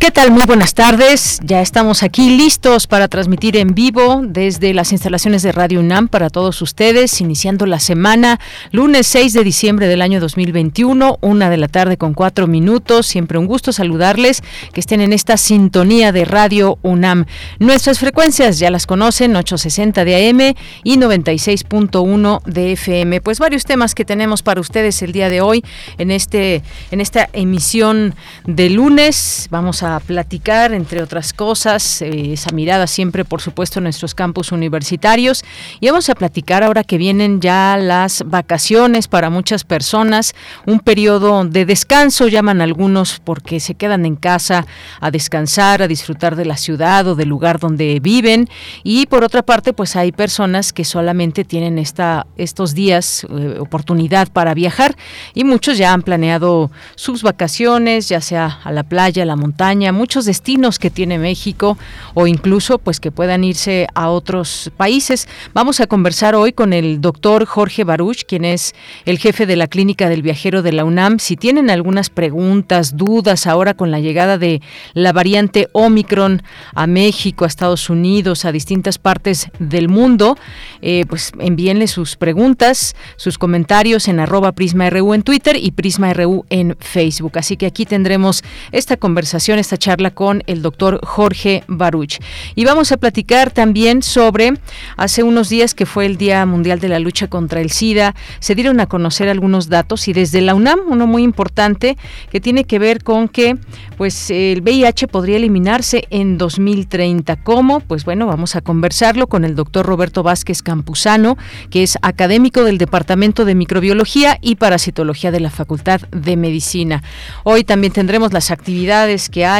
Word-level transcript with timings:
¿Qué 0.00 0.10
tal? 0.10 0.30
Muy 0.30 0.44
buenas 0.46 0.72
tardes. 0.72 1.40
Ya 1.44 1.60
estamos 1.60 2.02
aquí 2.02 2.34
listos 2.34 2.86
para 2.86 3.06
transmitir 3.06 3.58
en 3.58 3.74
vivo 3.74 4.22
desde 4.24 4.72
las 4.72 4.92
instalaciones 4.92 5.42
de 5.42 5.52
Radio 5.52 5.80
UNAM 5.80 6.08
para 6.08 6.30
todos 6.30 6.62
ustedes, 6.62 7.20
iniciando 7.20 7.66
la 7.66 7.80
semana, 7.80 8.40
lunes 8.72 9.06
6 9.08 9.34
de 9.34 9.44
diciembre 9.44 9.88
del 9.88 10.00
año 10.00 10.18
2021, 10.18 11.18
una 11.20 11.50
de 11.50 11.58
la 11.58 11.68
tarde 11.68 11.98
con 11.98 12.14
cuatro 12.14 12.46
minutos. 12.46 13.08
Siempre 13.08 13.36
un 13.36 13.44
gusto 13.44 13.72
saludarles, 13.72 14.42
que 14.72 14.80
estén 14.80 15.02
en 15.02 15.12
esta 15.12 15.36
sintonía 15.36 16.12
de 16.12 16.24
Radio 16.24 16.78
UNAM. 16.80 17.26
Nuestras 17.58 17.98
frecuencias 17.98 18.58
ya 18.58 18.70
las 18.70 18.86
conocen, 18.86 19.36
860 19.36 20.06
de 20.06 20.30
AM 20.30 20.54
y 20.82 20.96
96.1 20.96 22.42
de 22.46 22.72
FM. 22.72 23.20
Pues 23.20 23.38
varios 23.38 23.66
temas 23.66 23.94
que 23.94 24.06
tenemos 24.06 24.42
para 24.42 24.62
ustedes 24.62 25.02
el 25.02 25.12
día 25.12 25.28
de 25.28 25.42
hoy 25.42 25.62
en, 25.98 26.10
este, 26.10 26.62
en 26.90 27.02
esta 27.02 27.28
emisión 27.34 28.14
de 28.46 28.70
lunes. 28.70 29.46
Vamos 29.50 29.82
a 29.82 29.89
platicar, 29.98 30.72
entre 30.72 31.02
otras 31.02 31.32
cosas, 31.32 32.02
eh, 32.02 32.34
esa 32.34 32.52
mirada 32.52 32.86
siempre, 32.86 33.24
por 33.24 33.40
supuesto, 33.40 33.80
en 33.80 33.84
nuestros 33.84 34.14
campus 34.14 34.52
universitarios. 34.52 35.42
Y 35.80 35.88
vamos 35.88 36.08
a 36.08 36.14
platicar 36.14 36.62
ahora 36.62 36.84
que 36.84 36.98
vienen 36.98 37.40
ya 37.40 37.76
las 37.76 38.22
vacaciones 38.24 39.08
para 39.08 39.30
muchas 39.30 39.64
personas, 39.64 40.34
un 40.66 40.78
periodo 40.78 41.44
de 41.44 41.64
descanso, 41.64 42.28
llaman 42.28 42.60
algunos, 42.60 43.20
porque 43.24 43.58
se 43.58 43.74
quedan 43.74 44.06
en 44.06 44.16
casa 44.16 44.66
a 45.00 45.10
descansar, 45.10 45.82
a 45.82 45.88
disfrutar 45.88 46.36
de 46.36 46.44
la 46.44 46.56
ciudad 46.56 47.08
o 47.08 47.16
del 47.16 47.28
lugar 47.28 47.58
donde 47.58 47.98
viven. 48.00 48.48
Y 48.84 49.06
por 49.06 49.24
otra 49.24 49.42
parte, 49.42 49.72
pues 49.72 49.96
hay 49.96 50.12
personas 50.12 50.72
que 50.72 50.84
solamente 50.84 51.44
tienen 51.44 51.78
esta, 51.78 52.26
estos 52.36 52.74
días 52.74 53.26
eh, 53.30 53.56
oportunidad 53.58 54.28
para 54.28 54.52
viajar 54.52 54.96
y 55.34 55.44
muchos 55.44 55.78
ya 55.78 55.92
han 55.92 56.02
planeado 56.02 56.70
sus 56.96 57.22
vacaciones, 57.22 58.08
ya 58.08 58.20
sea 58.20 58.60
a 58.62 58.72
la 58.72 58.82
playa, 58.82 59.22
a 59.22 59.26
la 59.26 59.36
montaña, 59.36 59.79
muchos 59.92 60.26
destinos 60.26 60.78
que 60.78 60.90
tiene 60.90 61.18
México 61.18 61.78
o 62.14 62.26
incluso 62.26 62.78
pues 62.78 63.00
que 63.00 63.10
puedan 63.10 63.42
irse 63.44 63.86
a 63.94 64.10
otros 64.10 64.70
países. 64.76 65.28
Vamos 65.54 65.80
a 65.80 65.86
conversar 65.86 66.34
hoy 66.34 66.52
con 66.52 66.72
el 66.72 67.00
doctor 67.00 67.46
Jorge 67.46 67.84
Baruch, 67.84 68.24
quien 68.26 68.44
es 68.44 68.74
el 69.06 69.18
jefe 69.18 69.46
de 69.46 69.56
la 69.56 69.66
Clínica 69.66 70.08
del 70.08 70.22
Viajero 70.22 70.62
de 70.62 70.72
la 70.72 70.84
UNAM. 70.84 71.18
Si 71.18 71.36
tienen 71.36 71.70
algunas 71.70 72.10
preguntas, 72.10 72.96
dudas 72.96 73.46
ahora 73.46 73.74
con 73.74 73.90
la 73.90 74.00
llegada 74.00 74.38
de 74.38 74.60
la 74.94 75.12
variante 75.12 75.68
Omicron 75.72 76.42
a 76.74 76.86
México, 76.86 77.44
a 77.44 77.48
Estados 77.48 77.88
Unidos, 77.90 78.44
a 78.44 78.52
distintas 78.52 78.98
partes 78.98 79.48
del 79.58 79.88
mundo, 79.88 80.36
eh, 80.82 81.04
pues 81.08 81.32
envíenle 81.38 81.86
sus 81.86 82.16
preguntas, 82.16 82.94
sus 83.16 83.38
comentarios 83.38 84.08
en 84.08 84.20
arroba 84.20 84.52
PrismaRU 84.52 85.14
en 85.14 85.22
Twitter 85.22 85.56
y 85.56 85.70
PrismaRU 85.70 86.44
en 86.50 86.76
Facebook. 86.78 87.38
Así 87.38 87.56
que 87.56 87.66
aquí 87.66 87.86
tendremos 87.86 88.42
esta 88.72 88.96
conversación, 88.96 89.58
esta 89.58 89.69
charla 89.76 90.10
con 90.10 90.42
el 90.46 90.62
doctor 90.62 91.00
Jorge 91.04 91.64
Baruch. 91.66 92.18
Y 92.54 92.64
vamos 92.64 92.92
a 92.92 92.96
platicar 92.96 93.50
también 93.50 94.02
sobre, 94.02 94.54
hace 94.96 95.22
unos 95.22 95.48
días 95.48 95.74
que 95.74 95.86
fue 95.86 96.06
el 96.06 96.16
Día 96.16 96.44
Mundial 96.46 96.80
de 96.80 96.88
la 96.88 96.98
Lucha 96.98 97.28
contra 97.28 97.60
el 97.60 97.70
SIDA, 97.70 98.14
se 98.38 98.54
dieron 98.54 98.80
a 98.80 98.86
conocer 98.86 99.28
algunos 99.28 99.68
datos 99.68 100.08
y 100.08 100.12
desde 100.12 100.40
la 100.40 100.54
UNAM, 100.54 100.80
uno 100.88 101.06
muy 101.06 101.22
importante 101.22 101.96
que 102.30 102.40
tiene 102.40 102.64
que 102.64 102.78
ver 102.78 103.02
con 103.02 103.28
que 103.28 103.56
pues 103.96 104.30
el 104.30 104.62
VIH 104.62 105.08
podría 105.08 105.36
eliminarse 105.36 106.04
en 106.10 106.38
2030. 106.38 107.36
¿Cómo? 107.42 107.80
Pues 107.80 108.04
bueno, 108.04 108.26
vamos 108.26 108.56
a 108.56 108.60
conversarlo 108.60 109.26
con 109.26 109.44
el 109.44 109.54
doctor 109.54 109.86
Roberto 109.86 110.22
Vázquez 110.22 110.62
Campuzano, 110.62 111.36
que 111.70 111.82
es 111.82 111.98
académico 112.02 112.64
del 112.64 112.78
Departamento 112.78 113.44
de 113.44 113.54
Microbiología 113.54 114.38
y 114.40 114.56
Parasitología 114.56 115.30
de 115.30 115.40
la 115.40 115.50
Facultad 115.50 116.00
de 116.10 116.36
Medicina. 116.36 117.02
Hoy 117.44 117.64
también 117.64 117.92
tendremos 117.92 118.32
las 118.32 118.50
actividades 118.50 119.28
que 119.28 119.46
hay 119.46 119.59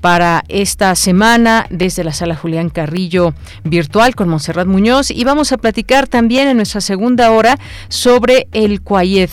para 0.00 0.44
esta 0.48 0.94
semana 0.94 1.66
desde 1.70 2.04
la 2.04 2.12
sala 2.12 2.34
Julián 2.34 2.68
Carrillo 2.68 3.34
virtual 3.64 4.14
con 4.14 4.28
Monserrat 4.28 4.66
Muñoz 4.66 5.10
y 5.10 5.24
vamos 5.24 5.52
a 5.52 5.56
platicar 5.56 6.08
también 6.08 6.48
en 6.48 6.56
nuestra 6.56 6.80
segunda 6.80 7.30
hora 7.30 7.58
sobre 7.88 8.48
el 8.52 8.80
CUAIED, 8.80 9.30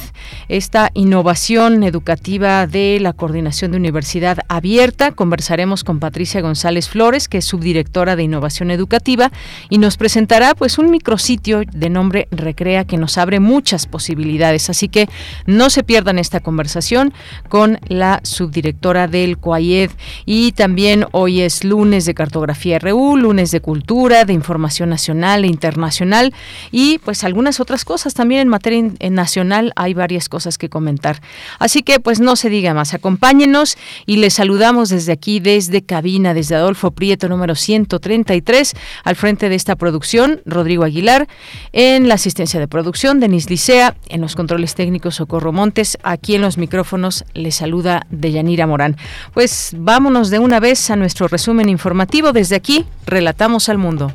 esta 0.49 0.91
innovación 0.93 1.83
educativa 1.83 2.67
de 2.67 2.99
la 3.01 3.13
Coordinación 3.13 3.71
de 3.71 3.77
Universidad 3.77 4.39
Abierta. 4.47 5.11
Conversaremos 5.11 5.83
con 5.83 5.99
Patricia 5.99 6.41
González 6.41 6.89
Flores, 6.89 7.27
que 7.27 7.39
es 7.39 7.45
subdirectora 7.45 8.15
de 8.15 8.23
Innovación 8.23 8.71
Educativa 8.71 9.31
y 9.69 9.77
nos 9.77 9.97
presentará 9.97 10.53
pues 10.53 10.77
un 10.77 10.91
micrositio 10.91 11.63
de 11.71 11.89
nombre 11.89 12.27
Recrea 12.31 12.85
que 12.85 12.97
nos 12.97 13.17
abre 13.17 13.39
muchas 13.39 13.87
posibilidades, 13.87 14.69
así 14.69 14.89
que 14.89 15.09
no 15.45 15.69
se 15.69 15.83
pierdan 15.83 16.19
esta 16.19 16.39
conversación 16.39 17.13
con 17.49 17.79
la 17.87 18.19
subdirectora 18.23 19.07
del 19.07 19.37
CUAIED 19.37 19.91
y 20.25 20.51
también 20.53 21.05
hoy 21.11 21.41
es 21.41 21.63
lunes 21.63 22.05
de 22.05 22.13
cartografía 22.13 22.79
RU, 22.79 23.17
lunes 23.17 23.51
de 23.51 23.61
cultura, 23.61 24.25
de 24.25 24.33
información 24.33 24.89
nacional 24.89 25.43
e 25.43 25.47
internacional 25.47 26.33
y 26.71 26.99
pues 26.99 27.23
algunas 27.23 27.59
otras 27.59 27.85
cosas 27.85 28.13
también 28.13 28.41
en 28.41 28.47
materia 28.47 28.91
nacional 29.09 29.73
hay 29.75 29.93
varias 29.93 30.29
cosas 30.29 30.57
que 30.57 30.69
comentar. 30.69 31.21
Así 31.59 31.83
que 31.83 31.99
pues 31.99 32.19
no 32.19 32.35
se 32.35 32.49
diga 32.49 32.73
más, 32.73 32.93
acompáñenos 32.93 33.77
y 34.05 34.17
les 34.17 34.33
saludamos 34.33 34.89
desde 34.89 35.11
aquí, 35.11 35.39
desde 35.39 35.83
cabina, 35.83 36.33
desde 36.33 36.55
Adolfo 36.55 36.91
Prieto 36.91 37.29
número 37.29 37.55
133, 37.55 38.73
al 39.03 39.15
frente 39.15 39.49
de 39.49 39.55
esta 39.55 39.75
producción, 39.75 40.41
Rodrigo 40.45 40.83
Aguilar, 40.83 41.27
en 41.71 42.07
la 42.07 42.15
asistencia 42.15 42.59
de 42.59 42.67
producción, 42.67 43.19
Denis 43.19 43.49
Licea, 43.49 43.95
en 44.09 44.21
los 44.21 44.35
controles 44.35 44.75
técnicos, 44.75 45.15
Socorro 45.15 45.51
Montes, 45.51 45.97
aquí 46.03 46.35
en 46.35 46.41
los 46.41 46.57
micrófonos 46.57 47.25
les 47.33 47.55
saluda 47.55 48.05
Deyanira 48.09 48.67
Morán. 48.67 48.97
Pues 49.33 49.71
vámonos 49.93 50.31
de 50.31 50.39
una 50.39 50.59
vez 50.59 50.89
a 50.89 50.95
nuestro 50.95 51.27
resumen 51.27 51.69
informativo. 51.69 52.33
Desde 52.33 52.55
aquí, 52.55 52.83
relatamos 53.05 53.69
al 53.69 53.77
mundo. 53.77 54.11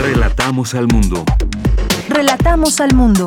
Relatamos 0.00 0.74
al 0.74 0.88
mundo. 0.88 1.22
Relatamos 2.08 2.80
al 2.80 2.94
mundo. 2.94 3.26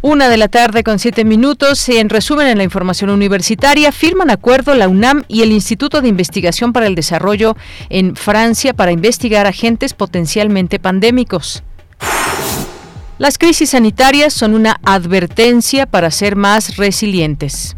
Una 0.00 0.30
de 0.30 0.38
la 0.38 0.48
tarde 0.48 0.82
con 0.82 0.98
siete 0.98 1.26
minutos. 1.26 1.86
En 1.90 2.08
resumen, 2.08 2.46
en 2.46 2.56
la 2.56 2.64
información 2.64 3.10
universitaria, 3.10 3.92
firman 3.92 4.30
acuerdo 4.30 4.74
la 4.74 4.88
UNAM 4.88 5.24
y 5.28 5.42
el 5.42 5.52
Instituto 5.52 6.00
de 6.00 6.08
Investigación 6.08 6.72
para 6.72 6.86
el 6.86 6.94
Desarrollo 6.94 7.54
en 7.90 8.16
Francia 8.16 8.72
para 8.72 8.92
investigar 8.92 9.46
agentes 9.46 9.92
potencialmente 9.92 10.78
pandémicos. 10.78 11.62
Las 13.18 13.38
crisis 13.38 13.70
sanitarias 13.70 14.34
son 14.34 14.52
una 14.52 14.78
advertencia 14.84 15.86
para 15.86 16.10
ser 16.10 16.36
más 16.36 16.76
resilientes. 16.76 17.74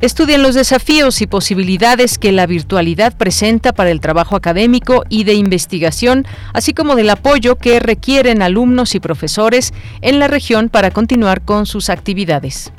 Estudien 0.00 0.42
los 0.42 0.54
desafíos 0.54 1.20
y 1.20 1.26
posibilidades 1.26 2.18
que 2.18 2.30
la 2.30 2.46
virtualidad 2.46 3.16
presenta 3.16 3.72
para 3.72 3.90
el 3.90 4.00
trabajo 4.00 4.36
académico 4.36 5.02
y 5.08 5.24
de 5.24 5.34
investigación, 5.34 6.24
así 6.52 6.72
como 6.72 6.94
del 6.94 7.10
apoyo 7.10 7.56
que 7.56 7.80
requieren 7.80 8.42
alumnos 8.42 8.94
y 8.94 9.00
profesores 9.00 9.72
en 10.00 10.20
la 10.20 10.28
región 10.28 10.68
para 10.68 10.92
continuar 10.92 11.42
con 11.42 11.66
sus 11.66 11.90
actividades. 11.90 12.70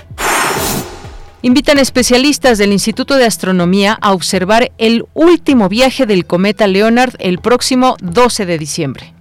Invitan 1.42 1.78
especialistas 1.78 2.58
del 2.58 2.72
Instituto 2.72 3.16
de 3.16 3.26
Astronomía 3.26 3.98
a 4.02 4.14
observar 4.14 4.72
el 4.78 5.04
último 5.14 5.68
viaje 5.68 6.06
del 6.06 6.26
cometa 6.26 6.68
Leonard 6.68 7.16
el 7.20 7.40
próximo 7.40 7.98
12 8.02 8.46
de 8.46 8.58
diciembre. 8.58 9.15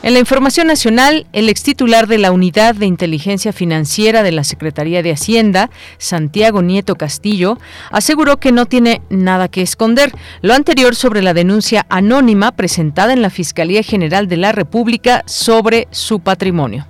En 0.00 0.14
la 0.14 0.20
información 0.20 0.68
nacional, 0.68 1.26
el 1.32 1.48
ex 1.48 1.64
titular 1.64 2.06
de 2.06 2.18
la 2.18 2.30
Unidad 2.30 2.76
de 2.76 2.86
Inteligencia 2.86 3.52
Financiera 3.52 4.22
de 4.22 4.30
la 4.30 4.44
Secretaría 4.44 5.02
de 5.02 5.10
Hacienda, 5.10 5.70
Santiago 5.98 6.62
Nieto 6.62 6.94
Castillo, 6.94 7.58
aseguró 7.90 8.36
que 8.36 8.52
no 8.52 8.66
tiene 8.66 9.02
nada 9.10 9.48
que 9.48 9.60
esconder, 9.60 10.12
lo 10.40 10.54
anterior 10.54 10.94
sobre 10.94 11.20
la 11.20 11.34
denuncia 11.34 11.84
anónima 11.88 12.52
presentada 12.52 13.12
en 13.12 13.22
la 13.22 13.30
Fiscalía 13.30 13.82
General 13.82 14.28
de 14.28 14.36
la 14.36 14.52
República 14.52 15.24
sobre 15.26 15.88
su 15.90 16.20
patrimonio. 16.20 16.86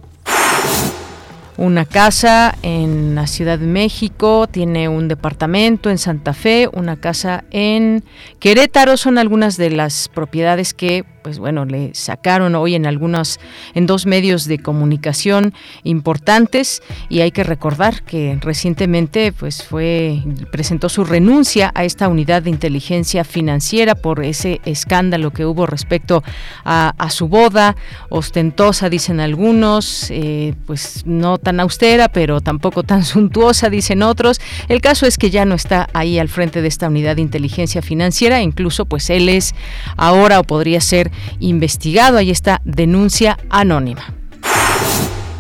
una 1.56 1.84
casa 1.86 2.54
en 2.62 3.16
la 3.16 3.26
Ciudad 3.26 3.58
de 3.58 3.66
México, 3.66 4.46
tiene 4.46 4.88
un 4.88 5.08
departamento 5.08 5.90
en 5.90 5.98
Santa 5.98 6.32
Fe, 6.32 6.68
una 6.72 6.94
casa 6.94 7.42
en 7.50 8.04
Querétaro, 8.38 8.96
son 8.96 9.18
algunas 9.18 9.56
de 9.56 9.70
las 9.70 10.08
propiedades 10.08 10.72
que 10.72 11.04
pues 11.28 11.38
bueno, 11.38 11.66
le 11.66 11.90
sacaron 11.92 12.54
hoy 12.54 12.74
en 12.74 12.86
algunos, 12.86 13.38
en 13.74 13.86
dos 13.86 14.06
medios 14.06 14.46
de 14.46 14.60
comunicación 14.60 15.52
importantes. 15.82 16.82
Y 17.10 17.20
hay 17.20 17.32
que 17.32 17.44
recordar 17.44 18.02
que 18.02 18.38
recientemente 18.40 19.30
pues 19.32 19.62
fue, 19.62 20.22
presentó 20.50 20.88
su 20.88 21.04
renuncia 21.04 21.70
a 21.74 21.84
esta 21.84 22.08
unidad 22.08 22.44
de 22.44 22.48
inteligencia 22.48 23.24
financiera 23.24 23.94
por 23.94 24.24
ese 24.24 24.62
escándalo 24.64 25.30
que 25.30 25.44
hubo 25.44 25.66
respecto 25.66 26.22
a, 26.64 26.94
su 27.10 27.28
boda, 27.28 27.76
ostentosa 28.08 28.88
dicen 28.88 29.20
algunos, 29.20 30.10
eh, 30.10 30.54
pues 30.64 31.02
no 31.04 31.36
tan 31.36 31.60
austera, 31.60 32.08
pero 32.08 32.40
tampoco 32.40 32.84
tan 32.84 33.04
suntuosa 33.04 33.68
dicen 33.68 34.02
otros. 34.02 34.40
El 34.68 34.80
caso 34.80 35.04
es 35.04 35.18
que 35.18 35.28
ya 35.28 35.44
no 35.44 35.54
está 35.54 35.90
ahí 35.92 36.18
al 36.18 36.30
frente 36.30 36.62
de 36.62 36.68
esta 36.68 36.88
unidad 36.88 37.16
de 37.16 37.22
inteligencia 37.22 37.82
financiera, 37.82 38.40
incluso 38.40 38.86
pues 38.86 39.10
él 39.10 39.28
es 39.28 39.54
ahora 39.98 40.40
o 40.40 40.44
podría 40.44 40.80
ser 40.80 41.12
investigado. 41.40 42.18
Ahí 42.18 42.30
está 42.30 42.60
denuncia 42.64 43.38
anónima. 43.50 44.18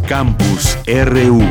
Campus 0.08 0.78
RU 0.86 1.42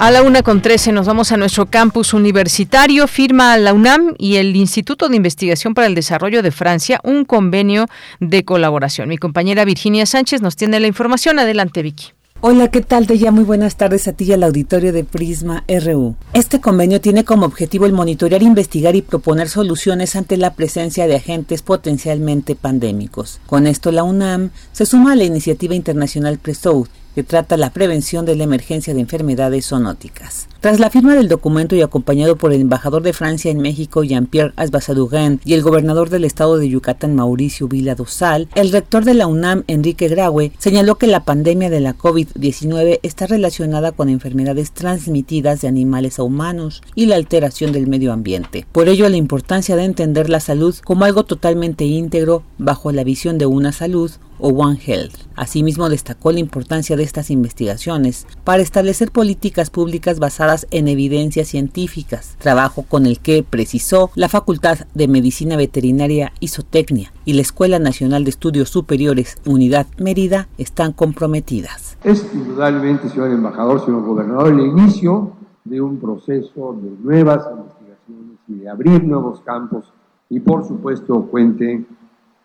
A 0.00 0.12
la 0.12 0.22
una 0.22 0.44
con 0.44 0.62
trece 0.62 0.92
nos 0.92 1.08
vamos 1.08 1.32
a 1.32 1.36
nuestro 1.36 1.66
campus 1.66 2.14
universitario. 2.14 3.08
Firma 3.08 3.56
la 3.56 3.74
UNAM 3.74 4.14
y 4.16 4.36
el 4.36 4.54
Instituto 4.54 5.08
de 5.08 5.16
Investigación 5.16 5.74
para 5.74 5.88
el 5.88 5.96
Desarrollo 5.96 6.40
de 6.40 6.52
Francia 6.52 7.00
un 7.02 7.24
convenio 7.24 7.86
de 8.20 8.44
colaboración. 8.44 9.08
Mi 9.08 9.18
compañera 9.18 9.64
Virginia 9.64 10.06
Sánchez 10.06 10.40
nos 10.40 10.54
tiene 10.54 10.78
la 10.78 10.86
información. 10.86 11.40
Adelante, 11.40 11.82
Vicky. 11.82 12.12
Hola, 12.40 12.68
¿qué 12.68 12.80
tal? 12.80 13.08
Te 13.08 13.18
muy 13.32 13.42
buenas 13.42 13.74
tardes 13.74 14.06
a 14.06 14.12
ti 14.12 14.26
y 14.26 14.32
al 14.32 14.44
auditorio 14.44 14.92
de 14.92 15.02
Prisma 15.02 15.64
RU. 15.66 16.14
Este 16.32 16.60
convenio 16.60 17.00
tiene 17.00 17.24
como 17.24 17.46
objetivo 17.46 17.84
el 17.84 17.92
monitorear, 17.92 18.44
investigar 18.44 18.94
y 18.94 19.02
proponer 19.02 19.48
soluciones 19.48 20.14
ante 20.14 20.36
la 20.36 20.54
presencia 20.54 21.08
de 21.08 21.16
agentes 21.16 21.62
potencialmente 21.62 22.54
pandémicos. 22.54 23.40
Con 23.46 23.66
esto, 23.66 23.90
la 23.90 24.04
UNAM 24.04 24.50
se 24.70 24.86
suma 24.86 25.14
a 25.14 25.16
la 25.16 25.24
iniciativa 25.24 25.74
internacional 25.74 26.38
PRESOUD, 26.38 26.86
que 27.18 27.24
trata 27.24 27.56
la 27.56 27.70
prevención 27.70 28.26
de 28.26 28.36
la 28.36 28.44
emergencia 28.44 28.94
de 28.94 29.00
enfermedades 29.00 29.66
zoonóticas. 29.66 30.46
Tras 30.60 30.78
la 30.78 30.88
firma 30.88 31.16
del 31.16 31.26
documento 31.26 31.74
y 31.74 31.82
acompañado 31.82 32.36
por 32.36 32.52
el 32.52 32.60
embajador 32.60 33.02
de 33.02 33.12
Francia 33.12 33.50
en 33.50 33.58
México, 33.58 34.04
Jean-Pierre 34.04 34.52
Asbasadougan, 34.54 35.40
y 35.44 35.54
el 35.54 35.62
gobernador 35.62 36.10
del 36.10 36.24
estado 36.24 36.58
de 36.58 36.68
Yucatán, 36.68 37.16
Mauricio 37.16 37.66
Vila 37.66 37.96
Dosal, 37.96 38.48
el 38.54 38.70
rector 38.70 39.04
de 39.04 39.14
la 39.14 39.26
UNAM, 39.26 39.64
Enrique 39.66 40.06
Graue, 40.06 40.52
señaló 40.58 40.94
que 40.94 41.08
la 41.08 41.24
pandemia 41.24 41.70
de 41.70 41.80
la 41.80 41.98
COVID-19 41.98 43.00
está 43.02 43.26
relacionada 43.26 43.90
con 43.90 44.08
enfermedades 44.08 44.70
transmitidas 44.70 45.60
de 45.60 45.66
animales 45.66 46.20
a 46.20 46.22
humanos 46.22 46.84
y 46.94 47.06
la 47.06 47.16
alteración 47.16 47.72
del 47.72 47.88
medio 47.88 48.12
ambiente. 48.12 48.64
Por 48.70 48.88
ello, 48.88 49.08
la 49.08 49.16
importancia 49.16 49.74
de 49.74 49.82
entender 49.82 50.30
la 50.30 50.38
salud 50.38 50.76
como 50.84 51.04
algo 51.04 51.24
totalmente 51.24 51.84
íntegro 51.84 52.44
bajo 52.58 52.92
la 52.92 53.02
visión 53.02 53.38
de 53.38 53.46
una 53.46 53.72
salud 53.72 54.12
o 54.38 54.48
One 54.48 54.78
Health. 54.84 55.14
Asimismo, 55.36 55.88
destacó 55.88 56.32
la 56.32 56.40
importancia 56.40 56.96
de 56.96 57.02
estas 57.02 57.30
investigaciones 57.30 58.26
para 58.44 58.62
establecer 58.62 59.10
políticas 59.10 59.70
públicas 59.70 60.18
basadas 60.18 60.66
en 60.70 60.88
evidencias 60.88 61.48
científicas, 61.48 62.36
trabajo 62.38 62.82
con 62.82 63.06
el 63.06 63.20
que 63.20 63.42
precisó 63.42 64.10
la 64.14 64.28
Facultad 64.28 64.80
de 64.94 65.08
Medicina 65.08 65.56
Veterinaria 65.56 66.32
Isotecnia 66.40 67.12
y 67.24 67.34
la 67.34 67.42
Escuela 67.42 67.78
Nacional 67.78 68.24
de 68.24 68.30
Estudios 68.30 68.70
Superiores 68.70 69.38
Unidad 69.44 69.86
Mérida 69.98 70.48
están 70.58 70.92
comprometidas. 70.92 71.98
Es 72.04 72.26
indudablemente, 72.32 73.08
señor 73.08 73.30
embajador, 73.30 73.84
señor 73.84 74.04
gobernador, 74.04 74.52
el 74.52 74.60
inicio 74.60 75.32
de 75.64 75.80
un 75.80 75.98
proceso 75.98 76.76
de 76.80 76.90
nuevas 77.02 77.46
investigaciones 77.50 78.38
y 78.48 78.54
de 78.54 78.68
abrir 78.68 79.04
nuevos 79.04 79.40
campos 79.40 79.92
y 80.30 80.40
por 80.40 80.66
supuesto 80.66 81.22
cuente 81.26 81.84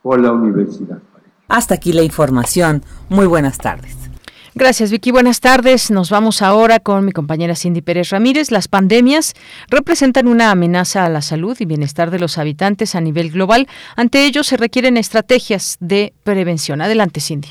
con 0.01 0.21
la 0.21 0.31
universidad. 0.31 0.99
Hasta 1.53 1.75
aquí 1.75 1.94
la 1.94 2.01
información. 2.01 2.83
Muy 3.09 3.27
buenas 3.27 3.60
tardes. 3.60 3.95
Gracias, 4.55 4.89
Vicky. 4.89 5.12
Buenas 5.12 5.39
tardes. 5.39 5.91
Nos 5.91 6.10
vamos 6.10 6.41
ahora 6.41 6.79
con 6.79 7.05
mi 7.05 7.12
compañera 7.12 7.55
Cindy 7.55 7.83
Pérez 7.83 8.10
Ramírez. 8.10 8.50
Las 8.50 8.67
pandemias 8.67 9.36
representan 9.69 10.27
una 10.27 10.50
amenaza 10.50 11.05
a 11.05 11.10
la 11.10 11.22
salud 11.22 11.55
y 11.60 11.65
bienestar 11.65 12.10
de 12.10 12.17
los 12.17 12.39
habitantes 12.39 12.95
a 12.95 13.01
nivel 13.01 13.29
global. 13.29 13.67
Ante 13.95 14.25
ello 14.25 14.43
se 14.43 14.57
requieren 14.57 14.98
estrategias 14.98 15.77
de 15.79 16.13
prevención. 16.24 16.81
Adelante, 16.81 17.22
Cindy. 17.22 17.50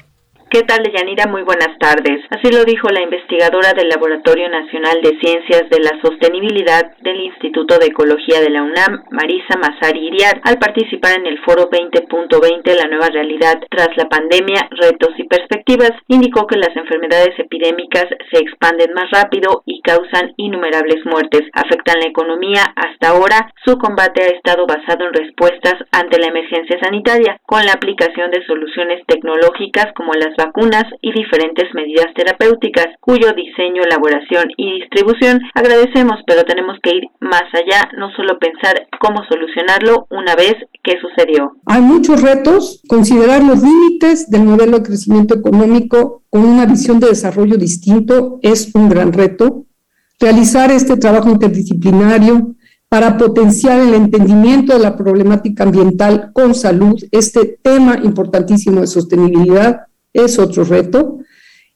¿Qué 0.53 0.65
tal, 0.65 0.83
Deyanira? 0.83 1.25
Muy 1.29 1.45
buenas 1.45 1.79
tardes. 1.79 2.21
Así 2.29 2.53
lo 2.53 2.63
dijo 2.67 2.87
la 2.91 3.01
investigadora 3.01 3.73
del 3.73 3.89
Laboratorio 3.89 4.51
Nacional 4.51 5.01
de 5.01 5.17
Ciencias 5.19 5.65
de 5.71 5.81
la 5.81 5.97
Sostenibilidad 6.05 6.95
del 7.01 7.23
Instituto 7.23 7.79
de 7.79 7.87
Ecología 7.87 8.39
de 8.43 8.51
la 8.51 8.63
UNAM, 8.63 9.03
Marisa 9.13 9.57
Mazari 9.57 10.09
Iriar, 10.09 10.43
al 10.45 10.59
participar 10.59 11.17
en 11.17 11.25
el 11.25 11.39
Foro 11.39 11.71
20.20 11.71 12.77
La 12.77 12.85
Nueva 12.85 13.09
Realidad 13.09 13.65
tras 13.71 13.97
la 13.97 14.11
pandemia, 14.11 14.69
retos 14.73 15.15
y 15.17 15.25
perspectivas. 15.25 15.93
Indicó 16.09 16.47
que 16.47 16.59
las 16.59 16.77
enfermedades 16.77 17.33
epidémicas 17.39 18.05
se 18.31 18.41
expanden 18.43 18.93
más 18.93 19.11
rápido 19.11 19.63
y 19.65 19.81
causan 19.81 20.35
innumerables 20.37 21.01
muertes. 21.07 21.49
Afectan 21.55 22.01
la 22.01 22.11
economía. 22.11 22.61
Hasta 22.77 23.09
ahora, 23.09 23.51
su 23.65 23.79
combate 23.79 24.23
ha 24.23 24.37
estado 24.37 24.67
basado 24.67 25.07
en 25.07 25.15
respuestas 25.15 25.77
ante 25.93 26.21
la 26.21 26.27
emergencia 26.27 26.79
sanitaria, 26.79 27.41
con 27.47 27.65
la 27.65 27.73
aplicación 27.73 28.31
de 28.31 28.45
soluciones 28.45 29.01
tecnológicas 29.07 29.95
como 29.95 30.13
las 30.13 30.37
vacunas 30.45 30.85
y 31.01 31.13
diferentes 31.13 31.67
medidas 31.75 32.07
terapéuticas, 32.15 32.87
cuyo 33.01 33.33
diseño, 33.33 33.83
elaboración 33.83 34.51
y 34.57 34.81
distribución 34.81 35.41
agradecemos, 35.55 36.19
pero 36.27 36.45
tenemos 36.45 36.79
que 36.83 36.97
ir 36.97 37.05
más 37.21 37.45
allá, 37.53 37.91
no 37.97 38.11
solo 38.17 38.39
pensar 38.39 38.89
cómo 39.01 39.23
solucionarlo 39.29 40.07
una 40.11 40.35
vez 40.35 40.55
que 40.83 40.99
sucedió. 41.01 41.53
Hay 41.67 41.81
muchos 41.81 42.21
retos, 42.23 42.83
considerar 42.89 43.43
los 43.43 43.63
límites 43.63 44.31
del 44.31 44.43
modelo 44.45 44.79
de 44.79 44.85
crecimiento 44.85 45.35
económico 45.35 46.23
con 46.31 46.45
una 46.45 46.67
visión 46.67 46.99
de 46.99 47.09
desarrollo 47.09 47.57
distinto 47.57 48.39
es 48.43 48.75
un 48.75 48.89
gran 48.89 49.13
reto. 49.13 49.67
Realizar 50.19 50.71
este 50.71 50.97
trabajo 50.97 51.31
interdisciplinario 51.31 52.55
para 52.89 53.17
potenciar 53.17 53.81
el 53.81 53.95
entendimiento 53.95 54.75
de 54.75 54.81
la 54.81 54.97
problemática 54.97 55.65
ambiental 55.65 56.31
con 56.35 56.55
salud, 56.55 57.03
este 57.11 57.59
tema 57.63 57.99
importantísimo 58.03 58.83
de 58.83 58.87
sostenibilidad, 58.87 59.87
es 60.13 60.39
otro 60.39 60.65
reto. 60.65 61.19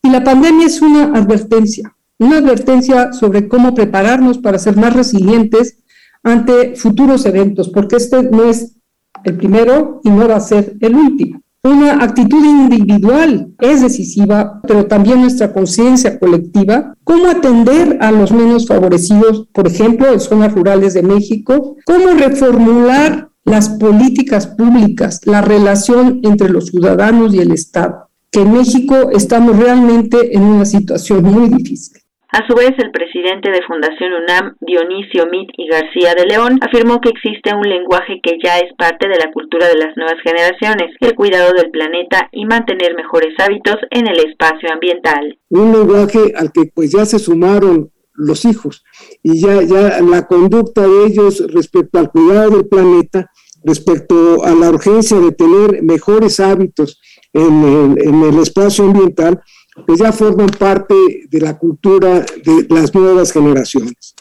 Y 0.02 0.10
la 0.10 0.22
pandemia 0.22 0.66
es 0.66 0.80
una 0.82 1.12
advertencia, 1.14 1.96
una 2.18 2.38
advertencia 2.38 3.12
sobre 3.12 3.48
cómo 3.48 3.74
prepararnos 3.74 4.38
para 4.38 4.58
ser 4.58 4.76
más 4.76 4.94
resilientes 4.94 5.78
ante 6.22 6.76
futuros 6.76 7.26
eventos, 7.26 7.68
porque 7.68 7.96
este 7.96 8.22
no 8.24 8.44
es 8.44 8.76
el 9.24 9.36
primero 9.36 10.00
y 10.04 10.10
no 10.10 10.28
va 10.28 10.36
a 10.36 10.40
ser 10.40 10.76
el 10.80 10.94
último. 10.94 11.40
Una 11.66 12.04
actitud 12.04 12.44
individual 12.44 13.52
es 13.58 13.82
decisiva, 13.82 14.60
pero 14.68 14.86
también 14.86 15.20
nuestra 15.20 15.52
conciencia 15.52 16.16
colectiva. 16.16 16.94
¿Cómo 17.02 17.26
atender 17.26 17.98
a 18.00 18.12
los 18.12 18.30
menos 18.30 18.68
favorecidos, 18.68 19.48
por 19.52 19.66
ejemplo, 19.66 20.12
en 20.12 20.20
zonas 20.20 20.52
rurales 20.52 20.94
de 20.94 21.02
México? 21.02 21.76
¿Cómo 21.84 22.10
reformular 22.10 23.30
las 23.44 23.68
políticas 23.68 24.46
públicas, 24.46 25.20
la 25.24 25.40
relación 25.40 26.20
entre 26.22 26.50
los 26.50 26.66
ciudadanos 26.66 27.34
y 27.34 27.38
el 27.38 27.50
Estado? 27.50 28.05
Que 28.36 28.42
en 28.42 28.52
México 28.52 29.08
estamos 29.12 29.58
realmente 29.58 30.36
en 30.36 30.42
una 30.42 30.66
situación 30.66 31.22
muy 31.22 31.48
difícil. 31.48 32.02
A 32.28 32.46
su 32.46 32.54
vez, 32.54 32.72
el 32.76 32.90
presidente 32.90 33.50
de 33.50 33.62
Fundación 33.66 34.12
UNAM, 34.12 34.56
Dionisio 34.60 35.24
Mit 35.32 35.48
y 35.56 35.66
García 35.68 36.12
de 36.14 36.26
León, 36.26 36.58
afirmó 36.60 37.00
que 37.00 37.08
existe 37.08 37.54
un 37.54 37.66
lenguaje 37.66 38.20
que 38.22 38.36
ya 38.44 38.58
es 38.58 38.74
parte 38.76 39.08
de 39.08 39.16
la 39.16 39.32
cultura 39.32 39.66
de 39.68 39.78
las 39.78 39.96
nuevas 39.96 40.20
generaciones, 40.22 40.94
el 41.00 41.14
cuidado 41.14 41.54
del 41.54 41.70
planeta 41.70 42.28
y 42.30 42.44
mantener 42.44 42.94
mejores 42.94 43.32
hábitos 43.38 43.76
en 43.90 44.06
el 44.06 44.18
espacio 44.18 44.68
ambiental. 44.70 45.38
Un 45.48 45.72
lenguaje 45.72 46.34
al 46.36 46.52
que 46.52 46.70
pues 46.74 46.92
ya 46.92 47.06
se 47.06 47.18
sumaron 47.18 47.90
los 48.12 48.44
hijos 48.44 48.84
y 49.22 49.40
ya, 49.40 49.62
ya 49.62 50.02
la 50.02 50.26
conducta 50.26 50.82
de 50.82 51.06
ellos 51.06 51.42
respecto 51.54 51.98
al 51.98 52.10
cuidado 52.10 52.50
del 52.50 52.68
planeta, 52.68 53.30
respecto 53.64 54.44
a 54.44 54.50
la 54.50 54.68
urgencia 54.68 55.18
de 55.20 55.32
tener 55.32 55.82
mejores 55.82 56.38
hábitos 56.38 57.00
en 57.36 57.96
en 58.00 58.22
el 58.22 58.38
espacio 58.38 58.84
ambiental, 58.84 59.40
pues 59.84 59.98
ya 60.00 60.12
forman 60.12 60.48
parte 60.48 60.94
de 61.28 61.40
la 61.40 61.58
cultura 61.58 62.24
de 62.44 62.66
las 62.68 62.94
nuevas 62.94 63.32
generaciones. 63.32 64.14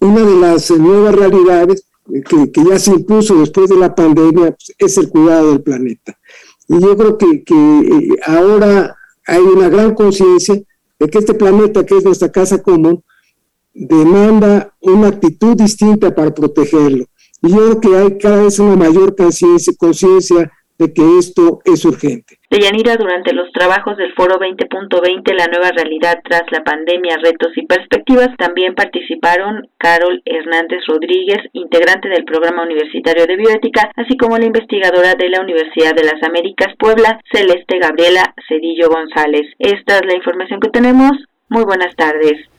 Una 0.00 0.22
de 0.22 0.36
las 0.36 0.70
nuevas 0.70 1.14
realidades 1.14 1.86
que, 2.52 2.64
ya 2.68 2.78
se 2.78 2.92
impuso 2.92 3.34
después 3.36 3.70
de 3.70 3.76
la 3.76 3.94
pandemia 3.94 4.52
pues, 4.52 4.74
es 4.76 4.98
el 4.98 5.08
cuidado 5.08 5.50
del 5.50 5.62
planeta. 5.62 6.18
Y 6.68 6.80
yo 6.80 6.96
creo 6.96 7.16
que, 7.16 7.42
que 7.44 7.54
eh, 7.54 8.08
ahora 8.26 8.94
hay 9.26 9.40
una 9.40 9.68
gran 9.68 9.94
conciencia 9.94 10.60
de 10.98 11.08
que 11.08 11.18
este 11.18 11.34
planeta, 11.34 11.84
que 11.84 11.96
es 11.96 12.04
nuestra 12.04 12.30
casa 12.30 12.62
común, 12.62 13.02
demanda 13.72 14.74
una 14.80 15.08
actitud 15.08 15.56
distinta 15.56 16.14
para 16.14 16.32
protegerlo. 16.32 17.06
Y 17.42 17.50
yo 17.50 17.56
creo 17.56 17.80
que 17.80 17.96
hay 17.96 18.18
cada 18.18 18.42
vez 18.42 18.58
una 18.58 18.76
mayor 18.76 19.14
conciencia 19.16 20.52
de 20.78 20.92
que 20.92 21.02
esto 21.18 21.60
es 21.64 21.84
urgente. 21.84 22.38
Deyanira, 22.50 22.96
durante 22.96 23.32
los 23.32 23.50
trabajos 23.52 23.96
del 23.96 24.12
Foro 24.14 24.38
20.20, 24.38 25.34
la 25.34 25.46
nueva 25.46 25.70
realidad 25.70 26.20
tras 26.24 26.44
la 26.50 26.62
pandemia, 26.62 27.16
retos 27.22 27.56
y 27.56 27.66
perspectivas, 27.66 28.30
también 28.38 28.74
participaron 28.74 29.68
Carol 29.78 30.22
Hernández 30.24 30.80
Rodríguez, 30.86 31.38
integrante 31.52 32.08
del 32.08 32.24
Programa 32.24 32.62
Universitario 32.62 33.26
de 33.26 33.36
Bioética, 33.36 33.90
así 33.96 34.16
como 34.16 34.38
la 34.38 34.46
investigadora 34.46 35.14
de 35.14 35.28
la 35.28 35.40
Universidad 35.40 35.94
de 35.94 36.04
las 36.04 36.22
Américas 36.22 36.74
Puebla, 36.78 37.20
Celeste 37.32 37.78
Gabriela 37.78 38.34
Cedillo 38.48 38.88
González. 38.88 39.46
Esta 39.58 39.98
es 39.98 40.06
la 40.06 40.16
información 40.16 40.60
que 40.60 40.70
tenemos. 40.70 41.12
Muy 41.48 41.64
buenas 41.64 41.94
tardes. 41.96 42.53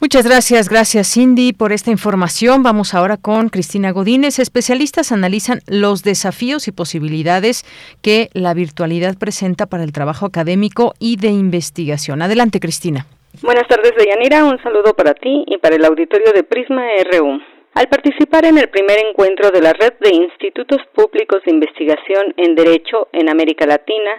Muchas 0.00 0.26
gracias, 0.26 0.70
gracias 0.70 1.12
Cindy 1.12 1.52
por 1.52 1.72
esta 1.72 1.90
información. 1.90 2.62
Vamos 2.62 2.94
ahora 2.94 3.18
con 3.18 3.50
Cristina 3.50 3.90
Godínez. 3.90 4.38
Especialistas 4.38 5.12
analizan 5.12 5.60
los 5.66 6.02
desafíos 6.02 6.68
y 6.68 6.72
posibilidades 6.72 7.64
que 8.00 8.30
la 8.32 8.54
virtualidad 8.54 9.18
presenta 9.18 9.66
para 9.66 9.84
el 9.84 9.92
trabajo 9.92 10.24
académico 10.24 10.94
y 10.98 11.16
de 11.16 11.28
investigación. 11.28 12.22
Adelante, 12.22 12.60
Cristina. 12.60 13.04
Buenas 13.42 13.68
tardes, 13.68 13.92
Deyanira. 13.94 14.46
Un 14.46 14.56
saludo 14.62 14.94
para 14.94 15.12
ti 15.12 15.44
y 15.46 15.58
para 15.58 15.76
el 15.76 15.84
auditorio 15.84 16.32
de 16.32 16.44
Prisma 16.44 16.82
RU. 17.12 17.38
Al 17.74 17.86
participar 17.88 18.44
en 18.46 18.58
el 18.58 18.68
primer 18.68 18.98
encuentro 18.98 19.50
de 19.50 19.62
la 19.62 19.72
Red 19.72 19.94
de 20.00 20.10
Institutos 20.12 20.78
Públicos 20.92 21.40
de 21.44 21.52
Investigación 21.52 22.34
en 22.36 22.56
Derecho 22.56 23.08
en 23.12 23.30
América 23.30 23.64
Latina, 23.64 24.10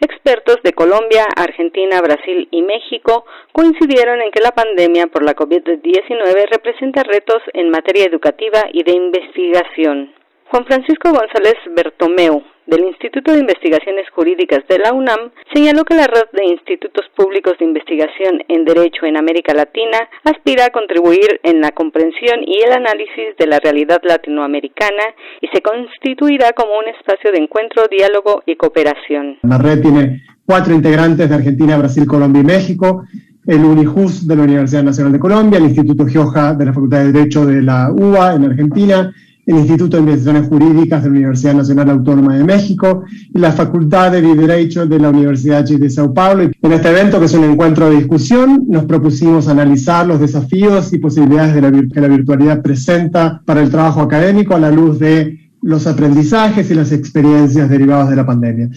expertos 0.00 0.58
de 0.62 0.72
Colombia, 0.72 1.26
Argentina, 1.36 2.00
Brasil 2.00 2.46
y 2.52 2.62
México 2.62 3.24
coincidieron 3.52 4.22
en 4.22 4.30
que 4.30 4.40
la 4.40 4.52
pandemia 4.52 5.08
por 5.08 5.24
la 5.24 5.34
COVID-19 5.34 6.50
representa 6.52 7.02
retos 7.02 7.42
en 7.52 7.70
materia 7.70 8.04
educativa 8.04 8.66
y 8.72 8.84
de 8.84 8.92
investigación. 8.92 10.14
Juan 10.46 10.66
Francisco 10.66 11.10
González 11.10 11.56
Bertomeu, 11.74 12.44
del 12.70 12.84
Instituto 12.84 13.32
de 13.32 13.40
Investigaciones 13.40 14.08
Jurídicas 14.14 14.60
de 14.68 14.78
la 14.78 14.92
UNAM 14.92 15.30
señaló 15.52 15.84
que 15.84 15.94
la 15.94 16.06
red 16.06 16.30
de 16.32 16.46
institutos 16.46 17.04
públicos 17.16 17.54
de 17.58 17.64
investigación 17.64 18.42
en 18.48 18.64
Derecho 18.64 19.04
en 19.06 19.16
América 19.16 19.52
Latina 19.52 19.98
aspira 20.24 20.66
a 20.66 20.70
contribuir 20.70 21.40
en 21.42 21.60
la 21.60 21.72
comprensión 21.72 22.40
y 22.46 22.62
el 22.62 22.72
análisis 22.72 23.36
de 23.38 23.46
la 23.46 23.58
realidad 23.58 24.00
latinoamericana 24.04 25.02
y 25.40 25.48
se 25.48 25.60
constituirá 25.60 26.52
como 26.52 26.78
un 26.78 26.86
espacio 26.88 27.32
de 27.32 27.38
encuentro, 27.38 27.88
diálogo 27.90 28.42
y 28.46 28.54
cooperación. 28.54 29.38
La 29.42 29.58
red 29.58 29.82
tiene 29.82 30.22
cuatro 30.46 30.72
integrantes 30.72 31.28
de 31.28 31.34
Argentina, 31.34 31.76
Brasil, 31.76 32.06
Colombia 32.06 32.40
y 32.40 32.44
México 32.44 33.04
el 33.46 33.64
UNIJUS 33.64 34.28
de 34.28 34.36
la 34.36 34.42
Universidad 34.42 34.82
Nacional 34.82 35.12
de 35.12 35.18
Colombia, 35.18 35.58
el 35.58 35.64
Instituto 35.64 36.06
Gioja 36.06 36.54
de 36.54 36.66
la 36.66 36.72
Facultad 36.72 36.98
de 36.98 37.12
Derecho 37.12 37.46
de 37.46 37.62
la 37.62 37.90
UBA 37.90 38.34
en 38.34 38.44
Argentina, 38.44 39.12
el 39.46 39.56
Instituto 39.56 39.96
de 39.96 40.02
Investigaciones 40.02 40.48
Jurídicas 40.48 41.02
de 41.02 41.08
la 41.08 41.16
Universidad 41.16 41.54
Nacional 41.54 41.90
Autónoma 41.90 42.36
de 42.36 42.44
México 42.44 43.04
y 43.34 43.38
la 43.38 43.52
Facultad 43.52 44.12
de 44.12 44.22
Derecho 44.22 44.86
de 44.86 44.98
la 44.98 45.10
Universidad 45.10 45.64
de 45.64 45.90
Sao 45.90 46.12
Paulo. 46.12 46.50
En 46.62 46.72
este 46.72 46.90
evento, 46.90 47.18
que 47.18 47.26
es 47.26 47.34
un 47.34 47.44
encuentro 47.44 47.90
de 47.90 47.96
discusión, 47.96 48.64
nos 48.68 48.84
propusimos 48.84 49.48
analizar 49.48 50.06
los 50.06 50.20
desafíos 50.20 50.92
y 50.92 50.98
posibilidades 50.98 51.54
de 51.54 51.62
la, 51.62 51.70
que 51.70 52.00
la 52.00 52.08
virtualidad 52.08 52.62
presenta 52.62 53.42
para 53.44 53.62
el 53.62 53.70
trabajo 53.70 54.00
académico 54.00 54.54
a 54.54 54.60
la 54.60 54.70
luz 54.70 54.98
de 54.98 55.50
los 55.62 55.86
aprendizajes 55.86 56.70
y 56.70 56.74
las 56.74 56.92
experiencias 56.92 57.68
derivadas 57.68 58.10
de 58.10 58.16
la 58.16 58.26
pandemia. 58.26 58.70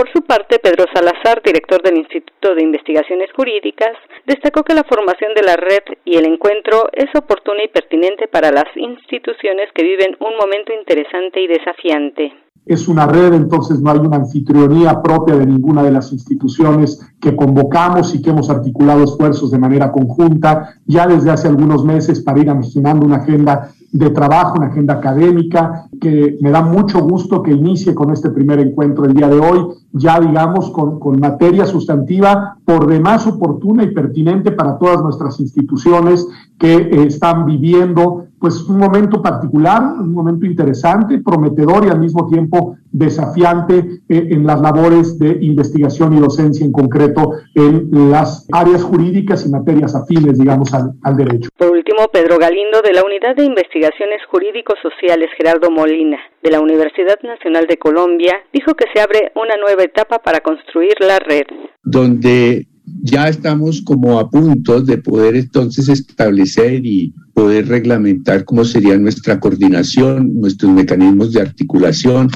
Por 0.00 0.10
su 0.14 0.22
parte, 0.22 0.58
Pedro 0.58 0.86
Salazar, 0.94 1.42
director 1.44 1.82
del 1.82 1.98
Instituto 1.98 2.54
de 2.54 2.62
Investigaciones 2.62 3.28
Jurídicas, 3.36 3.92
destacó 4.26 4.62
que 4.62 4.72
la 4.72 4.82
formación 4.82 5.34
de 5.36 5.42
la 5.42 5.56
red 5.56 5.84
y 6.06 6.16
el 6.16 6.24
encuentro 6.24 6.88
es 6.94 7.14
oportuna 7.14 7.62
y 7.62 7.68
pertinente 7.68 8.26
para 8.26 8.50
las 8.50 8.64
instituciones 8.76 9.68
que 9.74 9.82
viven 9.82 10.16
un 10.20 10.38
momento 10.40 10.72
interesante 10.72 11.42
y 11.42 11.48
desafiante. 11.48 12.32
Es 12.64 12.88
una 12.88 13.06
red, 13.06 13.34
entonces 13.34 13.82
no 13.82 13.90
hay 13.90 13.98
una 13.98 14.16
anfitrionía 14.16 15.02
propia 15.02 15.36
de 15.36 15.44
ninguna 15.44 15.82
de 15.82 15.90
las 15.90 16.10
instituciones 16.14 16.98
que 17.20 17.36
convocamos 17.36 18.14
y 18.14 18.22
que 18.22 18.30
hemos 18.30 18.48
articulado 18.48 19.04
esfuerzos 19.04 19.50
de 19.50 19.58
manera 19.58 19.92
conjunta 19.92 20.76
ya 20.86 21.06
desde 21.06 21.30
hace 21.30 21.48
algunos 21.48 21.84
meses 21.84 22.22
para 22.22 22.40
ir 22.40 22.46
imaginando 22.46 23.04
una 23.04 23.16
agenda 23.16 23.70
de 23.92 24.10
trabajo, 24.10 24.58
una 24.58 24.68
agenda 24.68 24.94
académica, 24.94 25.86
que 26.00 26.38
me 26.40 26.50
da 26.50 26.62
mucho 26.62 27.00
gusto 27.00 27.42
que 27.42 27.52
inicie 27.52 27.94
con 27.94 28.12
este 28.12 28.30
primer 28.30 28.60
encuentro 28.60 29.04
el 29.04 29.14
día 29.14 29.28
de 29.28 29.40
hoy, 29.40 29.66
ya 29.92 30.20
digamos 30.20 30.70
con, 30.70 31.00
con 31.00 31.18
materia 31.18 31.66
sustantiva 31.66 32.56
por 32.64 32.86
demás 32.86 33.26
oportuna 33.26 33.82
y 33.82 33.92
pertinente 33.92 34.52
para 34.52 34.78
todas 34.78 35.02
nuestras 35.02 35.40
instituciones 35.40 36.26
que 36.60 36.74
eh, 36.74 37.04
están 37.06 37.46
viviendo 37.46 38.26
pues 38.38 38.62
un 38.62 38.78
momento 38.78 39.20
particular, 39.20 39.82
un 39.98 40.12
momento 40.12 40.46
interesante, 40.46 41.18
prometedor 41.18 41.86
y 41.86 41.90
al 41.90 42.00
mismo 42.00 42.26
tiempo 42.28 42.76
desafiante 42.90 44.00
eh, 44.08 44.28
en 44.30 44.46
las 44.46 44.60
labores 44.60 45.18
de 45.18 45.38
investigación 45.42 46.16
y 46.16 46.20
docencia 46.20 46.64
en 46.64 46.72
concreto 46.72 47.32
en 47.54 48.10
las 48.10 48.46
áreas 48.52 48.82
jurídicas 48.82 49.46
y 49.46 49.50
materias 49.50 49.94
afines, 49.94 50.38
digamos, 50.38 50.72
al, 50.72 50.92
al 51.02 51.16
derecho. 51.16 51.50
Por 51.56 51.70
último, 51.70 52.08
Pedro 52.12 52.38
Galindo 52.38 52.80
de 52.82 52.94
la 52.94 53.04
Unidad 53.04 53.36
de 53.36 53.44
Investigaciones 53.44 54.20
Jurídicos 54.30 54.76
Sociales 54.82 55.30
Gerardo 55.36 55.70
Molina 55.70 56.18
de 56.42 56.50
la 56.50 56.60
Universidad 56.60 57.20
Nacional 57.22 57.66
de 57.66 57.76
Colombia 57.78 58.34
dijo 58.52 58.74
que 58.74 58.86
se 58.94 59.00
abre 59.00 59.32
una 59.34 59.56
nueva 59.56 59.82
etapa 59.82 60.18
para 60.18 60.40
construir 60.40 60.94
la 61.00 61.18
red. 61.18 61.44
Donde 61.82 62.66
ya 63.02 63.28
estamos 63.28 63.82
como 63.82 64.18
a 64.18 64.30
punto 64.30 64.80
de 64.80 64.98
poder 64.98 65.36
entonces 65.36 65.88
establecer 65.88 66.84
y 66.84 67.12
poder 67.34 67.68
reglamentar 67.68 68.44
cómo 68.44 68.64
sería 68.64 68.98
nuestra 68.98 69.40
coordinación, 69.40 70.40
nuestros 70.40 70.72
mecanismos 70.72 71.32
de 71.32 71.40
articulación 71.40 72.28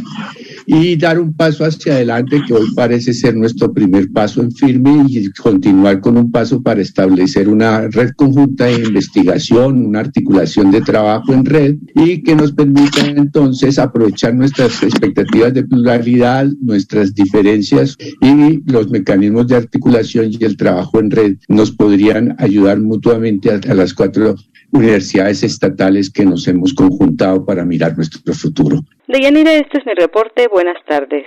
y 0.66 0.96
dar 0.96 1.18
un 1.18 1.34
paso 1.34 1.64
hacia 1.64 1.94
adelante 1.94 2.42
que 2.46 2.54
hoy 2.54 2.66
parece 2.74 3.12
ser 3.12 3.36
nuestro 3.36 3.72
primer 3.72 4.10
paso 4.12 4.42
en 4.42 4.52
firme 4.52 5.04
y 5.08 5.30
continuar 5.32 6.00
con 6.00 6.16
un 6.16 6.30
paso 6.30 6.62
para 6.62 6.80
establecer 6.80 7.48
una 7.48 7.88
red 7.88 8.10
conjunta 8.16 8.66
de 8.66 8.84
investigación, 8.84 9.86
una 9.86 10.00
articulación 10.00 10.70
de 10.70 10.80
trabajo 10.80 11.32
en 11.32 11.44
red 11.44 11.76
y 11.94 12.22
que 12.22 12.34
nos 12.34 12.52
permita 12.52 13.06
entonces 13.06 13.78
aprovechar 13.78 14.34
nuestras 14.34 14.82
expectativas 14.82 15.54
de 15.54 15.64
pluralidad, 15.64 16.46
nuestras 16.60 17.14
diferencias 17.14 17.96
y 18.20 18.62
los 18.70 18.90
mecanismos 18.90 19.48
de 19.48 19.56
articulación 19.56 20.30
y 20.30 20.44
el 20.44 20.56
trabajo 20.56 21.00
en 21.00 21.10
red 21.10 21.36
nos 21.48 21.70
podrían 21.70 22.34
ayudar 22.38 22.80
mutuamente 22.80 23.50
a, 23.50 23.74
las 23.74 23.94
cuatro 23.94 24.36
universidades 24.74 25.42
estatales 25.42 26.10
que 26.10 26.24
nos 26.24 26.46
hemos 26.48 26.74
conjuntado 26.74 27.44
para 27.46 27.64
mirar 27.64 27.96
nuestro 27.96 28.34
futuro. 28.34 28.80
Deyanira, 29.06 29.52
este 29.54 29.78
es 29.78 29.86
mi 29.86 29.94
reporte. 29.94 30.48
Buenas 30.48 30.76
tardes. 30.86 31.24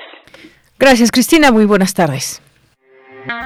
Gracias, 0.77 1.11
Cristina. 1.11 1.51
Muy 1.51 1.65
buenas 1.65 1.93
tardes. 1.93 2.41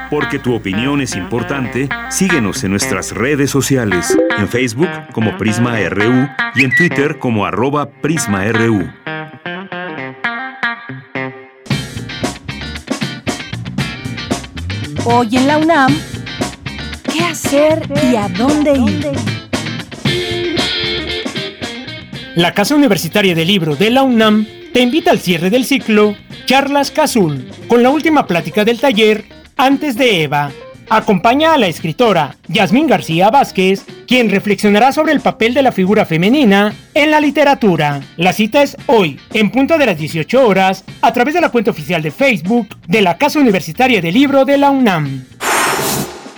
Porque 0.09 0.37
tu 0.39 0.53
opinión 0.53 1.01
es 1.01 1.15
importante, 1.15 1.89
síguenos 2.09 2.63
en 2.63 2.71
nuestras 2.71 3.15
redes 3.15 3.49
sociales, 3.49 4.15
en 4.37 4.47
Facebook 4.47 4.89
como 5.11 5.37
Prisma 5.37 5.77
RU 5.89 6.27
y 6.55 6.65
en 6.65 6.75
Twitter 6.75 7.17
como 7.17 7.45
arroba 7.45 7.89
PrismaRU. 7.89 8.87
Hoy 15.03 15.35
en 15.35 15.47
la 15.47 15.57
UNAM, 15.57 15.95
¿qué 17.11 17.23
hacer 17.23 17.81
y 18.11 18.15
a 18.15 18.27
dónde 18.29 18.73
ir? 18.73 19.40
La 22.35 22.53
Casa 22.53 22.75
Universitaria 22.75 23.35
del 23.35 23.47
Libro 23.47 23.75
de 23.75 23.89
la 23.89 24.03
UNAM 24.03 24.47
te 24.71 24.79
invita 24.79 25.11
al 25.11 25.19
cierre 25.19 25.49
del 25.49 25.65
ciclo 25.65 26.15
Charlas 26.45 26.89
Cazul, 26.89 27.45
con 27.67 27.83
la 27.83 27.89
última 27.89 28.25
plática 28.25 28.63
del 28.63 28.79
taller 28.79 29.25
Antes 29.57 29.97
de 29.97 30.23
Eva. 30.23 30.49
Acompaña 30.89 31.53
a 31.53 31.57
la 31.57 31.67
escritora 31.67 32.37
Yasmín 32.47 32.87
García 32.87 33.29
Vázquez, 33.31 33.85
quien 34.07 34.29
reflexionará 34.29 34.93
sobre 34.93 35.11
el 35.11 35.19
papel 35.19 35.53
de 35.53 35.61
la 35.61 35.73
figura 35.73 36.05
femenina 36.05 36.73
en 36.93 37.11
la 37.11 37.19
literatura. 37.19 37.99
La 38.15 38.31
cita 38.31 38.63
es 38.63 38.77
hoy, 38.87 39.19
en 39.33 39.51
punto 39.51 39.77
de 39.77 39.87
las 39.87 39.97
18 39.97 40.47
horas, 40.47 40.85
a 41.01 41.11
través 41.11 41.33
de 41.33 41.41
la 41.41 41.49
cuenta 41.49 41.71
oficial 41.71 42.01
de 42.01 42.11
Facebook 42.11 42.69
de 42.87 43.01
la 43.01 43.17
Casa 43.17 43.39
Universitaria 43.39 44.01
del 44.01 44.13
Libro 44.13 44.45
de 44.45 44.57
la 44.57 44.71
UNAM. 44.71 45.25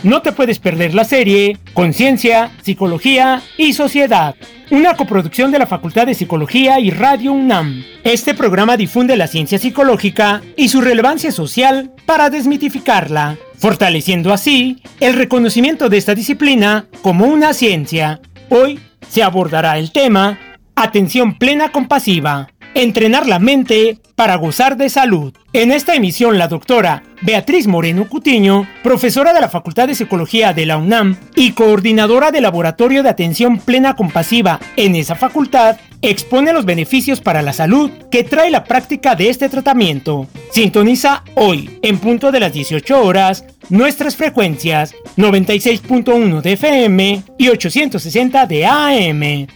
No 0.01 0.21
te 0.21 0.33
puedes 0.33 0.59
perder 0.59 0.93
la 0.95 1.05
serie 1.05 1.57
Conciencia, 1.73 2.51
Psicología 2.62 3.41
y 3.57 3.71
Sociedad, 3.71 4.35
una 4.73 4.95
coproducción 4.95 5.51
de 5.51 5.59
la 5.59 5.67
Facultad 5.67 6.07
de 6.07 6.15
Psicología 6.15 6.79
y 6.79 6.89
Radio 6.89 7.31
UNAM. 7.31 7.83
Este 8.03 8.33
programa 8.33 8.75
difunde 8.75 9.15
la 9.15 9.27
ciencia 9.27 9.59
psicológica 9.59 10.41
y 10.57 10.69
su 10.69 10.81
relevancia 10.81 11.31
social 11.31 11.91
para 12.07 12.31
desmitificarla 12.31 13.37
fortaleciendo 13.59 14.33
así 14.33 14.81
el 14.99 15.13
reconocimiento 15.13 15.89
de 15.89 15.97
esta 15.97 16.15
disciplina 16.15 16.87
como 17.03 17.25
una 17.27 17.53
ciencia. 17.53 18.19
Hoy 18.49 18.79
se 19.07 19.21
abordará 19.21 19.77
el 19.77 19.91
tema 19.91 20.39
Atención 20.75 21.37
plena 21.37 21.71
compasiva, 21.71 22.49
entrenar 22.73 23.27
la 23.27 23.39
mente 23.39 23.97
para 24.15 24.35
gozar 24.35 24.77
de 24.77 24.89
salud. 24.89 25.33
En 25.53 25.71
esta 25.71 25.95
emisión 25.95 26.37
la 26.37 26.47
doctora 26.47 27.03
Beatriz 27.21 27.67
Moreno 27.67 28.07
Cutiño, 28.07 28.67
profesora 28.83 29.33
de 29.33 29.41
la 29.41 29.49
Facultad 29.49 29.87
de 29.87 29.95
Psicología 29.95 30.53
de 30.53 30.65
la 30.65 30.77
UNAM 30.77 31.17
y 31.35 31.51
coordinadora 31.51 32.31
del 32.31 32.43
Laboratorio 32.43 33.03
de 33.03 33.09
Atención 33.09 33.57
Plena 33.59 33.95
Compasiva 33.95 34.59
en 34.75 34.95
esa 34.95 35.15
facultad, 35.15 35.77
expone 36.01 36.53
los 36.53 36.65
beneficios 36.65 37.21
para 37.21 37.41
la 37.41 37.53
salud 37.53 37.89
que 38.11 38.23
trae 38.23 38.51
la 38.51 38.65
práctica 38.65 39.15
de 39.15 39.29
este 39.29 39.49
tratamiento. 39.49 40.27
Sintoniza 40.51 41.23
hoy, 41.35 41.79
en 41.81 41.97
punto 41.97 42.31
de 42.31 42.39
las 42.39 42.53
18 42.53 43.01
horas, 43.01 43.45
nuestras 43.69 44.15
frecuencias 44.15 44.93
96.1 45.17 46.41
de 46.41 46.53
FM 46.53 47.23
y 47.37 47.49
860 47.49 48.45
de 48.45 48.65
AM. 48.65 49.47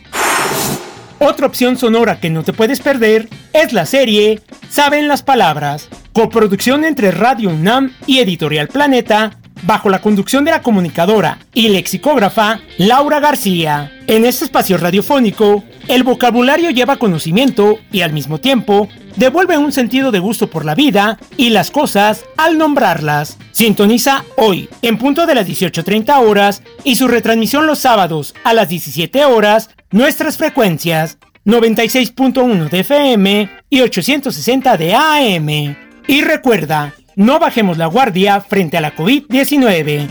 Otra 1.19 1.47
opción 1.47 1.77
sonora 1.77 2.19
que 2.19 2.29
no 2.29 2.43
te 2.43 2.53
puedes 2.53 2.79
perder 2.79 3.27
es 3.51 3.73
la 3.73 3.87
serie 3.87 4.39
Saben 4.69 5.07
las 5.07 5.23
Palabras, 5.23 5.89
coproducción 6.13 6.85
entre 6.85 7.09
Radio 7.09 7.49
UNAM 7.49 7.91
y 8.05 8.19
Editorial 8.19 8.67
Planeta, 8.67 9.31
bajo 9.63 9.89
la 9.89 9.99
conducción 9.99 10.45
de 10.45 10.51
la 10.51 10.61
comunicadora 10.61 11.39
y 11.55 11.69
lexicógrafa 11.69 12.59
Laura 12.77 13.19
García. 13.19 13.91
En 14.05 14.25
este 14.25 14.45
espacio 14.45 14.77
radiofónico, 14.77 15.63
el 15.87 16.03
vocabulario 16.03 16.69
lleva 16.69 16.97
conocimiento 16.97 17.79
y 17.91 18.01
al 18.01 18.13
mismo 18.13 18.37
tiempo 18.37 18.87
devuelve 19.17 19.57
un 19.57 19.71
sentido 19.71 20.11
de 20.11 20.19
gusto 20.19 20.49
por 20.49 20.63
la 20.63 20.75
vida 20.75 21.19
y 21.35 21.49
las 21.49 21.71
cosas 21.71 22.23
al 22.37 22.57
nombrarlas. 22.57 23.37
Sintoniza 23.51 24.23
hoy, 24.37 24.69
en 24.81 24.97
punto 24.97 25.25
de 25.25 25.35
las 25.35 25.47
18.30 25.47 26.21
horas, 26.21 26.63
y 26.83 26.95
su 26.95 27.07
retransmisión 27.07 27.67
los 27.67 27.79
sábados 27.79 28.33
a 28.43 28.53
las 28.53 28.69
17 28.69 29.25
horas 29.25 29.69
nuestras 29.91 30.37
frecuencias 30.37 31.17
96.1 31.45 32.69
de 32.69 32.79
FM 32.79 33.49
y 33.69 33.81
860 33.81 34.77
de 34.77 34.93
AM. 34.93 35.77
Y 36.07 36.21
recuerda, 36.21 36.93
no 37.15 37.39
bajemos 37.39 37.77
la 37.77 37.87
guardia 37.87 38.41
frente 38.41 38.77
a 38.77 38.81
la 38.81 38.95
COVID-19. 38.95 40.07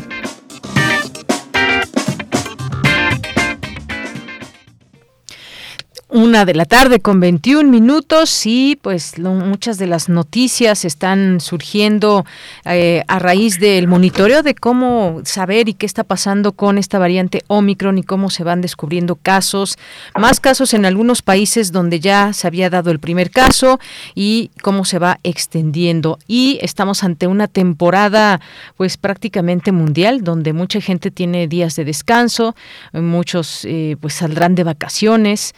Una 6.16 6.46
de 6.46 6.54
la 6.54 6.64
tarde 6.64 7.00
con 7.00 7.20
21 7.20 7.68
minutos 7.68 8.46
y 8.46 8.78
pues 8.80 9.18
muchas 9.18 9.76
de 9.76 9.86
las 9.86 10.08
noticias 10.08 10.86
están 10.86 11.40
surgiendo 11.40 12.24
eh, 12.64 13.02
a 13.06 13.18
raíz 13.18 13.60
del 13.60 13.86
monitoreo 13.86 14.42
de 14.42 14.54
cómo 14.54 15.20
saber 15.24 15.68
y 15.68 15.74
qué 15.74 15.84
está 15.84 16.04
pasando 16.04 16.52
con 16.52 16.78
esta 16.78 16.98
variante 16.98 17.42
Omicron 17.48 17.98
y 17.98 18.02
cómo 18.02 18.30
se 18.30 18.44
van 18.44 18.62
descubriendo 18.62 19.16
casos, 19.16 19.76
más 20.18 20.40
casos 20.40 20.72
en 20.72 20.86
algunos 20.86 21.20
países 21.20 21.70
donde 21.70 22.00
ya 22.00 22.32
se 22.32 22.46
había 22.46 22.70
dado 22.70 22.90
el 22.90 22.98
primer 22.98 23.30
caso 23.30 23.78
y 24.14 24.50
cómo 24.62 24.86
se 24.86 24.98
va 24.98 25.20
extendiendo. 25.22 26.18
Y 26.26 26.58
estamos 26.62 27.04
ante 27.04 27.26
una 27.26 27.46
temporada 27.46 28.40
pues 28.78 28.96
prácticamente 28.96 29.70
mundial 29.70 30.24
donde 30.24 30.54
mucha 30.54 30.80
gente 30.80 31.10
tiene 31.10 31.46
días 31.46 31.76
de 31.76 31.84
descanso, 31.84 32.56
muchos 32.94 33.66
eh, 33.66 33.98
pues 34.00 34.14
saldrán 34.14 34.54
de 34.54 34.64
vacaciones 34.64 35.52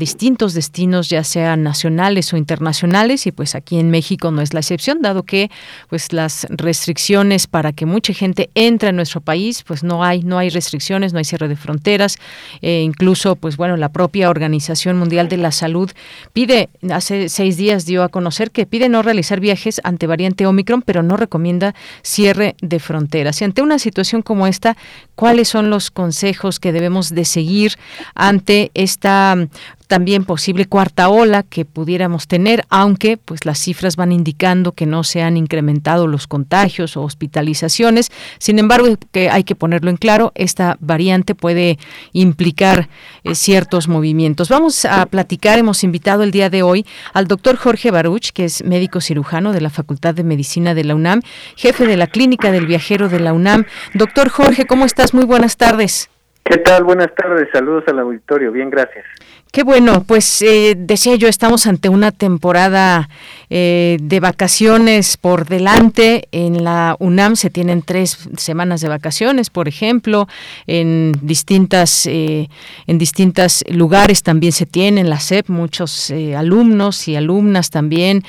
distintos 0.00 0.54
destinos, 0.54 1.08
ya 1.08 1.22
sean 1.22 1.62
nacionales 1.62 2.32
o 2.32 2.36
internacionales, 2.36 3.28
y 3.28 3.30
pues 3.30 3.54
aquí 3.54 3.78
en 3.78 3.90
México 3.90 4.32
no 4.32 4.42
es 4.42 4.52
la 4.52 4.58
excepción, 4.58 5.00
dado 5.00 5.22
que 5.22 5.48
pues 5.88 6.12
las 6.12 6.48
restricciones 6.50 7.46
para 7.46 7.72
que 7.72 7.86
mucha 7.86 8.12
gente 8.12 8.50
entre 8.56 8.88
a 8.88 8.92
nuestro 8.92 9.20
país, 9.20 9.62
pues 9.62 9.84
no 9.84 10.02
hay, 10.02 10.24
no 10.24 10.38
hay 10.38 10.50
restricciones, 10.50 11.12
no 11.12 11.20
hay 11.20 11.24
cierre 11.24 11.46
de 11.46 11.54
fronteras, 11.54 12.16
e 12.60 12.80
incluso 12.80 13.36
pues 13.36 13.56
bueno, 13.56 13.76
la 13.76 13.90
propia 13.90 14.28
Organización 14.28 14.98
Mundial 14.98 15.28
de 15.28 15.36
la 15.36 15.52
Salud 15.52 15.90
pide, 16.32 16.70
hace 16.90 17.28
seis 17.28 17.56
días 17.56 17.86
dio 17.86 18.02
a 18.02 18.08
conocer 18.08 18.50
que 18.50 18.66
pide 18.66 18.88
no 18.88 19.02
realizar 19.02 19.38
viajes 19.38 19.80
ante 19.84 20.08
variante 20.08 20.46
Omicron, 20.46 20.82
pero 20.82 21.02
no 21.02 21.16
recomienda 21.16 21.74
cierre 22.02 22.56
de 22.60 22.80
fronteras. 22.80 23.40
Y 23.40 23.44
ante 23.44 23.62
una 23.62 23.78
situación 23.78 24.22
como 24.22 24.46
esta, 24.46 24.76
¿cuáles 25.14 25.48
son 25.48 25.68
los 25.68 25.90
consejos 25.90 26.58
que 26.58 26.72
debemos 26.72 27.10
de 27.10 27.26
seguir 27.26 27.76
ante 28.14 28.70
esta 28.72 29.36
también 29.90 30.24
posible 30.24 30.66
cuarta 30.66 31.08
ola 31.08 31.42
que 31.42 31.64
pudiéramos 31.64 32.28
tener, 32.28 32.64
aunque 32.70 33.16
pues 33.16 33.44
las 33.44 33.58
cifras 33.58 33.96
van 33.96 34.12
indicando 34.12 34.70
que 34.70 34.86
no 34.86 35.02
se 35.02 35.20
han 35.20 35.36
incrementado 35.36 36.06
los 36.06 36.28
contagios 36.28 36.96
o 36.96 37.02
hospitalizaciones. 37.02 38.12
Sin 38.38 38.60
embargo, 38.60 38.86
que 39.10 39.30
hay 39.30 39.42
que 39.42 39.56
ponerlo 39.56 39.90
en 39.90 39.96
claro, 39.96 40.30
esta 40.36 40.76
variante 40.78 41.34
puede 41.34 41.76
implicar 42.12 42.88
eh, 43.24 43.34
ciertos 43.34 43.88
movimientos. 43.88 44.48
Vamos 44.48 44.84
a 44.84 45.04
platicar, 45.06 45.58
hemos 45.58 45.82
invitado 45.82 46.22
el 46.22 46.30
día 46.30 46.50
de 46.50 46.62
hoy 46.62 46.86
al 47.12 47.26
doctor 47.26 47.56
Jorge 47.56 47.90
Baruch, 47.90 48.30
que 48.30 48.44
es 48.44 48.64
médico 48.64 49.00
cirujano 49.00 49.52
de 49.52 49.60
la 49.60 49.70
Facultad 49.70 50.14
de 50.14 50.22
Medicina 50.22 50.72
de 50.72 50.84
la 50.84 50.94
UNAM, 50.94 51.20
jefe 51.56 51.88
de 51.88 51.96
la 51.96 52.06
Clínica 52.06 52.52
del 52.52 52.68
Viajero 52.68 53.08
de 53.08 53.18
la 53.18 53.32
UNAM. 53.32 53.64
Doctor 53.94 54.28
Jorge, 54.28 54.66
¿cómo 54.66 54.84
estás? 54.84 55.14
Muy 55.14 55.24
buenas 55.24 55.56
tardes. 55.56 56.08
¿Qué 56.44 56.58
tal? 56.58 56.84
Buenas 56.84 57.12
tardes, 57.16 57.48
saludos 57.52 57.82
al 57.88 57.98
auditorio, 57.98 58.52
bien, 58.52 58.70
gracias. 58.70 59.04
Qué 59.52 59.64
bueno, 59.64 60.04
pues 60.04 60.42
eh, 60.42 60.76
decía 60.78 61.16
yo, 61.16 61.26
estamos 61.26 61.66
ante 61.66 61.88
una 61.88 62.12
temporada 62.12 63.08
eh, 63.48 63.98
de 64.00 64.20
vacaciones 64.20 65.16
por 65.16 65.48
delante. 65.48 66.28
En 66.30 66.62
la 66.62 66.94
UNAM 67.00 67.34
se 67.34 67.50
tienen 67.50 67.82
tres 67.82 68.28
semanas 68.36 68.80
de 68.80 68.86
vacaciones, 68.86 69.50
por 69.50 69.66
ejemplo, 69.66 70.28
en 70.68 71.18
distintas 71.20 72.06
eh, 72.06 72.48
en 72.86 72.98
distintos 72.98 73.64
lugares 73.68 74.22
también 74.22 74.52
se 74.52 74.66
tienen 74.66 75.10
la 75.10 75.18
SEP 75.18 75.48
muchos 75.48 76.12
alumnos 76.36 77.08
y 77.08 77.16
alumnas 77.16 77.70
también 77.70 78.22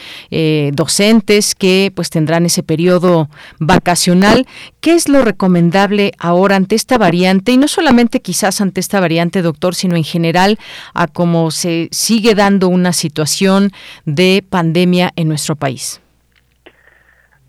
docentes 0.73 1.53
que 1.53 1.91
pues 1.93 2.09
tendrán 2.09 2.47
ese 2.47 2.63
periodo 2.63 3.29
vacacional. 3.59 4.47
¿Qué 4.79 4.95
es 4.95 5.07
lo 5.07 5.21
recomendable 5.21 6.13
ahora 6.17 6.55
ante 6.55 6.75
esta 6.75 6.97
variante 6.97 7.51
y 7.51 7.57
no 7.57 7.67
solamente 7.67 8.21
quizás 8.21 8.59
ante 8.61 8.79
esta 8.79 8.99
variante, 8.99 9.43
doctor, 9.43 9.75
sino 9.75 9.95
en 9.95 10.03
general 10.03 10.57
a 10.95 11.10
cómo 11.11 11.51
se 11.51 11.89
sigue 11.91 12.35
dando 12.35 12.67
una 12.67 12.93
situación 12.93 13.71
de 14.05 14.43
pandemia 14.47 15.11
en 15.15 15.27
nuestro 15.27 15.55
país. 15.55 16.01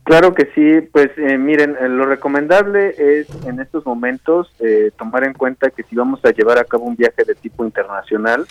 Claro 0.04 0.34
que 0.34 0.50
sí, 0.54 0.88
pues 0.92 1.10
eh, 1.16 1.38
miren, 1.38 1.76
eh, 1.80 1.88
lo 1.88 2.06
recomendable 2.06 2.94
es 2.98 3.28
en 3.46 3.60
estos 3.60 3.86
momentos 3.86 4.52
eh, 4.58 4.90
tomar 4.98 5.24
en 5.24 5.32
cuenta 5.32 5.70
que 5.70 5.84
si 5.84 5.94
vamos 5.94 6.24
a 6.24 6.32
llevar 6.32 6.58
a 6.58 6.64
cabo 6.64 6.84
un 6.84 6.96
viaje 6.96 7.22
de 7.24 7.36
tipo 7.36 7.64
internacional, 7.64 8.44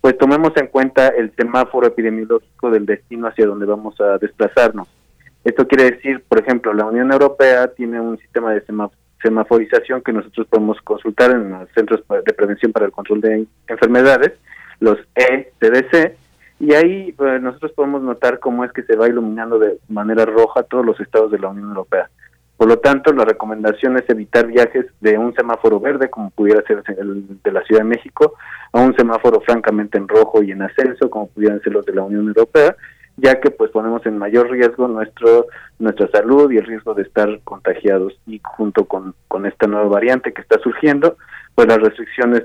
pues 0.00 0.16
tomemos 0.16 0.56
en 0.56 0.68
cuenta 0.68 1.08
el 1.08 1.30
semáforo 1.36 1.86
epidemiológico 1.86 2.70
del 2.70 2.86
destino 2.86 3.28
hacia 3.28 3.46
donde 3.46 3.66
vamos 3.66 4.00
a 4.00 4.16
desplazarnos. 4.16 4.88
Esto 5.44 5.68
quiere 5.68 5.90
decir, 5.92 6.22
por 6.26 6.40
ejemplo, 6.40 6.72
la 6.72 6.86
Unión 6.86 7.12
Europea 7.12 7.68
tiene 7.68 8.00
un 8.00 8.18
sistema 8.18 8.54
de 8.54 8.62
semaforización 9.22 10.00
que 10.00 10.12
nosotros 10.12 10.46
podemos 10.48 10.80
consultar 10.80 11.32
en 11.32 11.50
los 11.50 11.68
Centros 11.74 12.02
de 12.08 12.32
Prevención 12.32 12.72
para 12.72 12.86
el 12.86 12.92
Control 12.92 13.20
de 13.20 13.46
Enfermedades, 13.68 14.32
los 14.80 14.98
ECDC, 15.14 16.16
y 16.60 16.72
ahí 16.74 17.12
pues, 17.12 17.42
nosotros 17.42 17.72
podemos 17.72 18.02
notar 18.02 18.38
cómo 18.38 18.64
es 18.64 18.72
que 18.72 18.82
se 18.84 18.96
va 18.96 19.08
iluminando 19.08 19.58
de 19.58 19.78
manera 19.88 20.24
roja 20.24 20.62
todos 20.62 20.84
los 20.84 20.98
estados 21.00 21.30
de 21.30 21.38
la 21.38 21.48
Unión 21.48 21.68
Europea. 21.68 22.08
Por 22.56 22.68
lo 22.68 22.78
tanto, 22.78 23.12
la 23.12 23.24
recomendación 23.24 23.96
es 23.96 24.08
evitar 24.08 24.46
viajes 24.46 24.86
de 25.00 25.18
un 25.18 25.34
semáforo 25.34 25.80
verde, 25.80 26.08
como 26.08 26.30
pudiera 26.30 26.62
ser 26.62 26.84
el 26.96 27.42
de 27.42 27.52
la 27.52 27.62
Ciudad 27.64 27.82
de 27.82 27.88
México, 27.88 28.34
a 28.72 28.80
un 28.80 28.94
semáforo 28.94 29.40
francamente 29.40 29.98
en 29.98 30.06
rojo 30.06 30.42
y 30.42 30.52
en 30.52 30.62
ascenso, 30.62 31.10
como 31.10 31.26
pudieran 31.28 31.60
ser 31.62 31.72
los 31.72 31.84
de 31.84 31.94
la 31.94 32.04
Unión 32.04 32.28
Europea, 32.28 32.76
ya 33.16 33.40
que 33.40 33.50
pues 33.50 33.70
ponemos 33.72 34.06
en 34.06 34.18
mayor 34.18 34.50
riesgo 34.50 34.88
nuestro 34.88 35.46
nuestra 35.78 36.08
salud 36.08 36.50
y 36.50 36.58
el 36.58 36.66
riesgo 36.66 36.94
de 36.94 37.02
estar 37.02 37.40
contagiados 37.44 38.14
y 38.26 38.40
junto 38.42 38.84
con, 38.86 39.14
con 39.28 39.46
esta 39.46 39.66
nueva 39.66 39.88
variante 39.88 40.32
que 40.32 40.42
está 40.42 40.58
surgiendo, 40.60 41.16
pues 41.54 41.68
las 41.68 41.78
restricciones 41.78 42.44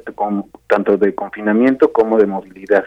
tanto 0.68 0.98
de 0.98 1.16
confinamiento 1.16 1.92
como 1.92 2.18
de 2.18 2.28
movilidad. 2.28 2.86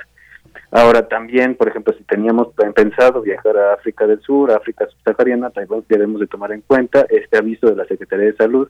Ahora 0.70 1.06
también, 1.06 1.54
por 1.54 1.68
ejemplo, 1.68 1.94
si 1.96 2.04
teníamos 2.04 2.48
pensado 2.74 3.20
viajar 3.20 3.56
a 3.56 3.74
África 3.74 4.06
del 4.06 4.20
Sur, 4.22 4.50
África 4.50 4.87
subsahariana, 4.87 5.50
también 5.50 5.85
debemos 5.88 6.20
de 6.20 6.26
tomar 6.26 6.52
en 6.52 6.62
cuenta 6.62 7.06
este 7.11 7.38
aviso 7.38 7.66
de 7.66 7.76
la 7.76 7.85
Secretaría 7.85 8.26
de 8.26 8.37
Salud 8.37 8.68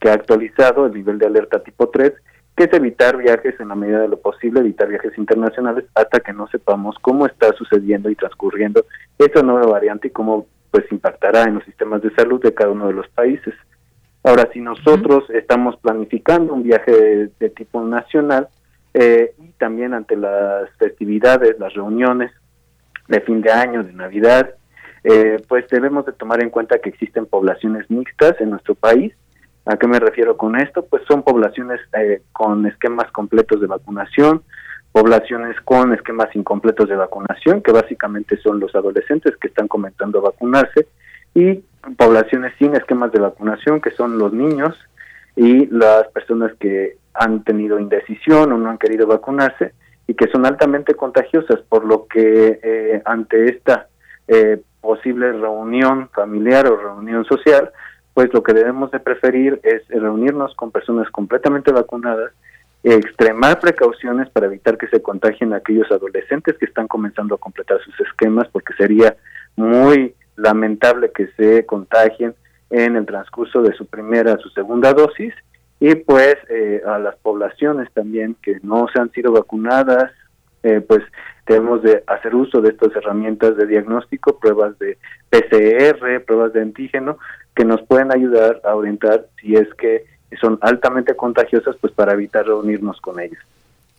que 0.00 0.10
ha 0.10 0.14
actualizado 0.14 0.86
el 0.86 0.94
nivel 0.94 1.18
de 1.18 1.26
alerta 1.26 1.62
tipo 1.62 1.88
3, 1.88 2.12
que 2.56 2.64
es 2.64 2.72
evitar 2.72 3.16
viajes 3.16 3.58
en 3.60 3.68
la 3.68 3.74
medida 3.74 4.00
de 4.00 4.08
lo 4.08 4.18
posible, 4.18 4.60
evitar 4.60 4.88
viajes 4.88 5.16
internacionales 5.16 5.84
hasta 5.94 6.20
que 6.20 6.32
no 6.32 6.48
sepamos 6.48 6.96
cómo 7.00 7.26
está 7.26 7.52
sucediendo 7.52 8.10
y 8.10 8.16
transcurriendo 8.16 8.84
esta 9.18 9.42
nueva 9.42 9.66
variante 9.66 10.08
y 10.08 10.10
cómo 10.10 10.46
pues 10.70 10.90
impactará 10.90 11.44
en 11.44 11.54
los 11.54 11.64
sistemas 11.64 12.02
de 12.02 12.14
salud 12.14 12.42
de 12.42 12.52
cada 12.54 12.70
uno 12.70 12.88
de 12.88 12.94
los 12.94 13.08
países. 13.10 13.54
Ahora, 14.24 14.48
si 14.52 14.60
nosotros 14.60 15.28
estamos 15.30 15.76
planificando 15.78 16.54
un 16.54 16.62
viaje 16.62 17.28
de 17.38 17.50
tipo 17.50 17.82
nacional, 17.84 18.48
eh, 18.94 19.34
y 19.38 19.52
también 19.52 19.94
ante 19.94 20.16
las 20.16 20.70
festividades, 20.78 21.58
las 21.58 21.72
reuniones 21.74 22.30
de 23.08 23.20
fin 23.22 23.40
de 23.40 23.50
año, 23.50 23.82
de 23.82 23.92
Navidad, 23.92 24.54
eh, 25.04 25.42
pues 25.48 25.66
debemos 25.68 26.06
de 26.06 26.12
tomar 26.12 26.42
en 26.42 26.50
cuenta 26.50 26.78
que 26.78 26.90
existen 26.90 27.26
poblaciones 27.26 27.90
mixtas 27.90 28.40
en 28.40 28.50
nuestro 28.50 28.74
país. 28.74 29.12
¿A 29.64 29.76
qué 29.76 29.86
me 29.86 29.98
refiero 29.98 30.36
con 30.36 30.60
esto? 30.60 30.84
Pues 30.84 31.02
son 31.08 31.22
poblaciones 31.22 31.80
eh, 31.98 32.22
con 32.32 32.66
esquemas 32.66 33.10
completos 33.12 33.60
de 33.60 33.66
vacunación, 33.66 34.42
poblaciones 34.92 35.58
con 35.62 35.94
esquemas 35.94 36.34
incompletos 36.34 36.88
de 36.88 36.96
vacunación, 36.96 37.62
que 37.62 37.72
básicamente 37.72 38.36
son 38.38 38.60
los 38.60 38.74
adolescentes 38.74 39.36
que 39.38 39.48
están 39.48 39.68
comenzando 39.68 40.18
a 40.18 40.30
vacunarse, 40.30 40.86
y 41.34 41.64
poblaciones 41.96 42.52
sin 42.58 42.74
esquemas 42.74 43.12
de 43.12 43.20
vacunación, 43.20 43.80
que 43.80 43.90
son 43.90 44.18
los 44.18 44.32
niños 44.32 44.76
y 45.36 45.66
las 45.66 46.08
personas 46.08 46.52
que 46.58 46.96
han 47.14 47.44
tenido 47.44 47.78
indecisión 47.78 48.52
o 48.52 48.58
no 48.58 48.70
han 48.70 48.78
querido 48.78 49.06
vacunarse 49.06 49.72
y 50.06 50.14
que 50.14 50.28
son 50.28 50.46
altamente 50.46 50.94
contagiosas, 50.94 51.60
por 51.68 51.84
lo 51.84 52.06
que 52.06 52.60
eh, 52.62 53.02
ante 53.04 53.50
esta 53.50 53.88
eh, 54.28 54.60
posible 54.80 55.32
reunión 55.32 56.08
familiar 56.14 56.66
o 56.66 56.76
reunión 56.76 57.24
social, 57.24 57.70
pues 58.14 58.32
lo 58.32 58.42
que 58.42 58.52
debemos 58.52 58.90
de 58.90 59.00
preferir 59.00 59.60
es 59.62 59.86
reunirnos 59.88 60.54
con 60.54 60.70
personas 60.70 61.08
completamente 61.10 61.72
vacunadas, 61.72 62.32
extremar 62.82 63.60
precauciones 63.60 64.28
para 64.30 64.46
evitar 64.46 64.76
que 64.76 64.88
se 64.88 65.00
contagien 65.00 65.52
aquellos 65.52 65.90
adolescentes 65.90 66.58
que 66.58 66.66
están 66.66 66.88
comenzando 66.88 67.36
a 67.36 67.38
completar 67.38 67.78
sus 67.80 67.98
esquemas, 68.00 68.48
porque 68.48 68.74
sería 68.74 69.16
muy 69.56 70.14
lamentable 70.42 71.10
que 71.12 71.28
se 71.36 71.64
contagien 71.64 72.34
en 72.70 72.96
el 72.96 73.06
transcurso 73.06 73.62
de 73.62 73.74
su 73.74 73.86
primera, 73.86 74.38
su 74.38 74.48
segunda 74.50 74.92
dosis, 74.92 75.34
y 75.80 75.94
pues 75.94 76.36
eh, 76.48 76.80
a 76.86 76.98
las 76.98 77.16
poblaciones 77.16 77.90
también 77.92 78.36
que 78.42 78.58
no 78.62 78.86
se 78.92 79.00
han 79.00 79.10
sido 79.12 79.32
vacunadas, 79.32 80.12
eh, 80.62 80.80
pues 80.80 81.00
debemos 81.46 81.82
de 81.82 82.04
hacer 82.06 82.34
uso 82.34 82.60
de 82.60 82.70
estas 82.70 82.94
herramientas 82.94 83.56
de 83.56 83.66
diagnóstico, 83.66 84.38
pruebas 84.38 84.78
de 84.78 84.96
PCR, 85.28 86.24
pruebas 86.24 86.52
de 86.52 86.62
antígeno, 86.62 87.18
que 87.54 87.64
nos 87.64 87.82
pueden 87.82 88.12
ayudar 88.12 88.60
a 88.64 88.74
orientar 88.74 89.26
si 89.40 89.54
es 89.54 89.68
que 89.74 90.04
son 90.40 90.58
altamente 90.62 91.14
contagiosas, 91.14 91.76
pues 91.80 91.92
para 91.92 92.12
evitar 92.14 92.46
reunirnos 92.46 93.00
con 93.00 93.20
ellas. 93.20 93.42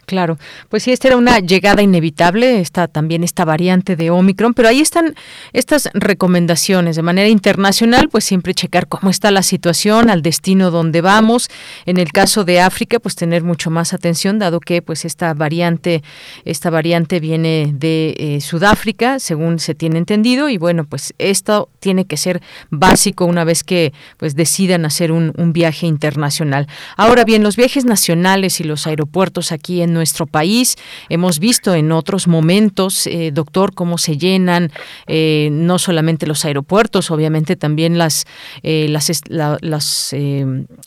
Claro, 0.05 0.37
pues 0.67 0.83
sí, 0.83 0.91
esta 0.91 1.07
era 1.07 1.17
una 1.17 1.39
llegada 1.39 1.81
inevitable, 1.81 2.59
está 2.59 2.89
también 2.89 3.23
esta 3.23 3.45
variante 3.45 3.95
de 3.95 4.09
Omicron, 4.09 4.53
pero 4.53 4.67
ahí 4.67 4.81
están 4.81 5.15
estas 5.53 5.89
recomendaciones 5.93 6.97
de 6.97 7.01
manera 7.01 7.29
internacional, 7.29 8.09
pues 8.09 8.25
siempre 8.25 8.53
checar 8.53 8.87
cómo 8.87 9.09
está 9.09 9.31
la 9.31 9.43
situación, 9.43 10.09
al 10.09 10.21
destino 10.21 10.71
donde 10.71 10.99
vamos. 10.99 11.49
En 11.85 11.97
el 11.97 12.11
caso 12.11 12.43
de 12.43 12.59
África, 12.59 12.99
pues 12.99 13.15
tener 13.15 13.43
mucho 13.43 13.69
más 13.69 13.93
atención, 13.93 14.39
dado 14.39 14.59
que 14.59 14.81
pues 14.81 15.05
esta 15.05 15.33
variante, 15.33 16.03
esta 16.43 16.69
variante 16.69 17.21
viene 17.21 17.71
de 17.73 18.15
eh, 18.17 18.41
Sudáfrica, 18.41 19.19
según 19.19 19.59
se 19.59 19.73
tiene 19.73 19.99
entendido, 19.99 20.49
y 20.49 20.57
bueno, 20.57 20.83
pues 20.83 21.13
esto 21.17 21.69
tiene 21.79 22.03
que 22.03 22.17
ser 22.17 22.41
básico 22.69 23.23
una 23.23 23.45
vez 23.45 23.63
que 23.63 23.93
pues 24.17 24.35
decidan 24.35 24.83
hacer 24.85 25.13
un, 25.13 25.31
un 25.37 25.53
viaje 25.53 25.87
internacional. 25.87 26.67
Ahora 26.97 27.23
bien, 27.23 27.41
los 27.41 27.55
viajes 27.55 27.85
nacionales 27.85 28.59
y 28.59 28.65
los 28.65 28.85
aeropuertos 28.85 29.53
aquí 29.53 29.81
en 29.81 29.92
nuestro 29.93 30.25
país. 30.25 30.75
Hemos 31.09 31.39
visto 31.39 31.75
en 31.75 31.91
otros 31.91 32.27
momentos, 32.27 33.07
eh, 33.07 33.31
doctor, 33.31 33.73
cómo 33.73 33.97
se 33.97 34.17
llenan 34.17 34.71
eh, 35.07 35.49
no 35.51 35.79
solamente 35.79 36.27
los 36.27 36.45
aeropuertos, 36.45 37.11
obviamente 37.11 37.55
también 37.55 37.97
las, 37.97 38.25
eh, 38.63 38.87
las, 38.89 39.09
las, 39.29 40.15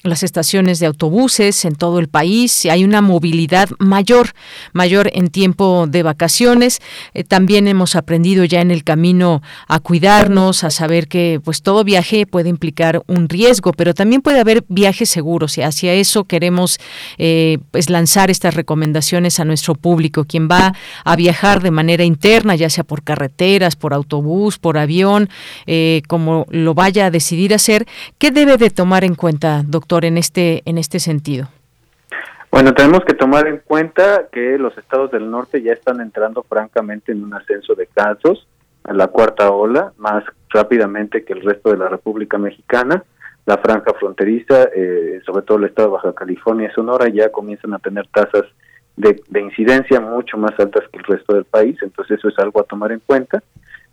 las 0.03 0.23
estaciones 0.23 0.79
de 0.81 0.87
autobuses 0.87 1.65
en 1.65 1.75
todo 1.75 1.99
el 1.99 2.09
país. 2.09 2.67
Hay 2.67 2.85
una 2.85 3.01
movilidad 3.01 3.69
mayor, 3.79 4.31
mayor 4.73 5.11
en 5.13 5.29
tiempo 5.29 5.87
de 5.89 6.03
vacaciones. 6.03 6.81
también 7.29 7.69
hemos 7.69 7.97
aprendido 7.97 8.45
ya 8.45 8.61
en 8.61 8.71
el 8.71 8.85
camino 8.85 9.43
a 9.69 9.81
cuidarnos, 9.81 10.65
a 10.65 10.71
saber 10.71 11.09
que 11.09 11.41
pues 11.43 11.63
todo 11.63 11.85
viaje 11.85 12.27
puede 12.27 12.49
implicar 12.49 13.03
un 13.07 13.29
riesgo, 13.29 13.73
pero 13.73 13.95
también 13.95 14.23
puede 14.23 14.41
haber 14.41 14.65
viajes 14.69 15.09
seguros 15.09 15.59
y 15.59 15.63
hacia 15.63 15.93
eso 15.95 16.25
queremos 16.25 16.79
pues 17.71 17.91
lanzar 17.91 18.31
estas 18.31 18.55
recomendaciones 18.55 18.96
a 18.97 19.45
nuestro 19.45 19.75
público, 19.75 20.25
quien 20.25 20.49
va 20.49 20.73
a 21.05 21.17
viajar 21.17 21.61
de 21.61 21.71
manera 21.71 22.05
interna, 22.05 22.55
ya 22.55 22.71
sea 22.71 22.85
por 22.85 23.03
carreteras, 23.03 23.77
por 23.77 23.93
autobús, 23.93 24.59
por 24.59 24.79
avión, 24.79 25.29
eh, 25.67 26.03
como 26.09 26.47
lo 26.51 26.75
vaya 26.75 27.07
a 27.07 27.11
decidir 27.11 27.55
hacer, 27.55 27.87
¿qué 28.19 28.31
debe 28.31 28.57
de 28.57 28.71
tomar 28.71 29.05
en 29.05 29.15
cuenta, 29.15 29.63
doctor, 29.67 30.05
en 30.05 30.19
este, 30.19 30.63
en 30.65 30.79
este 30.79 30.99
sentido? 30.99 31.49
Bueno, 32.51 32.73
tenemos 32.73 33.05
que 33.05 33.15
tomar 33.15 33.47
en 33.47 33.59
cuenta 33.59 34.29
que 34.33 34.57
los 34.57 34.77
estados 34.79 35.11
del 35.11 35.31
norte 35.31 35.63
ya 35.63 35.73
están 35.73 36.01
entrando 36.01 36.43
francamente 36.43 37.13
en 37.13 37.23
un 37.23 37.35
ascenso 37.35 37.75
de 37.75 37.87
casos, 37.87 38.47
en 38.89 38.97
la 38.97 39.09
cuarta 39.09 39.51
ola, 39.51 39.93
más 39.99 40.25
rápidamente 40.49 41.25
que 41.25 41.35
el 41.35 41.43
resto 41.43 41.71
de 41.71 41.77
la 41.77 41.89
República 41.89 42.39
Mexicana. 42.39 43.03
La 43.45 43.59
franja 43.59 43.93
fronteriza, 43.95 44.69
eh, 44.75 45.21
sobre 45.25 45.43
todo 45.43 45.59
el 45.59 45.65
estado 45.65 45.89
de 45.89 45.95
Baja 45.95 46.15
California 46.15 46.69
y 46.71 46.75
Sonora, 46.75 47.09
ya 47.09 47.31
comienzan 47.31 47.75
a 47.75 47.79
tener 47.79 48.07
tasas 48.09 48.45
de, 48.97 49.41
incidencia 49.41 50.01
mucho 50.01 50.39
más 50.39 50.53
altas 50.59 50.85
que 50.91 50.99
el 50.99 51.05
resto 51.05 51.35
del 51.35 51.45
país, 51.45 51.77
entonces 51.83 52.19
eso 52.19 52.29
es 52.29 52.39
algo 52.39 52.61
a 52.61 52.65
tomar 52.65 52.93
en 52.93 53.01
cuenta. 53.01 53.43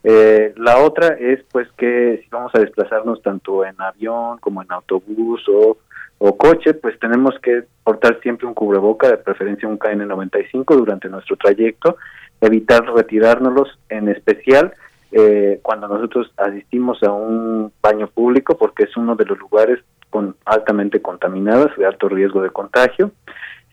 Eh, 0.03 0.53
la 0.57 0.79
otra 0.79 1.15
es 1.19 1.41
pues 1.51 1.67
que 1.77 2.19
si 2.23 2.29
vamos 2.29 2.53
a 2.55 2.59
desplazarnos 2.59 3.21
tanto 3.21 3.65
en 3.65 3.79
avión 3.79 4.37
como 4.39 4.61
en 4.61 4.71
autobús 4.71 5.43
o, 5.47 5.77
o 6.17 6.37
coche, 6.37 6.73
pues 6.73 6.97
tenemos 6.99 7.37
que 7.41 7.63
portar 7.83 8.19
siempre 8.21 8.47
un 8.47 8.53
cubreboca, 8.53 9.09
de 9.09 9.17
preferencia 9.17 9.67
un 9.67 9.79
KN95 9.79 10.75
durante 10.75 11.09
nuestro 11.09 11.37
trayecto, 11.37 11.97
evitar 12.41 12.85
retirárnoslos 12.85 13.77
en 13.89 14.09
especial 14.09 14.73
eh, 15.11 15.59
cuando 15.61 15.87
nosotros 15.87 16.31
asistimos 16.37 17.01
a 17.03 17.11
un 17.11 17.71
baño 17.81 18.07
público 18.07 18.57
porque 18.57 18.83
es 18.83 18.97
uno 18.97 19.15
de 19.15 19.25
los 19.25 19.37
lugares 19.37 19.79
con 20.09 20.35
altamente 20.45 21.01
contaminados, 21.01 21.71
de 21.77 21.85
alto 21.85 22.09
riesgo 22.09 22.41
de 22.41 22.49
contagio 22.49 23.11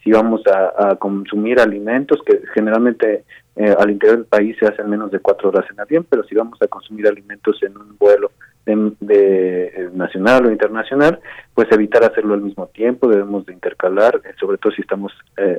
si 0.02 0.10
vamos 0.12 0.42
a, 0.46 0.96
consumir 0.96 1.60
alimentos, 1.60 2.20
que 2.24 2.40
generalmente 2.54 3.24
eh, 3.56 3.74
al 3.78 3.90
interior 3.90 4.18
del 4.18 4.26
país 4.26 4.56
se 4.58 4.66
hacen 4.66 4.88
menos 4.88 5.10
de 5.10 5.18
cuatro 5.18 5.50
horas 5.50 5.66
en 5.70 5.80
avión, 5.80 6.06
pero 6.08 6.24
si 6.24 6.34
vamos 6.34 6.60
a 6.62 6.66
consumir 6.68 7.06
alimentos 7.06 7.62
en 7.62 7.76
un 7.76 7.98
vuelo 7.98 8.32
de, 8.64 9.66
eh, 9.66 9.90
nacional 9.92 10.46
o 10.46 10.50
internacional, 10.50 11.20
pues 11.54 11.68
evitar 11.72 12.04
hacerlo 12.04 12.34
al 12.34 12.40
mismo 12.40 12.66
tiempo, 12.68 13.08
debemos 13.08 13.44
de 13.44 13.52
intercalar, 13.52 14.20
eh, 14.24 14.32
sobre 14.38 14.58
todo 14.58 14.72
si 14.72 14.82
estamos 14.82 15.12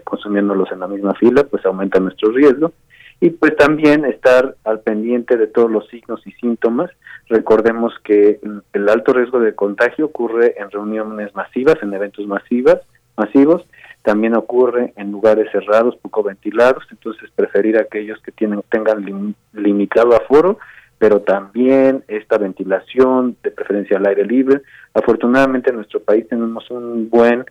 consumiéndolos 0.04 0.72
en 0.72 0.80
la 0.80 0.88
misma 0.88 1.14
fila, 1.16 1.44
pues 1.44 1.66
aumenta 1.66 2.00
nuestro 2.00 2.32
riesgo. 2.32 2.72
Y 3.20 3.32
pues 3.32 3.56
también 3.56 4.06
estar 4.06 4.56
al 4.64 4.80
pendiente 4.80 5.38
de 5.38 5.48
todos 5.48 5.70
los 5.70 5.88
signos 5.90 6.26
y 6.26 6.32
síntomas. 6.34 6.90
Recordemos 7.30 7.94
que 8.04 8.40
el 8.74 8.90
alto 8.90 9.14
riesgo 9.14 9.40
de 9.40 9.54
contagio 9.54 10.06
ocurre 10.06 10.56
en 10.58 10.72
reuniones 10.72 11.34
masivas, 11.36 11.76
en 11.82 11.94
eventos 11.94 12.26
masivas, 12.26 12.80
masivos, 13.18 13.64
también 14.04 14.36
ocurre 14.36 14.94
en 14.96 15.12
lugares 15.12 15.52
cerrados, 15.52 15.96
poco 15.98 16.24
ventilados, 16.24 16.84
entonces 16.92 17.30
preferir 17.36 17.78
aquellos 17.78 18.20
que 18.22 18.32
tienen, 18.32 18.64
tengan 18.70 19.36
limitado 19.54 20.16
aforo, 20.16 20.58
pero 20.98 21.22
también 21.22 22.04
esta 22.08 22.38
ventilación, 22.38 23.38
de 23.44 23.52
preferencia 23.52 23.98
al 23.98 24.08
aire 24.08 24.26
libre. 24.26 24.62
Afortunadamente 24.94 25.70
en 25.70 25.78
nuestro 25.78 26.00
país 26.00 26.28
tenemos 26.28 26.70
un 26.72 27.10
buen 27.10 27.46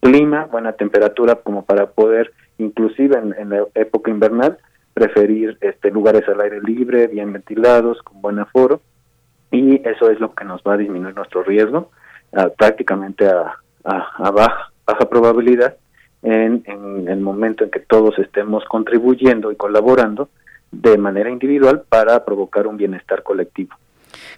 clima, 0.00 0.46
buena 0.46 0.72
temperatura 0.72 1.36
como 1.36 1.64
para 1.64 1.86
poder, 1.86 2.32
inclusive 2.58 3.18
en, 3.18 3.50
la 3.50 3.64
época 3.74 4.10
invernal, 4.10 4.58
preferir 4.94 5.56
este 5.60 5.90
lugares 5.90 6.28
al 6.28 6.40
aire 6.40 6.60
libre, 6.60 7.06
bien 7.06 7.32
ventilados, 7.32 8.02
con 8.02 8.20
buen 8.20 8.38
aforo, 8.40 8.80
y 9.52 9.86
eso 9.88 10.10
es 10.10 10.18
lo 10.18 10.34
que 10.34 10.44
nos 10.44 10.62
va 10.62 10.74
a 10.74 10.78
disminuir 10.78 11.14
nuestro 11.14 11.42
riesgo 11.42 11.90
prácticamente 12.56 13.28
a, 13.28 13.56
a 13.84 14.30
baja, 14.30 14.72
baja 14.86 15.08
probabilidad 15.08 15.76
en, 16.22 16.62
en, 16.66 17.08
el 17.08 17.20
momento 17.20 17.64
en 17.64 17.70
que 17.70 17.80
todos 17.80 18.18
estemos 18.18 18.64
contribuyendo 18.64 19.50
y 19.50 19.56
colaborando 19.56 20.28
de 20.70 20.96
manera 20.96 21.30
individual 21.30 21.82
para 21.88 22.24
provocar 22.24 22.66
un 22.66 22.76
bienestar 22.76 23.22
colectivo. 23.22 23.76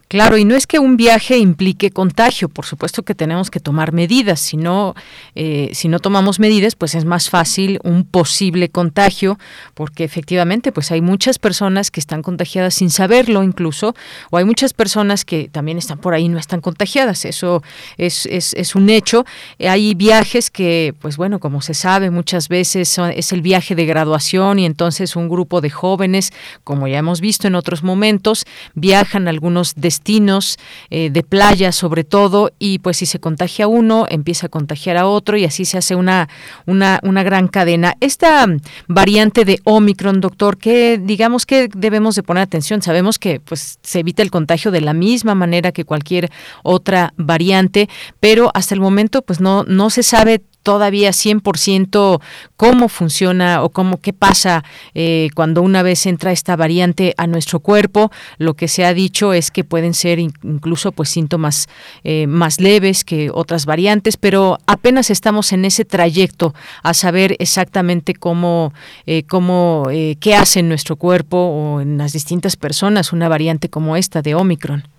Claro, 0.09 0.37
y 0.37 0.45
no 0.45 0.55
es 0.55 0.67
que 0.67 0.79
un 0.79 0.97
viaje 0.97 1.39
implique 1.39 1.91
contagio, 1.91 2.49
por 2.49 2.67
supuesto 2.67 3.03
que 3.03 3.15
tenemos 3.15 3.51
que 3.51 3.59
tomar 3.59 3.93
medidas, 3.93 4.39
si 4.41 4.57
no, 4.57 4.95
eh, 5.35 5.71
si 5.73 5.89
no 5.89 5.99
tomamos 5.99 6.39
medidas, 6.39 6.77
pues 6.77 6.95
es 6.95 7.05
más 7.05 7.31
fácil 7.31 7.81
un 7.83 8.05
posible 8.05 8.69
contagio, 8.69 9.39
porque 9.75 10.05
efectivamente, 10.05 10.73
pues 10.73 10.91
hay 10.93 11.01
muchas 11.01 11.39
personas 11.39 11.91
que 11.91 12.01
están 12.01 12.23
contagiadas 12.23 12.75
sin 12.75 12.91
saberlo 12.91 13.43
incluso, 13.43 13.95
o 14.31 14.37
hay 14.37 14.45
muchas 14.45 14.73
personas 14.73 15.25
que 15.25 15.49
también 15.49 15.79
están 15.79 15.99
por 15.99 16.15
ahí 16.15 16.25
y 16.25 16.29
no 16.29 16.39
están 16.39 16.61
contagiadas, 16.61 17.25
eso 17.25 17.63
es, 17.97 18.27
es, 18.27 18.55
es 18.55 18.75
un 18.75 18.91
hecho. 18.91 19.25
Hay 19.59 19.95
viajes 19.95 20.51
que, 20.51 20.95
pues 21.01 21.17
bueno, 21.17 21.41
como 21.41 21.61
se 21.61 21.75
sabe, 21.75 22.11
muchas 22.11 22.49
veces 22.49 22.99
es 22.99 23.33
el 23.33 23.43
viaje 23.43 23.75
de 23.75 23.87
graduación 23.87 24.59
y 24.59 24.67
entonces 24.67 25.17
un 25.17 25.29
grupo 25.29 25.61
de 25.61 25.71
jóvenes, 25.71 26.33
como 26.63 26.87
ya 26.89 26.99
hemos 26.99 27.21
visto 27.21 27.49
en 27.49 27.55
otros 27.55 27.83
momentos, 27.83 28.45
viajan 28.75 29.29
a 29.29 29.31
destinos 29.75 30.59
eh, 30.91 31.09
de 31.11 31.23
playa 31.23 31.73
sobre 31.73 32.05
todo 32.05 32.51
y 32.59 32.79
pues 32.81 32.99
si 32.99 33.07
se 33.07 33.19
contagia 33.19 33.67
uno 33.69 34.07
empieza 34.09 34.47
a 34.47 34.51
contagiar 34.51 34.99
a 34.99 35.07
otro 35.07 35.37
y 35.37 35.45
así 35.45 35.65
se 35.65 35.79
hace 35.79 35.95
una 35.95 36.29
una, 36.67 37.01
una 37.03 37.23
gran 37.23 37.49
cadena. 37.49 37.95
Esta 38.01 38.47
variante 38.89 39.45
de 39.45 39.61
Omicron, 39.65 40.21
doctor, 40.21 40.59
que 40.59 41.01
digamos 41.03 41.47
que 41.47 41.69
debemos 41.75 42.15
de 42.17 42.23
poner 42.23 42.43
atención. 42.43 42.83
Sabemos 42.83 43.19
que 43.19 43.41
pues 43.41 43.79
se 43.83 44.01
evita 44.01 44.23
el 44.23 44.31
contagio 44.31 44.71
de 44.71 44.81
la 44.81 44.93
misma 44.93 45.35
manera 45.35 45.73
que 45.73 45.85
cualquier 45.85 46.31
otra 46.63 47.13
variante, 47.17 47.89
pero 48.21 48.51
hasta 48.55 48.75
el 48.75 48.81
momento 48.81 49.23
pues 49.23 49.41
no 49.41 49.65
no 49.65 49.91
se 49.91 50.03
sabe 50.03 50.43
todavía 50.65 51.11
100% 51.11 52.21
cómo 52.57 52.89
funciona 52.89 53.63
o 53.63 53.69
cómo 53.69 54.01
qué 54.01 54.13
pasa 54.13 54.65
eh, 54.95 55.29
cuando 55.35 55.63
una 55.63 55.83
vez 55.83 56.07
entra 56.07 56.33
esta 56.33 56.57
variante 56.57 57.15
a 57.17 57.29
nuestro 57.29 57.61
cuerpo. 57.61 58.11
Lo 58.39 58.55
que 58.55 58.67
se 58.67 58.85
ha 58.85 58.95
dicho 58.95 59.33
es 59.33 59.53
que 59.53 59.63
pueden 59.63 59.95
ser 59.95 60.19
incluso 60.19 60.91
pues 60.91 61.11
síntomas 61.11 61.69
eh, 62.03 62.27
más 62.27 62.61
leves 62.61 63.05
que 63.05 63.31
otras 63.33 63.67
variantes, 63.67 64.17
pero 64.17 64.59
apenas 64.67 65.11
estamos 65.11 65.53
en 65.53 65.67
ese 65.67 65.85
trayecto 65.85 66.55
a 66.83 66.95
saber 66.95 67.37
exactamente 67.39 68.15
cómo, 68.15 68.73
eh, 69.07 69.23
cómo 69.29 69.85
qué 70.19 70.35
hace 70.35 70.61
en 70.61 70.69
nuestro 70.69 70.97
cuerpo 70.97 71.37
o 71.37 71.81
en 71.83 71.99
las 71.99 72.15
distintas 72.15 72.57
personas 72.57 73.13
una 73.13 73.29
variante 73.29 73.69
como 73.69 73.97
esta 73.97 74.23
de 74.23 74.35
Omicron. 74.35 74.94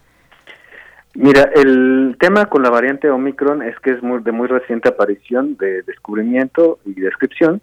Mira, 1.15 1.49
el 1.55 2.17
tema 2.19 2.47
con 2.47 2.61
la 2.61 2.69
variante 2.69 3.09
Omicron 3.09 3.61
es 3.61 3.79
que 3.79 3.91
es 3.91 4.03
muy, 4.03 4.21
de 4.21 4.33
muy 4.33 4.47
reciente 4.47 4.89
aparición, 4.89 5.55
de 5.55 5.81
descubrimiento 5.83 6.79
y 6.83 6.93
descripción. 6.99 7.61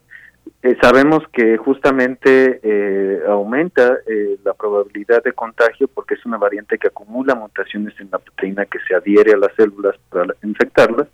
Eh, 0.62 0.74
sabemos 0.80 1.22
que 1.32 1.58
justamente 1.58 2.60
eh, 2.62 3.20
aumenta 3.28 3.98
eh, 4.06 4.38
la 4.42 4.54
probabilidad 4.54 5.22
de 5.22 5.34
contagio 5.34 5.86
porque 5.86 6.14
es 6.14 6.24
una 6.24 6.38
variante 6.38 6.78
que 6.78 6.88
acumula 6.88 7.34
mutaciones 7.34 7.92
en 8.00 8.08
la 8.10 8.18
proteína 8.20 8.64
que 8.64 8.78
se 8.88 8.94
adhiere 8.94 9.34
a 9.34 9.36
las 9.36 9.54
células 9.54 9.96
para 10.08 10.34
infectarlas. 10.42 11.08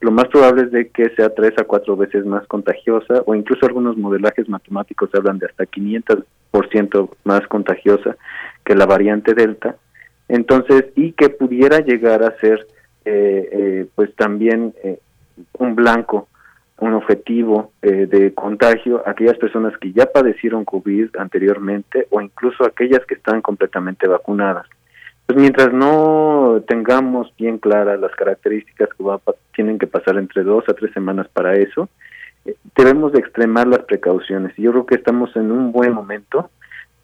Lo 0.00 0.10
más 0.10 0.28
probable 0.28 0.64
es 0.64 0.72
de 0.72 0.88
que 0.90 1.08
sea 1.16 1.34
tres 1.34 1.52
a 1.58 1.64
cuatro 1.64 1.96
veces 1.96 2.26
más 2.26 2.46
contagiosa 2.46 3.22
o 3.24 3.34
incluso 3.34 3.64
algunos 3.64 3.96
modelajes 3.96 4.48
matemáticos 4.50 5.08
hablan 5.14 5.38
de 5.38 5.46
hasta 5.46 5.64
500% 5.64 7.10
más 7.24 7.46
contagiosa 7.46 8.16
que 8.64 8.74
la 8.74 8.84
variante 8.84 9.32
Delta 9.32 9.76
entonces, 10.30 10.84
y 10.94 11.12
que 11.12 11.28
pudiera 11.28 11.80
llegar 11.80 12.22
a 12.22 12.38
ser, 12.38 12.66
eh, 13.04 13.48
eh, 13.52 13.86
pues 13.96 14.14
también 14.14 14.72
eh, 14.84 15.00
un 15.58 15.74
blanco, 15.74 16.28
un 16.78 16.94
objetivo 16.94 17.72
de 17.82 18.32
contagio 18.32 19.02
aquellas 19.04 19.36
personas 19.36 19.76
que 19.76 19.92
ya 19.92 20.06
padecieron 20.06 20.64
COVID 20.64 21.16
anteriormente 21.18 22.06
o 22.08 22.22
incluso 22.22 22.64
aquellas 22.64 23.04
que 23.06 23.16
están 23.16 23.42
completamente 23.42 24.08
vacunadas. 24.08 24.66
Pues 25.26 25.38
mientras 25.38 25.74
no 25.74 26.62
tengamos 26.66 27.34
bien 27.36 27.58
claras 27.58 28.00
las 28.00 28.12
características 28.12 28.88
que 28.96 29.04
va, 29.04 29.20
tienen 29.54 29.78
que 29.78 29.86
pasar 29.86 30.16
entre 30.16 30.42
dos 30.42 30.64
a 30.70 30.72
tres 30.72 30.90
semanas 30.94 31.28
para 31.28 31.54
eso, 31.54 31.90
debemos 32.74 33.12
de 33.12 33.18
extremar 33.18 33.66
las 33.66 33.80
precauciones. 33.80 34.56
Yo 34.56 34.70
creo 34.70 34.86
que 34.86 34.94
estamos 34.94 35.36
en 35.36 35.52
un 35.52 35.72
buen 35.72 35.92
momento 35.92 36.50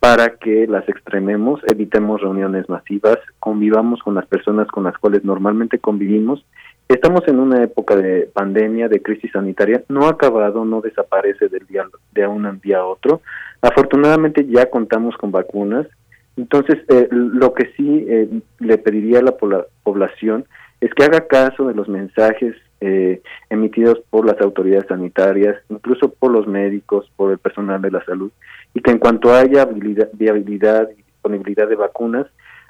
para 0.06 0.36
que 0.36 0.68
las 0.68 0.88
extrememos, 0.88 1.60
evitemos 1.66 2.20
reuniones 2.20 2.68
masivas, 2.68 3.18
convivamos 3.40 4.00
con 4.04 4.14
las 4.14 4.24
personas 4.26 4.68
con 4.68 4.84
las 4.84 4.96
cuales 4.98 5.24
normalmente 5.24 5.80
convivimos. 5.80 6.46
Estamos 6.88 7.26
en 7.26 7.40
una 7.40 7.64
época 7.64 7.96
de 7.96 8.30
pandemia, 8.32 8.86
de 8.86 9.02
crisis 9.02 9.32
sanitaria, 9.32 9.82
no 9.88 10.06
ha 10.06 10.10
acabado, 10.10 10.64
no 10.64 10.80
desaparece 10.80 11.48
del 11.48 11.66
día 11.66 11.88
de 12.12 12.24
un 12.24 12.60
día 12.60 12.78
a 12.78 12.84
otro. 12.84 13.20
Afortunadamente 13.60 14.46
ya 14.46 14.70
contamos 14.70 15.16
con 15.16 15.32
vacunas, 15.32 15.88
entonces 16.36 16.76
eh, 16.86 17.08
lo 17.10 17.52
que 17.52 17.72
sí 17.76 18.06
eh, 18.08 18.28
le 18.60 18.78
pediría 18.78 19.18
a 19.18 19.22
la 19.22 19.36
población 19.82 20.44
es 20.80 20.94
que 20.94 21.02
haga 21.02 21.26
caso 21.26 21.66
de 21.66 21.74
los 21.74 21.88
mensajes 21.88 22.54
eh, 22.80 23.22
emitidos 23.50 24.00
por 24.10 24.26
las 24.26 24.40
autoridades 24.40 24.88
sanitarias, 24.88 25.56
incluso 25.68 26.10
por 26.10 26.30
los 26.30 26.46
médicos, 26.46 27.10
por 27.16 27.32
el 27.32 27.38
personal 27.38 27.80
de 27.80 27.90
la 27.90 28.04
salud, 28.04 28.30
y 28.74 28.80
que 28.80 28.90
en 28.90 28.98
cuanto 28.98 29.32
haya 29.32 29.64
viabilidad 29.64 30.90
y 30.90 31.02
disponibilidad 31.02 31.68
de 31.68 31.76
vacunas, 31.76 32.26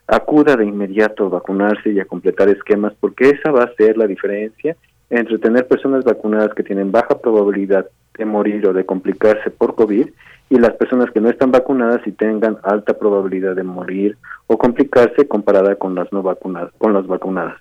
acuda 0.06 0.56
de 0.56 0.64
inmediato 0.64 1.26
a 1.26 1.30
vacunarse 1.30 1.90
y 1.90 2.00
a 2.00 2.04
completar 2.04 2.48
esquemas, 2.48 2.92
porque 3.00 3.30
esa 3.30 3.50
va 3.50 3.64
a 3.64 3.74
ser 3.74 3.96
la 3.96 4.06
diferencia 4.06 4.76
entre 5.10 5.38
tener 5.38 5.66
personas 5.66 6.04
vacunadas 6.04 6.54
que 6.54 6.62
tienen 6.62 6.92
baja 6.92 7.18
probabilidad 7.18 7.86
de 8.16 8.24
morir 8.24 8.66
o 8.66 8.72
de 8.72 8.86
complicarse 8.86 9.50
por 9.50 9.74
COVID 9.74 10.08
y 10.48 10.58
las 10.58 10.74
personas 10.74 11.10
que 11.10 11.20
no 11.20 11.28
están 11.28 11.50
vacunadas 11.50 12.06
y 12.06 12.12
tengan 12.12 12.58
alta 12.62 12.98
probabilidad 12.98 13.56
de 13.56 13.62
morir 13.62 14.16
o 14.46 14.56
complicarse 14.56 15.26
comparada 15.26 15.74
con 15.76 15.94
las 15.94 16.12
no 16.12 16.22
vacunadas, 16.22 16.72
con 16.78 16.92
las 16.92 17.06
vacunadas. 17.06 17.58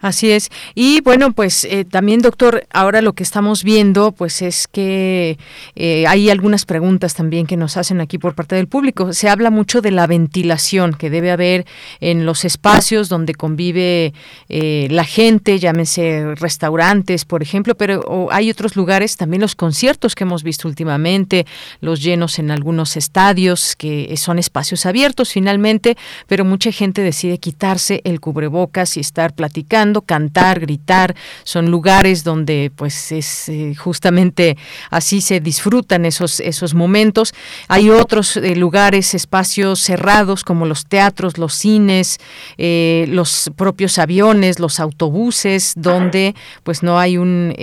Así 0.00 0.30
es. 0.30 0.50
Y 0.74 1.00
bueno, 1.00 1.32
pues 1.32 1.64
eh, 1.64 1.84
también, 1.84 2.20
doctor, 2.20 2.66
ahora 2.70 3.02
lo 3.02 3.14
que 3.14 3.22
estamos 3.22 3.64
viendo, 3.64 4.12
pues 4.12 4.42
es 4.42 4.68
que 4.68 5.38
eh, 5.74 6.06
hay 6.06 6.30
algunas 6.30 6.64
preguntas 6.64 7.14
también 7.14 7.46
que 7.46 7.56
nos 7.56 7.76
hacen 7.76 8.00
aquí 8.00 8.18
por 8.18 8.34
parte 8.34 8.54
del 8.54 8.68
público. 8.68 9.12
Se 9.12 9.28
habla 9.28 9.50
mucho 9.50 9.80
de 9.80 9.90
la 9.90 10.06
ventilación 10.06 10.94
que 10.94 11.10
debe 11.10 11.30
haber 11.30 11.66
en 12.00 12.24
los 12.24 12.44
espacios 12.44 13.08
donde 13.08 13.34
convive 13.34 14.12
eh, 14.48 14.86
la 14.90 15.04
gente, 15.04 15.58
llámese 15.58 16.34
restaurantes, 16.36 17.24
por 17.24 17.42
ejemplo, 17.42 17.74
pero 17.74 18.28
hay 18.30 18.50
otros 18.50 18.76
lugares, 18.76 19.16
también 19.16 19.40
los 19.40 19.54
conciertos 19.54 20.14
que 20.14 20.24
hemos 20.24 20.42
visto 20.42 20.68
últimamente, 20.68 21.46
los 21.80 22.02
llenos 22.02 22.38
en 22.38 22.50
algunos 22.50 22.96
estadios, 22.96 23.74
que 23.76 24.16
son 24.16 24.38
espacios 24.38 24.86
abiertos 24.86 25.32
finalmente, 25.32 25.96
pero 26.26 26.44
mucha 26.44 26.70
gente 26.70 27.02
decide 27.02 27.38
quitarse 27.38 28.02
el 28.04 28.20
cubrebocas 28.20 28.96
y 28.96 29.00
estar 29.00 29.34
platicando 29.34 29.65
cantar, 29.66 30.60
gritar, 30.60 31.14
son 31.44 31.70
lugares 31.70 32.24
donde 32.24 32.70
pues 32.74 33.12
es 33.12 33.48
eh, 33.48 33.74
justamente 33.74 34.56
así 34.90 35.20
se 35.20 35.40
disfrutan 35.40 36.06
esos, 36.06 36.40
esos 36.40 36.74
momentos. 36.74 37.34
Hay 37.68 37.90
otros 37.90 38.36
eh, 38.36 38.56
lugares, 38.56 39.14
espacios 39.14 39.80
cerrados 39.80 40.44
como 40.44 40.66
los 40.66 40.86
teatros, 40.86 41.38
los 41.38 41.54
cines, 41.54 42.18
eh, 42.58 43.06
los 43.08 43.50
propios 43.56 43.98
aviones, 43.98 44.58
los 44.60 44.80
autobuses, 44.80 45.72
donde 45.76 46.34
pues 46.62 46.82
no 46.82 46.98
hay 46.98 47.16
un 47.16 47.54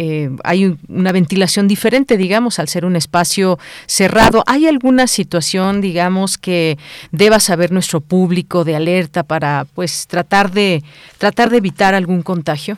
hay 0.44 0.78
una 0.88 1.12
ventilación 1.12 1.68
diferente, 1.68 2.18
digamos, 2.18 2.60
al 2.60 2.68
ser 2.68 2.86
un 2.86 2.96
espacio 2.96 3.60
cerrado. 3.86 4.44
¿Hay 4.48 4.68
alguna 4.68 5.08
situación, 5.08 5.82
digamos, 5.82 6.38
que 6.38 6.78
deba 7.12 7.40
saber 7.40 7.72
nuestro 7.72 8.02
público 8.02 8.64
de 8.64 8.76
alerta 8.76 9.24
para 9.24 9.66
pues 9.74 10.08
tratar 10.08 10.52
de 10.52 10.84
tratar 11.18 11.50
de 11.50 11.58
evitar 11.58 11.93
algún 11.94 12.22
contagio? 12.22 12.78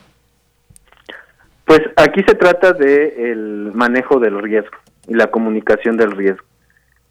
Pues 1.66 1.82
aquí 1.96 2.22
se 2.28 2.36
trata 2.36 2.74
de 2.74 3.32
el 3.32 3.72
manejo 3.74 4.20
del 4.20 4.42
riesgo 4.42 4.78
y 5.08 5.16
la 5.16 5.28
comunicación 5.28 5.98
del 5.98 6.12
riesgo. 6.12 6.46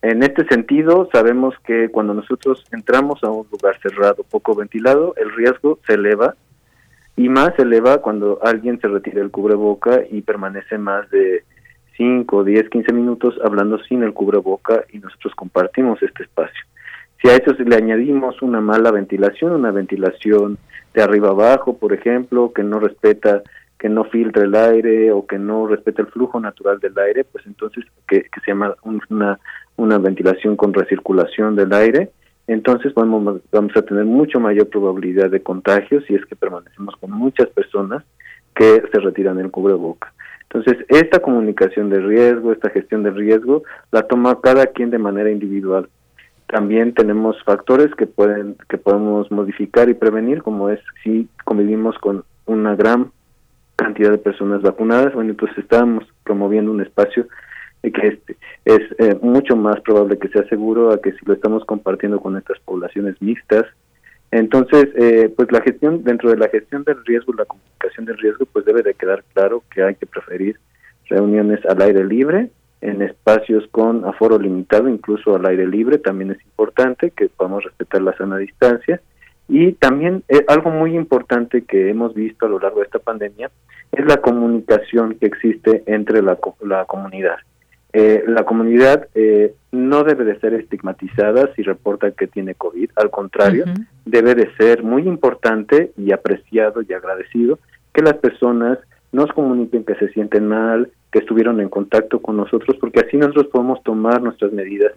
En 0.03 0.23
este 0.23 0.47
sentido, 0.47 1.09
sabemos 1.13 1.55
que 1.65 1.89
cuando 1.89 2.13
nosotros 2.15 2.65
entramos 2.73 3.25
a 3.25 3.31
un 3.31 3.47
lugar 3.51 3.79
cerrado, 3.81 4.23
poco 4.23 4.55
ventilado, 4.55 5.15
el 5.17 5.35
riesgo 5.35 5.79
se 5.87 5.95
eleva 5.95 6.35
y 7.17 7.29
más 7.29 7.55
se 7.57 7.63
eleva 7.63 7.99
cuando 7.99 8.39
alguien 8.43 8.81
se 8.81 8.89
retira 8.89 9.23
el 9.23 9.31
cubreboca 9.31 10.01
y 10.11 10.21
permanece 10.21 10.79
más 10.79 11.09
de 11.11 11.45
5, 11.97 12.45
10, 12.45 12.69
15 12.69 12.93
minutos 12.93 13.35
hablando 13.43 13.79
sin 13.85 14.03
el 14.03 14.13
cubreboca 14.13 14.85
y 14.93 14.99
nosotros 14.99 15.35
compartimos 15.35 16.03
este 16.03 16.25
espacio. 16.25 16.65
Si 17.25 17.31
a 17.31 17.37
eso 17.37 17.55
le 17.65 17.75
añadimos 17.75 18.43
una 18.43 18.61
mala 18.61 18.91
ventilación, 18.91 19.53
una 19.53 19.71
ventilación 19.71 20.59
de 20.93 21.03
arriba 21.03 21.31
abajo, 21.31 21.79
por 21.79 21.95
ejemplo, 21.95 22.53
que 22.53 22.63
no 22.63 22.79
respeta, 22.79 23.43
que 23.79 23.89
no 23.89 24.05
filtra 24.05 24.45
el 24.45 24.55
aire 24.55 25.11
o 25.11 25.25
que 25.27 25.39
no 25.39 25.67
respeta 25.67 26.03
el 26.03 26.09
flujo 26.09 26.39
natural 26.39 26.81
del 26.81 26.99
aire, 26.99 27.25
pues 27.25 27.47
entonces 27.47 27.83
que, 28.07 28.27
se 28.45 28.51
llama 28.51 28.75
una, 28.83 29.39
una 29.77 29.97
ventilación 29.97 30.55
con 30.55 30.75
recirculación 30.75 31.57
del 31.57 31.73
aire, 31.73 32.11
entonces 32.47 32.93
vamos, 32.93 33.41
vamos 33.51 33.75
a 33.75 33.81
tener 33.81 34.05
mucho 34.05 34.39
mayor 34.39 34.69
probabilidad 34.69 35.31
de 35.31 35.43
contagio 35.43 36.03
si 36.03 36.15
es 36.15 36.27
que 36.27 36.37
permanecemos 36.37 36.95
con 36.97 37.11
muchas 37.11 37.49
personas 37.49 38.05
que 38.55 38.83
se 38.93 39.01
retiran 39.01 39.39
el 39.39 39.51
cubreboca. 39.51 40.13
Entonces, 40.43 40.85
esta 40.91 41.21
comunicación 41.21 41.89
de 41.89 42.01
riesgo, 42.01 42.53
esta 42.53 42.69
gestión 42.69 43.03
de 43.03 43.13
riesgo, 43.13 43.63
la 43.93 44.03
toma 44.03 44.39
cada 44.43 44.67
quien 44.67 44.91
de 44.91 44.99
manera 44.99 45.31
individual. 45.31 45.89
También 46.47 46.95
tenemos 46.95 47.37
factores 47.45 47.95
que 47.95 48.07
pueden 48.07 48.57
que 48.69 48.79
podemos 48.79 49.31
modificar 49.31 49.89
y 49.89 49.95
prevenir, 49.95 50.43
como 50.43 50.71
es 50.71 50.81
si 51.03 51.29
convivimos 51.45 51.99
con 51.99 52.25
una 52.47 52.77
gran 52.77 53.11
cantidad 53.77 54.11
de 54.11 54.19
personas 54.19 54.63
vacunadas, 54.63 55.15
bueno, 55.15 55.31
entonces 55.31 55.59
estamos 55.59 56.05
promoviendo 56.23 56.71
un 56.71 56.81
espacio 56.81 57.27
que 57.91 58.07
este 58.09 58.37
es 58.65 58.81
eh, 58.99 59.19
mucho 59.21 59.57
más 59.57 59.81
probable 59.81 60.19
que 60.19 60.29
sea 60.29 60.47
seguro 60.49 60.93
a 60.93 61.01
que 61.01 61.13
si 61.13 61.19
lo 61.27 61.35
estamos 61.35 61.65
compartiendo 61.65 62.21
con 62.21 62.37
estas 62.37 62.59
poblaciones 62.61 63.21
mixtas. 63.21 63.65
Entonces, 64.31 64.89
eh, 64.97 65.33
pues 65.37 65.53
la 65.53 65.61
gestión, 65.61 66.03
dentro 66.03 66.31
de 66.31 66.37
la 66.37 66.49
gestión 66.49 66.83
del 66.85 67.05
riesgo, 67.05 67.35
la 67.35 67.45
comunicación 67.45 68.07
del 68.07 68.19
riesgo, 68.19 68.47
pues 68.47 68.65
debe 68.65 68.83
de 68.83 68.95
quedar 68.95 69.23
claro 69.33 69.63
que 69.73 69.83
hay 69.83 69.95
que 69.95 70.07
preferir 70.07 70.59
reuniones 71.09 71.65
al 71.67 71.81
aire 71.83 72.05
libre, 72.05 72.51
en 72.85 73.01
espacios 73.01 73.67
con 73.71 74.05
aforo 74.05 74.39
limitado, 74.39 74.89
incluso 74.89 75.35
al 75.35 75.47
aire 75.47 75.67
libre, 75.67 75.99
también 75.99 76.33
es 76.33 76.45
importante 76.45 77.11
que 77.11 77.29
podamos 77.29 77.65
respetar 77.65 78.03
la 78.03 78.17
sana 78.17 78.37
distancia. 78.37 79.01
Y 79.49 79.73
también 79.73 80.23
eh, 80.29 80.45
algo 80.49 80.71
muy 80.71 80.95
importante 80.95 81.63
que 81.63 81.91
hemos 81.91 82.15
visto 82.15 82.47
a 82.47 82.49
lo 82.49 82.59
largo 82.59 82.81
de 82.81 82.87
esta 82.87 82.99
pandemia 82.99 83.51
es 83.93 84.05
la 84.07 84.19
comunicación 84.19 85.17
que 85.17 85.27
existe 85.27 85.83
entre 85.87 86.23
la, 86.23 86.39
la 86.61 86.85
comunidad. 86.85 87.37
Eh, 87.93 88.25
la 88.27 88.45
comunidad 88.45 89.09
eh, 89.15 89.55
no 89.73 90.03
debe 90.03 90.25
de 90.25 90.39
ser 90.41 90.53
estigmatizada 90.53 91.51
si 91.55 91.63
reporta 91.63 92.11
que 92.11 92.27
tiene 92.27 92.55
COVID, 92.55 92.91
al 92.97 93.11
contrario, 93.11 93.65
debe 94.05 94.35
de 94.35 94.51
ser 94.57 94.83
muy 94.83 95.03
importante 95.03 95.93
y 95.97 96.13
apreciado 96.13 96.83
y 96.83 96.93
agradecido 96.93 97.59
que 97.93 98.03
las 98.03 98.15
personas 98.15 98.79
nos 99.15 99.33
comuniquen 99.33 99.85
que 99.85 99.95
se 99.95 100.09
sienten 100.09 100.49
mal, 100.49 100.91
que 101.13 101.21
estuvieron 101.21 101.61
en 101.61 101.69
contacto 101.69 102.21
con 102.21 102.37
nosotros, 102.37 102.77
porque 102.81 103.01
así 103.01 103.17
nosotros 103.17 103.47
podemos 103.47 103.81
tomar 103.85 104.21
nuestras 104.21 104.53
medidas, 104.53 104.93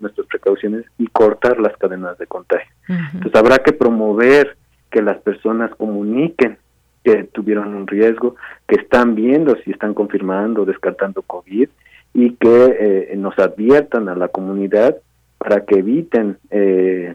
nuestras 0.00 0.26
precauciones 0.26 0.84
y 0.98 1.06
cortar 1.06 1.60
las 1.60 1.76
cadenas 1.76 2.18
de 2.18 2.26
contagio. 2.26 2.70
Entonces 2.88 3.34
habrá 3.36 3.58
que 3.58 3.72
promover 3.72 4.56
que 4.90 5.00
las 5.00 5.18
personas 5.18 5.72
comuniquen 5.76 6.58
que 7.04 7.24
tuvieron 7.24 7.74
un 7.74 7.86
riesgo, 7.86 8.34
que 8.66 8.74
están 8.74 9.14
viendo 9.14 9.56
si 9.64 9.70
están 9.70 9.94
confirmando 9.94 10.62
o 10.62 10.66
descartando 10.66 11.22
COVID 11.22 11.68
y 12.12 12.32
que 12.34 12.76
eh, 13.12 13.16
nos 13.16 13.38
adviertan 13.38 14.08
a 14.08 14.16
la 14.16 14.28
comunidad 14.28 14.96
para 15.38 15.64
que 15.64 15.78
eviten 15.78 16.38
eh, 16.50 17.14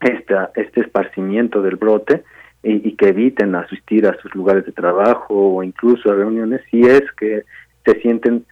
esta, 0.00 0.50
este 0.56 0.80
esparcimiento 0.80 1.60
del 1.60 1.76
brote 1.76 2.24
y, 2.66 2.92
que 2.96 3.08
eviten 3.08 3.54
asistir 3.54 4.06
a 4.06 4.16
sus 4.20 4.34
lugares 4.34 4.66
de 4.66 4.72
trabajo 4.72 5.56
o 5.56 5.62
incluso 5.62 6.10
a 6.10 6.14
reuniones 6.14 6.62
si 6.70 6.80
es 6.82 7.02
que 7.16 7.44
se 7.84 8.00
sienten 8.00 8.44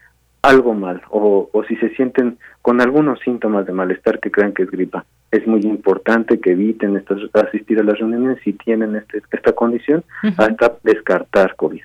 algo 0.42 0.74
mal 0.74 1.03
o, 1.11 1.48
o 1.53 1.64
si 1.64 1.77
se 1.77 1.90
sienten 1.96 2.38
con 2.62 2.81
algunos 2.81 3.18
síntomas 3.20 3.66
de 3.66 3.72
malestar 3.72 4.20
que 4.20 4.31
crean 4.31 4.53
que 4.53 4.62
es 4.64 4.70
gripa. 4.70 5.05
Es 5.31 5.46
muy 5.46 5.61
importante 5.62 6.38
que 6.38 6.53
eviten 6.53 6.96
estas, 6.96 7.18
asistir 7.33 7.81
a 7.81 7.83
las 7.83 7.98
reuniones 7.98 8.38
si 8.44 8.53
tienen 8.53 8.94
este, 8.94 9.22
esta 9.33 9.53
condición 9.53 10.05
hasta 10.37 10.77
descartar 10.85 11.57
COVID. 11.57 11.83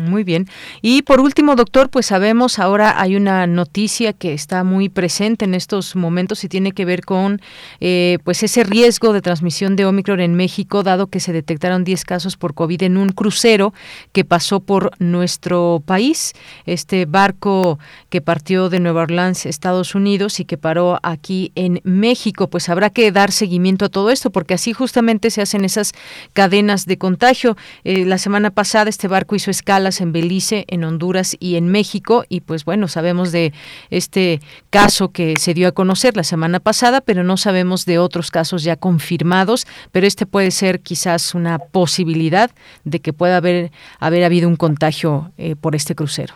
Muy 0.00 0.24
bien. 0.24 0.48
Y 0.80 1.02
por 1.02 1.20
último, 1.20 1.56
doctor, 1.56 1.90
pues 1.90 2.06
sabemos 2.06 2.58
ahora 2.58 2.98
hay 3.00 3.16
una 3.16 3.46
noticia 3.46 4.14
que 4.14 4.32
está 4.32 4.64
muy 4.64 4.88
presente 4.88 5.44
en 5.44 5.54
estos 5.54 5.94
momentos 5.94 6.42
y 6.42 6.48
tiene 6.48 6.72
que 6.72 6.86
ver 6.86 7.04
con 7.04 7.42
eh, 7.80 8.18
pues 8.24 8.42
ese 8.42 8.64
riesgo 8.64 9.12
de 9.12 9.20
transmisión 9.20 9.76
de 9.76 9.84
Omicron 9.84 10.20
en 10.20 10.34
México, 10.34 10.82
dado 10.82 11.08
que 11.08 11.20
se 11.20 11.34
detectaron 11.34 11.84
10 11.84 12.04
casos 12.06 12.38
por 12.38 12.54
COVID 12.54 12.82
en 12.82 12.96
un 12.96 13.10
crucero 13.10 13.74
que 14.12 14.24
pasó 14.24 14.60
por 14.60 14.92
nuestro 14.98 15.82
país. 15.84 16.32
Este 16.64 17.04
barco 17.04 17.78
que 18.08 18.22
partió 18.22 18.70
de 18.70 18.80
Nueva 18.80 19.02
Orleans, 19.02 19.44
Estados 19.44 19.94
Unidos, 19.94 20.40
y 20.40 20.46
que 20.46 20.56
paró 20.56 20.98
aquí 21.02 21.52
en 21.56 21.82
México. 21.84 22.48
Pues 22.48 22.70
habrá 22.70 22.88
que 22.88 23.12
dar 23.12 23.32
seguimiento 23.32 23.84
a 23.84 23.88
todo 23.90 24.10
esto, 24.10 24.30
porque 24.30 24.54
así 24.54 24.72
justamente 24.72 25.30
se 25.30 25.42
hacen 25.42 25.66
esas 25.66 25.92
cadenas 26.32 26.86
de 26.86 26.96
contagio. 26.96 27.58
Eh, 27.84 28.06
la 28.06 28.16
semana 28.16 28.50
pasada 28.50 28.88
este 28.88 29.06
barco 29.06 29.36
hizo 29.36 29.50
escala 29.50 29.89
en 30.00 30.12
Belice, 30.12 30.64
en 30.68 30.84
Honduras 30.84 31.36
y 31.40 31.56
en 31.56 31.68
México. 31.68 32.24
Y 32.28 32.42
pues 32.42 32.64
bueno, 32.64 32.86
sabemos 32.86 33.32
de 33.32 33.52
este 33.88 34.40
caso 34.70 35.10
que 35.10 35.38
se 35.38 35.54
dio 35.54 35.68
a 35.68 35.72
conocer 35.72 36.16
la 36.16 36.22
semana 36.22 36.60
pasada, 36.60 37.00
pero 37.00 37.24
no 37.24 37.36
sabemos 37.36 37.86
de 37.86 37.98
otros 37.98 38.30
casos 38.30 38.62
ya 38.62 38.76
confirmados. 38.76 39.66
Pero 39.90 40.06
este 40.06 40.26
puede 40.26 40.50
ser 40.50 40.80
quizás 40.80 41.34
una 41.34 41.58
posibilidad 41.58 42.50
de 42.84 43.00
que 43.00 43.12
pueda 43.12 43.38
haber, 43.38 43.70
haber 43.98 44.24
habido 44.24 44.48
un 44.48 44.56
contagio 44.56 45.30
eh, 45.38 45.56
por 45.56 45.74
este 45.74 45.94
crucero. 45.94 46.34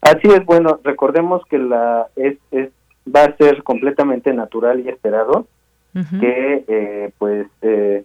Así 0.00 0.28
es, 0.28 0.44
bueno, 0.44 0.78
recordemos 0.84 1.42
que 1.50 1.58
la 1.58 2.06
es, 2.14 2.38
es 2.52 2.70
va 3.14 3.24
a 3.24 3.36
ser 3.36 3.62
completamente 3.62 4.32
natural 4.32 4.80
y 4.80 4.88
esperado 4.88 5.46
que 6.20 6.64
eh, 6.68 7.10
pues 7.16 7.46
eh, 7.62 8.04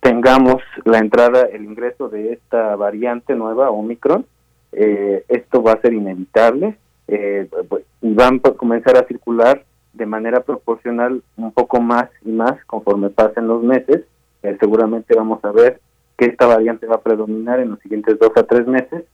tengamos 0.00 0.62
la 0.84 0.98
entrada, 0.98 1.42
el 1.42 1.64
ingreso 1.64 2.08
de 2.08 2.32
esta 2.32 2.76
variante 2.76 3.34
nueva, 3.34 3.70
Omicron, 3.70 4.26
eh, 4.72 5.24
esto 5.28 5.62
va 5.62 5.72
a 5.72 5.80
ser 5.80 5.94
inevitable 5.94 6.76
eh, 7.06 7.48
pues, 7.68 7.84
y 8.02 8.12
van 8.12 8.40
a 8.44 8.50
comenzar 8.50 8.96
a 8.96 9.06
circular 9.06 9.64
de 9.94 10.06
manera 10.06 10.40
proporcional 10.40 11.22
un 11.36 11.52
poco 11.52 11.80
más 11.80 12.10
y 12.24 12.30
más 12.30 12.62
conforme 12.66 13.10
pasen 13.10 13.48
los 13.48 13.62
meses. 13.62 14.04
Eh, 14.42 14.56
seguramente 14.60 15.14
vamos 15.16 15.44
a 15.44 15.50
ver 15.50 15.80
que 16.16 16.26
esta 16.26 16.46
variante 16.46 16.86
va 16.86 16.96
a 16.96 17.00
predominar 17.00 17.60
en 17.60 17.70
los 17.70 17.80
siguientes 17.80 18.18
dos 18.18 18.30
a 18.36 18.42
tres 18.42 18.66
meses 18.66 19.04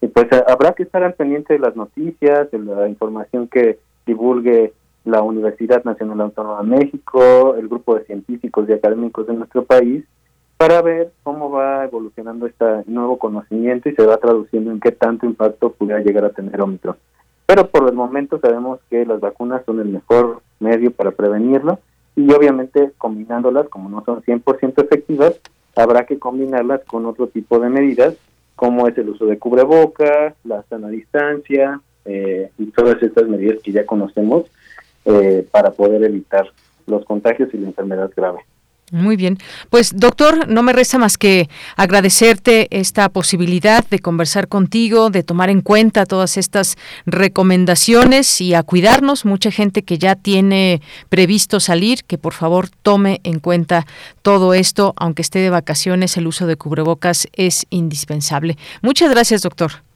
y 0.00 0.06
pues 0.06 0.28
habrá 0.46 0.72
que 0.72 0.84
estar 0.84 1.02
al 1.02 1.14
pendiente 1.14 1.54
de 1.54 1.58
las 1.58 1.76
noticias, 1.76 2.50
de 2.50 2.58
la 2.58 2.88
información 2.88 3.48
que 3.48 3.78
divulgue 4.06 4.72
la 5.04 5.22
Universidad 5.22 5.84
Nacional 5.84 6.20
Autónoma 6.20 6.62
de 6.62 6.84
México, 6.84 7.54
el 7.56 7.68
grupo 7.68 7.96
de 7.96 8.04
científicos 8.04 8.68
y 8.68 8.72
académicos 8.72 9.26
de 9.26 9.34
nuestro 9.34 9.64
país, 9.64 10.04
para 10.60 10.82
ver 10.82 11.10
cómo 11.22 11.50
va 11.50 11.84
evolucionando 11.84 12.44
este 12.44 12.66
nuevo 12.84 13.18
conocimiento 13.18 13.88
y 13.88 13.94
se 13.94 14.04
va 14.04 14.18
traduciendo 14.18 14.70
en 14.70 14.78
qué 14.78 14.92
tanto 14.92 15.24
impacto 15.24 15.72
pudiera 15.72 16.00
llegar 16.00 16.26
a 16.26 16.34
tener 16.34 16.60
Omicron. 16.60 16.96
Pero 17.46 17.68
por 17.68 17.88
el 17.88 17.94
momento 17.94 18.38
sabemos 18.40 18.78
que 18.90 19.06
las 19.06 19.20
vacunas 19.20 19.62
son 19.64 19.80
el 19.80 19.88
mejor 19.88 20.42
medio 20.58 20.90
para 20.90 21.12
prevenirlo 21.12 21.78
y 22.14 22.30
obviamente 22.30 22.92
combinándolas, 22.98 23.70
como 23.70 23.88
no 23.88 24.04
son 24.04 24.20
100% 24.20 24.84
efectivas, 24.84 25.40
habrá 25.76 26.04
que 26.04 26.18
combinarlas 26.18 26.84
con 26.84 27.06
otro 27.06 27.28
tipo 27.28 27.58
de 27.58 27.70
medidas, 27.70 28.16
como 28.54 28.86
es 28.86 28.98
el 28.98 29.08
uso 29.08 29.24
de 29.24 29.38
cubreboca, 29.38 30.34
la 30.44 30.62
sana 30.64 30.88
distancia 30.90 31.80
eh, 32.04 32.50
y 32.58 32.66
todas 32.66 33.02
estas 33.02 33.26
medidas 33.26 33.62
que 33.62 33.72
ya 33.72 33.86
conocemos 33.86 34.44
eh, 35.06 35.48
para 35.50 35.70
poder 35.70 36.04
evitar 36.04 36.52
los 36.86 37.02
contagios 37.06 37.48
y 37.54 37.56
la 37.56 37.68
enfermedad 37.68 38.10
grave. 38.14 38.40
Muy 38.90 39.14
bien. 39.14 39.38
Pues 39.68 39.92
doctor, 39.94 40.48
no 40.48 40.64
me 40.64 40.72
resta 40.72 40.98
más 40.98 41.16
que 41.16 41.48
agradecerte 41.76 42.66
esta 42.76 43.08
posibilidad 43.08 43.86
de 43.88 44.00
conversar 44.00 44.48
contigo, 44.48 45.10
de 45.10 45.22
tomar 45.22 45.48
en 45.48 45.60
cuenta 45.60 46.06
todas 46.06 46.36
estas 46.36 46.76
recomendaciones 47.06 48.40
y 48.40 48.54
a 48.54 48.64
cuidarnos. 48.64 49.24
Mucha 49.24 49.52
gente 49.52 49.84
que 49.84 49.98
ya 49.98 50.16
tiene 50.16 50.82
previsto 51.08 51.60
salir, 51.60 52.02
que 52.04 52.18
por 52.18 52.32
favor 52.32 52.68
tome 52.68 53.20
en 53.22 53.38
cuenta 53.38 53.86
todo 54.22 54.54
esto, 54.54 54.92
aunque 54.96 55.22
esté 55.22 55.38
de 55.38 55.50
vacaciones, 55.50 56.16
el 56.16 56.26
uso 56.26 56.48
de 56.48 56.56
cubrebocas 56.56 57.28
es 57.32 57.66
indispensable. 57.70 58.58
Muchas 58.82 59.10
gracias, 59.10 59.42
doctor. 59.42 59.89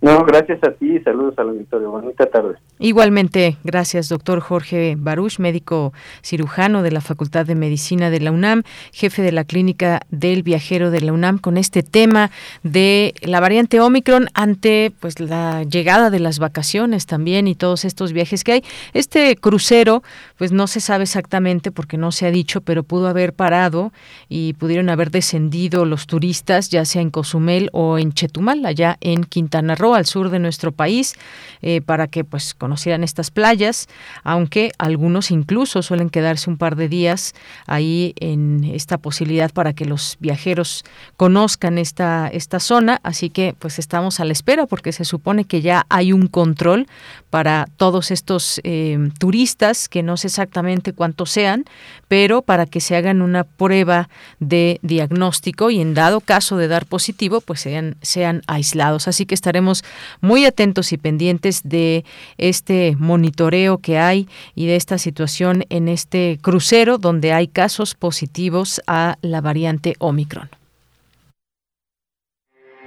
No, 0.00 0.22
gracias 0.26 0.62
a 0.62 0.72
ti 0.72 0.96
y 0.96 1.00
saludos 1.00 1.34
al 1.38 1.48
auditorio. 1.48 1.90
Bonita 1.90 2.26
tarde. 2.26 2.56
Igualmente, 2.78 3.56
gracias, 3.64 4.10
doctor 4.10 4.40
Jorge 4.40 4.96
Baruch, 4.98 5.38
médico 5.38 5.94
cirujano 6.22 6.82
de 6.82 6.90
la 6.90 7.00
Facultad 7.00 7.46
de 7.46 7.54
Medicina 7.54 8.10
de 8.10 8.20
la 8.20 8.30
UNAM, 8.30 8.64
jefe 8.92 9.22
de 9.22 9.32
la 9.32 9.44
Clínica 9.44 10.02
del 10.10 10.42
Viajero 10.42 10.90
de 10.90 11.00
la 11.00 11.12
UNAM, 11.14 11.38
con 11.38 11.56
este 11.56 11.82
tema 11.82 12.30
de 12.62 13.14
la 13.22 13.40
variante 13.40 13.80
Omicron 13.80 14.28
ante 14.34 14.92
pues 15.00 15.20
la 15.20 15.62
llegada 15.62 16.10
de 16.10 16.20
las 16.20 16.38
vacaciones 16.38 17.06
también 17.06 17.48
y 17.48 17.54
todos 17.54 17.86
estos 17.86 18.12
viajes 18.12 18.44
que 18.44 18.52
hay. 18.52 18.64
Este 18.92 19.36
crucero, 19.36 20.02
pues 20.36 20.52
no 20.52 20.66
se 20.66 20.80
sabe 20.80 21.04
exactamente 21.04 21.70
porque 21.70 21.96
no 21.96 22.12
se 22.12 22.26
ha 22.26 22.30
dicho, 22.30 22.60
pero 22.60 22.82
pudo 22.82 23.08
haber 23.08 23.32
parado 23.32 23.92
y 24.28 24.52
pudieron 24.54 24.90
haber 24.90 25.10
descendido 25.10 25.86
los 25.86 26.06
turistas, 26.06 26.68
ya 26.68 26.84
sea 26.84 27.00
en 27.00 27.10
Cozumel 27.10 27.70
o 27.72 27.98
en 27.98 28.12
Chetumal, 28.12 28.66
allá 28.66 28.98
en 29.00 29.24
Quintana 29.24 29.74
Roo 29.76 29.83
al 29.92 30.06
sur 30.06 30.30
de 30.30 30.38
nuestro 30.38 30.72
país 30.72 31.12
eh, 31.60 31.82
para 31.82 32.06
que 32.06 32.24
pues 32.24 32.54
conocieran 32.54 33.04
estas 33.04 33.30
playas, 33.30 33.88
aunque 34.22 34.72
algunos 34.78 35.30
incluso 35.30 35.82
suelen 35.82 36.08
quedarse 36.08 36.48
un 36.48 36.56
par 36.56 36.76
de 36.76 36.88
días 36.88 37.34
ahí 37.66 38.14
en 38.20 38.64
esta 38.64 38.96
posibilidad 38.96 39.52
para 39.52 39.74
que 39.74 39.84
los 39.84 40.16
viajeros 40.20 40.84
conozcan 41.18 41.76
esta, 41.76 42.28
esta 42.28 42.60
zona, 42.60 43.00
así 43.02 43.28
que 43.28 43.54
pues 43.58 43.78
estamos 43.78 44.20
a 44.20 44.24
la 44.24 44.32
espera 44.32 44.64
porque 44.64 44.92
se 44.92 45.04
supone 45.04 45.44
que 45.44 45.60
ya 45.60 45.84
hay 45.90 46.12
un 46.12 46.28
control 46.28 46.86
para 47.34 47.66
todos 47.78 48.12
estos 48.12 48.60
eh, 48.62 48.96
turistas, 49.18 49.88
que 49.88 50.04
no 50.04 50.16
sé 50.16 50.28
exactamente 50.28 50.92
cuántos 50.92 51.32
sean, 51.32 51.64
pero 52.06 52.42
para 52.42 52.64
que 52.64 52.78
se 52.78 52.94
hagan 52.94 53.22
una 53.22 53.42
prueba 53.42 54.08
de 54.38 54.78
diagnóstico 54.82 55.70
y 55.70 55.80
en 55.80 55.94
dado 55.94 56.20
caso 56.20 56.56
de 56.56 56.68
dar 56.68 56.86
positivo, 56.86 57.40
pues 57.40 57.58
sean, 57.58 57.96
sean 58.02 58.42
aislados. 58.46 59.08
Así 59.08 59.26
que 59.26 59.34
estaremos 59.34 59.82
muy 60.20 60.44
atentos 60.44 60.92
y 60.92 60.96
pendientes 60.96 61.62
de 61.64 62.04
este 62.38 62.94
monitoreo 63.00 63.78
que 63.78 63.98
hay 63.98 64.28
y 64.54 64.66
de 64.66 64.76
esta 64.76 64.96
situación 64.96 65.64
en 65.70 65.88
este 65.88 66.38
crucero 66.40 66.98
donde 66.98 67.32
hay 67.32 67.48
casos 67.48 67.96
positivos 67.96 68.80
a 68.86 69.18
la 69.22 69.40
variante 69.40 69.96
Omicron. 69.98 70.48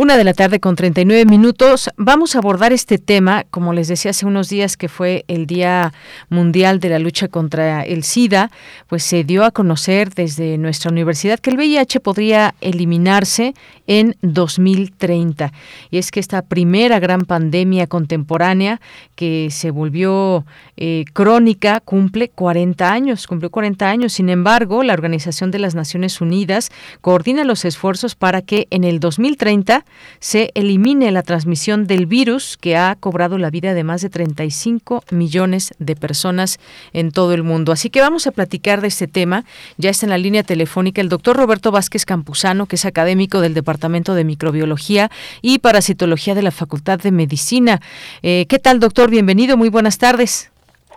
Una 0.00 0.16
de 0.16 0.22
la 0.22 0.32
tarde 0.32 0.60
con 0.60 0.76
39 0.76 1.24
minutos. 1.24 1.90
Vamos 1.96 2.36
a 2.36 2.38
abordar 2.38 2.72
este 2.72 2.98
tema, 2.98 3.42
como 3.50 3.72
les 3.72 3.88
decía 3.88 4.12
hace 4.12 4.26
unos 4.26 4.48
días 4.48 4.76
que 4.76 4.86
fue 4.86 5.24
el 5.26 5.48
Día 5.48 5.92
Mundial 6.28 6.78
de 6.78 6.90
la 6.90 7.00
Lucha 7.00 7.26
contra 7.26 7.82
el 7.82 8.04
SIDA, 8.04 8.52
pues 8.86 9.02
se 9.02 9.24
dio 9.24 9.44
a 9.44 9.50
conocer 9.50 10.14
desde 10.14 10.56
nuestra 10.56 10.92
universidad 10.92 11.40
que 11.40 11.50
el 11.50 11.56
VIH 11.56 11.98
podría 11.98 12.54
eliminarse 12.60 13.54
en 13.88 14.14
2030. 14.22 15.52
Y 15.90 15.98
es 15.98 16.12
que 16.12 16.20
esta 16.20 16.42
primera 16.42 17.00
gran 17.00 17.22
pandemia 17.22 17.88
contemporánea 17.88 18.80
que 19.16 19.48
se 19.50 19.72
volvió 19.72 20.46
eh, 20.76 21.06
crónica 21.12 21.80
cumple 21.80 22.28
40 22.28 22.92
años, 22.92 23.26
cumplió 23.26 23.50
40 23.50 23.90
años. 23.90 24.12
Sin 24.12 24.28
embargo, 24.28 24.84
la 24.84 24.92
Organización 24.92 25.50
de 25.50 25.58
las 25.58 25.74
Naciones 25.74 26.20
Unidas 26.20 26.70
coordina 27.00 27.42
los 27.42 27.64
esfuerzos 27.64 28.14
para 28.14 28.42
que 28.42 28.68
en 28.70 28.84
el 28.84 29.00
2030 29.00 29.84
se 30.20 30.50
elimine 30.54 31.10
la 31.12 31.22
transmisión 31.22 31.86
del 31.86 32.06
virus 32.06 32.56
que 32.56 32.76
ha 32.76 32.96
cobrado 32.96 33.38
la 33.38 33.50
vida 33.50 33.74
de 33.74 33.84
más 33.84 34.02
de 34.02 34.10
35 34.10 35.04
millones 35.10 35.74
de 35.78 35.96
personas 35.96 36.58
en 36.92 37.10
todo 37.10 37.34
el 37.34 37.42
mundo. 37.42 37.72
Así 37.72 37.90
que 37.90 38.00
vamos 38.00 38.26
a 38.26 38.32
platicar 38.32 38.80
de 38.80 38.88
este 38.88 39.06
tema. 39.06 39.44
Ya 39.76 39.90
está 39.90 40.06
en 40.06 40.10
la 40.10 40.18
línea 40.18 40.42
telefónica 40.42 41.00
el 41.00 41.08
doctor 41.08 41.36
Roberto 41.36 41.70
Vázquez 41.70 42.04
Campuzano, 42.04 42.66
que 42.66 42.76
es 42.76 42.84
académico 42.84 43.40
del 43.40 43.54
Departamento 43.54 44.14
de 44.14 44.24
Microbiología 44.24 45.10
y 45.42 45.58
Parasitología 45.58 46.34
de 46.34 46.42
la 46.42 46.50
Facultad 46.50 46.98
de 46.98 47.10
Medicina. 47.10 47.80
Eh, 48.22 48.46
¿Qué 48.48 48.58
tal, 48.58 48.80
doctor? 48.80 49.10
Bienvenido, 49.10 49.56
muy 49.56 49.68
buenas 49.68 49.98
tardes. 49.98 50.50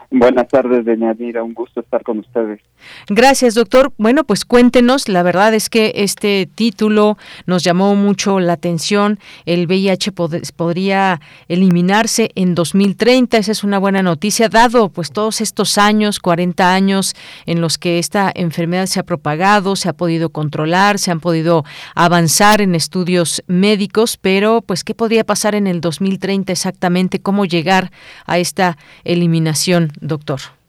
Buenas 0.10 0.48
tardes, 0.50 0.84
Deñadira. 0.84 1.42
Un 1.42 1.54
gusto 1.54 1.80
estar 1.80 2.04
con 2.04 2.20
ustedes. 2.20 2.60
Gracias, 3.08 3.56
doctor. 3.56 3.94
Bueno, 3.98 4.24
pues 4.24 4.46
cuéntenos. 4.46 5.10
La 5.10 5.24
verdad 5.24 5.54
es 5.54 5.70
que 5.70 5.92
este 5.96 6.50
título 6.54 7.18
nos 7.46 7.64
llamó 7.64 7.96
mucho 7.96 8.40
la 8.40 8.54
atención. 8.54 9.20
El 9.46 9.68
VIH 9.68 10.12
podría 10.56 11.20
eliminarse 11.48 12.32
en 12.36 12.56
2030. 12.56 13.38
Esa 13.38 13.52
es 13.52 13.64
una 13.64 13.80
buena 13.80 14.02
noticia, 14.02 14.50
dado 14.50 14.90
pues 14.90 15.12
todos 15.12 15.42
estos 15.42 15.78
años, 15.78 16.20
40 16.20 16.74
años, 16.74 17.16
en 17.46 17.62
los 17.62 17.78
que 17.78 18.00
esta 18.00 18.32
enfermedad 18.34 18.86
se 18.86 19.00
ha 19.00 19.04
propagado, 19.04 19.76
se 19.76 19.90
ha 19.90 19.94
podido 19.94 20.30
controlar, 20.30 21.00
se 21.00 21.12
han 21.12 21.20
podido 21.20 21.66
avanzar 21.96 22.62
en 22.62 22.76
estudios 22.76 23.44
médicos. 23.48 24.18
Pero, 24.18 24.62
pues, 24.62 24.84
¿qué 24.84 24.94
podría 24.94 25.24
pasar 25.24 25.56
en 25.56 25.68
el 25.68 25.82
2030 25.82 26.52
exactamente? 26.52 27.20
¿Cómo 27.20 27.46
llegar 27.46 27.92
a 28.26 28.38
esta 28.38 28.78
eliminación? 29.04 29.92
doctor. 30.00 30.61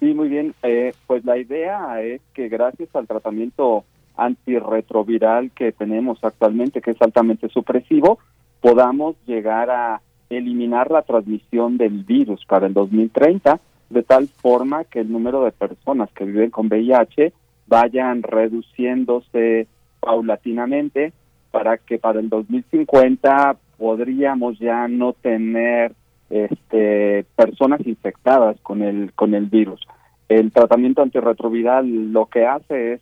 Sí, 0.00 0.12
muy 0.14 0.28
bien. 0.28 0.54
Eh, 0.62 0.92
pues 1.06 1.24
la 1.24 1.38
idea 1.38 2.02
es 2.02 2.20
que 2.34 2.48
gracias 2.48 2.94
al 2.94 3.06
tratamiento 3.06 3.84
antirretroviral 4.16 5.50
que 5.50 5.72
tenemos 5.72 6.22
actualmente, 6.22 6.80
que 6.80 6.92
es 6.92 7.02
altamente 7.02 7.48
supresivo, 7.48 8.18
podamos 8.60 9.16
llegar 9.26 9.70
a 9.70 10.00
eliminar 10.30 10.90
la 10.90 11.02
transmisión 11.02 11.76
del 11.76 12.04
virus 12.04 12.44
para 12.46 12.66
el 12.66 12.74
2030, 12.74 13.60
de 13.90 14.02
tal 14.02 14.28
forma 14.28 14.84
que 14.84 15.00
el 15.00 15.12
número 15.12 15.44
de 15.44 15.52
personas 15.52 16.10
que 16.12 16.24
viven 16.24 16.50
con 16.50 16.66
VIH 16.66 17.32
vayan 17.66 18.22
reduciéndose 18.22 19.66
paulatinamente 20.00 21.12
para 21.50 21.78
que 21.78 21.98
para 21.98 22.20
el 22.20 22.28
2050 22.28 23.56
podríamos 23.78 24.58
ya 24.58 24.88
no 24.88 25.12
tener 25.12 25.92
este, 26.30 27.24
personas 27.36 27.80
infectadas 27.86 28.60
con 28.60 28.82
el, 28.82 29.12
con 29.14 29.34
el 29.34 29.46
virus. 29.46 29.80
El 30.28 30.50
tratamiento 30.50 31.02
antirretroviral 31.02 32.12
lo 32.12 32.26
que 32.26 32.46
hace 32.46 32.94
es 32.94 33.00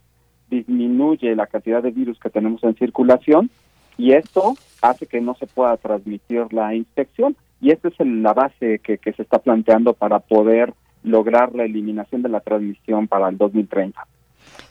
disminuye 0.50 1.34
la 1.34 1.46
cantidad 1.46 1.82
de 1.82 1.90
virus 1.90 2.18
que 2.18 2.30
tenemos 2.30 2.62
en 2.64 2.74
circulación 2.76 3.50
y 3.96 4.12
esto 4.12 4.54
hace 4.82 5.06
que 5.06 5.20
no 5.20 5.34
se 5.34 5.46
pueda 5.46 5.76
transmitir 5.76 6.52
la 6.52 6.74
infección 6.74 7.36
y 7.60 7.70
esta 7.70 7.88
es 7.88 7.94
la 8.00 8.34
base 8.34 8.78
que, 8.80 8.98
que 8.98 9.12
se 9.14 9.22
está 9.22 9.38
planteando 9.38 9.94
para 9.94 10.18
poder 10.18 10.74
lograr 11.02 11.54
la 11.54 11.64
eliminación 11.64 12.22
de 12.22 12.28
la 12.28 12.40
transmisión 12.40 13.08
para 13.08 13.28
el 13.28 13.38
2030. 13.38 14.06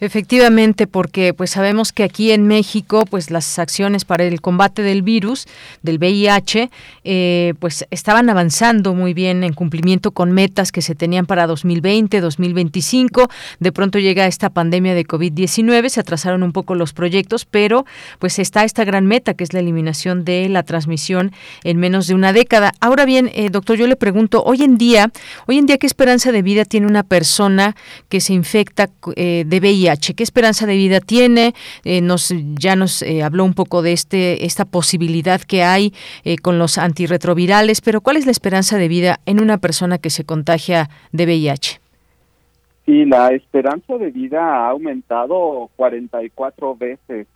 Efectivamente, 0.03 0.85
porque 0.85 1.33
pues 1.33 1.51
sabemos 1.51 1.93
que 1.93 2.03
aquí 2.03 2.31
en 2.31 2.45
México, 2.45 3.05
pues 3.09 3.31
las 3.31 3.57
acciones 3.57 4.03
para 4.03 4.25
el 4.25 4.41
combate 4.41 4.81
del 4.81 5.01
virus, 5.01 5.47
del 5.81 5.97
VIH, 5.97 6.69
eh, 7.05 7.53
pues 7.59 7.85
estaban 7.89 8.29
avanzando 8.29 8.93
muy 8.93 9.13
bien 9.13 9.45
en 9.45 9.53
cumplimiento 9.53 10.11
con 10.11 10.33
metas 10.33 10.73
que 10.73 10.81
se 10.81 10.93
tenían 10.93 11.25
para 11.25 11.47
2020, 11.47 12.19
2025. 12.19 13.29
De 13.59 13.71
pronto 13.71 13.97
llega 13.97 14.27
esta 14.27 14.49
pandemia 14.49 14.93
de 14.93 15.05
COVID-19, 15.05 15.87
se 15.87 16.01
atrasaron 16.01 16.43
un 16.43 16.51
poco 16.51 16.75
los 16.75 16.91
proyectos, 16.91 17.45
pero 17.45 17.85
pues 18.19 18.39
está 18.39 18.65
esta 18.65 18.83
gran 18.83 19.05
meta 19.05 19.35
que 19.35 19.45
es 19.45 19.53
la 19.53 19.61
eliminación 19.61 20.25
de 20.25 20.49
la 20.49 20.63
transmisión 20.63 21.31
en 21.63 21.77
menos 21.77 22.07
de 22.07 22.15
una 22.15 22.33
década. 22.33 22.73
Ahora 22.81 23.05
bien, 23.05 23.31
eh, 23.33 23.49
doctor, 23.49 23.77
yo 23.77 23.87
le 23.87 23.95
pregunto, 23.95 24.43
hoy 24.43 24.63
en 24.63 24.77
día, 24.77 25.11
hoy 25.47 25.59
en 25.59 25.65
día, 25.65 25.77
¿qué 25.77 25.87
esperanza 25.87 26.33
de 26.33 26.41
vida 26.41 26.65
tiene 26.65 26.87
una 26.87 27.03
persona 27.03 27.75
que 28.09 28.19
se 28.19 28.33
infecta 28.33 28.89
eh, 29.15 29.45
de 29.47 29.59
VIH? 29.59 29.72
¿Qué 30.15 30.23
esperanza 30.23 30.67
de 30.67 30.75
vida 30.75 30.99
tiene? 30.99 31.53
Eh, 31.83 32.01
nos, 32.01 32.33
ya 32.59 32.75
nos 32.75 33.01
eh, 33.01 33.23
habló 33.23 33.43
un 33.43 33.55
poco 33.55 33.81
de 33.81 33.91
este, 33.91 34.45
esta 34.45 34.65
posibilidad 34.65 35.41
que 35.41 35.63
hay 35.63 35.93
eh, 36.23 36.37
con 36.37 36.59
los 36.59 36.77
antirretrovirales, 36.77 37.81
pero 37.81 38.01
¿cuál 38.01 38.17
es 38.17 38.25
la 38.25 38.31
esperanza 38.31 38.77
de 38.77 38.87
vida 38.87 39.19
en 39.25 39.41
una 39.41 39.57
persona 39.57 39.97
que 39.97 40.11
se 40.11 40.25
contagia 40.25 40.89
de 41.11 41.25
VIH? 41.25 41.79
Sí, 42.85 43.05
la 43.05 43.29
esperanza 43.29 43.97
de 43.97 44.11
vida 44.11 44.41
ha 44.41 44.69
aumentado 44.69 45.69
44 45.75 46.75
veces 46.75 47.27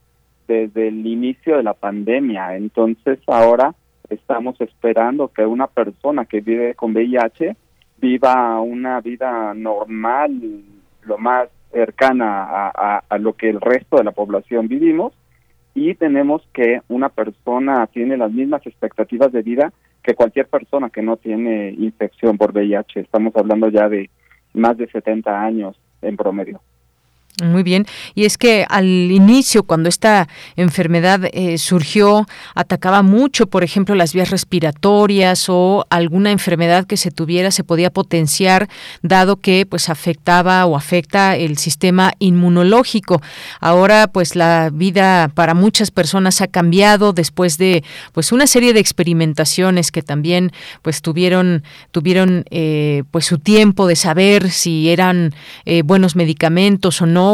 desde 0.48 0.90
el 0.90 1.08
inicio 1.08 1.58
de 1.58 1.64
la 1.64 1.74
pandemia. 1.74 2.56
Entonces 2.56 3.18
ahora 3.26 3.74
estamos 4.10 4.62
esperando 4.62 5.30
que 5.30 5.46
una 5.46 5.68
persona 5.68 6.26
que 6.26 6.42
vive 6.42 6.76
con 6.76 6.92
VIH 6.94 7.56
viva 8.00 8.62
una 8.62 9.02
vida 9.02 9.54
normal, 9.56 10.40
lo 11.02 11.18
más 11.18 11.50
cercana 11.72 12.72
a, 12.74 13.18
lo 13.20 13.34
que 13.34 13.50
el 13.50 13.62
resto 13.62 13.98
de 13.98 14.04
la 14.04 14.12
población 14.12 14.68
vivimos 14.68 15.14
y 15.74 15.96
tenemos 15.96 16.48
que 16.54 16.82
una 16.88 17.10
persona 17.10 17.88
tiene 17.88 18.18
las 18.18 18.32
mismas 18.32 18.66
expectativas 18.66 19.32
de 19.32 19.42
vida 19.42 19.74
que 20.04 20.16
cualquier 20.16 20.48
persona 20.48 20.90
que 20.90 21.02
no 21.02 21.18
tiene 21.18 21.70
infección 21.72 22.38
por 22.38 22.52
VIH. 22.52 23.02
Estamos 23.02 23.36
hablando 23.36 23.70
ya 23.70 23.90
de 23.90 24.10
más 24.54 24.78
de 24.78 24.88
70 24.88 25.42
años 25.42 25.80
en 26.02 26.16
promedio. 26.16 26.62
Muy 27.44 27.62
bien. 27.62 27.86
Y 28.16 28.26
es 28.26 28.36
que 28.36 28.66
al 28.68 28.86
inicio, 28.86 29.62
cuando 29.62 29.90
esta 29.90 30.28
enfermedad 30.56 31.30
eh, 31.34 31.60
surgió, 31.60 32.26
atacaba 32.56 33.04
mucho, 33.04 33.46
por 33.46 33.64
ejemplo, 33.64 33.94
las 33.94 34.14
vías 34.14 34.32
respiratorias 34.32 35.46
o 35.48 35.86
alguna 35.92 36.32
enfermedad 36.32 36.88
que 36.88 36.98
se 36.98 37.12
tuviera 37.12 37.52
se 37.52 37.64
podía 37.64 37.92
potenciar, 37.92 38.68
dado 39.04 39.36
que 39.36 39.68
pues 39.68 39.90
afectaba 39.90 40.66
o 40.66 40.76
afecta 40.76 41.36
el 41.36 41.60
sistema 41.60 42.12
inmunológico. 42.18 43.22
Ahora, 43.60 44.08
pues 44.08 44.36
la 44.36 44.72
vida 44.74 45.30
para 45.36 45.54
muchas 45.54 45.92
personas 45.92 46.42
ha 46.42 46.48
cambiado 46.48 47.14
después 47.14 47.60
de 47.60 47.84
pues 48.14 48.32
una 48.32 48.48
serie 48.48 48.74
de 48.74 48.80
experimentaciones 48.80 49.92
que 49.92 50.02
también 50.02 50.52
pues 50.82 51.04
tuvieron 51.04 51.64
tuvieron 51.92 52.46
eh, 52.50 53.04
pues 53.12 53.26
su 53.26 53.38
tiempo 53.38 53.86
de 53.86 53.96
saber 53.96 54.50
si 54.50 54.90
eran 54.90 55.36
eh, 55.66 55.84
buenos 55.84 56.16
medicamentos 56.16 57.00
o 57.00 57.06
no 57.06 57.27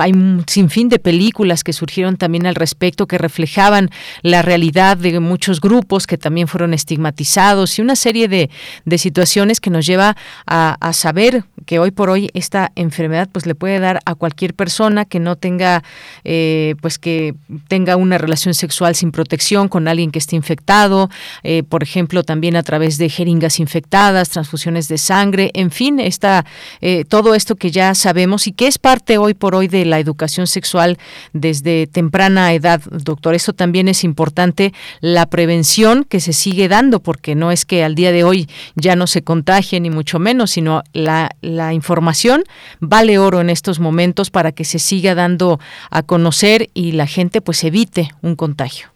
hay 0.00 0.12
un 0.12 0.44
sinfín 0.46 0.88
de 0.88 0.98
películas 0.98 1.64
que 1.64 1.72
surgieron 1.72 2.16
también 2.16 2.46
al 2.46 2.54
respecto 2.54 3.06
que 3.06 3.18
reflejaban 3.18 3.90
la 4.22 4.42
realidad 4.42 4.96
de 4.96 5.18
muchos 5.20 5.60
grupos 5.60 6.06
que 6.06 6.18
también 6.18 6.48
fueron 6.48 6.74
estigmatizados 6.74 7.78
y 7.78 7.82
una 7.82 7.96
serie 7.96 8.28
de, 8.28 8.50
situaciones 8.98 9.60
que 9.60 9.70
nos 9.70 9.86
lleva 9.86 10.16
a, 10.46 10.92
saber 10.92 11.44
que 11.66 11.78
hoy 11.80 11.90
por 11.90 12.08
hoy 12.10 12.30
esta 12.34 12.70
enfermedad 12.76 13.28
pues 13.32 13.46
le 13.46 13.54
puede 13.54 13.80
dar 13.80 14.00
a 14.04 14.14
cualquier 14.14 14.54
persona 14.54 15.04
que 15.04 15.18
no 15.18 15.34
tenga 15.34 15.82
eh, 16.22 16.76
pues 16.80 16.98
que 16.98 17.34
tenga 17.66 17.96
una 17.96 18.16
relación 18.18 18.54
sexual 18.54 18.94
sin 18.94 19.10
protección 19.10 19.68
con 19.68 19.88
alguien 19.88 20.12
que 20.12 20.20
esté 20.20 20.36
infectado, 20.36 21.10
eh, 21.42 21.64
por 21.68 21.82
ejemplo 21.82 22.22
también 22.22 22.54
a 22.56 22.62
través 22.62 22.96
de 22.98 23.08
jeringas 23.08 23.58
infectadas, 23.58 24.30
transfusiones 24.30 24.88
de 24.88 24.98
sangre, 24.98 25.50
en 25.54 25.70
fin, 25.70 26.00
está 26.00 26.44
eh, 26.80 27.04
todo 27.08 27.34
esto 27.34 27.56
que 27.56 27.70
ya 27.70 27.94
sabemos 27.94 28.46
y 28.46 28.52
que 28.52 28.66
es 28.66 28.78
parte 28.78 29.18
hoy 29.18 29.33
por 29.34 29.54
hoy 29.54 29.68
de 29.68 29.84
la 29.84 29.98
educación 29.98 30.46
sexual 30.46 30.98
desde 31.32 31.86
temprana 31.86 32.52
edad, 32.52 32.80
doctor. 32.90 33.34
Eso 33.34 33.52
también 33.52 33.88
es 33.88 34.04
importante, 34.04 34.72
la 35.00 35.26
prevención 35.26 36.04
que 36.04 36.20
se 36.20 36.32
sigue 36.32 36.68
dando, 36.68 37.00
porque 37.00 37.34
no 37.34 37.50
es 37.50 37.64
que 37.64 37.84
al 37.84 37.94
día 37.94 38.12
de 38.12 38.24
hoy 38.24 38.48
ya 38.74 38.96
no 38.96 39.06
se 39.06 39.22
contagie, 39.22 39.80
ni 39.80 39.90
mucho 39.90 40.18
menos, 40.18 40.52
sino 40.52 40.82
la, 40.92 41.30
la 41.40 41.72
información 41.72 42.44
vale 42.80 43.18
oro 43.18 43.40
en 43.40 43.50
estos 43.50 43.80
momentos 43.80 44.30
para 44.30 44.52
que 44.52 44.64
se 44.64 44.78
siga 44.78 45.14
dando 45.14 45.58
a 45.90 46.02
conocer 46.02 46.68
y 46.74 46.92
la 46.92 47.06
gente 47.06 47.40
pues 47.40 47.64
evite 47.64 48.08
un 48.22 48.36
contagio. 48.36 48.88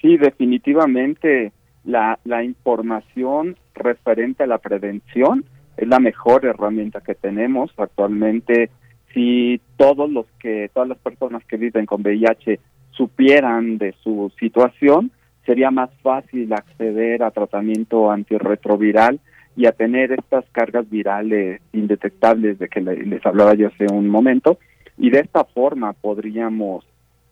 Sí, 0.00 0.16
definitivamente 0.16 1.52
la, 1.84 2.18
la 2.24 2.44
información 2.44 3.56
referente 3.74 4.44
a 4.44 4.46
la 4.46 4.58
prevención 4.58 5.44
es 5.76 5.88
la 5.88 6.00
mejor 6.00 6.44
herramienta 6.44 7.00
que 7.00 7.14
tenemos 7.14 7.72
actualmente. 7.76 8.70
Si 9.12 9.60
todos 9.76 10.10
los 10.10 10.26
que, 10.38 10.70
todas 10.72 10.88
las 10.88 10.98
personas 10.98 11.44
que 11.44 11.56
viven 11.56 11.86
con 11.86 12.02
VIH 12.02 12.60
supieran 12.90 13.78
de 13.78 13.94
su 14.02 14.30
situación, 14.38 15.10
sería 15.46 15.70
más 15.70 15.90
fácil 16.02 16.52
acceder 16.52 17.22
a 17.22 17.30
tratamiento 17.30 18.10
antirretroviral 18.10 19.18
y 19.56 19.66
a 19.66 19.72
tener 19.72 20.12
estas 20.12 20.44
cargas 20.52 20.88
virales 20.90 21.60
indetectables 21.72 22.58
de 22.58 22.68
que 22.68 22.80
les 22.80 23.24
hablaba 23.24 23.54
yo 23.54 23.68
hace 23.68 23.86
un 23.90 24.08
momento 24.08 24.58
y 24.98 25.10
de 25.10 25.20
esta 25.20 25.44
forma 25.44 25.92
podríamos 25.94 26.84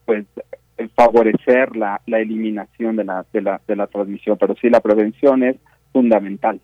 pues 0.04 0.24
favorecer 0.94 1.76
la, 1.76 2.00
la 2.06 2.20
eliminación 2.20 2.96
de 2.96 3.04
la, 3.04 3.24
de, 3.32 3.42
la, 3.42 3.60
de 3.66 3.76
la 3.76 3.86
transmisión, 3.86 4.36
pero 4.38 4.54
sí 4.60 4.70
la 4.70 4.80
prevención 4.80 5.42
es 5.42 5.56
fundamental. 5.92 6.60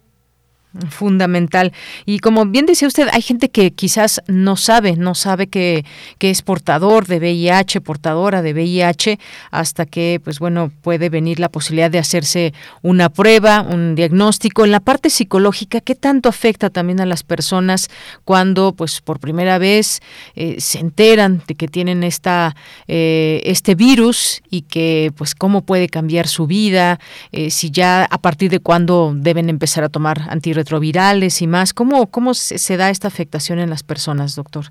Fundamental. 0.88 1.74
Y 2.06 2.20
como 2.20 2.46
bien 2.46 2.64
decía 2.64 2.88
usted, 2.88 3.08
hay 3.12 3.20
gente 3.20 3.50
que 3.50 3.72
quizás 3.72 4.22
no 4.26 4.56
sabe, 4.56 4.96
no 4.96 5.14
sabe 5.14 5.46
que, 5.46 5.84
que, 6.16 6.30
es 6.30 6.40
portador 6.40 7.06
de 7.06 7.18
VIH, 7.18 7.82
portadora 7.82 8.40
de 8.40 8.54
VIH, 8.54 9.18
hasta 9.50 9.84
que, 9.84 10.18
pues 10.24 10.38
bueno, 10.38 10.72
puede 10.80 11.10
venir 11.10 11.40
la 11.40 11.50
posibilidad 11.50 11.90
de 11.90 11.98
hacerse 11.98 12.54
una 12.80 13.10
prueba, 13.10 13.60
un 13.60 13.94
diagnóstico. 13.94 14.64
En 14.64 14.70
la 14.70 14.80
parte 14.80 15.10
psicológica, 15.10 15.82
¿qué 15.82 15.94
tanto 15.94 16.30
afecta 16.30 16.70
también 16.70 17.00
a 17.00 17.06
las 17.06 17.22
personas 17.22 17.90
cuando, 18.24 18.72
pues, 18.72 19.02
por 19.02 19.20
primera 19.20 19.58
vez 19.58 20.00
eh, 20.36 20.56
se 20.58 20.78
enteran 20.78 21.42
de 21.46 21.54
que 21.54 21.68
tienen 21.68 22.02
esta, 22.02 22.56
eh, 22.88 23.42
este 23.44 23.74
virus 23.74 24.40
y 24.48 24.62
que, 24.62 25.12
pues, 25.16 25.34
cómo 25.34 25.66
puede 25.66 25.90
cambiar 25.90 26.28
su 26.28 26.46
vida? 26.46 26.98
Eh, 27.30 27.50
si 27.50 27.70
ya 27.70 28.04
a 28.04 28.16
partir 28.16 28.50
de 28.50 28.60
cuándo 28.60 29.12
deben 29.14 29.50
empezar 29.50 29.84
a 29.84 29.90
tomar 29.90 30.22
antirretrovirales 30.30 30.61
retrovirales 30.62 31.42
y 31.42 31.46
más. 31.46 31.74
¿Cómo, 31.74 32.06
cómo 32.06 32.34
se, 32.34 32.76
da 32.76 32.90
esta 32.90 33.08
afectación 33.08 33.58
en 33.58 33.68
las 33.68 33.82
personas, 33.82 34.36
doctor? 34.36 34.64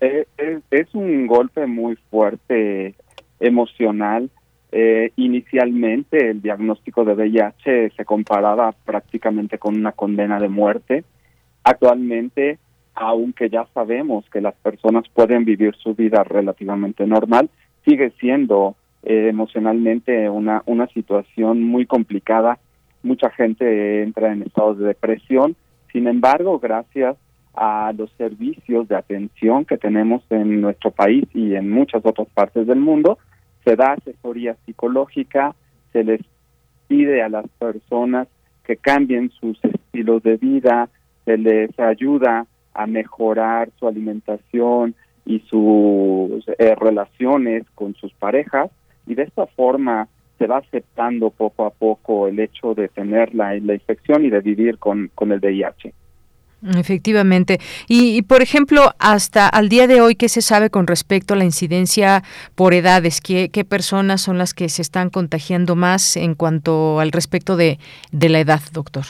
Eh, 0.00 0.26
es, 0.70 0.94
un 0.94 1.26
golpe 1.26 1.66
muy 1.66 1.96
fuerte 2.10 2.94
emocional. 3.40 4.28
Eh, 4.72 5.10
inicialmente 5.16 6.30
el 6.30 6.40
diagnóstico 6.42 7.04
de 7.04 7.14
VIH 7.14 7.92
se 7.96 8.04
comparaba 8.04 8.72
prácticamente 8.84 9.58
con 9.58 9.76
una 9.76 9.92
condena 9.92 10.38
de 10.38 10.48
muerte. 10.48 11.04
Actualmente, 11.64 12.58
aunque 12.94 13.48
ya 13.48 13.66
sabemos 13.72 14.28
que 14.30 14.40
las 14.40 14.54
personas 14.56 15.04
pueden 15.14 15.44
vivir 15.44 15.74
su 15.76 15.94
vida 15.94 16.24
relativamente 16.24 17.06
normal, 17.06 17.48
sigue 17.86 18.12
siendo 18.20 18.76
eh, 19.02 19.28
emocionalmente 19.30 20.28
una, 20.28 20.62
una 20.66 20.86
situación 20.88 21.62
muy 21.62 21.86
complicada 21.86 22.58
mucha 23.02 23.30
gente 23.30 24.02
entra 24.02 24.32
en 24.32 24.42
estados 24.42 24.78
de 24.78 24.86
depresión. 24.86 25.56
Sin 25.92 26.06
embargo, 26.06 26.58
gracias 26.58 27.16
a 27.54 27.92
los 27.96 28.10
servicios 28.12 28.88
de 28.88 28.96
atención 28.96 29.64
que 29.64 29.76
tenemos 29.76 30.22
en 30.30 30.60
nuestro 30.60 30.90
país 30.90 31.24
y 31.34 31.54
en 31.54 31.70
muchas 31.70 32.04
otras 32.04 32.28
partes 32.28 32.66
del 32.66 32.80
mundo, 32.80 33.18
se 33.64 33.76
da 33.76 33.92
asesoría 33.92 34.56
psicológica, 34.64 35.54
se 35.92 36.02
les 36.02 36.20
pide 36.88 37.22
a 37.22 37.28
las 37.28 37.46
personas 37.58 38.28
que 38.64 38.76
cambien 38.76 39.30
sus 39.30 39.58
estilos 39.64 40.22
de 40.22 40.36
vida, 40.36 40.88
se 41.24 41.36
les 41.36 41.78
ayuda 41.78 42.46
a 42.74 42.86
mejorar 42.86 43.70
su 43.78 43.86
alimentación 43.86 44.94
y 45.24 45.40
sus 45.40 46.44
eh, 46.58 46.74
relaciones 46.74 47.64
con 47.74 47.94
sus 47.94 48.12
parejas 48.14 48.70
y 49.06 49.14
de 49.14 49.24
esta 49.24 49.46
forma 49.46 50.08
se 50.42 50.48
va 50.48 50.58
aceptando 50.58 51.30
poco 51.30 51.66
a 51.66 51.70
poco 51.70 52.26
el 52.26 52.40
hecho 52.40 52.74
de 52.74 52.88
tener 52.88 53.32
la, 53.32 53.54
la 53.60 53.74
infección 53.74 54.24
y 54.24 54.30
de 54.30 54.40
vivir 54.40 54.76
con, 54.78 55.08
con 55.14 55.30
el 55.30 55.38
VIH. 55.38 55.94
Efectivamente. 56.76 57.58
Y, 57.86 58.22
por 58.22 58.42
ejemplo, 58.42 58.90
hasta 58.98 59.46
al 59.48 59.68
día 59.68 59.86
de 59.86 60.00
hoy, 60.00 60.16
¿qué 60.16 60.28
se 60.28 60.42
sabe 60.42 60.68
con 60.68 60.88
respecto 60.88 61.34
a 61.34 61.36
la 61.36 61.44
incidencia 61.44 62.24
por 62.56 62.74
edades? 62.74 63.20
¿Qué, 63.20 63.50
qué 63.50 63.64
personas 63.64 64.20
son 64.20 64.36
las 64.36 64.52
que 64.52 64.68
se 64.68 64.82
están 64.82 65.10
contagiando 65.10 65.76
más 65.76 66.16
en 66.16 66.34
cuanto 66.34 66.98
al 66.98 67.12
respecto 67.12 67.56
de, 67.56 67.78
de 68.10 68.28
la 68.28 68.40
edad, 68.40 68.60
doctor? 68.72 69.04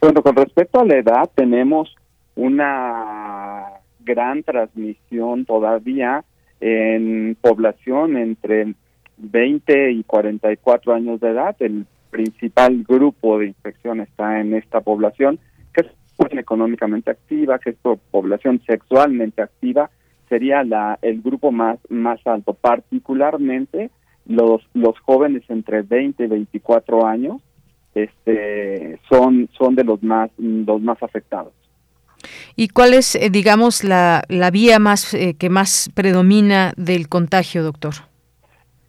Bueno, 0.00 0.20
con 0.20 0.34
respecto 0.34 0.80
a 0.80 0.84
la 0.84 0.96
edad, 0.96 1.30
tenemos 1.36 1.94
una 2.34 3.66
gran 4.00 4.42
transmisión 4.42 5.44
todavía 5.44 6.24
en 6.60 7.36
población 7.40 8.16
entre 8.16 8.74
20 9.18 9.92
y 9.92 10.04
44 10.04 10.94
años 10.94 11.20
de 11.20 11.30
edad. 11.30 11.56
El 11.60 11.86
principal 12.10 12.84
grupo 12.86 13.38
de 13.38 13.46
infección 13.46 14.00
está 14.00 14.40
en 14.40 14.54
esta 14.54 14.80
población, 14.80 15.38
que 15.72 15.82
es 15.82 16.38
económicamente 16.38 17.10
activa, 17.10 17.58
que 17.58 17.70
es 17.70 17.76
población 18.10 18.60
sexualmente 18.66 19.42
activa, 19.42 19.90
sería 20.28 20.62
la, 20.64 20.98
el 21.02 21.20
grupo 21.20 21.52
más, 21.52 21.78
más 21.88 22.18
alto, 22.26 22.54
particularmente 22.54 23.90
los, 24.26 24.62
los 24.72 24.98
jóvenes 25.00 25.42
entre 25.48 25.82
20 25.82 26.24
y 26.24 26.26
24 26.26 27.06
años 27.06 27.42
este, 27.94 28.98
son, 29.08 29.48
son 29.58 29.74
de 29.74 29.84
los 29.84 30.02
más, 30.02 30.30
los 30.38 30.80
más 30.80 31.02
afectados. 31.02 31.52
¿Y 32.56 32.68
cuál 32.68 32.94
es, 32.94 33.14
eh, 33.16 33.30
digamos, 33.30 33.84
la, 33.84 34.22
la 34.28 34.50
vía 34.50 34.78
más 34.78 35.12
eh, 35.14 35.34
que 35.38 35.50
más 35.50 35.90
predomina 35.94 36.72
del 36.76 37.08
contagio, 37.08 37.62
doctor? 37.62 37.94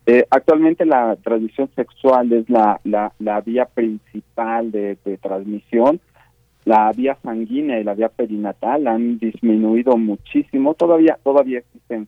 Eh, 0.06 0.26
actualmente 0.30 0.86
la 0.86 1.16
transmisión 1.16 1.70
sexual 1.76 2.32
es 2.34 2.50
la, 2.50 2.80
la, 2.84 3.14
la 3.20 3.40
vía 3.42 3.66
principal 3.66 4.72
de, 4.72 4.98
transmisión. 5.22 6.00
La 6.66 6.92
vía 6.92 7.18
sanguínea 7.24 7.80
y 7.80 7.84
la 7.84 7.94
vía 7.94 8.10
perinatal 8.10 8.88
han 8.88 9.18
disminuido 9.18 9.98
muchísimo. 9.98 10.74
Todavía 10.74 11.20
todavía 11.24 11.60
existen 11.60 12.08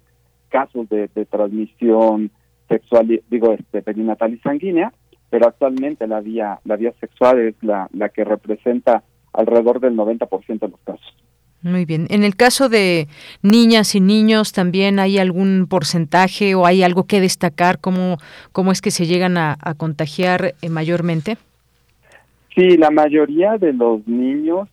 casos 0.49 0.87
de, 0.89 1.07
transmisión 1.29 2.31
sexual, 2.69 3.21
digo, 3.29 3.53
este, 3.53 3.81
perinatal 3.81 4.33
y 4.33 4.39
sanguínea, 4.39 4.93
pero 5.29 5.47
actualmente 5.47 6.07
la 6.07 6.21
vía 6.21 6.59
la 6.63 6.77
vía 6.77 6.93
sexual 6.99 7.39
es 7.39 7.55
la, 7.61 7.89
la 7.93 8.09
que 8.09 8.23
representa 8.23 9.03
alrededor 9.33 9.79
del 9.81 9.95
90% 9.95 10.59
de 10.59 10.67
los 10.69 10.79
casos. 10.81 11.24
Muy 11.65 11.85
bien. 11.85 12.05
En 12.11 12.23
el 12.23 12.35
caso 12.35 12.69
de 12.69 13.07
niñas 13.41 13.95
y 13.95 13.99
niños, 13.99 14.53
¿también 14.53 14.99
hay 14.99 15.17
algún 15.17 15.65
porcentaje 15.67 16.53
o 16.53 16.67
hay 16.67 16.83
algo 16.83 17.05
que 17.05 17.19
destacar? 17.19 17.79
¿Cómo, 17.79 18.19
cómo 18.51 18.71
es 18.71 18.81
que 18.81 18.91
se 18.91 19.07
llegan 19.07 19.35
a, 19.35 19.57
contagiar 19.75 20.53
eh, 20.61 20.69
mayormente? 20.69 21.37
Sí, 22.53 22.77
la 22.77 22.91
mayoría 22.91 23.57
de 23.57 23.73
los 23.73 24.07
niños 24.07 24.69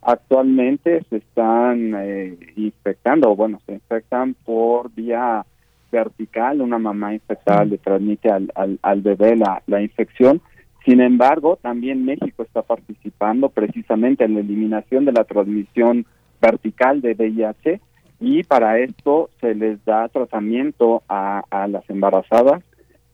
actualmente 0.00 1.04
se 1.10 1.18
están 1.18 1.94
eh, 1.98 2.38
infectando, 2.56 3.36
bueno, 3.36 3.60
se 3.66 3.74
infectan 3.74 4.32
por 4.32 4.90
vía 4.94 5.44
vertical, 5.92 6.62
una 6.62 6.78
mamá 6.78 7.12
infectada 7.12 7.66
le 7.66 7.76
transmite 7.76 8.30
al, 8.30 8.50
al, 8.54 8.78
al 8.80 9.02
bebé 9.02 9.36
la, 9.36 9.62
la 9.66 9.82
infección. 9.82 10.40
Sin 10.86 11.02
embargo, 11.02 11.58
también 11.60 12.06
México 12.06 12.42
está 12.42 12.62
participando 12.62 13.50
precisamente 13.50 14.24
en 14.24 14.32
la 14.32 14.40
eliminación 14.40 15.04
de 15.04 15.12
la 15.12 15.24
transmisión 15.24 16.06
vertical 16.40 17.00
de 17.00 17.14
VIH 17.14 17.80
y 18.20 18.42
para 18.42 18.78
esto 18.78 19.30
se 19.40 19.54
les 19.54 19.82
da 19.84 20.08
tratamiento 20.08 21.02
a, 21.08 21.42
las 21.68 21.88
embarazadas. 21.88 22.62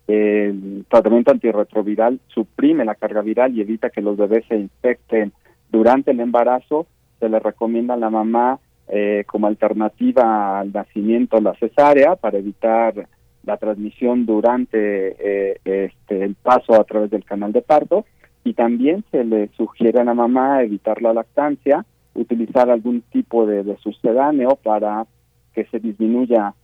El 0.09 0.85
tratamiento 0.89 1.31
antirretroviral 1.31 2.20
suprime 2.29 2.85
la 2.85 2.95
carga 2.95 3.22
viral 3.22 3.57
y 3.57 3.61
evita 3.61 3.91
que 3.91 4.03
los 4.03 4.16
bebés 4.16 4.45
se 4.49 4.57
infecten 4.57 5.33
durante 5.70 6.11
el 6.11 6.20
embarazo. 6.20 6.87
Se 7.20 7.29
le 7.29 7.39
recomienda 7.39 7.95
a 7.95 7.99
la 7.99 8.11
mamá 8.11 8.59
eh, 8.89 9.24
como 9.27 9.47
alternativa 9.47 10.61
al 10.61 10.72
nacimiento 10.72 11.41
la 11.41 11.55
cesárea 11.55 12.16
para 12.16 12.39
evitar 12.39 13.09
la 13.45 13.57
transmisión 13.57 14.27
durante 14.27 15.16
eh, 15.18 15.61
este, 15.64 16.24
el 16.24 16.35
paso 16.35 16.74
a 16.74 16.85
través 16.85 17.11
del 17.11 17.24
canal 17.24 17.53
de 17.53 17.62
parto 17.62 18.07
y 18.45 18.55
también 18.55 19.05
se 19.11 19.24
le 19.24 19.49
sugiere 19.57 20.01
a 20.01 20.05
la 20.05 20.14
mamá 20.14 20.62
evitar 20.62 21.01
la 21.01 21.12
lactancia 21.12 21.85
utilizar 22.17 22.71
algún 22.71 23.03
tipo 23.03 23.47
de, 23.47 23.77
sucedáneo 23.79 24.59
para 24.62 25.07
que 25.55 25.64
se 25.67 25.79
disminuya 25.79 26.55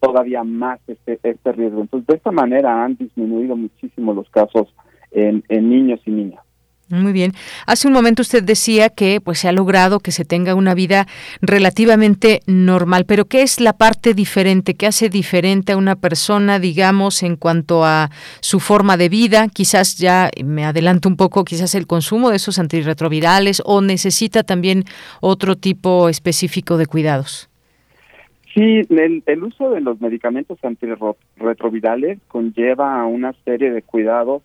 todavía 0.00 0.44
más 0.44 0.80
este, 0.86 1.18
este 1.22 1.52
riesgo. 1.52 1.82
Entonces, 1.82 2.06
de 2.06 2.14
esta 2.14 2.32
manera 2.32 2.84
han 2.84 2.96
disminuido 2.96 3.56
muchísimo 3.56 4.14
los 4.14 4.28
casos 4.30 4.72
en, 5.10 5.42
niños 5.48 6.00
y 6.06 6.10
niñas. 6.10 6.42
Muy 6.90 7.12
bien. 7.12 7.32
Hace 7.66 7.86
un 7.86 7.94
momento 7.94 8.22
usted 8.22 8.42
decía 8.42 8.88
que 8.88 9.20
pues 9.20 9.38
se 9.38 9.48
ha 9.48 9.52
logrado 9.52 10.00
que 10.00 10.10
se 10.10 10.24
tenga 10.24 10.56
una 10.56 10.74
vida 10.74 11.06
relativamente 11.40 12.40
normal, 12.46 13.04
pero 13.06 13.26
¿qué 13.26 13.42
es 13.42 13.60
la 13.60 13.74
parte 13.74 14.12
diferente? 14.12 14.74
¿Qué 14.74 14.88
hace 14.88 15.08
diferente 15.08 15.72
a 15.72 15.76
una 15.76 15.94
persona, 15.94 16.58
digamos, 16.58 17.22
en 17.22 17.36
cuanto 17.36 17.84
a 17.84 18.10
su 18.40 18.58
forma 18.58 18.96
de 18.96 19.08
vida? 19.08 19.46
Quizás 19.48 19.98
ya 19.98 20.30
me 20.44 20.64
adelanto 20.64 21.08
un 21.08 21.16
poco, 21.16 21.44
quizás 21.44 21.76
el 21.76 21.86
consumo 21.86 22.30
de 22.30 22.36
esos 22.36 22.58
antirretrovirales 22.58 23.62
o 23.64 23.80
necesita 23.82 24.42
también 24.42 24.82
otro 25.20 25.56
tipo 25.56 26.08
específico 26.08 26.76
de 26.76 26.86
cuidados. 26.86 27.48
Sí, 28.52 28.80
el, 28.88 29.22
el 29.26 29.44
uso 29.44 29.70
de 29.70 29.80
los 29.80 30.00
medicamentos 30.00 30.58
antirretrovirales 30.64 32.18
conlleva 32.26 33.06
una 33.06 33.32
serie 33.44 33.70
de 33.70 33.82
cuidados 33.82 34.42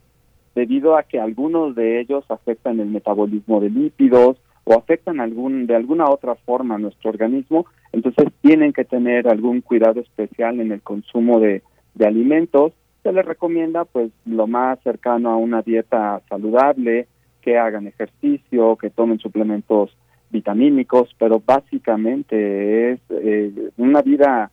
debido 0.55 0.97
a 0.97 1.03
que 1.03 1.19
algunos 1.19 1.75
de 1.75 1.99
ellos 1.99 2.23
afectan 2.29 2.79
el 2.79 2.87
metabolismo 2.87 3.59
de 3.59 3.69
lípidos 3.69 4.37
o 4.63 4.73
afectan 4.73 5.19
algún 5.19 5.67
de 5.67 5.75
alguna 5.75 6.09
otra 6.09 6.35
forma 6.35 6.75
a 6.75 6.79
nuestro 6.79 7.11
organismo, 7.11 7.67
entonces 7.91 8.29
tienen 8.41 8.73
que 8.73 8.85
tener 8.85 9.27
algún 9.27 9.61
cuidado 9.61 9.99
especial 9.99 10.59
en 10.59 10.71
el 10.71 10.81
consumo 10.81 11.39
de, 11.39 11.61
alimentos. 12.03 12.73
Se 13.03 13.13
les 13.13 13.25
recomienda 13.25 13.85
pues 13.85 14.11
lo 14.25 14.47
más 14.47 14.79
cercano 14.81 15.29
a 15.29 15.37
una 15.37 15.61
dieta 15.61 16.21
saludable, 16.27 17.07
que 17.41 17.57
hagan 17.57 17.87
ejercicio, 17.87 18.75
que 18.75 18.89
tomen 18.89 19.19
suplementos 19.19 19.95
vitamínicos, 20.31 21.15
pero 21.19 21.41
básicamente 21.45 22.91
es 22.91 22.99
eh, 23.09 23.69
una 23.77 24.01
vida 24.01 24.51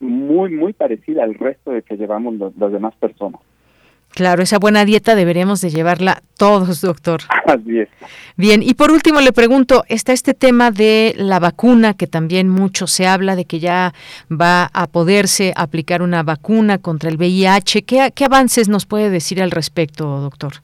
muy, 0.00 0.50
muy 0.50 0.72
parecida 0.72 1.24
al 1.24 1.34
resto 1.34 1.72
de 1.72 1.82
que 1.82 1.96
llevamos 1.96 2.54
las 2.56 2.72
demás 2.72 2.94
personas. 2.94 3.40
Claro, 4.10 4.42
esa 4.42 4.58
buena 4.58 4.84
dieta 4.84 5.14
deberíamos 5.14 5.60
de 5.60 5.70
llevarla 5.70 6.22
todos, 6.36 6.80
doctor. 6.80 7.20
Así 7.46 7.80
es. 7.80 7.88
Bien, 8.36 8.62
y 8.62 8.74
por 8.74 8.90
último 8.90 9.20
le 9.20 9.32
pregunto, 9.32 9.84
está 9.88 10.12
este 10.12 10.34
tema 10.34 10.70
de 10.70 11.14
la 11.16 11.38
vacuna, 11.38 11.94
que 11.94 12.06
también 12.06 12.48
mucho 12.48 12.86
se 12.86 13.06
habla 13.06 13.36
de 13.36 13.44
que 13.44 13.58
ya 13.60 13.92
va 14.30 14.70
a 14.72 14.86
poderse 14.86 15.52
aplicar 15.56 16.02
una 16.02 16.22
vacuna 16.22 16.78
contra 16.78 17.10
el 17.10 17.16
VIH. 17.16 17.82
¿Qué, 17.82 18.12
qué 18.14 18.24
avances 18.24 18.68
nos 18.68 18.86
puede 18.86 19.10
decir 19.10 19.42
al 19.42 19.50
respecto, 19.50 20.20
doctor? 20.20 20.54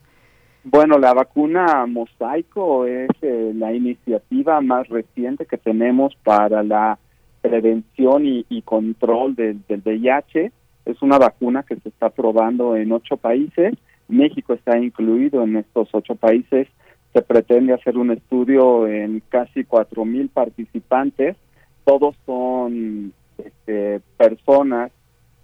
Bueno, 0.64 0.99
la 0.99 1.12
vacuna 1.12 1.84
Mosaico 1.86 2.86
es 2.86 3.11
eh, 3.20 3.53
la 3.55 3.72
iniciativa 3.74 4.61
más 4.62 4.88
reciente 4.88 5.45
que 5.45 5.59
tenemos 5.59 6.14
para 6.24 6.62
la 6.62 6.99
prevención 7.42 8.24
y, 8.24 8.47
y 8.49 8.62
control 8.62 9.34
del 9.36 9.62
VIH 9.68 10.51
es 10.85 11.01
una 11.03 11.18
vacuna 11.18 11.62
que 11.62 11.76
se 11.76 11.89
está 11.89 12.11
probando 12.11 12.76
en 12.76 12.93
ocho 12.93 13.16
países. 13.16 13.74
México 14.09 14.53
está 14.53 14.78
incluido 14.78 15.43
en 15.43 15.57
estos 15.57 15.89
ocho 15.93 16.14
países. 16.14 16.68
Se 17.12 17.22
pretende 17.22 17.72
hacer 17.72 17.97
un 17.97 18.11
estudio 18.11 18.87
en 18.87 19.22
casi 19.28 19.64
cuatro 19.64 20.05
mil 20.05 20.28
participantes. 20.28 21.37
Todos 21.85 22.14
son 22.26 23.12
este, 23.39 24.01
personas 24.16 24.91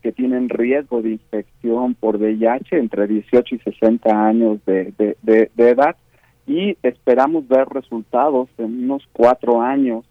que 0.03 0.13
tienen 0.13 0.49
riesgo 0.49 1.03
de 1.03 1.11
infección 1.11 1.95
por 1.95 2.17
VIH 2.17 2.79
entre 2.79 3.07
18 3.07 3.55
y 3.55 3.59
60 3.59 4.27
años 4.27 4.59
de, 4.65 4.95
de, 5.23 5.51
edad 5.57 5.97
y 6.47 6.77
esperamos 6.83 7.47
ver 7.49 7.69
resultados 7.69 8.49
en 8.59 8.85
unos 8.85 9.07
cuatro 9.13 9.61
años. 9.61 10.05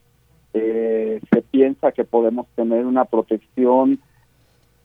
Eh, 0.53 1.19
se 1.31 1.41
piensa 1.41 1.91
que 1.91 2.03
podemos 2.03 2.47
tener 2.55 2.85
una 2.85 3.05
protección 3.05 3.99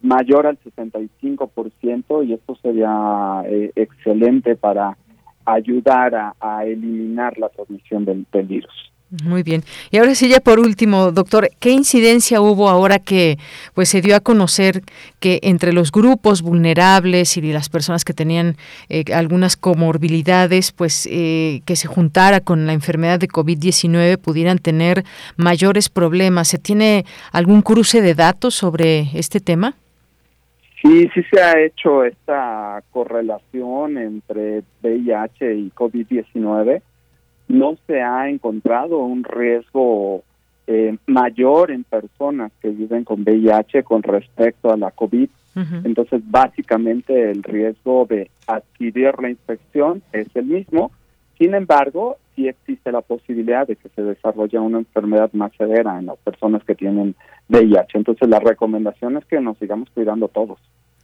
mayor 0.04 0.46
al 0.46 0.58
65% 0.58 2.26
y 2.26 2.34
esto 2.34 2.56
sería 2.62 3.42
eh, 3.46 3.72
excelente 3.74 4.54
para 4.54 4.96
ayudar 5.46 6.34
a, 6.40 6.64
eliminar 6.64 7.38
la 7.38 7.48
transmisión 7.48 8.04
del, 8.04 8.26
virus. 8.46 8.72
Muy 9.22 9.42
bien. 9.42 9.62
Y 9.90 9.98
ahora 9.98 10.14
sí, 10.14 10.28
ya 10.28 10.40
por 10.40 10.58
último, 10.58 11.12
doctor, 11.12 11.50
¿qué 11.60 11.70
incidencia 11.70 12.40
hubo 12.40 12.68
ahora 12.68 12.98
que 12.98 13.38
pues 13.74 13.88
se 13.90 14.00
dio 14.00 14.16
a 14.16 14.20
conocer 14.20 14.82
que 15.20 15.38
entre 15.42 15.72
los 15.72 15.92
grupos 15.92 16.42
vulnerables 16.42 17.36
y 17.36 17.42
las 17.52 17.68
personas 17.68 18.04
que 18.04 18.12
tenían 18.12 18.56
eh, 18.88 19.04
algunas 19.14 19.56
comorbilidades, 19.56 20.72
pues 20.72 21.06
eh, 21.10 21.60
que 21.64 21.76
se 21.76 21.86
juntara 21.86 22.40
con 22.40 22.66
la 22.66 22.72
enfermedad 22.72 23.20
de 23.20 23.28
COVID-19 23.28 24.18
pudieran 24.18 24.58
tener 24.58 25.04
mayores 25.36 25.88
problemas? 25.88 26.48
¿Se 26.48 26.58
tiene 26.58 27.04
algún 27.30 27.62
cruce 27.62 28.00
de 28.02 28.14
datos 28.14 28.54
sobre 28.54 29.10
este 29.16 29.38
tema? 29.38 29.76
Sí, 30.84 31.08
sí 31.14 31.22
se 31.32 31.40
ha 31.40 31.58
hecho 31.58 32.04
esta 32.04 32.82
correlación 32.90 33.96
entre 33.96 34.64
VIH 34.82 35.54
y 35.54 35.70
COVID-19. 35.70 36.82
No 37.48 37.78
se 37.86 38.02
ha 38.02 38.28
encontrado 38.28 38.98
un 38.98 39.24
riesgo 39.24 40.22
eh, 40.66 40.98
mayor 41.06 41.70
en 41.70 41.84
personas 41.84 42.52
que 42.60 42.68
viven 42.68 43.04
con 43.04 43.22
VIH 43.22 43.82
con 43.82 44.02
respecto 44.02 44.70
a 44.70 44.76
la 44.76 44.90
COVID. 44.90 45.28
Entonces, 45.84 46.20
básicamente 46.24 47.30
el 47.30 47.42
riesgo 47.44 48.06
de 48.06 48.28
adquirir 48.46 49.14
la 49.22 49.30
infección 49.30 50.02
es 50.12 50.26
el 50.34 50.46
mismo. 50.46 50.90
Sin 51.38 51.54
embargo, 51.54 52.18
sí 52.34 52.48
existe 52.48 52.92
la 52.92 53.00
posibilidad 53.00 53.66
de 53.66 53.76
que 53.76 53.88
se 53.90 54.02
desarrolle 54.02 54.58
una 54.58 54.78
enfermedad 54.78 55.30
más 55.32 55.52
severa 55.56 55.98
en 55.98 56.06
las 56.06 56.18
personas 56.18 56.64
que 56.64 56.74
tienen 56.74 57.14
VIH. 57.48 57.98
Entonces, 57.98 58.28
la 58.28 58.40
recomendación 58.40 59.16
es 59.16 59.24
que 59.24 59.40
nos 59.40 59.58
sigamos 59.58 59.88
cuidando 59.90 60.28
todos. 60.28 60.58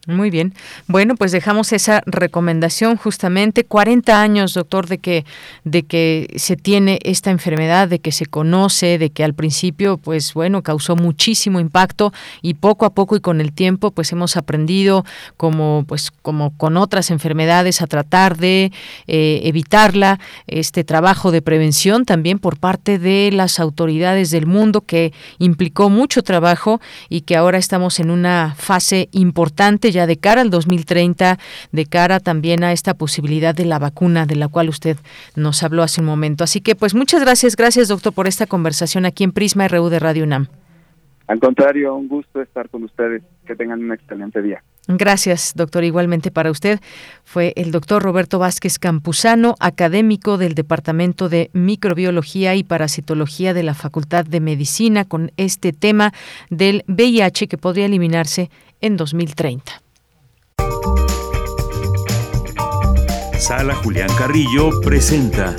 Muy 0.07 0.31
bien. 0.31 0.55
Bueno, 0.87 1.15
pues 1.15 1.31
dejamos 1.31 1.75
esa 1.75 2.03
recomendación 2.07 2.97
justamente. 2.97 3.65
40 3.65 4.23
años, 4.23 4.55
doctor, 4.55 4.87
de 4.87 4.97
que 4.97 5.27
de 5.65 5.83
que 5.83 6.33
se 6.37 6.57
tiene 6.57 6.99
esta 7.03 7.31
enfermedad, 7.31 7.87
de 7.87 7.99
que 7.99 8.11
se 8.11 8.25
conoce, 8.25 8.97
de 8.97 9.11
que 9.11 9.25
al 9.25 9.35
principio 9.35 9.99
pues 9.99 10.33
bueno, 10.33 10.63
causó 10.63 10.97
muchísimo 10.97 11.61
impacto 11.61 12.15
y 12.41 12.55
poco 12.55 12.87
a 12.87 12.95
poco 12.95 13.15
y 13.15 13.21
con 13.21 13.43
el 13.43 13.53
tiempo 13.53 13.91
pues 13.91 14.11
hemos 14.13 14.39
aprendido 14.39 15.05
como 15.37 15.85
pues 15.87 16.11
como 16.11 16.57
con 16.57 16.79
otras 16.79 17.11
enfermedades 17.11 17.83
a 17.83 17.87
tratar 17.87 18.39
de 18.39 18.73
eh, 19.07 19.41
evitarla, 19.45 20.19
este 20.47 20.83
trabajo 20.83 21.31
de 21.31 21.43
prevención 21.43 22.07
también 22.07 22.39
por 22.39 22.59
parte 22.59 22.99
de 22.99 23.31
las 23.33 23.61
autoridades 23.61 24.31
del 24.31 24.47
mundo 24.47 24.81
que 24.81 25.13
implicó 25.39 25.91
mucho 25.91 26.23
trabajo 26.23 26.81
y 27.11 27.21
que 27.21 27.37
ahora 27.37 27.59
estamos 27.59 28.01
en 28.01 28.11
una 28.11 28.55
fase 28.57 29.11
importante 29.13 29.90
ya 29.91 30.07
de 30.07 30.17
cara 30.17 30.41
al 30.41 30.51
2030, 30.51 31.39
de 31.73 31.87
cara 31.87 32.21
también 32.21 32.65
a 32.65 32.73
esta 32.73 32.95
posibilidad 32.95 33.55
de 33.55 33.65
la 33.65 33.79
vacuna 33.79 34.27
de 34.27 34.37
la 34.37 34.49
cual 34.49 34.69
usted 34.69 34.97
nos 35.37 35.63
habló 35.63 35.83
hace 35.83 36.01
un 36.01 36.07
momento. 36.07 36.45
Así 36.45 36.61
que 36.61 36.75
pues 36.75 36.95
muchas 36.95 37.21
gracias, 37.21 37.57
gracias 37.57 37.89
doctor 37.89 38.13
por 38.13 38.27
esta 38.27 38.47
conversación 38.47 39.05
aquí 39.05 39.25
en 39.25 39.33
Prisma 39.33 39.69
RU 39.69 39.89
de 39.89 39.99
Radio 39.99 40.25
UNAM. 40.25 40.49
Al 41.31 41.39
contrario, 41.39 41.95
un 41.95 42.09
gusto 42.09 42.43
estar 42.43 42.69
con 42.71 42.83
ustedes. 42.83 43.23
Que 43.47 43.55
tengan 43.55 43.83
un 43.83 43.93
excelente 43.93 44.43
día. 44.43 44.63
Gracias, 44.97 45.53
doctor. 45.55 45.85
Igualmente 45.85 46.31
para 46.31 46.51
usted. 46.51 46.81
Fue 47.25 47.53
el 47.57 47.71
doctor 47.71 48.03
Roberto 48.03 48.41
Vázquez 48.41 48.79
Campuzano, 48.79 49.55
académico 49.61 50.37
del 50.37 50.55
Departamento 50.55 51.29
de 51.29 51.51
Microbiología 51.53 52.57
y 52.57 52.65
Parasitología 52.65 53.55
de 53.55 53.63
la 53.63 53.75
Facultad 53.75 54.25
de 54.25 54.41
Medicina, 54.41 55.05
con 55.05 55.31
este 55.37 55.73
tema 55.73 56.13
del 56.51 56.85
VIH 56.89 57.47
que 57.47 57.57
podría 57.57 57.87
eliminarse 57.87 58.51
en 58.81 58.97
2030. 58.97 59.81
Sala 63.39 63.75
Julián 63.77 64.11
Carrillo 64.19 64.81
presenta 64.81 65.55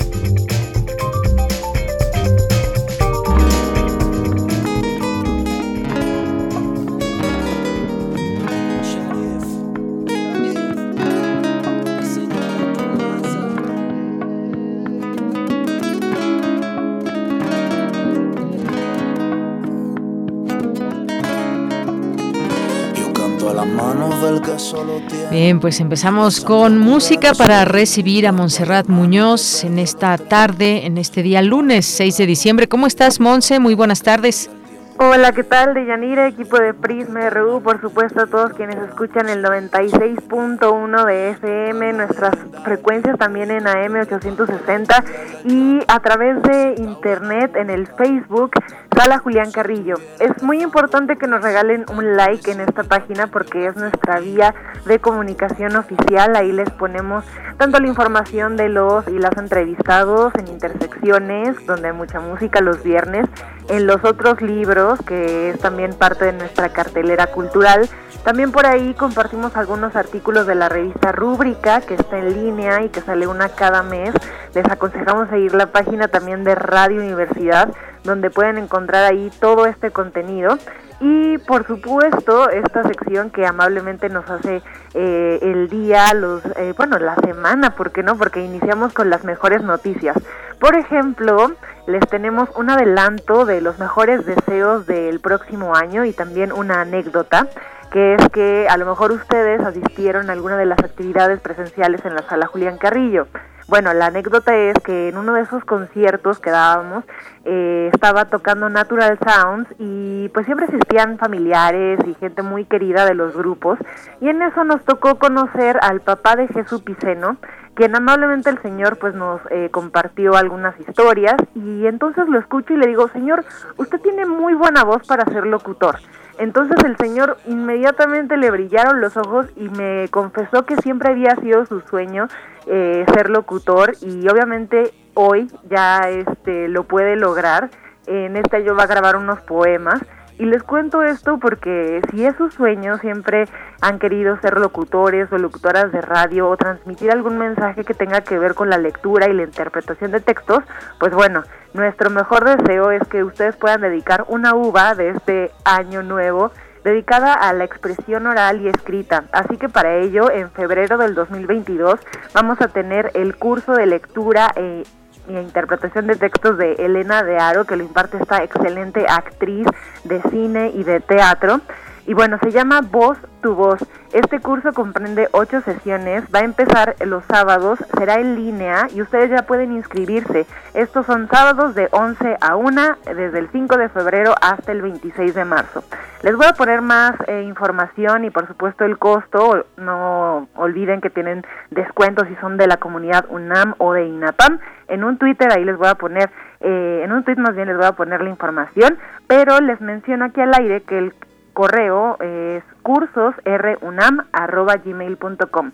Bien, 25.30 25.60
pues 25.60 25.80
empezamos 25.80 26.40
con 26.40 26.78
música 26.78 27.34
para 27.34 27.64
recibir 27.64 28.26
a 28.26 28.32
Montserrat 28.32 28.88
Muñoz 28.88 29.64
en 29.64 29.78
esta 29.78 30.16
tarde, 30.18 30.86
en 30.86 30.98
este 30.98 31.22
día 31.22 31.42
lunes 31.42 31.86
6 31.86 32.16
de 32.18 32.26
diciembre. 32.26 32.68
¿Cómo 32.68 32.86
estás, 32.86 33.20
Monse? 33.20 33.58
Muy 33.58 33.74
buenas 33.74 34.02
tardes. 34.02 34.50
Hola, 34.98 35.32
¿qué 35.32 35.42
tal? 35.42 35.72
De 35.72 35.86
Yanira, 35.86 36.28
equipo 36.28 36.58
de 36.58 36.74
Prisma 36.74 37.30
RU, 37.30 37.62
por 37.62 37.80
supuesto 37.80 38.20
a 38.20 38.26
todos 38.26 38.52
quienes 38.52 38.76
escuchan 38.76 39.28
el 39.30 39.42
96.1 39.42 41.06
de 41.06 41.30
FM, 41.30 41.94
nuestras 41.94 42.34
frecuencias 42.62 43.18
también 43.18 43.50
en 43.50 43.66
AM 43.66 43.96
860 43.96 45.04
y 45.44 45.80
a 45.88 45.98
través 46.00 46.42
de 46.42 46.74
internet 46.76 47.56
en 47.56 47.70
el 47.70 47.86
Facebook 47.86 48.52
Sala 48.96 49.18
Julián 49.18 49.50
Carrillo. 49.50 49.96
Es 50.20 50.42
muy 50.42 50.62
importante 50.62 51.16
que 51.16 51.26
nos 51.26 51.42
regalen 51.42 51.86
un 51.90 52.16
like 52.16 52.50
en 52.52 52.60
esta 52.60 52.84
página 52.84 53.26
porque 53.26 53.66
es 53.66 53.76
nuestra 53.76 54.20
vía 54.20 54.54
de 54.84 54.98
comunicación 54.98 55.74
oficial. 55.76 56.36
Ahí 56.36 56.52
les 56.52 56.70
ponemos 56.70 57.24
tanto 57.56 57.80
la 57.80 57.88
información 57.88 58.56
de 58.56 58.68
los 58.68 59.08
y 59.08 59.18
las 59.18 59.36
entrevistados 59.38 60.32
en 60.38 60.48
intersecciones, 60.48 61.64
donde 61.66 61.88
hay 61.88 61.94
mucha 61.94 62.20
música 62.20 62.60
los 62.60 62.82
viernes, 62.82 63.26
en 63.68 63.86
los 63.86 64.04
otros 64.04 64.40
libros, 64.40 64.98
que 65.06 65.50
es 65.50 65.58
también 65.58 65.94
parte 65.94 66.26
de 66.26 66.32
nuestra 66.32 66.70
cartelera 66.70 67.28
cultural. 67.28 67.88
También 68.24 68.52
por 68.52 68.66
ahí 68.66 68.94
compartimos 68.94 69.56
algunos 69.56 69.96
artículos 69.96 70.46
de 70.46 70.54
la 70.54 70.68
revista 70.68 71.12
Rúbrica, 71.12 71.80
que 71.80 71.94
está 71.94 72.18
en 72.18 72.34
línea 72.34 72.82
y 72.82 72.88
que 72.88 73.00
sale 73.00 73.26
una 73.26 73.48
cada 73.48 73.82
mes. 73.82 74.12
Les 74.54 74.64
aconsejamos 74.70 75.28
seguir 75.28 75.54
la 75.54 75.72
página 75.72 76.08
también 76.08 76.44
de 76.44 76.54
Radio 76.54 77.00
Universidad, 77.00 77.72
donde 78.04 78.30
pueden 78.30 78.58
encontrar 78.58 79.04
ahí 79.04 79.30
todo 79.40 79.66
este 79.66 79.90
contenido. 79.90 80.58
Y 81.00 81.38
por 81.38 81.66
supuesto, 81.66 82.48
esta 82.50 82.84
sección 82.84 83.30
que 83.30 83.44
amablemente 83.44 84.08
nos 84.08 84.28
hace 84.30 84.62
eh, 84.94 85.38
el 85.42 85.68
día, 85.68 86.14
los, 86.14 86.44
eh, 86.56 86.74
bueno, 86.76 86.98
la 86.98 87.16
semana, 87.16 87.74
¿por 87.74 87.90
qué 87.90 88.04
no? 88.04 88.16
Porque 88.16 88.44
iniciamos 88.44 88.92
con 88.92 89.10
las 89.10 89.24
mejores 89.24 89.62
noticias. 89.62 90.16
Por 90.60 90.76
ejemplo, 90.76 91.52
les 91.88 92.06
tenemos 92.08 92.48
un 92.54 92.70
adelanto 92.70 93.44
de 93.44 93.60
los 93.60 93.80
mejores 93.80 94.24
deseos 94.24 94.86
del 94.86 95.18
próximo 95.18 95.74
año 95.74 96.04
y 96.04 96.12
también 96.12 96.52
una 96.52 96.82
anécdota 96.82 97.48
que 97.90 98.14
es 98.14 98.28
que 98.30 98.66
a 98.70 98.76
lo 98.78 98.86
mejor 98.86 99.12
ustedes 99.12 99.60
asistieron 99.60 100.30
a 100.30 100.32
alguna 100.32 100.56
de 100.56 100.64
las 100.64 100.78
actividades 100.78 101.40
presenciales 101.40 102.04
en 102.06 102.14
la 102.14 102.22
sala 102.22 102.46
Julián 102.46 102.78
Carrillo. 102.78 103.26
Bueno, 103.68 103.94
la 103.94 104.06
anécdota 104.06 104.54
es 104.56 104.74
que 104.84 105.08
en 105.08 105.16
uno 105.16 105.34
de 105.34 105.42
esos 105.42 105.64
conciertos 105.64 106.40
que 106.40 106.50
dábamos 106.50 107.04
eh, 107.44 107.90
estaba 107.92 108.24
tocando 108.24 108.68
Natural 108.68 109.18
Sounds 109.24 109.68
y 109.78 110.28
pues 110.30 110.46
siempre 110.46 110.66
existían 110.66 111.16
familiares 111.16 112.00
y 112.06 112.14
gente 112.14 112.42
muy 112.42 112.64
querida 112.64 113.06
de 113.06 113.14
los 113.14 113.36
grupos 113.36 113.78
y 114.20 114.28
en 114.28 114.42
eso 114.42 114.64
nos 114.64 114.84
tocó 114.84 115.18
conocer 115.18 115.78
al 115.80 116.00
papá 116.00 116.34
de 116.36 116.48
Jesús 116.48 116.82
Piceno, 116.82 117.36
quien 117.74 117.94
amablemente 117.94 118.50
el 118.50 118.60
señor 118.62 118.98
pues 118.98 119.14
nos 119.14 119.40
eh, 119.50 119.68
compartió 119.70 120.36
algunas 120.36 120.78
historias 120.80 121.36
y 121.54 121.86
entonces 121.86 122.28
lo 122.28 122.38
escucho 122.38 122.74
y 122.74 122.76
le 122.76 122.88
digo, 122.88 123.08
señor, 123.08 123.44
usted 123.76 124.00
tiene 124.00 124.26
muy 124.26 124.54
buena 124.54 124.82
voz 124.84 125.06
para 125.06 125.24
ser 125.26 125.46
locutor. 125.46 125.98
Entonces 126.38 126.76
el 126.84 126.96
señor 126.96 127.36
inmediatamente 127.46 128.36
le 128.36 128.50
brillaron 128.50 129.00
los 129.00 129.16
ojos 129.16 129.46
y 129.56 129.68
me 129.68 130.08
confesó 130.10 130.64
que 130.64 130.76
siempre 130.76 131.10
había 131.10 131.36
sido 131.36 131.66
su 131.66 131.80
sueño 131.82 132.28
eh, 132.66 133.04
ser 133.14 133.30
locutor 133.30 133.92
y 134.00 134.28
obviamente 134.28 134.92
hoy 135.14 135.50
ya 135.68 136.00
este 136.08 136.68
lo 136.68 136.84
puede 136.84 137.16
lograr. 137.16 137.70
En 138.06 138.36
este 138.36 138.56
año 138.56 138.74
va 138.74 138.84
a 138.84 138.88
grabar 138.88 139.16
unos 139.16 139.40
poemas 139.42 140.00
y 140.38 140.44
les 140.44 140.62
cuento 140.62 141.02
esto 141.02 141.38
porque 141.38 142.00
si 142.10 142.24
es 142.24 142.36
su 142.36 142.50
sueño, 142.50 142.98
siempre 142.98 143.44
han 143.80 143.98
querido 143.98 144.40
ser 144.40 144.58
locutores 144.58 145.32
o 145.32 145.38
locutoras 145.38 145.92
de 145.92 146.00
radio 146.00 146.48
o 146.48 146.56
transmitir 146.56 147.10
algún 147.10 147.38
mensaje 147.38 147.84
que 147.84 147.94
tenga 147.94 148.22
que 148.22 148.38
ver 148.38 148.54
con 148.54 148.70
la 148.70 148.78
lectura 148.78 149.28
y 149.28 149.34
la 149.34 149.44
interpretación 149.44 150.10
de 150.10 150.20
textos, 150.20 150.64
pues 150.98 151.12
bueno, 151.14 151.42
nuestro 151.74 152.10
mejor 152.10 152.44
deseo 152.44 152.90
es 152.90 153.06
que 153.08 153.24
ustedes 153.24 153.56
puedan 153.56 153.80
dedicar 153.80 154.24
una 154.28 154.54
uva 154.54 154.94
de 154.94 155.10
este 155.10 155.50
año 155.64 156.02
nuevo 156.02 156.50
dedicada 156.84 157.34
a 157.34 157.52
la 157.52 157.64
expresión 157.64 158.26
oral 158.26 158.60
y 158.60 158.68
escrita. 158.68 159.24
Así 159.32 159.56
que 159.56 159.68
para 159.68 159.96
ello, 159.96 160.30
en 160.30 160.50
febrero 160.50 160.98
del 160.98 161.14
2022, 161.14 162.00
vamos 162.34 162.60
a 162.60 162.68
tener 162.68 163.10
el 163.14 163.36
curso 163.36 163.72
de 163.72 163.86
lectura 163.86 164.50
e 164.56 164.82
interpretación 165.28 166.06
de 166.06 166.16
textos 166.16 166.58
de 166.58 166.74
Elena 166.74 167.22
de 167.22 167.38
Aro, 167.38 167.64
que 167.64 167.76
lo 167.76 167.84
imparte 167.84 168.18
esta 168.18 168.42
excelente 168.42 169.06
actriz 169.08 169.66
de 170.04 170.20
cine 170.30 170.72
y 170.74 170.84
de 170.84 171.00
teatro. 171.00 171.60
Y 172.06 172.14
bueno, 172.14 172.38
se 172.42 172.50
llama 172.50 172.80
Voz 172.80 173.16
tu 173.42 173.54
Voz. 173.54 173.78
Este 174.12 174.40
curso 174.40 174.72
comprende 174.72 175.28
ocho 175.32 175.60
sesiones, 175.60 176.24
va 176.34 176.40
a 176.40 176.44
empezar 176.44 176.96
los 177.04 177.24
sábados, 177.26 177.78
será 177.96 178.16
en 178.16 178.34
línea 178.34 178.88
y 178.94 179.02
ustedes 179.02 179.30
ya 179.30 179.42
pueden 179.42 179.72
inscribirse. 179.72 180.46
Estos 180.74 181.06
son 181.06 181.28
sábados 181.28 181.74
de 181.74 181.88
11 181.92 182.36
a 182.40 182.56
1, 182.56 182.96
desde 183.16 183.38
el 183.38 183.48
5 183.50 183.76
de 183.76 183.88
febrero 183.88 184.34
hasta 184.40 184.72
el 184.72 184.82
26 184.82 185.34
de 185.34 185.44
marzo. 185.44 185.84
Les 186.22 186.36
voy 186.36 186.46
a 186.46 186.52
poner 186.52 186.82
más 186.82 187.14
eh, 187.26 187.42
información 187.42 188.24
y 188.24 188.30
por 188.30 188.46
supuesto 188.46 188.84
el 188.84 188.98
costo. 188.98 189.64
No 189.76 190.48
olviden 190.54 191.00
que 191.00 191.10
tienen 191.10 191.44
descuentos 191.70 192.28
si 192.28 192.34
son 192.36 192.56
de 192.56 192.66
la 192.66 192.76
comunidad 192.76 193.26
UNAM 193.28 193.74
o 193.78 193.92
de 193.92 194.06
INAPAM. 194.06 194.58
En 194.88 195.04
un 195.04 195.18
Twitter 195.18 195.48
ahí 195.52 195.64
les 195.64 195.76
voy 195.76 195.88
a 195.88 195.94
poner, 195.94 196.30
eh, 196.60 197.02
en 197.04 197.12
un 197.12 197.24
tweet 197.24 197.36
más 197.36 197.54
bien 197.54 197.68
les 197.68 197.76
voy 197.76 197.86
a 197.86 197.92
poner 197.92 198.20
la 198.22 198.30
información, 198.30 198.98
pero 199.26 199.60
les 199.60 199.80
menciono 199.80 200.26
aquí 200.26 200.40
al 200.40 200.54
aire 200.54 200.82
que 200.82 200.98
el 200.98 201.14
correo 201.52 202.16
es 202.20 202.62
cursosrunam.gmail.com. 202.82 205.72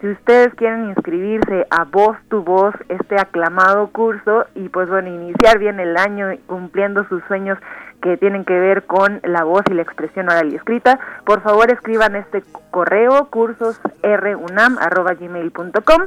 Si 0.00 0.08
ustedes 0.08 0.54
quieren 0.54 0.88
inscribirse 0.88 1.66
a 1.70 1.84
Voz 1.84 2.16
tu 2.28 2.42
Voz, 2.42 2.74
este 2.88 3.20
aclamado 3.20 3.86
curso, 3.88 4.46
y 4.54 4.68
pues 4.68 4.88
bueno, 4.88 5.08
iniciar 5.08 5.60
bien 5.60 5.78
el 5.78 5.96
año 5.96 6.30
cumpliendo 6.46 7.06
sus 7.08 7.22
sueños 7.24 7.58
que 8.02 8.16
tienen 8.16 8.44
que 8.44 8.58
ver 8.58 8.82
con 8.82 9.20
la 9.22 9.44
voz 9.44 9.62
y 9.70 9.74
la 9.74 9.82
expresión 9.82 10.28
oral 10.28 10.52
y 10.52 10.56
escrita, 10.56 10.98
por 11.24 11.40
favor 11.40 11.70
escriban 11.70 12.16
este 12.16 12.42
correo 12.72 13.28
cursosrunam.gmail.com 13.30 16.02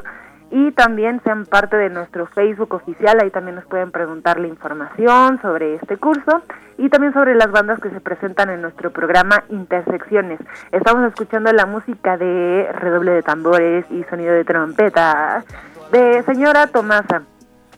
y 0.52 0.72
también 0.72 1.22
sean 1.24 1.46
parte 1.46 1.76
de 1.76 1.89
nuestro 1.89 2.26
Facebook 2.28 2.74
oficial, 2.74 3.18
ahí 3.22 3.30
también 3.30 3.56
nos 3.56 3.66
pueden 3.66 3.91
preguntar 3.91 4.39
la 4.39 4.48
información 4.48 5.39
sobre 5.41 5.76
este 5.76 5.98
curso 5.98 6.41
y 6.78 6.89
también 6.89 7.14
sobre 7.14 7.36
las 7.36 7.52
bandas 7.52 7.80
que 7.80 7.89
se 7.89 8.02
presentan 8.02 8.50
en 8.50 8.62
nuestro 8.62 8.91
programa 8.91 9.43
Intersecciones. 9.50 10.39
Estamos 10.72 11.08
escuchando 11.08 11.52
la 11.52 11.66
música 11.66 12.18
de 12.18 12.70
redoble 12.74 13.12
de 13.12 13.24
tambores 13.24 13.86
y 13.89 14.04
sonido 14.06 14.34
de 14.34 14.43
trompeta 14.43 15.43
de 15.91 16.24
señora 16.24 16.68
Tomasa. 16.68 17.24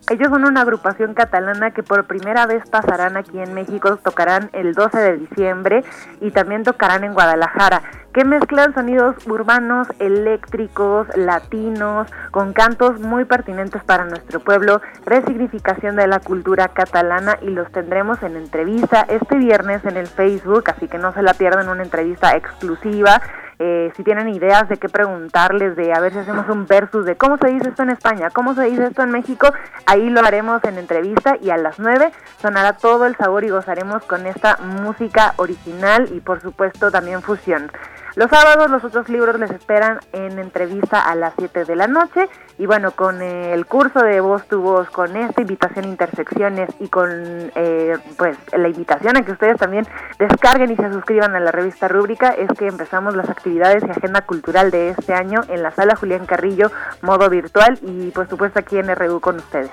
Ellos 0.09 0.29
son 0.29 0.45
una 0.45 0.61
agrupación 0.61 1.13
catalana 1.13 1.71
que 1.71 1.83
por 1.83 2.05
primera 2.05 2.45
vez 2.45 2.63
pasarán 2.69 3.17
aquí 3.17 3.39
en 3.39 3.53
México, 3.53 3.97
tocarán 3.97 4.49
el 4.53 4.73
12 4.73 4.97
de 4.97 5.17
diciembre 5.17 5.83
y 6.21 6.31
también 6.31 6.63
tocarán 6.63 7.03
en 7.03 7.13
Guadalajara, 7.13 7.81
que 8.13 8.23
mezclan 8.23 8.73
sonidos 8.73 9.15
urbanos, 9.27 9.89
eléctricos, 9.99 11.09
latinos, 11.17 12.07
con 12.31 12.53
cantos 12.53 13.01
muy 13.01 13.25
pertinentes 13.25 13.83
para 13.83 14.05
nuestro 14.05 14.39
pueblo, 14.39 14.81
resignificación 15.05 15.97
de 15.97 16.07
la 16.07 16.21
cultura 16.21 16.69
catalana 16.69 17.37
y 17.41 17.49
los 17.49 17.69
tendremos 17.73 18.23
en 18.23 18.37
entrevista 18.37 19.05
este 19.09 19.35
viernes 19.35 19.83
en 19.83 19.97
el 19.97 20.07
Facebook, 20.07 20.63
así 20.69 20.87
que 20.87 20.97
no 20.97 21.11
se 21.11 21.21
la 21.21 21.33
pierdan 21.33 21.67
una 21.67 21.83
entrevista 21.83 22.31
exclusiva 22.31 23.21
eh, 23.59 23.91
si 23.95 24.03
tienen 24.03 24.29
ideas 24.29 24.69
de 24.69 24.77
qué 24.77 24.87
preguntarles, 24.87 25.75
de 25.75 25.93
a 25.93 25.99
ver 25.99 26.13
si 26.13 26.19
hacemos 26.19 26.47
un 26.49 26.67
versus 26.67 27.05
de 27.05 27.15
cómo 27.15 27.37
se 27.37 27.49
dice 27.49 27.69
esto 27.69 27.83
en 27.83 27.89
España, 27.89 28.29
cómo 28.29 28.53
se 28.53 28.65
dice 28.65 28.85
esto 28.85 29.01
en 29.01 29.11
México, 29.11 29.51
ahí 29.85 30.09
lo 30.09 30.19
haremos 30.19 30.63
en 30.63 30.77
entrevista 30.77 31.37
y 31.41 31.49
a 31.49 31.57
las 31.57 31.79
9 31.79 32.11
sonará 32.39 32.73
todo 32.73 33.05
el 33.05 33.15
sabor 33.15 33.43
y 33.43 33.49
gozaremos 33.49 34.03
con 34.03 34.27
esta 34.27 34.57
música 34.57 35.33
original 35.37 36.07
y 36.13 36.19
por 36.19 36.41
supuesto 36.41 36.91
también 36.91 37.21
fusión. 37.21 37.71
Los 38.17 38.31
sábados 38.31 38.71
los 38.71 38.83
otros 38.83 39.09
libros 39.09 39.39
les 39.39 39.51
esperan 39.51 39.99
en 40.11 40.39
entrevista 40.39 41.07
a 41.07 41.13
las 41.13 41.35
7 41.37 41.65
de 41.65 41.75
la 41.75 41.85
noche 41.85 42.27
y 42.57 42.65
bueno, 42.65 42.89
con 42.89 43.21
el 43.21 43.67
curso 43.67 43.99
de 43.99 44.21
voz 44.21 44.47
tu 44.47 44.59
voz, 44.59 44.89
con 44.89 45.15
esta 45.15 45.41
invitación 45.41 45.85
intersecciones 45.85 46.71
y 46.79 46.87
con 46.87 47.11
eh, 47.13 47.95
pues 48.17 48.35
la 48.53 48.69
invitación 48.69 49.17
a 49.17 49.21
que 49.21 49.33
ustedes 49.33 49.57
también 49.57 49.85
descarguen 50.17 50.71
y 50.71 50.75
se 50.75 50.91
suscriban 50.91 51.35
a 51.35 51.39
la 51.39 51.51
revista 51.51 51.87
Rúbrica 51.87 52.29
es 52.29 52.49
que 52.57 52.65
empezamos 52.65 53.15
las 53.15 53.29
actividades 53.29 53.83
y 53.87 53.91
agenda 53.91 54.21
cultural 54.21 54.71
de 54.71 54.89
este 54.89 55.13
año 55.13 55.41
en 55.47 55.61
la 55.61 55.69
sala 55.69 55.95
Julián 55.95 56.25
Carrillo, 56.25 56.71
modo 57.03 57.29
virtual 57.29 57.77
y 57.83 58.09
por 58.09 58.27
supuesto 58.27 58.57
aquí 58.57 58.79
en 58.79 58.95
RU 58.95 59.19
con 59.19 59.35
ustedes. 59.35 59.69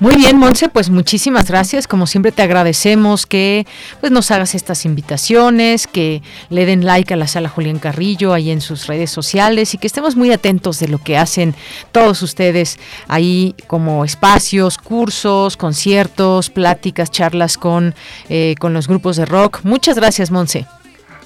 Muy 0.00 0.16
bien, 0.16 0.38
Monse, 0.38 0.70
pues 0.70 0.88
muchísimas 0.88 1.46
gracias. 1.46 1.86
Como 1.86 2.06
siempre 2.06 2.32
te 2.32 2.40
agradecemos 2.40 3.26
que 3.26 3.66
pues 4.00 4.10
nos 4.10 4.30
hagas 4.30 4.54
estas 4.54 4.86
invitaciones, 4.86 5.86
que 5.86 6.22
le 6.48 6.64
den 6.64 6.86
like 6.86 7.12
a 7.12 7.18
la 7.18 7.26
sala 7.26 7.50
Julián 7.50 7.78
Carrillo 7.78 8.32
ahí 8.32 8.50
en 8.50 8.62
sus 8.62 8.86
redes 8.86 9.10
sociales 9.10 9.74
y 9.74 9.78
que 9.78 9.86
estemos 9.86 10.16
muy 10.16 10.32
atentos 10.32 10.78
de 10.80 10.88
lo 10.88 10.96
que 10.98 11.18
hacen 11.18 11.54
todos 11.92 12.22
ustedes 12.22 12.78
ahí 13.08 13.54
como 13.66 14.06
espacios, 14.06 14.78
cursos, 14.78 15.58
conciertos, 15.58 16.48
pláticas, 16.48 17.10
charlas 17.10 17.58
con, 17.58 17.94
eh, 18.30 18.54
con 18.58 18.72
los 18.72 18.88
grupos 18.88 19.16
de 19.16 19.26
rock. 19.26 19.60
Muchas 19.64 19.96
gracias, 19.96 20.30
Monse. 20.30 20.66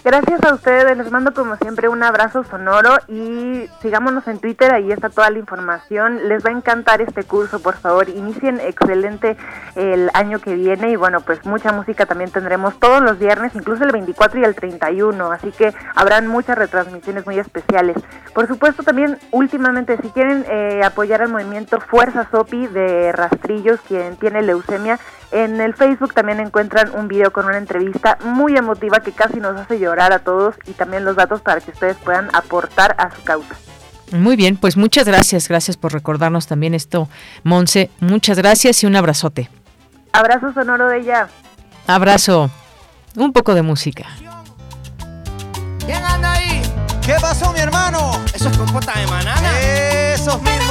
Gracias 0.04 0.44
a 0.44 0.52
ustedes, 0.52 0.98
les 0.98 1.10
mando 1.10 1.32
como 1.32 1.56
siempre 1.56 1.88
un 1.88 2.02
abrazo 2.02 2.44
sonoro 2.44 2.90
y 3.08 3.70
sigámonos 3.80 4.28
en 4.28 4.38
Twitter, 4.38 4.70
ahí 4.70 4.92
está 4.92 5.08
toda 5.08 5.30
la 5.30 5.38
información. 5.38 6.28
Les 6.28 6.44
va 6.44 6.50
a 6.50 6.52
encantar 6.52 7.00
este 7.00 7.24
curso, 7.24 7.62
por 7.62 7.76
favor, 7.76 8.10
inicien 8.10 8.60
excelente 8.60 9.38
el 9.76 10.10
año 10.12 10.40
que 10.40 10.56
viene 10.56 10.90
y 10.90 10.96
bueno, 10.96 11.22
pues 11.22 11.46
mucha 11.46 11.72
música 11.72 12.04
también 12.04 12.30
tendremos 12.30 12.78
todos 12.78 13.00
los 13.00 13.18
viernes, 13.18 13.54
incluso 13.54 13.82
el 13.82 13.92
24 13.92 14.40
y 14.40 14.44
el 14.44 14.54
31, 14.54 15.32
así 15.32 15.50
que 15.52 15.72
habrán 15.94 16.26
muchas 16.26 16.58
retransmisiones 16.58 17.24
muy 17.24 17.38
especiales. 17.38 17.96
Por 18.34 18.46
supuesto, 18.46 18.82
también 18.82 19.18
últimamente, 19.30 19.96
si 20.02 20.10
quieren 20.10 20.44
eh, 20.50 20.82
apoyar 20.84 21.22
al 21.22 21.30
movimiento 21.30 21.80
Fuerza 21.80 22.28
Sopi 22.30 22.66
de 22.66 23.10
Rastrillos, 23.12 23.80
quien 23.88 24.16
tiene 24.16 24.42
leucemia, 24.42 24.98
en 25.30 25.60
el 25.60 25.74
Facebook 25.74 26.14
también 26.14 26.40
encuentran 26.40 26.90
un 26.94 27.08
video 27.08 27.32
con 27.32 27.46
una 27.46 27.58
entrevista 27.58 28.18
muy 28.24 28.56
emotiva 28.56 29.00
que 29.00 29.12
casi 29.12 29.40
nos 29.40 29.58
hace 29.58 29.78
llorar 29.78 30.12
a 30.12 30.18
todos 30.20 30.54
y 30.66 30.72
también 30.72 31.04
los 31.04 31.16
datos 31.16 31.40
para 31.40 31.60
que 31.60 31.70
ustedes 31.70 31.96
puedan 31.96 32.28
aportar 32.34 32.94
a 32.98 33.14
su 33.14 33.22
causa. 33.22 33.54
Muy 34.12 34.36
bien, 34.36 34.56
pues 34.56 34.76
muchas 34.76 35.06
gracias, 35.06 35.48
gracias 35.48 35.76
por 35.76 35.92
recordarnos 35.92 36.46
también 36.46 36.74
esto, 36.74 37.08
Monse. 37.42 37.90
Muchas 38.00 38.38
gracias 38.38 38.82
y 38.82 38.86
un 38.86 38.96
abrazote. 38.96 39.50
Abrazo 40.12 40.52
sonoro 40.52 40.88
de 40.88 41.00
ella. 41.00 41.28
Abrazo. 41.86 42.50
Un 43.16 43.32
poco 43.32 43.54
de 43.54 43.62
música. 43.62 44.06
¿Quién 45.84 46.04
anda 46.04 46.32
ahí? 46.32 46.62
¿Qué 47.04 47.14
pasó, 47.20 47.52
mi 47.52 47.60
hermano? 47.60 48.12
Eso 48.34 48.48
es 48.48 48.56
compota 48.56 48.98
de 48.98 49.06
manana. 49.06 49.60
Esos 49.60 50.40
mismos. 50.40 50.54
Pero 50.54 50.63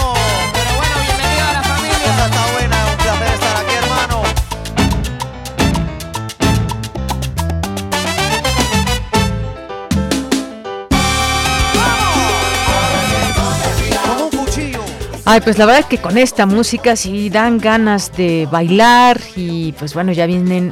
Ay, 15.34 15.42
pues 15.42 15.58
la 15.58 15.66
verdad 15.66 15.80
es 15.80 15.88
que 15.88 15.98
con 15.98 16.20
esta 16.20 16.46
música 16.46 16.96
sí 16.96 17.32
dan 17.32 17.58
ganas 17.58 18.16
de 18.16 18.48
bailar 18.52 19.20
y 19.36 19.72
pues 19.72 19.96
bueno, 19.96 20.12
ya 20.12 20.28
vienen 20.28 20.72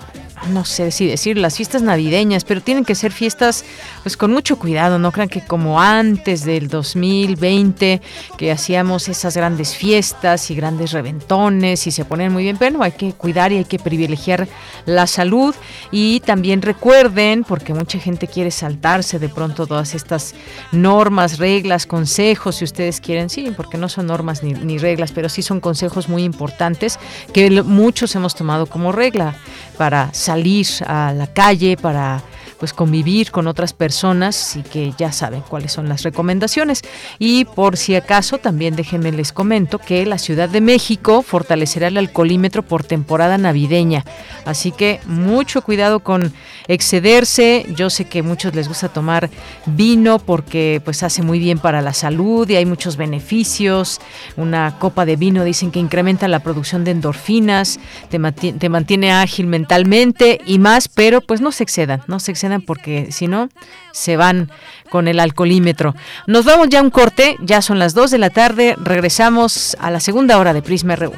no 0.49 0.65
sé 0.65 0.91
si 0.91 1.07
decir 1.07 1.37
las 1.37 1.57
fiestas 1.57 1.81
navideñas, 1.81 2.43
pero 2.43 2.61
tienen 2.61 2.85
que 2.85 2.95
ser 2.95 3.11
fiestas 3.11 3.63
pues 4.03 4.17
con 4.17 4.31
mucho 4.31 4.57
cuidado, 4.57 4.99
no 4.99 5.11
crean 5.11 5.29
que 5.29 5.45
como 5.45 5.79
antes 5.81 6.43
del 6.43 6.67
2020 6.67 8.01
que 8.37 8.51
hacíamos 8.51 9.07
esas 9.07 9.35
grandes 9.35 9.75
fiestas 9.75 10.49
y 10.49 10.55
grandes 10.55 10.91
reventones 10.91 11.87
y 11.87 11.91
se 11.91 12.05
ponen 12.05 12.31
muy 12.31 12.43
bien, 12.43 12.57
pero 12.57 12.81
hay 12.83 12.93
que 12.93 13.13
cuidar 13.13 13.51
y 13.51 13.57
hay 13.57 13.65
que 13.65 13.79
privilegiar 13.79 14.47
la 14.85 15.07
salud. 15.07 15.55
Y 15.91 16.21
también 16.21 16.61
recuerden, 16.61 17.43
porque 17.43 17.73
mucha 17.73 17.99
gente 17.99 18.27
quiere 18.27 18.51
saltarse 18.51 19.19
de 19.19 19.29
pronto 19.29 19.67
todas 19.67 19.93
estas 19.93 20.33
normas, 20.71 21.37
reglas, 21.37 21.85
consejos, 21.85 22.57
si 22.57 22.65
ustedes 22.65 23.01
quieren, 23.01 23.29
sí, 23.29 23.51
porque 23.55 23.77
no 23.77 23.89
son 23.89 24.07
normas 24.07 24.43
ni, 24.43 24.53
ni 24.53 24.77
reglas, 24.77 25.11
pero 25.11 25.29
sí 25.29 25.41
son 25.41 25.59
consejos 25.59 26.09
muy 26.09 26.23
importantes 26.23 26.99
que 27.33 27.61
muchos 27.61 28.15
hemos 28.15 28.35
tomado 28.35 28.65
como 28.65 28.91
regla 28.91 29.35
para 29.77 30.13
salir 30.31 30.67
a 30.87 31.11
la 31.11 31.27
calle, 31.27 31.75
para 31.75 32.21
pues 32.61 32.73
convivir 32.73 33.31
con 33.31 33.47
otras 33.47 33.73
personas 33.73 34.55
y 34.55 34.61
que 34.61 34.93
ya 34.95 35.11
saben 35.11 35.41
cuáles 35.41 35.71
son 35.71 35.89
las 35.89 36.03
recomendaciones. 36.03 36.83
Y 37.17 37.45
por 37.45 37.75
si 37.75 37.95
acaso, 37.95 38.37
también 38.37 38.75
déjenme 38.75 39.11
les 39.11 39.33
comento 39.33 39.79
que 39.79 40.05
la 40.05 40.19
Ciudad 40.19 40.47
de 40.47 40.61
México 40.61 41.23
fortalecerá 41.23 41.87
el 41.87 41.97
alcoholímetro 41.97 42.61
por 42.61 42.83
temporada 42.83 43.39
navideña. 43.39 44.05
Así 44.45 44.71
que 44.71 44.99
mucho 45.07 45.63
cuidado 45.63 46.01
con 46.01 46.33
excederse. 46.67 47.65
Yo 47.75 47.89
sé 47.89 48.05
que 48.05 48.21
muchos 48.21 48.53
les 48.53 48.67
gusta 48.67 48.89
tomar 48.89 49.31
vino 49.65 50.19
porque 50.19 50.83
pues 50.85 51.01
hace 51.01 51.23
muy 51.23 51.39
bien 51.39 51.57
para 51.57 51.81
la 51.81 51.93
salud 51.93 52.47
y 52.47 52.57
hay 52.57 52.67
muchos 52.67 52.95
beneficios. 52.95 53.99
Una 54.37 54.77
copa 54.77 55.05
de 55.05 55.15
vino 55.15 55.43
dicen 55.43 55.71
que 55.71 55.79
incrementa 55.79 56.27
la 56.27 56.41
producción 56.41 56.83
de 56.83 56.91
endorfinas, 56.91 57.79
te 58.11 58.19
mantiene, 58.19 58.59
te 58.59 58.69
mantiene 58.69 59.11
ágil 59.11 59.47
mentalmente 59.47 60.39
y 60.45 60.59
más, 60.59 60.87
pero 60.87 61.21
pues 61.21 61.41
no 61.41 61.51
se 61.51 61.63
excedan, 61.63 62.03
no 62.05 62.19
se 62.19 62.29
excedan 62.29 62.50
porque 62.59 63.11
si 63.11 63.27
no, 63.27 63.49
se 63.91 64.17
van 64.17 64.51
con 64.89 65.07
el 65.07 65.19
alcoholímetro. 65.19 65.95
Nos 66.27 66.45
vamos 66.45 66.69
ya 66.69 66.79
a 66.79 66.83
un 66.83 66.91
corte, 66.91 67.37
ya 67.41 67.61
son 67.61 67.79
las 67.79 67.93
2 67.93 68.11
de 68.11 68.17
la 68.17 68.29
tarde, 68.29 68.75
regresamos 68.77 69.77
a 69.79 69.91
la 69.91 69.99
segunda 69.99 70.37
hora 70.37 70.53
de 70.53 70.61
Prisma 70.61 70.95
RU. 70.95 71.13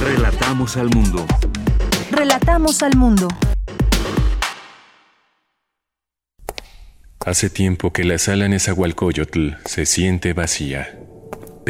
Relatamos 0.00 0.76
al 0.76 0.90
mundo. 0.90 1.26
Relatamos 2.10 2.82
al 2.82 2.96
mundo. 2.96 3.28
Hace 7.24 7.50
tiempo 7.50 7.92
que 7.92 8.04
la 8.04 8.18
sala 8.18 8.48
Nezahualcóyotl 8.48 9.50
se 9.66 9.86
siente 9.86 10.32
vacía 10.32 10.99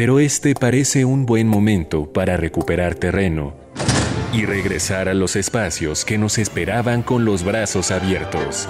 pero 0.01 0.19
este 0.19 0.55
parece 0.55 1.05
un 1.05 1.27
buen 1.27 1.47
momento 1.47 2.11
para 2.11 2.35
recuperar 2.35 2.95
terreno 2.95 3.53
y 4.33 4.47
regresar 4.47 5.07
a 5.07 5.13
los 5.13 5.35
espacios 5.35 6.05
que 6.05 6.17
nos 6.17 6.39
esperaban 6.39 7.03
con 7.03 7.23
los 7.23 7.43
brazos 7.43 7.91
abiertos. 7.91 8.67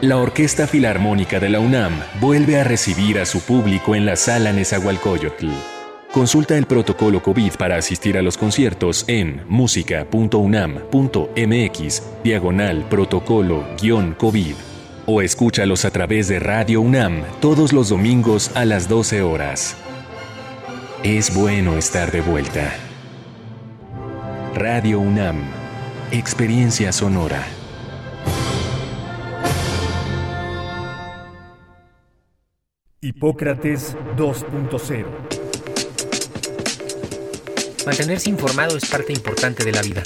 La 0.00 0.16
Orquesta 0.16 0.66
Filarmónica 0.66 1.38
de 1.38 1.50
la 1.50 1.60
UNAM 1.60 1.92
vuelve 2.20 2.58
a 2.58 2.64
recibir 2.64 3.20
a 3.20 3.26
su 3.26 3.42
público 3.42 3.94
en 3.94 4.04
la 4.04 4.16
sala 4.16 4.52
Nezahualcóyotl. 4.52 5.50
Consulta 6.10 6.58
el 6.58 6.66
protocolo 6.66 7.22
COVID 7.22 7.52
para 7.52 7.76
asistir 7.76 8.18
a 8.18 8.22
los 8.22 8.36
conciertos 8.36 9.04
en 9.06 9.42
música.unam.mx 9.46 12.02
diagonal 12.24 12.88
protocolo-COVID 12.88 14.54
o 15.06 15.22
escúchalos 15.22 15.84
a 15.84 15.92
través 15.92 16.26
de 16.26 16.40
Radio 16.40 16.80
UNAM 16.80 17.22
todos 17.40 17.72
los 17.72 17.88
domingos 17.88 18.50
a 18.56 18.64
las 18.64 18.88
12 18.88 19.22
horas. 19.22 19.76
Es 21.04 21.34
bueno 21.34 21.76
estar 21.76 22.12
de 22.12 22.20
vuelta. 22.20 22.76
Radio 24.54 25.00
UNAM, 25.00 25.42
Experiencia 26.12 26.92
Sonora. 26.92 27.44
Hipócrates 33.00 33.96
2.0 34.16 35.06
Mantenerse 37.84 38.30
informado 38.30 38.76
es 38.76 38.88
parte 38.88 39.12
importante 39.12 39.64
de 39.64 39.72
la 39.72 39.82
vida. 39.82 40.04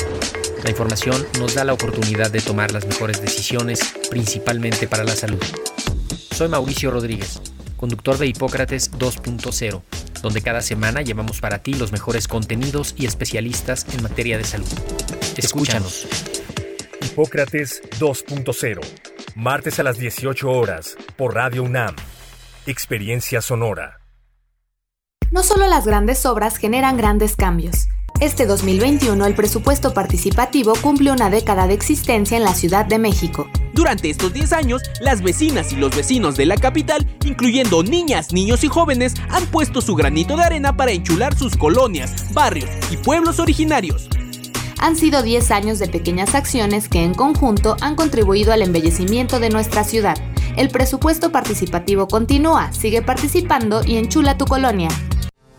La 0.65 0.71
información 0.71 1.27
nos 1.39 1.55
da 1.55 1.65
la 1.65 1.75
oportunidad 1.75 2.31
de 2.31 2.41
tomar 2.41 2.73
las 2.73 2.87
mejores 2.87 3.21
decisiones, 3.21 3.81
principalmente 4.09 4.89
para 4.89 5.05
la 5.05 5.15
salud. 5.15 5.45
Soy 6.31 6.49
Mauricio 6.49 6.91
Rodríguez, 6.91 7.43
conductor 7.77 8.17
de 8.17 8.29
Hipócrates 8.29 8.91
2.0 8.93 9.83
donde 10.23 10.43
cada 10.43 10.63
semana 10.63 11.03
llevamos 11.03 11.41
para 11.41 11.59
ti 11.59 11.75
los 11.75 11.93
mejores 11.93 12.29
contenidos 12.29 12.95
y 12.97 13.07
especialistas 13.07 13.87
en 13.95 14.03
materia 14.03 14.39
de 14.39 14.45
salud. 14.45 14.69
Escúchanos. 15.37 16.07
Hipócrates 17.03 17.83
2.0, 17.99 18.81
martes 19.35 19.79
a 19.79 19.83
las 19.83 19.99
18 19.99 20.51
horas, 20.51 20.97
por 21.17 21.35
Radio 21.35 21.63
UNAM. 21.63 21.95
Experiencia 22.67 23.41
Sonora. 23.41 24.01
No 25.31 25.43
solo 25.43 25.67
las 25.67 25.87
grandes 25.87 26.25
obras 26.27 26.57
generan 26.57 26.97
grandes 26.97 27.37
cambios. 27.37 27.89
Este 28.19 28.47
2021 28.47 29.27
el 29.27 29.35
presupuesto 29.35 29.93
participativo 29.93 30.73
cumple 30.81 31.13
una 31.13 31.29
década 31.29 31.67
de 31.67 31.75
existencia 31.75 32.39
en 32.39 32.45
la 32.45 32.55
Ciudad 32.55 32.87
de 32.87 32.99
México. 32.99 33.47
Durante 33.75 34.09
estos 34.09 34.33
10 34.33 34.55
años, 34.55 34.83
las 35.01 35.21
vecinas 35.21 35.71
y 35.75 35.77
los 35.77 35.95
vecinos 35.95 36.35
de 36.35 36.47
la 36.47 36.57
capital, 36.57 37.07
incluyendo 37.27 37.83
niñas, 37.83 38.33
niños 38.33 38.65
y 38.65 38.69
jóvenes, 38.69 39.13
han 39.29 39.45
puesto 39.47 39.83
su 39.83 39.95
granito 39.95 40.35
de 40.35 40.45
arena 40.45 40.75
para 40.75 40.93
enchular 40.93 41.37
sus 41.37 41.59
colonias, 41.59 42.33
barrios 42.33 42.71
y 42.91 42.97
pueblos 42.97 43.39
originarios. 43.39 44.09
Han 44.79 44.97
sido 44.97 45.23
10 45.23 45.51
años 45.51 45.79
de 45.79 45.89
pequeñas 45.89 46.35
acciones 46.35 46.89
que 46.89 47.05
en 47.05 47.13
conjunto 47.13 47.77
han 47.83 47.97
contribuido 47.97 48.55
al 48.55 48.63
embellecimiento 48.63 49.41
de 49.41 49.51
nuestra 49.51 49.85
ciudad. 49.85 50.17
El 50.57 50.71
presupuesto 50.71 51.33
participativo 51.33 52.09
continúa, 52.09 52.73
sigue 52.73 53.03
participando 53.03 53.85
y 53.85 53.99
enchula 53.99 54.39
tu 54.39 54.47
colonia. 54.47 54.89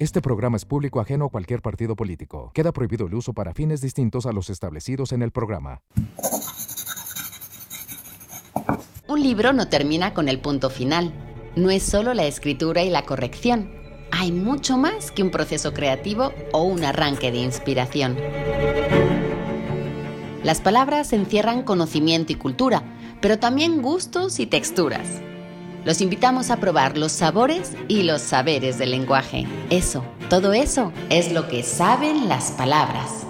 Este 0.00 0.22
programa 0.22 0.56
es 0.56 0.64
público 0.64 0.98
ajeno 0.98 1.26
a 1.26 1.28
cualquier 1.28 1.60
partido 1.60 1.94
político. 1.94 2.52
Queda 2.54 2.72
prohibido 2.72 3.06
el 3.06 3.12
uso 3.12 3.34
para 3.34 3.52
fines 3.52 3.82
distintos 3.82 4.24
a 4.24 4.32
los 4.32 4.48
establecidos 4.48 5.12
en 5.12 5.20
el 5.20 5.30
programa. 5.30 5.82
Un 9.08 9.22
libro 9.22 9.52
no 9.52 9.68
termina 9.68 10.14
con 10.14 10.30
el 10.30 10.40
punto 10.40 10.70
final. 10.70 11.12
No 11.54 11.68
es 11.68 11.82
solo 11.82 12.14
la 12.14 12.24
escritura 12.24 12.82
y 12.82 12.88
la 12.88 13.04
corrección. 13.04 13.70
Hay 14.10 14.32
mucho 14.32 14.78
más 14.78 15.10
que 15.10 15.22
un 15.22 15.30
proceso 15.30 15.74
creativo 15.74 16.32
o 16.52 16.62
un 16.62 16.82
arranque 16.82 17.30
de 17.30 17.40
inspiración. 17.40 18.16
Las 20.42 20.62
palabras 20.62 21.12
encierran 21.12 21.62
conocimiento 21.62 22.32
y 22.32 22.36
cultura, 22.36 22.84
pero 23.20 23.38
también 23.38 23.82
gustos 23.82 24.40
y 24.40 24.46
texturas. 24.46 25.20
Los 25.84 26.02
invitamos 26.02 26.50
a 26.50 26.58
probar 26.58 26.98
los 26.98 27.10
sabores 27.10 27.74
y 27.88 28.02
los 28.02 28.20
saberes 28.20 28.78
del 28.78 28.90
lenguaje. 28.90 29.46
Eso, 29.70 30.04
todo 30.28 30.52
eso 30.52 30.92
es 31.08 31.32
lo 31.32 31.48
que 31.48 31.62
saben 31.62 32.28
las 32.28 32.50
palabras. 32.52 33.26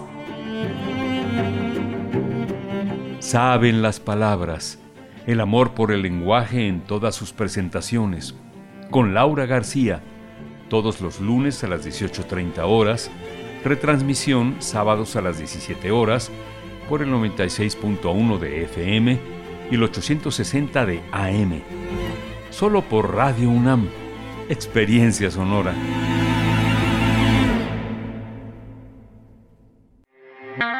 Saben 3.20 3.82
las 3.82 4.00
palabras. 4.00 4.78
El 5.26 5.40
amor 5.40 5.74
por 5.74 5.92
el 5.92 6.02
lenguaje 6.02 6.66
en 6.66 6.80
todas 6.80 7.14
sus 7.14 7.32
presentaciones. 7.32 8.34
Con 8.90 9.14
Laura 9.14 9.46
García. 9.46 10.02
Todos 10.68 11.00
los 11.00 11.20
lunes 11.20 11.62
a 11.62 11.68
las 11.68 11.86
18.30 11.86 12.62
horas. 12.64 13.12
Retransmisión 13.64 14.56
sábados 14.58 15.14
a 15.14 15.20
las 15.20 15.38
17 15.38 15.92
horas 15.92 16.32
por 16.88 17.02
el 17.02 17.10
96.1 17.10 18.38
de 18.38 18.64
FM 18.64 19.20
y 19.70 19.74
el 19.76 19.82
860 19.84 20.86
de 20.86 21.00
AM. 21.12 21.62
Solo 22.50 22.82
por 22.82 23.14
Radio 23.14 23.48
UNAM. 23.48 23.88
Experiencia 24.48 25.30
sonora. 25.30 25.72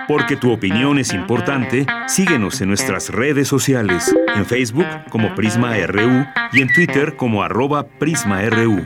Porque 0.09 0.37
tu 0.37 0.51
opinión 0.53 0.99
es 0.99 1.15
importante, 1.15 1.87
síguenos 2.09 2.61
en 2.61 2.69
nuestras 2.69 3.11
redes 3.11 3.47
sociales, 3.47 4.13
en 4.35 4.45
Facebook 4.45 4.87
como 5.11 5.33
Prisma 5.37 5.77
RU 5.87 6.27
y 6.53 6.63
en 6.63 6.73
Twitter 6.75 7.17
como 7.17 7.45
arroba 7.45 7.87
PrismaRU. 7.87 8.85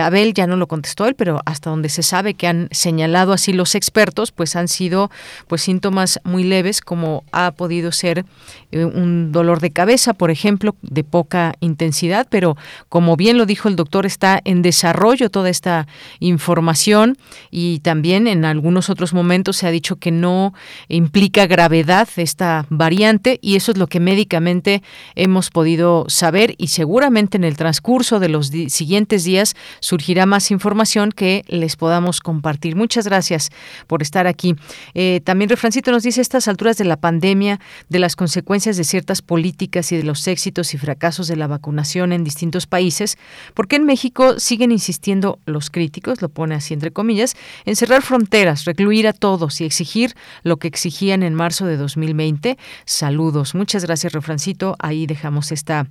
Abel 0.00 0.32
ya 0.32 0.46
no 0.46 0.56
lo 0.56 0.68
contestó 0.68 1.06
él, 1.06 1.14
pero 1.14 1.42
hasta 1.44 1.70
donde 1.70 1.88
se 1.88 2.02
sabe 2.02 2.34
que 2.34 2.46
han 2.46 2.68
señalado 2.70 3.32
así 3.38 3.52
los 3.52 3.74
expertos, 3.74 4.32
pues 4.32 4.56
han 4.56 4.68
sido 4.68 5.10
pues 5.46 5.62
síntomas 5.62 6.20
muy 6.24 6.44
leves, 6.44 6.80
como 6.80 7.24
ha 7.32 7.52
podido 7.52 7.92
ser 7.92 8.24
un 8.72 9.32
dolor 9.32 9.60
de 9.60 9.70
cabeza, 9.70 10.12
por 10.12 10.30
ejemplo, 10.30 10.76
de 10.82 11.02
poca 11.02 11.54
intensidad, 11.60 12.26
pero 12.28 12.56
como 12.88 13.16
bien 13.16 13.38
lo 13.38 13.46
dijo 13.46 13.68
el 13.68 13.76
doctor, 13.76 14.04
está 14.04 14.40
en 14.44 14.60
desarrollo 14.60 15.30
toda 15.30 15.48
esta 15.48 15.86
información 16.20 17.16
y 17.50 17.78
también 17.80 18.26
en 18.26 18.44
algunos 18.44 18.90
otros 18.90 19.14
momentos 19.14 19.56
se 19.56 19.66
ha 19.66 19.70
dicho 19.70 19.96
que 19.96 20.10
no 20.10 20.52
implica 20.88 21.46
gravedad 21.46 22.08
esta 22.16 22.66
variante 22.68 23.38
y 23.40 23.56
eso 23.56 23.72
es 23.72 23.78
lo 23.78 23.86
que 23.86 24.00
médicamente 24.00 24.82
hemos 25.14 25.48
podido 25.48 26.04
saber 26.08 26.54
y 26.58 26.68
seguramente 26.68 27.38
en 27.38 27.44
el 27.44 27.56
transcurso 27.56 28.20
de 28.20 28.28
los 28.28 28.48
siguientes 28.48 29.24
días 29.24 29.56
surgirá 29.80 30.26
más 30.26 30.50
información 30.50 31.10
que 31.10 31.44
les 31.48 31.76
podamos 31.76 32.20
compartir. 32.20 32.76
Muchas 32.76 33.06
gracias 33.06 33.50
por 33.86 34.02
estar 34.02 34.26
aquí. 34.26 34.56
Eh, 34.92 35.22
también 35.24 35.48
Refrancito 35.48 35.90
nos 35.90 36.02
dice 36.02 36.20
estas 36.20 36.48
alturas 36.48 36.76
de 36.76 36.84
la 36.84 36.98
pandemia, 36.98 37.60
de 37.88 37.98
las 37.98 38.14
consecuencias 38.14 38.57
de 38.58 38.84
ciertas 38.84 39.22
políticas 39.22 39.92
y 39.92 39.96
de 39.96 40.02
los 40.02 40.26
éxitos 40.26 40.74
y 40.74 40.78
fracasos 40.78 41.28
de 41.28 41.36
la 41.36 41.46
vacunación 41.46 42.12
en 42.12 42.24
distintos 42.24 42.66
países, 42.66 43.16
porque 43.54 43.76
en 43.76 43.84
México 43.84 44.40
siguen 44.40 44.72
insistiendo 44.72 45.38
los 45.46 45.70
críticos, 45.70 46.20
lo 46.20 46.28
pone 46.28 46.56
así 46.56 46.74
entre 46.74 46.90
comillas, 46.90 47.36
en 47.64 47.76
cerrar 47.76 48.02
fronteras, 48.02 48.64
recluir 48.64 49.06
a 49.06 49.12
todos 49.12 49.60
y 49.60 49.64
exigir 49.64 50.14
lo 50.42 50.56
que 50.56 50.66
exigían 50.66 51.22
en 51.22 51.34
marzo 51.34 51.66
de 51.66 51.76
2020? 51.76 52.58
Saludos. 52.84 53.54
Muchas 53.54 53.84
gracias, 53.84 54.12
Refrancito. 54.12 54.74
Ahí 54.80 55.06
dejamos 55.06 55.52
esta 55.52 55.86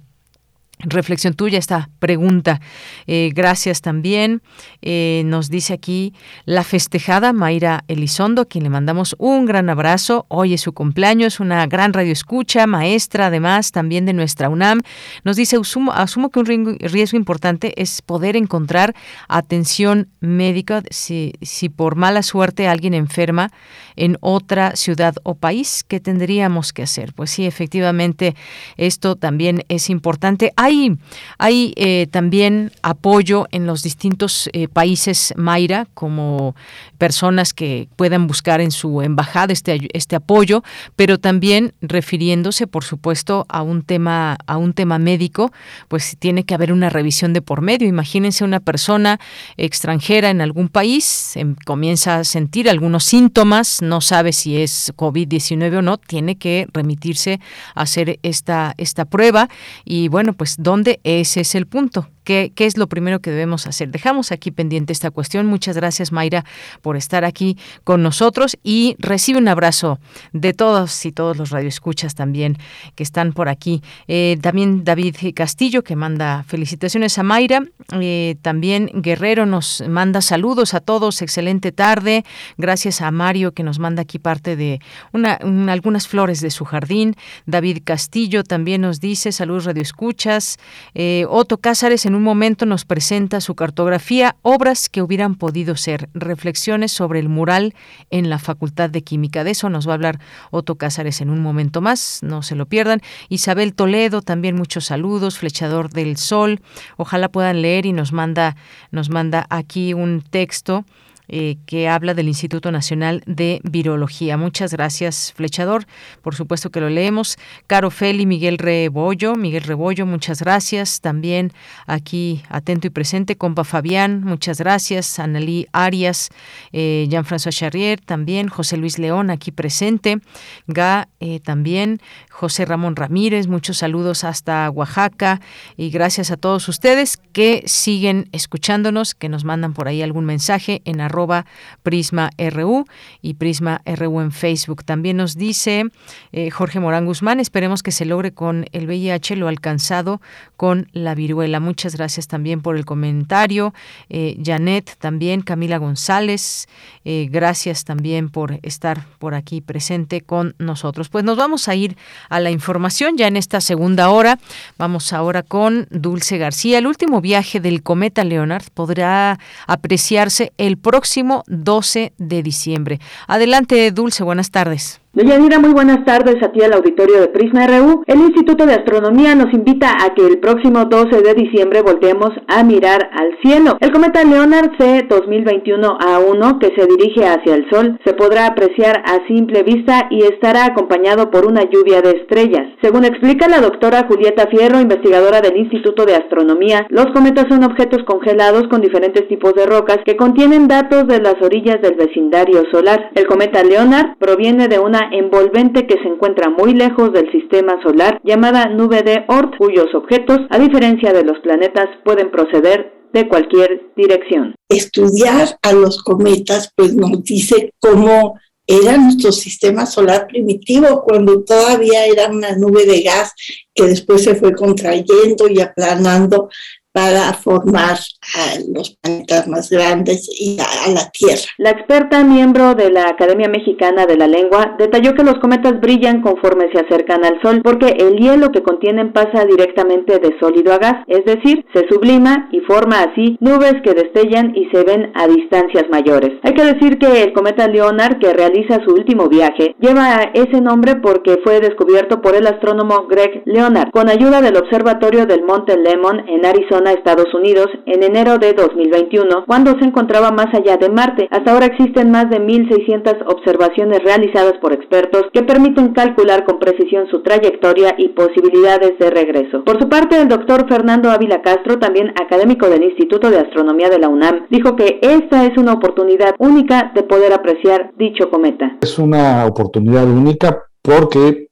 reflexión 0.80 1.34
tuya, 1.34 1.57
esta 1.57 1.89
pregunta. 1.99 2.61
Eh, 3.07 3.32
gracias 3.34 3.82
también. 3.82 4.41
Eh, 4.82 5.23
nos 5.25 5.49
dice 5.49 5.73
aquí 5.73 6.13
la 6.45 6.63
festejada 6.63 7.34
Mayra 7.34 7.84
Elizondo, 7.88 8.43
a 8.43 8.45
quien 8.45 8.63
le 8.63 8.69
mandamos 8.69 9.15
un 9.17 9.45
gran 9.45 9.69
abrazo. 9.69 10.25
Hoy 10.30 10.53
es 10.53 10.61
su 10.61 10.73
cumpleaños, 10.73 11.39
una 11.39 11.65
gran 11.65 11.93
radio 11.93 12.11
escucha, 12.11 12.67
maestra 12.67 13.28
además 13.28 13.71
también 13.71 14.05
de 14.05 14.13
nuestra 14.13 14.49
UNAM. 14.49 14.82
Nos 15.23 15.36
dice, 15.36 15.57
asumo, 15.57 15.91
asumo 15.93 16.30
que 16.30 16.39
un 16.39 16.78
riesgo 16.80 17.17
importante 17.17 17.73
es 17.82 18.01
poder 18.01 18.36
encontrar 18.36 18.95
atención 19.28 20.09
médica 20.19 20.84
si, 20.91 21.34
si 21.41 21.69
por 21.69 21.95
mala 21.95 22.21
suerte 22.21 22.67
alguien 22.67 22.93
enferma 22.93 23.51
en 23.98 24.18
otra 24.22 24.76
ciudad 24.76 25.16
o 25.24 25.36
país. 25.36 25.84
¿Qué 25.88 26.00
tendríamos 26.00 26.74
que 26.74 26.84
hacer? 26.84 27.14
Pues 27.14 27.32
sí, 27.32 27.45
efectivamente, 27.45 28.36
esto 28.78 29.16
también 29.16 29.64
es 29.68 29.89
importante 29.89 30.38
hay, 30.56 30.98
hay 31.38 31.74
eh, 31.76 32.08
también 32.12 32.72
apoyo 32.82 33.48
en 33.52 33.66
los 33.66 33.84
distintos 33.84 34.50
eh, 34.54 34.68
países 34.68 35.34
Mayra, 35.36 35.88
como 35.93 36.56
personas 36.98 37.54
que 37.54 37.88
puedan 37.95 38.28
buscar 38.28 38.62
en 38.62 38.72
su 38.72 39.02
embajada 39.02 39.54
este, 39.54 39.88
este 39.93 40.16
apoyo, 40.16 40.64
pero 40.95 41.20
también 41.20 41.74
refiriéndose, 41.82 42.68
por 42.68 42.84
supuesto, 42.84 43.45
a 43.50 43.62
un 43.62 43.84
tema, 43.84 44.38
a 44.48 44.58
un 44.58 44.74
tema 44.74 45.00
médico, 45.00 45.52
pues 45.88 46.18
tiene 46.20 46.43
que 46.43 46.54
haber 46.54 46.72
una 46.72 46.89
revisión 46.89 47.34
de 47.34 47.41
por 47.41 47.62
medio. 47.62 47.88
Imagínense 47.88 48.43
una 48.43 48.60
persona 48.60 49.20
extranjera 49.58 50.30
en 50.30 50.41
algún 50.41 50.70
país, 50.70 51.36
comienza 51.66 52.18
a 52.18 52.24
sentir 52.24 52.70
algunos 52.70 53.04
síntomas, 53.04 53.82
no 53.88 54.02
sabe 54.02 54.34
si 54.34 54.62
es 54.62 54.94
COVID-19 54.96 55.78
o 55.78 55.82
no, 55.82 55.98
tiene 55.98 56.38
que 56.38 56.68
remitirse 56.74 57.40
a 57.76 57.82
hacer 57.82 58.20
esta, 58.24 58.74
esta 58.78 59.06
prueba. 59.06 59.50
Y 59.86 60.08
bueno, 60.08 60.34
pues 60.34 60.56
¿dónde? 60.60 61.00
Ese 61.04 61.42
es 61.42 61.56
el 61.56 61.68
punto 61.68 62.10
¿Qué, 62.28 62.51
es 62.57 62.75
lo 62.75 62.88
primero 62.88 63.21
que 63.21 63.32
debemos 63.32 63.67
hacer? 63.67 63.88
Dejamos 63.88 64.34
aquí 64.34 64.51
pendiente 64.51 64.91
esta 64.91 65.11
cuestión. 65.11 65.45
Muchas 65.45 65.78
gracias, 65.78 66.11
Mayra, 66.11 66.43
por 66.82 66.97
estar 66.97 67.23
aquí 67.23 67.57
con 67.86 68.03
nosotros 68.03 68.57
y 68.63 68.97
recibe 68.99 69.39
un 69.39 69.47
abrazo 69.47 69.97
de 70.34 70.51
todos 70.51 71.05
y 71.05 71.13
todos 71.13 71.38
los 71.38 71.51
radioescuchas 71.51 72.15
también 72.15 72.57
que 72.95 73.03
están 73.03 73.32
por 73.32 73.47
aquí. 73.47 73.82
Eh, 74.09 74.38
también 74.41 74.84
David 74.84 75.15
Castillo, 75.34 75.86
que 75.86 75.95
manda 75.95 76.43
felicitaciones 76.43 77.17
a 77.17 77.23
Mayra. 77.23 77.63
Eh, 77.93 78.36
también 78.41 78.91
Guerrero 78.93 79.45
nos 79.45 79.82
manda 79.88 80.19
saludos 80.19 80.73
a 80.73 80.82
todos. 80.82 81.21
Excelente 81.21 81.71
tarde. 81.71 82.25
Gracias 82.57 82.99
a 82.99 83.09
Mario, 83.09 83.53
que 83.53 83.63
nos 83.63 83.80
manda 83.80 84.01
aquí 84.01 84.19
parte 84.19 84.57
de 84.57 84.82
una, 85.13 85.36
algunas 85.71 86.09
flores 86.09 86.41
de 86.41 86.51
su 86.51 86.65
jardín. 86.65 87.15
David 87.45 87.84
Castillo 87.86 88.43
también 88.43 88.82
nos 88.82 88.99
dice 88.99 89.32
saludos 89.32 89.63
radioescuchas. 89.63 90.57
Eh, 90.93 91.25
Otto 91.30 91.59
Cázares 91.59 92.05
en 92.05 92.16
un 92.18 92.24
momento 92.24 92.65
nos 92.65 92.84
presenta 92.84 93.39
su 93.39 93.55
cartografía, 93.55 94.36
obras 94.41 94.89
que 94.89 95.01
hubieran 95.01 95.36
podido 95.36 95.78
ser, 95.78 96.09
reflexiones 96.13 96.91
sobre 96.91 97.20
el 97.20 97.30
mural 97.30 97.76
en 98.09 98.30
la 98.30 98.39
Facultad 98.39 98.89
de 98.89 99.03
Química. 99.03 99.43
De 99.43 99.51
eso 99.51 99.70
nos 99.70 99.88
va 99.88 99.91
a 99.91 99.95
hablar 99.95 100.20
Otto 100.51 100.76
Cázares 100.76 101.22
en 101.22 101.30
un 101.30 101.41
momento 101.41 101.80
más, 101.80 102.20
no 102.24 102.41
se 102.41 102.55
lo 102.55 102.65
pierdan. 102.65 103.01
Isabel 103.30 103.74
Toledo, 103.74 104.22
también 104.22 104.55
muchos 104.55 104.86
saludos, 104.86 105.38
Flechador 105.38 105.89
del 105.89 106.18
Sol. 106.18 106.59
Ojalá 106.97 107.30
puedan 107.30 107.61
leer 107.61 107.86
y 107.86 107.93
nos 107.93 108.11
manda, 108.11 108.57
nos 108.91 109.09
manda 109.09 109.45
aquí 109.49 109.93
un 109.93 110.22
texto 110.22 110.84
eh, 111.30 111.57
que 111.65 111.88
habla 111.89 112.13
del 112.13 112.28
Instituto 112.28 112.71
Nacional 112.71 113.23
de 113.25 113.59
Virología. 113.63 114.38
Muchas 114.38 114.71
gracias, 114.71 115.34
Flechador. 115.36 115.86
Por 116.21 116.36
supuesto 116.36 116.69
que 116.69 116.80
lo 116.80 116.89
leemos. 116.89 117.38
Caro 117.67 117.91
Feli, 117.91 118.25
Miguel 118.25 118.57
Rebollo, 118.57 119.36
Miguel 119.36 119.63
Rebollo, 119.63 120.05
muchas 120.05 120.41
gracias. 120.41 121.01
También 121.01 121.51
aquí 121.86 122.43
atento 122.49 122.88
y 122.88 122.89
presente, 122.89 123.36
compa 123.36 123.63
Fabián, 123.63 124.23
muchas 124.23 124.59
gracias. 124.59 125.19
Annalí 125.19 125.67
Arias, 125.71 126.30
eh, 126.71 127.07
Jean-François 127.09 127.53
Charrier, 127.53 127.99
también. 127.99 128.47
José 128.47 128.78
Luis 128.78 128.99
León, 128.99 129.30
aquí 129.30 129.51
presente. 129.51 130.19
Ga, 130.67 131.09
eh, 131.19 131.39
también. 131.39 131.99
José 132.38 132.66
Ramón 132.66 132.96
Ramírez, 132.96 133.48
muchos 133.48 133.80
saludos 133.80 134.24
hasta 134.24 134.70
Oaxaca 134.70 135.42
y 135.76 135.90
gracias 135.90 136.30
a 136.30 136.38
todos 136.38 136.70
ustedes 136.70 137.18
que 137.34 137.64
siguen 137.66 138.30
escuchándonos, 138.32 139.16
que 139.16 139.28
nos 139.28 139.44
mandan 139.44 139.74
por 139.74 139.88
ahí 139.88 140.04
algún 140.04 140.26
mensaje 140.26 140.84
en 140.86 141.02
arroba 141.02 141.48
Prisma 141.82 142.30
RU 142.38 142.86
y 143.24 143.34
Prisma 143.34 143.82
RU 143.88 144.22
en 144.22 144.32
Facebook. 144.32 144.84
También 144.84 145.18
nos 145.18 145.36
dice 145.36 145.86
eh, 146.32 146.52
Jorge 146.52 146.80
Morán 146.80 147.08
Guzmán, 147.08 147.40
esperemos 147.40 147.82
que 147.82 147.92
se 147.92 148.06
logre 148.06 148.32
con 148.32 148.68
el 148.72 148.86
VIH 148.86 149.36
lo 149.36 149.48
alcanzado 149.48 150.22
con 150.58 150.90
la 150.92 151.16
viruela. 151.16 151.60
Muchas 151.60 151.96
gracias 151.96 152.28
también 152.28 152.62
por 152.62 152.78
el 152.78 152.86
comentario. 152.86 153.74
Eh, 154.10 154.38
Janet 154.46 154.98
también, 155.00 155.42
Camila 155.42 155.80
González, 155.80 156.68
eh, 157.04 157.30
gracias 157.32 157.84
también 157.84 158.30
por 158.30 158.60
estar 158.62 159.08
por 159.18 159.34
aquí 159.34 159.60
presente 159.60 160.22
con 160.22 160.54
nosotros. 160.60 161.10
Pues 161.10 161.24
nos 161.24 161.36
vamos 161.36 161.68
a 161.68 161.74
ir 161.74 161.98
a 162.30 162.39
la 162.39 162.51
información 162.51 163.17
ya 163.17 163.28
en 163.28 163.38
esta 163.38 163.61
segunda 163.61 164.09
hora. 164.09 164.39
Vamos 164.78 165.13
ahora 165.13 165.43
con 165.43 165.88
Dulce 165.89 166.38
García. 166.38 166.78
El 166.78 166.88
último 166.88 167.21
viaje 167.21 167.59
del 167.59 167.84
cometa 167.84 168.23
Leonard 168.23 168.65
podrá 168.73 169.39
apreciarse 169.65 170.53
el 170.57 170.78
próximo 170.78 171.43
12 171.47 172.13
de 172.17 172.43
diciembre. 172.43 172.99
Adelante, 173.28 173.91
Dulce, 173.91 174.23
buenas 174.23 174.51
tardes. 174.51 174.99
Deyanira, 175.18 175.57
muy 175.57 175.74
buenas 175.74 176.05
tardes 176.05 176.36
a 176.43 176.51
ti 176.51 176.61
al 176.61 176.74
auditorio 176.74 177.20
de 177.20 177.30
Prisma 177.30 177.65
RU. 177.65 178.03
El 178.05 178.20
Instituto 178.20 178.68
de 178.68 178.76
Astronomía 178.76 179.34
nos 179.34 179.51
invita 179.51 179.89
a 179.89 180.13
que 180.13 180.24
el 180.24 180.38
próximo 180.38 180.86
12 180.86 181.24
de 181.24 181.34
diciembre 181.34 181.82
volteemos 181.82 182.30
a 182.47 182.63
mirar 182.63 183.09
al 183.11 183.36
cielo. 183.41 183.78
El 183.80 183.91
cometa 183.91 184.24
Leonard 184.24 184.78
C 184.78 185.07
2021 185.09 185.97
A1 185.97 186.59
que 186.59 186.72
se 186.76 186.86
dirige 186.86 187.26
hacia 187.26 187.55
el 187.55 187.68
Sol 187.72 187.99
se 188.05 188.13
podrá 188.13 188.45
apreciar 188.45 189.01
a 189.07 189.26
simple 189.26 189.63
vista 189.63 190.07
y 190.11 190.22
estará 190.22 190.65
acompañado 190.65 191.32
por 191.32 191.47
una 191.47 191.63
lluvia 191.63 192.03
de 192.03 192.11
estrellas. 192.11 192.68
Según 192.84 193.03
explica 193.03 193.47
la 193.47 193.61
doctora 193.61 194.05
Julieta 194.07 194.45
Fierro, 194.51 194.80
investigadora 194.80 195.41
del 195.41 195.57
Instituto 195.57 196.05
de 196.05 196.13
Astronomía, 196.13 196.86
los 196.89 197.07
cometas 197.07 197.47
son 197.49 197.63
objetos 197.63 198.03
congelados 198.05 198.68
con 198.70 198.82
diferentes 198.82 199.28
tipos 199.28 199.55
de 199.55 199.65
rocas 199.65 199.97
que 200.05 200.15
contienen 200.15 200.68
datos 200.68 201.07
de 201.07 201.20
las 201.20 201.41
orillas 201.41 201.82
del 201.82 201.95
vecindario 201.95 202.65
solar. 202.72 203.09
El 203.15 203.26
cometa 203.26 203.63
Leonard 203.63 204.15
proviene 204.20 204.68
de 204.68 204.78
una 204.78 205.07
envolvente 205.12 205.88
que 205.88 205.97
se 206.01 206.08
encuentra 206.08 206.49
muy 206.49 206.74
lejos 206.74 207.14
del 207.14 207.32
sistema 207.32 207.82
solar 207.82 208.20
llamada 208.24 208.68
nube 208.68 209.03
de 209.03 209.26
Oort, 209.28 209.58
cuyos 209.58 209.93
objetos, 209.93 210.39
a 210.49 210.60
diferencia 210.60 211.14
de 211.14 211.24
los 211.24 211.39
planetas, 211.39 211.88
pueden 212.03 212.32
proceder 212.32 212.93
de 213.14 213.28
cualquier 213.28 213.91
dirección. 213.95 214.55
Estudiar 214.70 215.58
a 215.62 215.72
los 215.74 216.03
cometas 216.03 216.72
pues 216.76 216.93
nos 216.95 217.24
dice 217.24 217.72
cómo 217.80 218.36
era 218.68 218.97
nuestro 218.97 219.32
sistema 219.32 219.86
solar 219.86 220.28
primitivo 220.28 221.01
cuando 221.03 221.43
todavía 221.43 222.05
era 222.05 222.28
una 222.28 222.55
nube 222.58 222.86
de 222.86 223.01
gas 223.01 223.34
que 223.74 223.86
después 223.86 224.24
se 224.24 224.36
fue 224.36 224.53
contrayendo 224.53 225.47
y 225.47 225.62
aplanando 225.62 226.49
para 226.91 227.34
formar 227.34 227.97
a 228.36 228.59
los 228.73 228.97
planetas 229.01 229.47
más 229.47 229.69
grandes 229.69 230.28
y 230.39 230.57
a, 230.59 230.91
la 230.91 231.09
Tierra. 231.11 231.41
La 231.57 231.71
experta 231.71 232.23
miembro 232.23 232.75
de 232.75 232.91
la 232.91 233.09
Academia 233.09 233.47
Mexicana 233.47 234.05
de 234.05 234.17
la 234.17 234.28
Lengua 234.28 234.75
detalló 234.78 235.13
que 235.15 235.23
los 235.23 235.39
cometas 235.39 235.80
brillan 235.80 236.21
conforme 236.21 236.69
se 236.71 236.80
acercan 236.80 237.23
al 237.23 237.41
Sol 237.41 237.61
porque 237.63 237.88
el 237.88 238.17
hielo 238.17 238.51
que 238.51 238.63
contienen 238.63 239.13
pasa 239.13 239.45
directamente 239.45 240.19
de 240.19 240.38
sólido 240.39 240.73
a 240.73 240.78
gas, 240.78 240.95
es 241.07 241.23
decir, 241.25 241.65
se 241.73 241.88
sublima 241.88 242.49
y 242.51 242.59
forma 242.61 243.03
así 243.03 243.38
nubes 243.39 243.75
que 243.84 243.93
destellan 243.93 244.55
y 244.55 244.69
se 244.69 244.84
ven 244.84 245.11
a 245.15 245.28
distancias 245.28 245.86
mayores. 245.89 246.32
Hay 246.43 246.53
que 246.53 246.65
decir 246.65 246.97
que 246.97 247.23
el 247.23 247.34
cometa 247.34 247.67
Leonard 247.67 248.19
que 248.19 248.34
realiza 248.34 248.84
su 248.86 248.93
último 248.93 249.28
viaje 249.30 249.75
lleva 249.80 250.32
ese 250.34 250.61
nombre 250.61 250.95
porque 250.95 251.39
fue 251.43 251.59
descubierto 251.59 252.21
por 252.21 252.36
el 252.36 252.47
astrónomo 252.47 253.07
Greg 253.07 253.43
Leonard 253.45 253.91
con 253.91 254.09
ayuda 254.09 254.41
del 254.41 254.57
observatorio 254.57 255.25
del 255.25 255.43
Monte 255.43 255.78
Lemmon 255.78 256.28
en 256.28 256.45
Arizona 256.45 256.91
Estados 256.91 257.34
Unidos 257.34 257.67
en 257.86 258.03
enero 258.03 258.16
de 258.18 258.53
2021, 258.53 259.45
cuando 259.45 259.78
se 259.78 259.86
encontraba 259.86 260.32
más 260.32 260.51
allá 260.51 260.76
de 260.78 260.89
Marte. 260.89 261.28
Hasta 261.30 261.51
ahora 261.51 261.68
existen 261.68 262.09
más 262.09 262.28
de 262.32 262.39
1.600 262.39 263.24
observaciones 263.28 264.03
realizadas 264.03 264.53
por 264.59 264.74
expertos 264.74 265.26
que 265.32 265.43
permiten 265.43 265.93
calcular 265.93 266.43
con 266.43 266.57
precisión 266.57 267.07
su 267.11 267.22
trayectoria 267.22 267.93
y 267.95 268.09
posibilidades 268.09 268.97
de 268.97 269.11
regreso. 269.11 269.63
Por 269.63 269.80
su 269.80 269.88
parte, 269.88 270.20
el 270.20 270.28
doctor 270.28 270.68
Fernando 270.68 271.11
Ávila 271.11 271.43
Castro, 271.43 271.78
también 271.78 272.09
académico 272.20 272.68
del 272.68 272.86
Instituto 272.86 273.30
de 273.30 273.38
Astronomía 273.38 273.89
de 273.89 273.99
la 273.99 274.09
UNAM, 274.09 274.47
dijo 274.49 274.76
que 274.76 274.99
esta 275.03 275.45
es 275.45 275.55
una 275.55 275.74
oportunidad 275.74 276.34
única 276.39 276.91
de 276.95 277.03
poder 277.03 277.34
apreciar 277.34 277.91
dicho 277.97 278.32
cometa. 278.32 278.78
Es 278.82 278.97
una 278.97 279.45
oportunidad 279.45 280.05
única 280.05 280.63
porque 280.82 281.49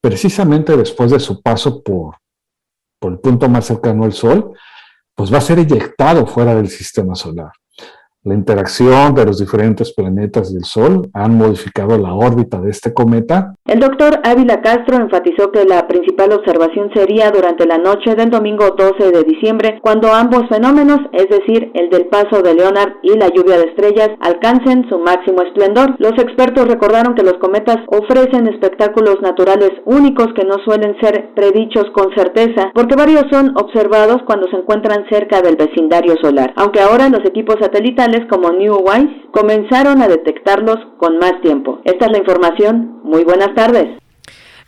precisamente 0.00 0.76
después 0.76 1.12
de 1.12 1.20
su 1.20 1.40
paso 1.42 1.80
por, 1.80 2.16
por 2.98 3.12
el 3.12 3.20
punto 3.20 3.48
más 3.48 3.66
cercano 3.66 4.02
al 4.02 4.12
Sol, 4.12 4.52
pues 5.18 5.34
va 5.34 5.38
a 5.38 5.40
ser 5.40 5.58
eyectado 5.58 6.28
fuera 6.28 6.54
del 6.54 6.68
sistema 6.68 7.16
solar. 7.16 7.50
La 8.24 8.34
interacción 8.34 9.14
de 9.14 9.24
los 9.24 9.38
diferentes 9.38 9.94
planetas 9.94 10.52
del 10.52 10.64
Sol 10.64 11.08
han 11.14 11.38
modificado 11.38 11.96
la 11.96 12.14
órbita 12.14 12.60
de 12.60 12.70
este 12.70 12.92
cometa. 12.92 13.54
El 13.64 13.78
doctor 13.78 14.18
Ávila 14.24 14.60
Castro 14.60 14.96
enfatizó 14.96 15.52
que 15.52 15.64
la 15.64 15.86
principal 15.86 16.32
observación 16.32 16.90
sería 16.92 17.30
durante 17.30 17.64
la 17.64 17.78
noche 17.78 18.16
del 18.16 18.28
domingo 18.28 18.70
12 18.76 19.12
de 19.12 19.22
diciembre, 19.22 19.78
cuando 19.82 20.12
ambos 20.12 20.48
fenómenos, 20.48 20.98
es 21.12 21.28
decir, 21.28 21.70
el 21.74 21.90
del 21.90 22.06
paso 22.06 22.42
de 22.42 22.54
Leonard 22.54 22.94
y 23.02 23.16
la 23.16 23.28
lluvia 23.28 23.56
de 23.56 23.68
estrellas, 23.68 24.10
alcancen 24.20 24.88
su 24.88 24.98
máximo 24.98 25.42
esplendor. 25.42 25.94
Los 25.98 26.18
expertos 26.18 26.66
recordaron 26.66 27.14
que 27.14 27.22
los 27.22 27.34
cometas 27.34 27.78
ofrecen 27.86 28.48
espectáculos 28.48 29.18
naturales 29.22 29.70
únicos 29.84 30.26
que 30.34 30.44
no 30.44 30.56
suelen 30.64 30.96
ser 31.00 31.30
predichos 31.36 31.84
con 31.92 32.12
certeza, 32.16 32.72
porque 32.74 32.96
varios 32.96 33.26
son 33.30 33.52
observados 33.56 34.22
cuando 34.26 34.48
se 34.48 34.56
encuentran 34.56 35.06
cerca 35.08 35.40
del 35.40 35.54
vecindario 35.54 36.16
solar. 36.20 36.52
Aunque 36.56 36.80
ahora 36.80 37.08
los 37.08 37.24
equipos 37.24 37.56
satelitales 37.60 38.07
como 38.30 38.50
New 38.50 38.76
Wise 38.76 39.28
comenzaron 39.32 40.02
a 40.02 40.08
detectarlos 40.08 40.78
con 40.98 41.18
más 41.18 41.40
tiempo. 41.42 41.80
Esta 41.84 42.06
es 42.06 42.12
la 42.12 42.18
información. 42.18 43.00
Muy 43.04 43.24
buenas 43.24 43.54
tardes. 43.54 43.98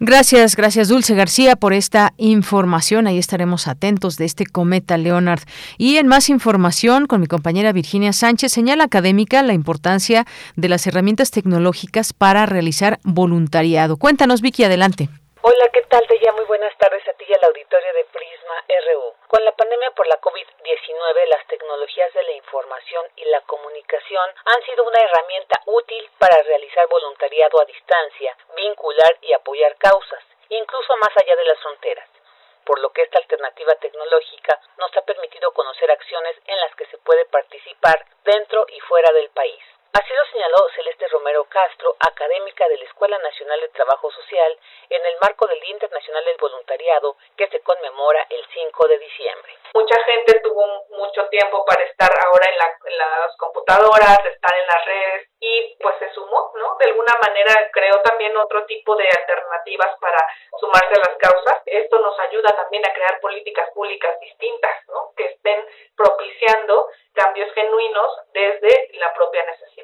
Gracias, 0.02 0.56
gracias 0.56 0.88
Dulce 0.88 1.14
García 1.14 1.56
por 1.56 1.74
esta 1.74 2.14
información. 2.16 3.06
Ahí 3.06 3.18
estaremos 3.18 3.68
atentos 3.68 4.16
de 4.16 4.24
este 4.24 4.46
cometa 4.46 4.96
Leonard. 4.96 5.42
Y 5.76 5.98
en 5.98 6.06
más 6.06 6.30
información, 6.30 7.04
con 7.04 7.20
mi 7.20 7.26
compañera 7.26 7.72
Virginia 7.72 8.14
Sánchez, 8.14 8.50
señala 8.50 8.84
académica 8.84 9.42
la 9.42 9.52
importancia 9.52 10.26
de 10.56 10.70
las 10.70 10.86
herramientas 10.86 11.30
tecnológicas 11.30 12.14
para 12.14 12.46
realizar 12.46 12.98
voluntariado. 13.04 13.98
Cuéntanos, 13.98 14.40
Vicky, 14.40 14.64
adelante. 14.64 15.10
Hola, 15.42 15.70
¿qué 15.72 15.80
tal? 15.88 16.06
Te 16.06 16.32
muy 16.32 16.44
buenas 16.44 16.76
tardes 16.76 17.00
a 17.08 17.14
ti 17.14 17.24
y 17.26 17.32
al 17.32 17.42
auditorio 17.44 17.94
de 17.94 18.04
Prisma 18.04 18.62
RU. 18.92 19.14
Con 19.26 19.42
la 19.42 19.52
pandemia 19.52 19.90
por 19.92 20.06
la 20.06 20.20
COVID-19, 20.20 21.26
las 21.28 21.46
tecnologías 21.46 22.12
de 22.12 22.22
la 22.24 22.32
información 22.32 23.06
y 23.16 23.24
la 23.24 23.40
comunicación 23.48 24.30
han 24.44 24.62
sido 24.64 24.84
una 24.84 25.00
herramienta 25.00 25.62
útil 25.64 26.10
para 26.18 26.42
realizar 26.42 26.86
voluntariado 26.88 27.58
a 27.58 27.64
distancia, 27.64 28.36
vincular 28.54 29.16
y 29.22 29.32
apoyar 29.32 29.76
causas, 29.76 30.22
incluso 30.50 30.94
más 30.98 31.16
allá 31.16 31.34
de 31.34 31.44
las 31.44 31.58
fronteras 31.60 32.08
por 32.66 32.78
lo 32.78 32.92
que 32.92 33.02
esta 33.02 33.18
alternativa 33.18 33.74
tecnológica 33.76 34.60
nos 34.78 34.94
ha 34.96 35.02
permitido 35.02 35.50
conocer 35.52 35.90
acciones 35.90 36.36
en 36.46 36.56
las 36.58 36.74
que 36.76 36.86
se 36.86 36.98
puede 36.98 37.24
participar 37.24 38.04
dentro 38.22 38.64
y 38.68 38.78
fuera 38.80 39.12
del 39.12 39.30
país. 39.30 39.64
Así 39.92 40.14
lo 40.14 40.24
señaló 40.30 40.68
Celeste 40.76 41.08
Romero 41.08 41.44
Castro, 41.46 41.96
académica 41.98 42.68
de 42.68 42.78
la 42.78 42.84
Escuela 42.84 43.18
Nacional 43.18 43.60
de 43.60 43.68
Trabajo 43.70 44.08
Social, 44.12 44.56
en 44.88 45.04
el 45.04 45.16
marco 45.20 45.48
del 45.48 45.58
Día 45.60 45.72
Internacional 45.72 46.24
del 46.24 46.36
Voluntariado 46.36 47.16
que 47.36 47.48
se 47.48 47.60
conmemora 47.60 48.24
el 48.30 48.44
5 48.54 48.86
de 48.86 48.98
diciembre. 48.98 49.52
Mucha 49.74 49.96
gente 50.04 50.40
tuvo 50.44 50.86
mucho 50.90 51.26
tiempo 51.28 51.64
para 51.64 51.82
estar 51.84 52.10
ahora 52.24 52.46
en, 52.50 52.58
las 52.98 53.36
computadoras, 53.36 54.24
estar 54.26 54.58
en 54.58 54.66
las 54.66 54.84
redes 54.84 55.28
y 55.40 55.76
pues 55.82 55.96
se 55.98 56.10
sumó, 56.14 56.52
¿no? 56.54 56.76
De 56.78 56.86
alguna 56.86 57.14
manera 57.20 57.70
creó 57.72 58.00
también 58.02 58.36
otro 58.36 58.64
tipo 58.66 58.94
de 58.94 59.08
alternativas 59.08 59.98
para 60.00 60.18
sumarse 60.60 60.94
a 60.94 61.08
las 61.08 61.18
causas. 61.18 61.62
Esto 61.66 61.98
nos 61.98 62.18
ayuda 62.20 62.50
también 62.54 62.86
a 62.86 62.92
crear 62.92 63.20
políticas 63.20 63.70
públicas 63.74 64.20
distintas, 64.20 64.86
¿no? 64.88 65.12
Que 65.16 65.26
estén 65.26 65.66
propiciando 65.96 66.88
cambios 67.12 67.52
genuinos 67.54 68.18
desde 68.32 68.90
la 68.94 69.12
propia 69.14 69.44
necesidad. 69.44 69.79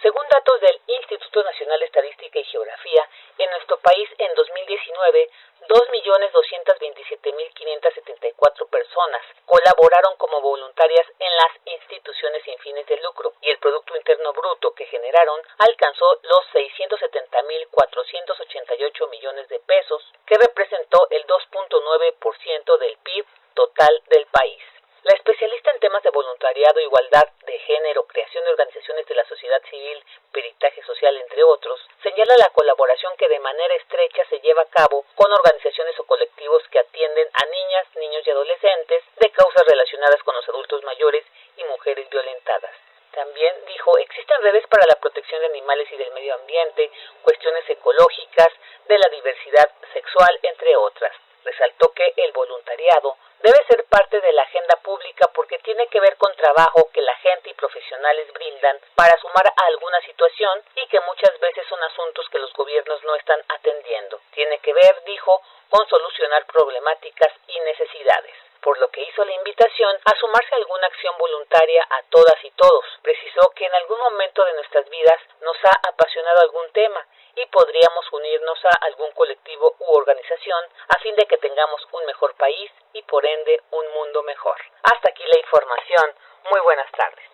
Según 0.00 0.24
datos 0.28 0.60
del 0.60 0.80
Instituto 0.86 1.42
Nacional 1.42 1.80
de 1.80 1.86
Estadística 1.86 2.38
y 2.38 2.44
Geografía, 2.44 3.08
en 3.38 3.50
nuestro 3.50 3.78
país 3.78 4.08
en 4.18 4.32
2019, 4.34 5.30
2.227.574 5.68 8.68
personas 8.68 9.22
colaboraron 9.46 10.16
como 10.16 10.40
voluntarias 10.40 11.06
en 11.18 11.36
las 11.36 11.52
instituciones 11.66 12.42
sin 12.44 12.56
fines 12.58 12.86
de 12.86 12.96
lucro 12.98 13.32
y 13.40 13.50
el 13.50 13.58
Producto 13.58 13.96
Interno 13.96 14.32
Bruto 14.32 14.72
que 14.74 14.86
generaron 14.86 15.40
alcanzó 15.58 16.20
los 16.22 16.46
670.488 16.52 19.10
millones 19.10 19.48
de 19.48 19.58
pesos, 19.60 20.02
que 20.26 20.38
representó 20.38 21.06
el 21.10 21.26
2.9% 21.26 22.78
del 22.78 22.96
PIB 22.98 23.26
total 23.54 24.02
del 24.08 24.26
país. 24.26 24.62
La 25.04 25.16
especialista 25.16 25.72
en 25.72 25.80
temas 25.80 26.00
de 26.04 26.10
voluntariado, 26.10 26.78
igualdad 26.78 27.28
de 27.44 27.58
género, 27.58 28.06
creación 28.06 28.44
de 28.44 28.50
organizaciones 28.50 29.04
de 29.04 29.16
la 29.16 29.24
sociedad 29.24 29.60
civil, 29.68 30.00
peritaje 30.30 30.80
social, 30.84 31.16
entre 31.16 31.42
otros, 31.42 31.80
señala 32.04 32.36
la 32.38 32.50
colaboración 32.50 33.12
que 33.16 33.28
de 33.28 33.40
manera 33.40 33.74
estrecha 33.74 34.24
se 34.30 34.38
lleva 34.38 34.62
a 34.62 34.70
cabo 34.70 35.04
con 35.16 35.32
organizaciones 35.32 35.98
o 35.98 36.04
colectivos 36.04 36.62
que 36.70 36.78
atienden 36.78 37.28
a 37.32 37.46
niñas, 37.46 37.86
niños 37.96 38.22
y 38.24 38.30
adolescentes 38.30 39.02
de 39.16 39.30
causas 39.30 39.66
relacionadas 39.66 40.22
con 40.22 40.36
los 40.36 40.48
adultos 40.48 40.84
mayores 40.84 41.24
y 41.56 41.64
mujeres 41.64 42.08
violentadas. 42.08 42.70
También 43.10 43.56
dijo, 43.66 43.98
existen 43.98 44.40
redes 44.40 44.68
para 44.68 44.86
la 44.86 45.00
protección 45.00 45.40
de 45.40 45.46
animales 45.48 45.90
y 45.90 45.96
del 45.96 46.12
medio 46.12 46.34
ambiente, 46.34 46.92
cuestiones 47.22 47.68
ecológicas, 47.68 48.50
de 48.86 48.98
la 48.98 49.08
diversidad 49.08 49.68
sexual, 49.92 50.38
entre 50.42 50.76
otras. 50.76 51.12
Resaltó 51.44 51.92
que 51.92 52.14
el 52.16 52.30
voluntariado 52.30 53.16
debe 53.42 53.58
ser 53.68 53.84
parte 53.86 54.20
de 54.20 54.32
la 54.32 54.42
agenda 54.42 54.76
pública 54.82 55.28
porque 55.34 55.58
tiene 55.58 55.86
que 55.88 56.00
ver 56.00 56.16
con 56.16 56.34
trabajo 56.36 56.88
que 56.92 57.02
la 57.02 57.14
gente 57.16 57.50
y 57.50 57.54
profesionales 57.54 58.32
brindan 58.32 58.78
para 58.94 59.16
sumar 59.18 59.46
a 59.46 59.66
alguna 59.66 60.00
situación 60.02 60.62
y 60.76 60.86
que 60.86 61.00
muchas 61.00 61.38
veces 61.40 61.66
son 61.68 61.82
asuntos 61.82 62.28
que 62.30 62.38
los 62.38 62.52
gobiernos 62.52 63.02
no 63.04 63.14
están 63.16 63.40
atendiendo. 63.48 64.20
Tiene 64.32 64.58
que 64.58 64.72
ver, 64.72 65.02
dijo, 65.04 65.42
con 65.68 65.86
solucionar 65.88 66.46
problemáticas 66.46 67.32
y 67.48 67.58
necesidades 67.60 68.51
por 68.62 68.78
lo 68.78 68.88
que 68.90 69.02
hizo 69.02 69.24
la 69.24 69.34
invitación 69.34 69.96
a 70.04 70.12
sumarse 70.18 70.54
a 70.54 70.58
alguna 70.58 70.86
acción 70.86 71.14
voluntaria 71.18 71.82
a 71.90 72.02
todas 72.08 72.38
y 72.44 72.50
todos. 72.52 72.84
Precisó 73.02 73.50
que 73.56 73.66
en 73.66 73.74
algún 73.74 73.98
momento 73.98 74.44
de 74.44 74.54
nuestras 74.54 74.88
vidas 74.88 75.20
nos 75.42 75.56
ha 75.64 75.88
apasionado 75.88 76.40
algún 76.40 76.70
tema 76.72 77.04
y 77.36 77.44
podríamos 77.46 78.04
unirnos 78.12 78.58
a 78.64 78.86
algún 78.86 79.10
colectivo 79.12 79.74
u 79.80 79.96
organización 79.96 80.62
a 80.88 80.98
fin 81.00 81.14
de 81.16 81.26
que 81.26 81.38
tengamos 81.38 81.82
un 81.92 82.06
mejor 82.06 82.34
país 82.36 82.70
y 82.94 83.02
por 83.02 83.26
ende 83.26 83.60
un 83.70 83.86
mundo 83.94 84.22
mejor. 84.22 84.56
Hasta 84.82 85.10
aquí 85.10 85.22
la 85.26 85.38
información. 85.40 86.06
Muy 86.50 86.60
buenas 86.60 86.90
tardes. 86.92 87.24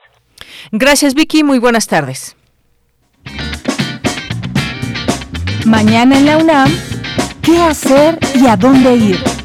Gracias 0.73 1.15
Vicky, 1.15 1.45
muy 1.45 1.59
buenas 1.59 1.87
tardes. 1.87 2.37
Mañana 5.67 6.17
en 6.17 6.27
la 6.27 6.39
UNAM, 6.39 6.71
¿qué 7.45 7.61
hacer 7.61 8.17
y 8.35 8.49
a 8.49 8.57
dónde 8.57 8.93
ir? 8.93 9.38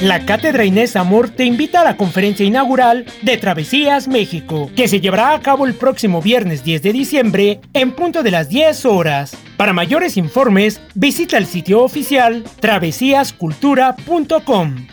La 0.00 0.24
Cátedra 0.24 0.64
Inés 0.64 0.94
Amor 0.94 1.28
te 1.28 1.44
invita 1.44 1.80
a 1.80 1.84
la 1.84 1.96
conferencia 1.96 2.46
inaugural 2.46 3.04
de 3.22 3.36
Travesías 3.36 4.06
México, 4.06 4.70
que 4.76 4.86
se 4.86 5.00
llevará 5.00 5.34
a 5.34 5.40
cabo 5.40 5.66
el 5.66 5.74
próximo 5.74 6.22
viernes 6.22 6.62
10 6.62 6.82
de 6.82 6.92
diciembre 6.92 7.60
en 7.72 7.90
punto 7.90 8.22
de 8.22 8.30
las 8.30 8.48
10 8.48 8.84
horas. 8.84 9.36
Para 9.56 9.72
mayores 9.72 10.16
informes, 10.16 10.80
visita 10.94 11.36
el 11.36 11.46
sitio 11.46 11.82
oficial 11.82 12.44
travesíascultura.com. 12.60 14.86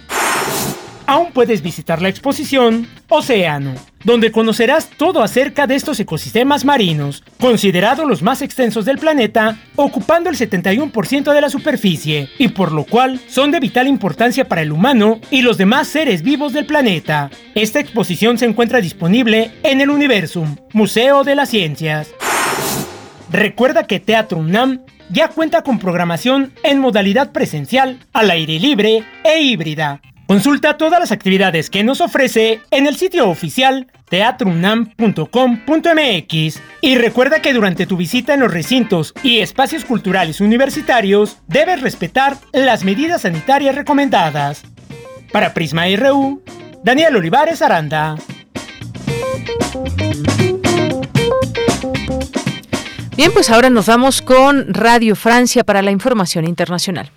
Aún 1.07 1.31
puedes 1.33 1.61
visitar 1.61 2.01
la 2.01 2.09
exposición 2.09 2.87
Océano, 3.09 3.75
donde 4.03 4.31
conocerás 4.31 4.89
todo 4.89 5.21
acerca 5.21 5.67
de 5.67 5.75
estos 5.75 5.99
ecosistemas 5.99 6.65
marinos, 6.65 7.23
considerados 7.39 8.07
los 8.07 8.23
más 8.23 8.41
extensos 8.41 8.85
del 8.85 8.97
planeta, 8.97 9.57
ocupando 9.75 10.31
el 10.31 10.35
71% 10.35 11.31
de 11.31 11.41
la 11.41 11.49
superficie, 11.49 12.29
y 12.39 12.47
por 12.47 12.71
lo 12.71 12.85
cual 12.85 13.19
son 13.27 13.51
de 13.51 13.59
vital 13.59 13.87
importancia 13.87 14.47
para 14.47 14.63
el 14.63 14.71
humano 14.71 15.19
y 15.29 15.43
los 15.43 15.57
demás 15.57 15.87
seres 15.87 16.23
vivos 16.23 16.53
del 16.53 16.65
planeta. 16.65 17.29
Esta 17.53 17.79
exposición 17.79 18.39
se 18.39 18.45
encuentra 18.45 18.81
disponible 18.81 19.51
en 19.61 19.81
el 19.81 19.91
Universum, 19.91 20.55
Museo 20.73 21.23
de 21.23 21.35
las 21.35 21.49
Ciencias. 21.49 22.09
Recuerda 23.31 23.85
que 23.85 23.99
Teatro 23.99 24.39
UNAM 24.39 24.81
ya 25.11 25.27
cuenta 25.27 25.61
con 25.61 25.77
programación 25.77 26.53
en 26.63 26.79
modalidad 26.79 27.31
presencial, 27.31 27.99
al 28.11 28.31
aire 28.31 28.59
libre 28.59 29.03
e 29.23 29.41
híbrida 29.41 30.01
Consulta 30.27 30.77
todas 30.77 30.99
las 30.99 31.11
actividades 31.11 31.69
que 31.69 31.83
nos 31.83 32.01
ofrece 32.01 32.61
en 32.71 32.87
el 32.87 32.95
sitio 32.95 33.29
oficial 33.29 33.85
teatrunam.com.mx 34.09 36.61
y 36.81 36.97
recuerda 36.97 37.43
que 37.43 37.53
durante 37.53 37.85
tu 37.85 37.95
visita 37.95 38.33
en 38.33 38.39
los 38.39 38.51
recintos 38.51 39.13
y 39.21 39.41
espacios 39.41 39.85
culturales 39.85 40.41
universitarios 40.41 41.37
debes 41.47 41.81
respetar 41.81 42.37
las 42.53 42.83
medidas 42.83 43.21
sanitarias 43.21 43.75
recomendadas. 43.75 44.63
Para 45.31 45.53
Prisma 45.53 45.83
RU, 45.95 46.41
Daniel 46.83 47.17
Olivares 47.17 47.61
Aranda. 47.61 48.15
Bien, 53.15 53.31
pues 53.31 53.51
ahora 53.51 53.69
nos 53.69 53.85
vamos 53.85 54.23
con 54.23 54.73
Radio 54.73 55.15
Francia 55.15 55.63
para 55.63 55.83
la 55.83 55.91
información 55.91 56.47
internacional. 56.47 57.11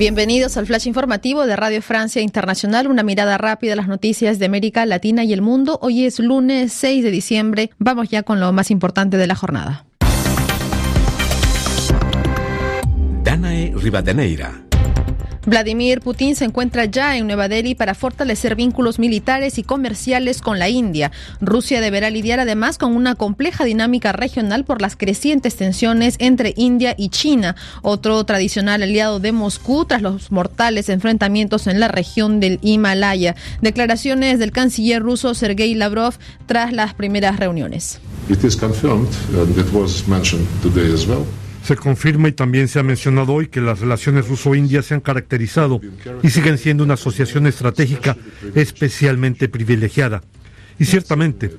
Bienvenidos 0.00 0.56
al 0.56 0.66
flash 0.66 0.86
informativo 0.86 1.44
de 1.44 1.56
Radio 1.56 1.82
Francia 1.82 2.22
Internacional, 2.22 2.86
una 2.86 3.02
mirada 3.02 3.36
rápida 3.36 3.74
a 3.74 3.76
las 3.76 3.86
noticias 3.86 4.38
de 4.38 4.46
América 4.46 4.86
Latina 4.86 5.24
y 5.24 5.34
el 5.34 5.42
mundo. 5.42 5.78
Hoy 5.82 6.06
es 6.06 6.20
lunes 6.20 6.72
6 6.72 7.04
de 7.04 7.10
diciembre. 7.10 7.70
Vamos 7.76 8.08
ya 8.08 8.22
con 8.22 8.40
lo 8.40 8.50
más 8.50 8.70
importante 8.70 9.18
de 9.18 9.26
la 9.26 9.34
jornada. 9.34 9.84
Danae 13.22 13.74
Rivadeneira 13.76 14.69
Vladimir 15.50 16.00
Putin 16.00 16.36
se 16.36 16.44
encuentra 16.44 16.84
ya 16.84 17.16
en 17.16 17.26
Nueva 17.26 17.48
Delhi 17.48 17.74
para 17.74 17.96
fortalecer 17.96 18.54
vínculos 18.54 19.00
militares 19.00 19.58
y 19.58 19.64
comerciales 19.64 20.42
con 20.42 20.60
la 20.60 20.68
India. 20.68 21.10
Rusia 21.40 21.80
deberá 21.80 22.08
lidiar 22.08 22.38
además 22.38 22.78
con 22.78 22.94
una 22.94 23.16
compleja 23.16 23.64
dinámica 23.64 24.12
regional 24.12 24.64
por 24.64 24.80
las 24.80 24.94
crecientes 24.94 25.56
tensiones 25.56 26.14
entre 26.20 26.54
India 26.56 26.94
y 26.96 27.08
China, 27.08 27.56
otro 27.82 28.22
tradicional 28.22 28.84
aliado 28.84 29.18
de 29.18 29.32
Moscú 29.32 29.84
tras 29.86 30.02
los 30.02 30.30
mortales 30.30 30.88
enfrentamientos 30.88 31.66
en 31.66 31.80
la 31.80 31.88
región 31.88 32.38
del 32.38 32.60
Himalaya. 32.62 33.34
Declaraciones 33.60 34.38
del 34.38 34.52
canciller 34.52 35.02
ruso 35.02 35.34
Sergei 35.34 35.74
Lavrov 35.74 36.14
tras 36.46 36.72
las 36.72 36.94
primeras 36.94 37.40
reuniones. 37.40 37.98
Se 41.70 41.76
confirma 41.76 42.26
y 42.26 42.32
también 42.32 42.66
se 42.66 42.80
ha 42.80 42.82
mencionado 42.82 43.32
hoy 43.32 43.46
que 43.46 43.60
las 43.60 43.78
relaciones 43.78 44.26
ruso-indias 44.26 44.86
se 44.86 44.94
han 44.94 45.00
caracterizado 45.00 45.80
y 46.20 46.30
siguen 46.30 46.58
siendo 46.58 46.82
una 46.82 46.94
asociación 46.94 47.46
estratégica 47.46 48.16
especialmente 48.56 49.48
privilegiada. 49.48 50.20
Y 50.80 50.86
ciertamente, 50.86 51.54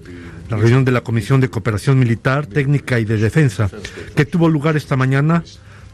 la 0.49 0.57
reunión 0.57 0.83
de 0.83 0.91
la 0.91 0.99
Comisión 0.99 1.39
de 1.39 1.49
Cooperación 1.49 1.97
Militar, 1.97 2.45
Técnica 2.45 2.99
y 2.99 3.05
de 3.05 3.15
Defensa, 3.15 3.69
que 4.13 4.25
tuvo 4.25 4.49
lugar 4.49 4.75
esta 4.75 4.97
mañana, 4.97 5.45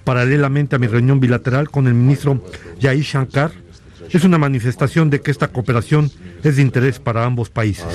paralelamente 0.04 0.76
a 0.76 0.80
mi 0.80 0.88
reunión 0.88 1.20
bilateral 1.20 1.70
con 1.70 1.86
el 1.86 1.94
ministro 1.94 2.44
Yair 2.80 3.04
Shankar, 3.04 3.52
es 4.10 4.24
una 4.24 4.40
manifestación 4.40 5.12
de 5.12 5.22
que 5.22 5.30
esta 5.30 5.50
cooperación 5.50 6.10
es 6.44 6.56
de 6.56 6.64
interés 6.64 6.98
para 6.98 7.24
ambos 7.24 7.52
países. 7.52 7.86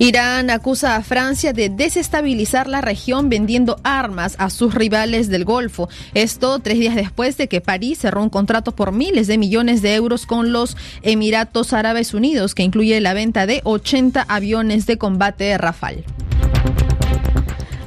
Irán 0.00 0.48
acusa 0.50 0.94
a 0.94 1.02
Francia 1.02 1.52
de 1.52 1.70
desestabilizar 1.70 2.68
la 2.68 2.80
región 2.80 3.28
vendiendo 3.28 3.80
armas 3.82 4.36
a 4.38 4.48
sus 4.48 4.72
rivales 4.72 5.28
del 5.28 5.44
Golfo. 5.44 5.88
Esto 6.14 6.60
tres 6.60 6.78
días 6.78 6.94
después 6.94 7.36
de 7.36 7.48
que 7.48 7.60
París 7.60 7.98
cerró 7.98 8.22
un 8.22 8.30
contrato 8.30 8.70
por 8.70 8.92
miles 8.92 9.26
de 9.26 9.38
millones 9.38 9.82
de 9.82 9.96
euros 9.96 10.24
con 10.24 10.52
los 10.52 10.76
Emiratos 11.02 11.72
Árabes 11.72 12.14
Unidos, 12.14 12.54
que 12.54 12.62
incluye 12.62 13.00
la 13.00 13.12
venta 13.12 13.46
de 13.46 13.60
80 13.64 14.22
aviones 14.22 14.86
de 14.86 14.98
combate 14.98 15.58
Rafale. 15.58 16.04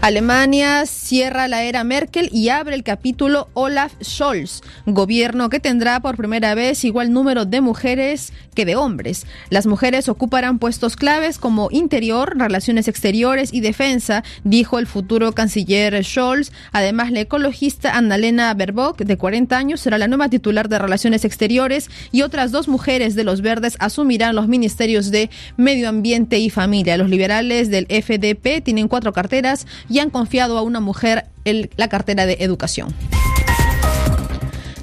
Alemania 0.02 0.88
cierra 0.88 1.48
la 1.48 1.62
era 1.62 1.84
Merkel 1.84 2.28
y 2.32 2.50
abre 2.50 2.74
el 2.74 2.82
capítulo 2.82 3.50
Olaf 3.54 3.94
Scholz, 4.04 4.62
gobierno 4.88 5.52
que 5.52 5.60
tendrá 5.60 6.00
por 6.00 6.18
primera 6.18 6.56
vez 6.56 6.84
igual 6.84 7.14
número 7.14 7.46
de 7.46 7.62
mujeres 7.62 8.34
que 8.56 8.66
de 8.66 8.76
hombres. 8.76 9.28
Las 9.52 9.68
mujeres 9.68 10.10
ocuparán 10.10 10.58
puestos 10.58 10.96
claves 10.96 11.38
como 11.38 11.70
interior, 11.70 12.36
relaciones 12.36 12.88
exteriores 12.88 13.54
y 13.54 13.62
defensa, 13.62 14.24
dijo 14.44 14.80
el 14.80 14.88
futuro 14.88 15.34
canciller 15.34 16.04
Scholz. 16.04 16.52
Además, 16.72 17.12
la 17.12 17.20
ecologista 17.20 17.96
Annalena 17.96 18.52
Baerbock, 18.56 18.98
de 18.98 19.18
40 19.18 19.56
años, 19.56 19.82
será 19.82 20.00
la 20.00 20.08
nueva 20.08 20.30
titular 20.30 20.68
de 20.68 20.80
Relaciones 20.80 21.26
Exteriores 21.26 21.92
y 22.12 22.24
otras 22.24 22.52
dos 22.52 22.68
mujeres 22.68 23.14
de 23.14 23.24
los 23.24 23.42
verdes 23.42 23.78
asumirán 23.80 24.36
los 24.36 24.48
ministerios 24.48 25.12
de 25.12 25.30
Medio 25.58 25.90
Ambiente 25.90 26.40
y 26.40 26.50
Familia. 26.50 26.98
Los 26.98 27.12
liberales 27.12 27.70
del 27.70 27.86
FDP 27.86 28.64
tienen 28.64 28.88
cuatro 28.88 29.14
carteras 29.14 29.68
y 29.92 30.00
han 30.00 30.10
confiado 30.10 30.58
a 30.58 30.62
una 30.62 30.80
mujer 30.80 31.26
la 31.44 31.90
cartera 31.90 32.26
de 32.26 32.38
educación. 32.40 32.94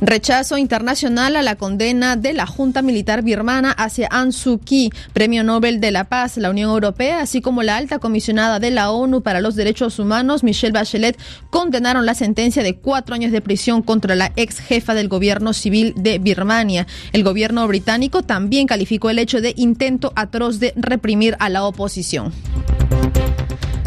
Rechazo 0.00 0.58
internacional 0.58 1.34
a 1.34 1.42
la 1.42 1.56
condena 1.56 2.14
de 2.14 2.32
la 2.32 2.46
Junta 2.46 2.82
Militar 2.82 3.22
Birmana 3.22 3.72
hacia 3.72 4.06
Aung 4.06 4.32
Suu 4.32 4.58
Kyi, 4.58 4.92
Premio 5.12 5.42
Nobel 5.42 5.80
de 5.80 5.90
la 5.90 6.04
Paz, 6.04 6.36
la 6.36 6.50
Unión 6.50 6.70
Europea, 6.70 7.20
así 7.20 7.40
como 7.40 7.64
la 7.64 7.76
alta 7.76 7.98
comisionada 7.98 8.60
de 8.60 8.70
la 8.70 8.92
ONU 8.92 9.22
para 9.22 9.40
los 9.40 9.56
Derechos 9.56 9.98
Humanos, 9.98 10.44
Michelle 10.44 10.72
Bachelet, 10.72 11.18
condenaron 11.50 12.06
la 12.06 12.14
sentencia 12.14 12.62
de 12.62 12.76
cuatro 12.76 13.16
años 13.16 13.32
de 13.32 13.40
prisión 13.40 13.82
contra 13.82 14.14
la 14.14 14.32
ex 14.36 14.60
jefa 14.60 14.94
del 14.94 15.08
gobierno 15.08 15.52
civil 15.52 15.94
de 15.96 16.20
Birmania. 16.20 16.86
El 17.12 17.24
gobierno 17.24 17.66
británico 17.66 18.22
también 18.22 18.68
calificó 18.68 19.10
el 19.10 19.18
hecho 19.18 19.40
de 19.40 19.52
intento 19.56 20.12
atroz 20.14 20.60
de 20.60 20.74
reprimir 20.76 21.36
a 21.40 21.48
la 21.48 21.64
oposición. 21.64 22.32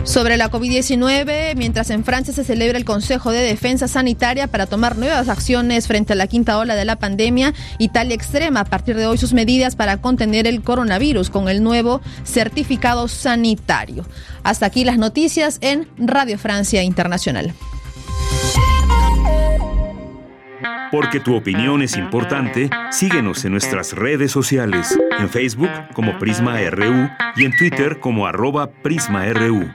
Sobre 0.03 0.35
la 0.35 0.49
COVID-19, 0.49 1.55
mientras 1.55 1.91
en 1.91 2.03
Francia 2.03 2.33
se 2.33 2.43
celebra 2.43 2.77
el 2.77 2.85
Consejo 2.85 3.31
de 3.31 3.41
Defensa 3.41 3.87
Sanitaria 3.87 4.47
para 4.47 4.65
tomar 4.65 4.97
nuevas 4.97 5.29
acciones 5.29 5.87
frente 5.87 6.13
a 6.13 6.15
la 6.15 6.27
quinta 6.27 6.57
ola 6.57 6.75
de 6.75 6.85
la 6.85 6.97
pandemia, 6.97 7.53
Italia 7.77 8.15
extrema 8.15 8.61
a 8.61 8.65
partir 8.65 8.97
de 8.97 9.05
hoy 9.05 9.19
sus 9.19 9.33
medidas 9.33 9.75
para 9.75 9.97
contener 9.97 10.47
el 10.47 10.63
coronavirus 10.63 11.29
con 11.29 11.49
el 11.49 11.63
nuevo 11.63 12.01
certificado 12.23 13.07
sanitario. 13.07 14.05
Hasta 14.43 14.65
aquí 14.65 14.83
las 14.83 14.97
noticias 14.97 15.59
en 15.61 15.87
Radio 15.97 16.37
Francia 16.39 16.81
Internacional. 16.81 17.53
Porque 20.91 21.19
tu 21.19 21.35
opinión 21.35 21.81
es 21.81 21.97
importante, 21.97 22.69
síguenos 22.91 23.45
en 23.45 23.53
nuestras 23.53 23.93
redes 23.93 24.31
sociales, 24.31 24.97
en 25.19 25.29
Facebook 25.29 25.71
como 25.93 26.17
Prisma 26.19 26.57
RU 26.69 27.09
y 27.35 27.45
en 27.45 27.55
Twitter 27.55 27.99
como 27.99 28.27
arroba 28.27 28.69
PrismaRU. 28.69 29.69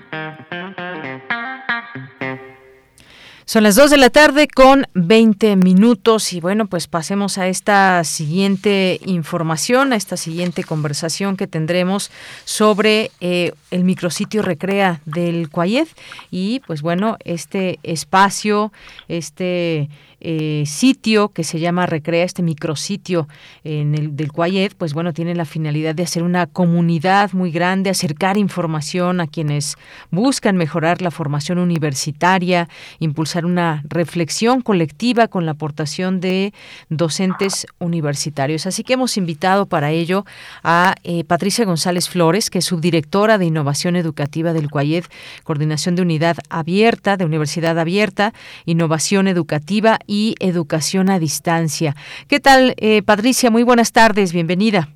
Son 3.49 3.63
las 3.63 3.77
2 3.77 3.91
de 3.91 3.97
la 3.97 4.11
tarde 4.11 4.49
con 4.49 4.89
20 4.95 5.55
minutos 5.55 6.33
y 6.33 6.41
bueno, 6.41 6.67
pues 6.67 6.89
pasemos 6.89 7.39
a 7.39 7.47
esta 7.47 8.03
siguiente 8.03 8.99
información, 9.07 9.93
a 9.93 9.97
esta 9.97 10.17
siguiente 10.17 10.65
conversación 10.65 11.37
que 11.37 11.47
tendremos 11.47 12.11
sobre 12.45 13.13
eh, 13.21 13.53
el 13.71 13.85
micrositio 13.85 14.43
Recrea 14.43 15.01
del 15.05 15.49
Cuayet 15.49 15.87
y 16.33 16.61
pues 16.67 16.83
bueno, 16.83 17.19
este 17.25 17.79
espacio, 17.85 18.73
este 19.07 19.91
eh, 20.28 20.65
sitio 20.66 21.28
que 21.28 21.44
se 21.44 21.61
llama 21.61 21.86
Recrea, 21.86 22.24
este 22.24 22.43
micrositio 22.43 23.28
en 23.62 23.94
el 23.94 24.16
del 24.16 24.32
Cuayet, 24.32 24.74
pues 24.77 24.93
bueno, 24.93 25.12
tiene 25.12 25.36
la 25.36 25.44
finalidad 25.44 25.94
de 25.94 26.03
hacer 26.03 26.24
una 26.24 26.48
comunidad 26.48 27.31
muy 27.32 27.53
grande, 27.53 27.90
acercar 27.90 28.36
información 28.36 29.20
a 29.20 29.28
quienes 29.28 29.77
buscan 30.11 30.57
mejorar 30.57 31.01
la 31.01 31.12
formación 31.12 31.61
universitaria, 31.61 32.69
impulsar 32.98 33.47
una 33.47 33.85
reflexión 33.89 34.62
colectiva 34.62 35.28
con 35.28 35.47
la 35.47 35.53
aportación 35.53 36.19
de 36.19 36.53
docentes 36.89 37.65
universitarios. 37.78 38.66
Así 38.66 38.82
que 38.82 38.94
hemos 38.94 39.16
invitado 39.16 39.66
para 39.66 39.93
ello 39.93 40.24
a 40.65 40.97
eh, 41.05 41.23
Patricia 41.23 41.65
González 41.65 42.09
Flores, 42.09 42.51
que 42.51 42.59
es 42.59 42.65
subdirectora 42.65 43.39
de 43.39 43.44
Innovación 43.44 43.94
Educativa 43.94 44.53
del 44.53 44.70
Cuayet, 44.70 45.05
Coordinación 45.44 45.94
de 45.94 46.03
Unidad 46.03 46.39
Abierta, 46.48 47.16
de 47.16 47.24
Universidad 47.24 47.78
Abierta, 47.78 48.35
Innovación 48.65 49.28
Educativa 49.28 50.01
y 50.09 50.15
educación 50.40 51.10
a 51.10 51.18
distancia. 51.18 51.94
¿Qué 52.28 52.40
tal, 52.40 52.74
eh, 52.76 53.02
Patricia? 53.02 53.51
Muy 53.51 53.62
buenas 53.62 53.93
tardes, 53.93 54.32
bienvenida. 54.32 54.88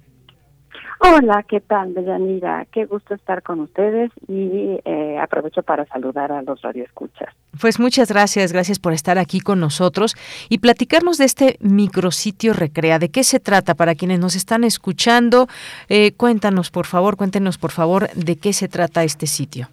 Hola, 1.03 1.43
¿qué 1.49 1.61
tal, 1.61 1.95
Deyanira? 1.95 2.67
Qué 2.71 2.85
gusto 2.85 3.15
estar 3.15 3.43
con 3.43 3.61
ustedes 3.61 4.11
y 4.29 4.79
eh, 4.85 5.19
aprovecho 5.19 5.63
para 5.63 5.87
saludar 5.87 6.31
a 6.31 6.43
los 6.43 6.61
radioescuchas. 6.61 7.35
Pues 7.59 7.81
muchas 7.81 8.11
gracias, 8.11 8.53
gracias 8.53 8.79
por 8.79 8.93
estar 8.93 9.19
aquí 9.19 9.41
con 9.41 9.61
nosotros 9.61 10.15
y 10.51 10.59
platicarnos 10.59 11.17
de 11.17 11.25
este 11.25 11.57
micrositio 11.61 12.53
Recrea. 12.53 12.99
¿De 12.99 13.09
qué 13.09 13.25
se 13.25 13.41
trata 13.41 13.75
para 13.75 13.95
quienes 13.95 14.21
nos 14.21 14.37
están 14.37 14.63
escuchando? 14.63 15.47
Eh, 15.89 16.13
cuéntanos, 16.19 16.71
por 16.71 16.85
favor, 16.85 17.17
cuéntenos, 17.17 17.57
por 17.57 17.71
favor, 17.71 18.11
de 18.11 18.37
qué 18.37 18.53
se 18.53 18.69
trata 18.69 19.03
este 19.03 19.27
sitio. 19.27 19.69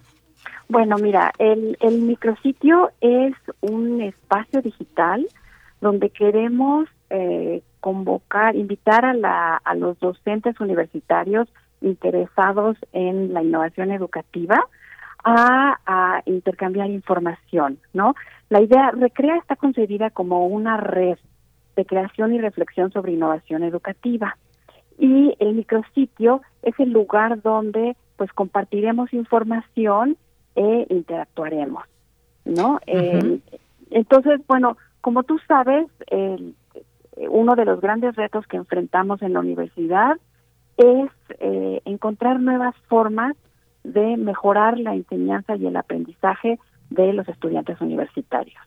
Bueno, 0.68 0.96
mira, 0.98 1.32
el, 1.38 1.78
el 1.80 2.02
micrositio 2.02 2.90
es 3.00 3.34
un 3.60 4.02
espacio 4.02 4.60
digital 4.60 5.26
donde 5.80 6.10
queremos 6.10 6.88
eh, 7.08 7.62
convocar, 7.80 8.54
invitar 8.54 9.06
a, 9.06 9.14
la, 9.14 9.56
a 9.56 9.74
los 9.74 9.98
docentes 9.98 10.60
universitarios 10.60 11.48
interesados 11.80 12.76
en 12.92 13.32
la 13.32 13.42
innovación 13.42 13.92
educativa 13.92 14.58
a, 15.24 15.78
a, 15.86 16.22
intercambiar 16.26 16.90
información, 16.90 17.78
¿no? 17.94 18.14
La 18.50 18.60
idea, 18.60 18.90
Recrea 18.90 19.36
está 19.36 19.56
concebida 19.56 20.10
como 20.10 20.46
una 20.46 20.76
red 20.76 21.18
de 21.76 21.86
creación 21.86 22.34
y 22.34 22.40
reflexión 22.40 22.92
sobre 22.92 23.12
innovación 23.12 23.62
educativa. 23.62 24.36
Y 24.98 25.34
el 25.38 25.54
micrositio 25.54 26.42
es 26.62 26.78
el 26.78 26.90
lugar 26.90 27.40
donde 27.40 27.96
pues 28.16 28.32
compartiremos 28.32 29.12
información 29.12 30.16
e 30.54 30.86
interactuaremos, 30.90 31.84
¿no? 32.44 32.80
Eh, 32.86 33.40
entonces, 33.90 34.40
bueno, 34.46 34.76
como 35.00 35.22
tú 35.22 35.38
sabes, 35.46 35.86
el, 36.08 36.54
uno 37.28 37.56
de 37.56 37.64
los 37.64 37.80
grandes 37.80 38.16
retos 38.16 38.46
que 38.46 38.56
enfrentamos 38.56 39.22
en 39.22 39.32
la 39.32 39.40
universidad 39.40 40.16
es 40.76 41.10
eh, 41.40 41.80
encontrar 41.84 42.40
nuevas 42.40 42.74
formas 42.88 43.34
de 43.84 44.16
mejorar 44.16 44.78
la 44.78 44.94
enseñanza 44.94 45.56
y 45.56 45.66
el 45.66 45.76
aprendizaje 45.76 46.58
de 46.90 47.12
los 47.12 47.28
estudiantes 47.28 47.80
universitarios. 47.80 48.60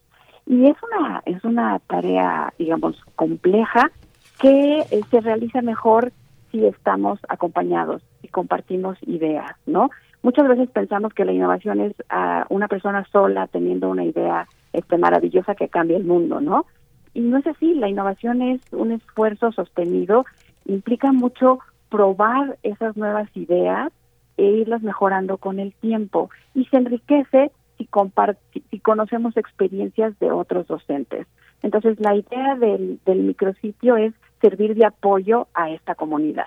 Y 0.45 0.67
es 0.67 0.75
una 0.83 1.21
es 1.25 1.43
una 1.43 1.79
tarea, 1.79 2.53
digamos, 2.57 3.01
compleja 3.15 3.91
que 4.39 4.79
eh, 4.79 5.01
se 5.09 5.21
realiza 5.21 5.61
mejor 5.61 6.11
si 6.51 6.65
estamos 6.65 7.19
acompañados 7.29 8.01
y 8.21 8.27
compartimos 8.27 8.97
ideas, 9.03 9.51
¿no? 9.65 9.89
Muchas 10.23 10.47
veces 10.47 10.69
pensamos 10.69 11.13
que 11.13 11.25
la 11.25 11.31
innovación 11.31 11.81
es 11.81 11.93
a 12.09 12.45
una 12.49 12.67
persona 12.67 13.05
sola 13.11 13.47
teniendo 13.47 13.89
una 13.89 14.03
idea 14.03 14.47
este, 14.71 14.97
maravillosa 14.97 15.55
que 15.55 15.69
cambia 15.69 15.97
el 15.97 16.03
mundo, 16.03 16.39
¿no? 16.39 16.65
Y 17.13 17.21
no 17.21 17.37
es 17.37 17.47
así, 17.47 17.73
la 17.73 17.89
innovación 17.89 18.41
es 18.41 18.61
un 18.71 18.91
esfuerzo 18.91 19.51
sostenido, 19.51 20.25
implica 20.65 21.11
mucho 21.11 21.59
probar 21.89 22.57
esas 22.63 22.95
nuevas 22.95 23.29
ideas 23.35 23.91
e 24.37 24.43
irlas 24.43 24.81
mejorando 24.81 25.37
con 25.37 25.59
el 25.59 25.73
tiempo 25.73 26.29
y 26.53 26.65
se 26.65 26.77
enriquece 26.77 27.51
si, 27.77 28.63
si 28.69 28.79
conocemos 28.79 29.35
experiencias 29.37 30.17
de 30.19 30.31
otros 30.31 30.67
docentes. 30.67 31.27
Entonces, 31.63 31.99
la 31.99 32.15
idea 32.15 32.55
del, 32.55 32.99
del 33.05 33.19
micrositio 33.19 33.97
es 33.97 34.13
servir 34.39 34.75
de 34.75 34.85
apoyo 34.85 35.47
a 35.53 35.69
esta 35.71 35.95
comunidad. 35.95 36.45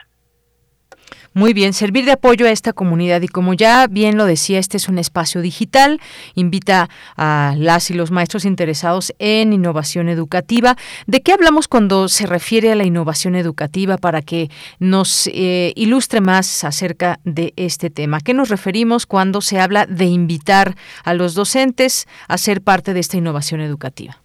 Muy 1.37 1.53
bien, 1.53 1.73
servir 1.73 2.05
de 2.05 2.13
apoyo 2.13 2.47
a 2.47 2.53
esta 2.53 2.73
comunidad 2.73 3.21
y 3.23 3.27
como 3.27 3.55
ya 3.55 3.89
bien 3.89 4.17
lo 4.17 4.25
decía, 4.25 4.61
este 4.61 4.77
es 4.77 4.89
un 4.89 4.99
espacio 4.99 5.43
digital, 5.43 6.01
invita 6.37 6.89
a 7.17 7.55
las 7.59 7.91
y 7.91 7.95
los 7.95 8.13
maestros 8.13 8.45
interesados 8.45 9.13
en 9.19 9.53
innovación 9.53 10.09
educativa. 10.09 10.77
¿De 11.09 11.23
qué 11.23 11.33
hablamos 11.33 11.67
cuando 11.67 12.07
se 12.07 12.27
refiere 12.27 12.71
a 12.71 12.77
la 12.77 12.85
innovación 12.85 13.35
educativa 13.35 13.97
para 13.97 14.23
que 14.23 14.49
nos 14.79 15.27
eh, 15.27 15.73
ilustre 15.75 16.21
más 16.21 16.63
acerca 16.63 17.19
de 17.25 17.53
este 17.57 17.91
tema? 17.91 18.21
¿Qué 18.21 18.33
nos 18.33 18.49
referimos 18.49 19.05
cuando 19.05 19.41
se 19.41 19.59
habla 19.59 19.87
de 19.87 20.05
invitar 20.05 20.77
a 21.03 21.15
los 21.15 21.35
docentes 21.35 22.07
a 22.29 22.39
ser 22.39 22.63
parte 22.63 22.95
de 22.95 23.01
esta 23.01 23.17
innovación 23.17 23.61
educativa? 23.61 24.19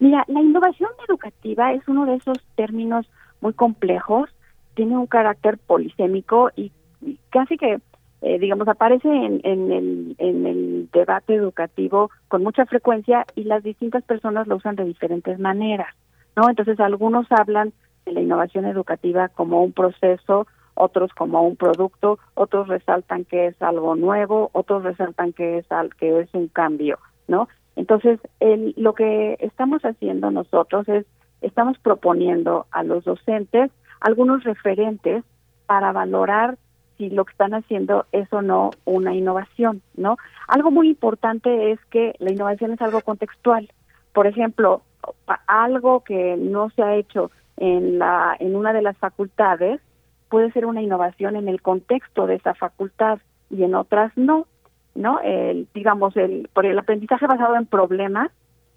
Mira, 0.00 0.24
la 0.26 0.40
innovación 0.40 0.90
educativa 1.08 1.72
es 1.74 1.86
uno 1.86 2.06
de 2.06 2.16
esos 2.16 2.38
términos 2.56 3.06
muy 3.40 3.52
complejos 3.52 4.33
tiene 4.74 4.96
un 4.96 5.06
carácter 5.06 5.58
polisémico 5.58 6.50
y, 6.56 6.72
casi 7.30 7.56
que, 7.56 7.80
eh, 8.22 8.38
digamos, 8.38 8.68
aparece 8.68 9.08
en, 9.08 9.40
en, 9.44 9.72
el, 9.72 10.16
en 10.18 10.46
el 10.46 10.88
debate 10.92 11.34
educativo 11.34 12.10
con 12.28 12.42
mucha 12.42 12.66
frecuencia 12.66 13.26
y 13.34 13.44
las 13.44 13.62
distintas 13.62 14.02
personas 14.04 14.46
lo 14.46 14.56
usan 14.56 14.76
de 14.76 14.84
diferentes 14.84 15.38
maneras, 15.38 15.94
¿no? 16.36 16.48
Entonces, 16.48 16.80
algunos 16.80 17.26
hablan 17.30 17.72
de 18.04 18.12
la 18.12 18.20
innovación 18.20 18.64
educativa 18.66 19.28
como 19.28 19.62
un 19.62 19.72
proceso, 19.72 20.46
otros 20.74 21.12
como 21.14 21.42
un 21.42 21.56
producto, 21.56 22.18
otros 22.34 22.68
resaltan 22.68 23.24
que 23.24 23.46
es 23.46 23.62
algo 23.62 23.94
nuevo, 23.94 24.50
otros 24.52 24.82
resaltan 24.82 25.32
que 25.32 25.58
es 25.58 25.70
al, 25.70 25.94
que 25.94 26.20
es 26.20 26.28
un 26.34 26.48
cambio, 26.48 26.98
¿no? 27.28 27.48
Entonces, 27.76 28.20
el, 28.40 28.74
lo 28.76 28.94
que 28.94 29.36
estamos 29.40 29.82
haciendo 29.82 30.30
nosotros 30.30 30.88
es 30.88 31.06
estamos 31.40 31.78
proponiendo 31.78 32.66
a 32.70 32.82
los 32.82 33.04
docentes 33.04 33.70
algunos 34.04 34.44
referentes 34.44 35.24
para 35.64 35.90
valorar 35.92 36.58
si 36.98 37.08
lo 37.08 37.24
que 37.24 37.32
están 37.32 37.54
haciendo 37.54 38.04
es 38.12 38.30
o 38.34 38.42
no 38.42 38.70
una 38.84 39.14
innovación, 39.14 39.80
¿no? 39.96 40.18
Algo 40.46 40.70
muy 40.70 40.90
importante 40.90 41.72
es 41.72 41.80
que 41.86 42.14
la 42.18 42.30
innovación 42.30 42.72
es 42.72 42.82
algo 42.82 43.00
contextual. 43.00 43.72
Por 44.12 44.26
ejemplo, 44.26 44.82
algo 45.46 46.04
que 46.04 46.36
no 46.36 46.68
se 46.76 46.82
ha 46.82 46.94
hecho 46.96 47.30
en 47.56 47.98
la 47.98 48.36
en 48.38 48.56
una 48.56 48.74
de 48.74 48.82
las 48.82 48.96
facultades 48.98 49.80
puede 50.28 50.52
ser 50.52 50.66
una 50.66 50.82
innovación 50.82 51.34
en 51.34 51.48
el 51.48 51.62
contexto 51.62 52.26
de 52.26 52.34
esa 52.34 52.52
facultad 52.52 53.20
y 53.48 53.62
en 53.62 53.74
otras 53.74 54.12
no, 54.16 54.46
¿no? 54.94 55.18
El, 55.20 55.66
digamos 55.72 56.14
el 56.18 56.50
por 56.52 56.66
el 56.66 56.78
aprendizaje 56.78 57.26
basado 57.26 57.56
en 57.56 57.64
problemas 57.64 58.30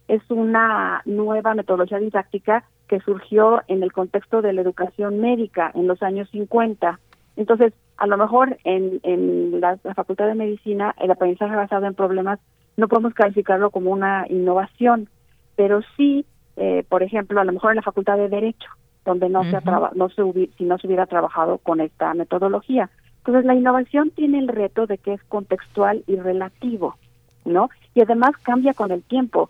es 0.08 0.22
una 0.30 1.02
nueva 1.04 1.54
metodología 1.54 2.00
didáctica 2.00 2.64
que 2.88 3.00
surgió 3.02 3.62
en 3.68 3.84
el 3.84 3.92
contexto 3.92 4.42
de 4.42 4.54
la 4.54 4.62
educación 4.62 5.20
médica 5.20 5.72
en 5.76 5.88
los 5.88 6.02
años 6.02 6.30
50. 6.32 7.00
Entonces, 7.36 7.74
a 7.98 8.08
lo 8.08 8.18
mejor 8.18 8.58
en, 8.64 9.00
en 9.04 9.60
la, 9.60 9.78
Facultad 9.96 10.28
de 10.28 10.36
Medicina 10.36 10.96
el 11.00 11.12
aprendizaje 11.12 11.56
basado 11.56 11.86
en 11.86 11.94
problemas 11.94 12.40
no 12.78 12.88
podemos 12.88 13.14
calificarlo 13.16 13.72
como 13.72 13.92
una 13.92 14.26
innovación, 14.30 15.10
pero 15.56 15.82
sí, 15.96 16.26
eh, 16.58 16.86
por 16.88 17.02
ejemplo, 17.02 17.42
a 17.42 17.44
lo 17.44 17.52
mejor 17.52 17.72
en 17.72 17.78
la 17.78 17.82
Facultad 17.82 18.18
de 18.18 18.30
Derecho, 18.30 18.70
donde 19.04 19.30
no 19.30 19.44
se 19.46 19.58
no 19.96 20.10
se 20.10 20.50
si 20.58 20.64
no 20.64 20.78
se 20.78 20.86
hubiera 20.86 21.08
trabajado 21.08 21.58
con 21.58 21.82
esta 21.82 22.14
metodología. 22.14 22.92
Entonces, 23.20 23.46
la 23.46 23.56
innovación 23.56 24.12
tiene 24.12 24.38
el 24.38 24.48
reto 24.48 24.86
de 24.86 25.00
que 25.00 25.14
es 25.14 25.24
contextual 25.24 26.04
y 26.06 26.18
relativo, 26.18 26.98
¿no? 27.46 27.70
Y 27.96 28.02
además 28.02 28.38
cambia 28.44 28.76
con 28.76 28.92
el 28.92 29.02
tiempo. 29.02 29.50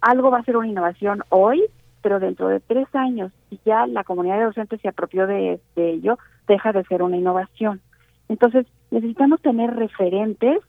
Algo 0.00 0.30
va 0.30 0.38
a 0.38 0.44
ser 0.44 0.56
una 0.56 0.68
innovación 0.68 1.24
hoy 1.30 1.64
pero 2.08 2.20
dentro 2.20 2.48
de 2.48 2.60
tres 2.60 2.86
años, 2.94 3.32
si 3.50 3.60
ya 3.66 3.86
la 3.86 4.02
comunidad 4.02 4.38
de 4.38 4.44
docentes 4.44 4.80
se 4.80 4.88
apropió 4.88 5.26
de, 5.26 5.60
ello, 5.76 6.18
deja 6.46 6.72
de 6.72 6.82
ser 6.84 7.02
una 7.02 7.18
innovación. 7.18 7.82
Entonces, 8.30 8.64
necesitamos 8.90 9.42
tener 9.42 9.76
referentes 9.76 10.60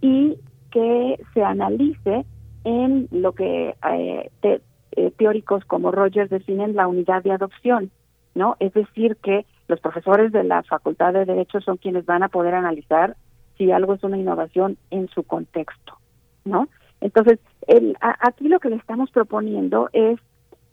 y 0.00 0.38
que 0.72 1.24
se 1.34 1.44
analice 1.44 2.26
en 2.64 3.06
lo 3.12 3.30
que 3.30 3.76
eh, 3.92 4.30
eh, 4.42 5.12
teóricos 5.16 5.64
como 5.66 5.92
Rogers 5.92 6.30
definen 6.30 6.74
la 6.74 6.88
unidad 6.88 7.22
de 7.22 7.30
adopción, 7.30 7.92
¿no? 8.34 8.56
Es 8.58 8.74
decir, 8.74 9.18
que 9.22 9.46
los 9.68 9.78
profesores 9.78 10.32
de 10.32 10.42
la 10.42 10.64
Facultad 10.64 11.12
de 11.12 11.26
Derecho 11.26 11.60
son 11.60 11.76
quienes 11.76 12.06
van 12.06 12.24
a 12.24 12.28
poder 12.28 12.56
analizar 12.56 13.14
si 13.56 13.70
algo 13.70 13.94
es 13.94 14.02
una 14.02 14.18
innovación 14.18 14.78
en 14.90 15.06
su 15.10 15.22
contexto, 15.22 15.96
¿no? 16.44 16.66
Entonces, 17.00 17.38
el, 17.68 17.96
aquí 18.00 18.48
lo 18.48 18.58
que 18.58 18.70
le 18.70 18.76
estamos 18.76 19.12
proponiendo 19.12 19.90
es 19.92 20.18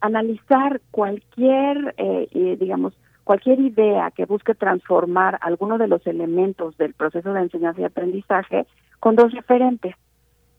analizar 0.02 0.82
cualquier, 0.92 1.96
eh, 1.98 2.58
digamos, 2.60 2.94
cualquier 3.24 3.60
idea 3.60 4.12
que 4.12 4.26
busque 4.26 4.54
transformar 4.54 5.38
alguno 5.42 5.78
de 5.78 5.88
los 5.88 6.06
elementos 6.08 6.78
del 6.78 6.94
proceso 6.94 7.34
de 7.34 7.42
enseñanza 7.42 7.82
y 7.82 7.84
aprendizaje 7.84 8.66
con 9.00 9.16
dos 9.16 9.32
referentes. 9.34 9.96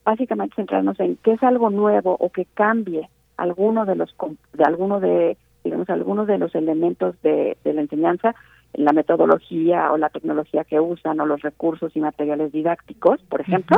Básicamente 0.03 0.55
centrarnos 0.55 0.99
en 0.99 1.17
qué 1.17 1.33
es 1.33 1.43
algo 1.43 1.69
nuevo 1.69 2.15
o 2.19 2.29
que 2.29 2.45
cambie 2.45 3.09
alguno 3.37 3.85
de 3.85 3.95
los 3.95 4.15
de 4.53 4.63
alguno 4.63 4.99
de 4.99 5.37
digamos 5.63 5.89
algunos 5.89 6.27
de 6.27 6.37
los 6.37 6.55
elementos 6.55 7.21
de, 7.21 7.57
la 7.63 7.81
enseñanza, 7.81 8.35
la 8.73 8.93
metodología 8.93 9.91
o 9.91 9.97
la 9.97 10.09
tecnología 10.09 10.63
que 10.63 10.79
usan 10.79 11.19
o 11.19 11.25
los 11.25 11.41
recursos 11.41 11.95
y 11.95 11.99
materiales 11.99 12.51
didácticos, 12.51 13.21
por 13.23 13.41
ejemplo. 13.41 13.77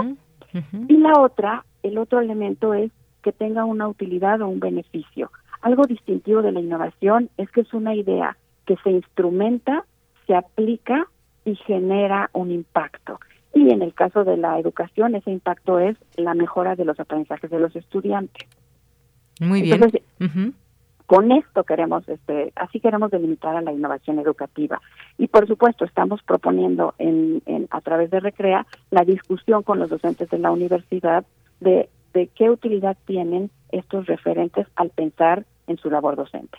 Y 0.87 0.97
la 0.97 1.19
otra, 1.19 1.65
el 1.83 1.97
otro 1.97 2.19
elemento 2.19 2.73
es 2.73 2.91
que 3.23 3.31
tenga 3.31 3.65
una 3.65 3.87
utilidad 3.87 4.41
o 4.41 4.47
un 4.47 4.59
beneficio. 4.59 5.31
Algo 5.61 5.85
distintivo 5.85 6.41
de 6.41 6.51
la 6.51 6.59
innovación 6.59 7.29
es 7.37 7.49
que 7.51 7.61
es 7.61 7.73
una 7.73 7.93
idea 7.95 8.37
que 8.65 8.77
se 8.83 8.91
instrumenta, 8.91 9.85
se 10.27 10.35
aplica 10.35 11.07
y 11.45 11.55
genera 11.55 12.29
un 12.33 12.51
impacto. 12.51 13.19
Y 13.53 13.71
en 13.71 13.81
el 13.81 13.93
caso 13.93 14.23
de 14.23 14.37
la 14.37 14.59
educación, 14.59 15.15
ese 15.15 15.31
impacto 15.31 15.79
es 15.79 15.97
la 16.15 16.33
mejora 16.33 16.75
de 16.75 16.85
los 16.85 16.99
aprendizajes 16.99 17.49
de 17.49 17.59
los 17.59 17.75
estudiantes. 17.75 18.47
Muy 19.39 19.61
bien. 19.61 19.81
con 21.05 21.31
esto 21.31 21.63
queremos, 21.63 22.07
este, 22.07 22.53
así 22.55 22.79
queremos 22.79 23.09
delimitar 23.09 23.55
a 23.55 23.61
la 23.61 23.71
innovación 23.71 24.19
educativa. 24.19 24.79
Y 25.17 25.27
por 25.27 25.47
supuesto, 25.47 25.85
estamos 25.85 26.21
proponiendo 26.21 26.93
en, 26.99 27.41
en, 27.47 27.67
a 27.71 27.81
través 27.81 28.11
de 28.11 28.19
Recrea 28.19 28.67
la 28.91 29.03
discusión 29.03 29.63
con 29.63 29.79
los 29.79 29.89
docentes 29.89 30.29
de 30.29 30.37
la 30.37 30.51
universidad 30.51 31.25
de 31.59 31.89
de 32.13 32.27
qué 32.27 32.49
utilidad 32.49 32.97
tienen 33.05 33.49
estos 33.71 34.05
referentes 34.07 34.67
al 34.75 34.89
pensar 34.89 35.45
en 35.67 35.77
su 35.77 35.89
labor 35.89 36.15
docente. 36.15 36.57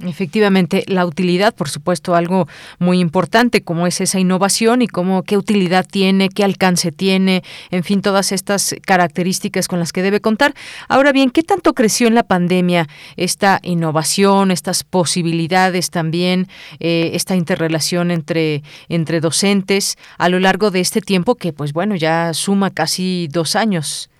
Efectivamente, 0.00 0.84
la 0.86 1.04
utilidad, 1.04 1.52
por 1.52 1.68
supuesto, 1.68 2.14
algo 2.14 2.46
muy 2.78 3.00
importante, 3.00 3.62
como 3.64 3.84
es 3.88 4.00
esa 4.00 4.20
innovación 4.20 4.80
y 4.80 4.86
cómo 4.86 5.24
qué 5.24 5.36
utilidad 5.36 5.84
tiene, 5.84 6.28
qué 6.28 6.44
alcance 6.44 6.92
tiene, 6.92 7.42
en 7.72 7.82
fin, 7.82 8.00
todas 8.00 8.30
estas 8.30 8.76
características 8.86 9.66
con 9.66 9.80
las 9.80 9.92
que 9.92 10.02
debe 10.02 10.20
contar. 10.20 10.54
Ahora 10.88 11.10
bien, 11.10 11.30
¿qué 11.30 11.42
tanto 11.42 11.74
creció 11.74 12.06
en 12.06 12.14
la 12.14 12.22
pandemia 12.22 12.86
esta 13.16 13.58
innovación, 13.64 14.52
estas 14.52 14.84
posibilidades 14.84 15.90
también, 15.90 16.46
eh, 16.78 17.10
esta 17.14 17.34
interrelación 17.34 18.12
entre, 18.12 18.62
entre 18.88 19.18
docentes 19.18 19.98
a 20.16 20.28
lo 20.28 20.38
largo 20.38 20.70
de 20.70 20.78
este 20.78 21.00
tiempo 21.00 21.34
que, 21.34 21.52
pues 21.52 21.72
bueno, 21.72 21.96
ya 21.96 22.34
suma 22.34 22.70
casi 22.70 23.26
dos 23.32 23.56
años? 23.56 24.10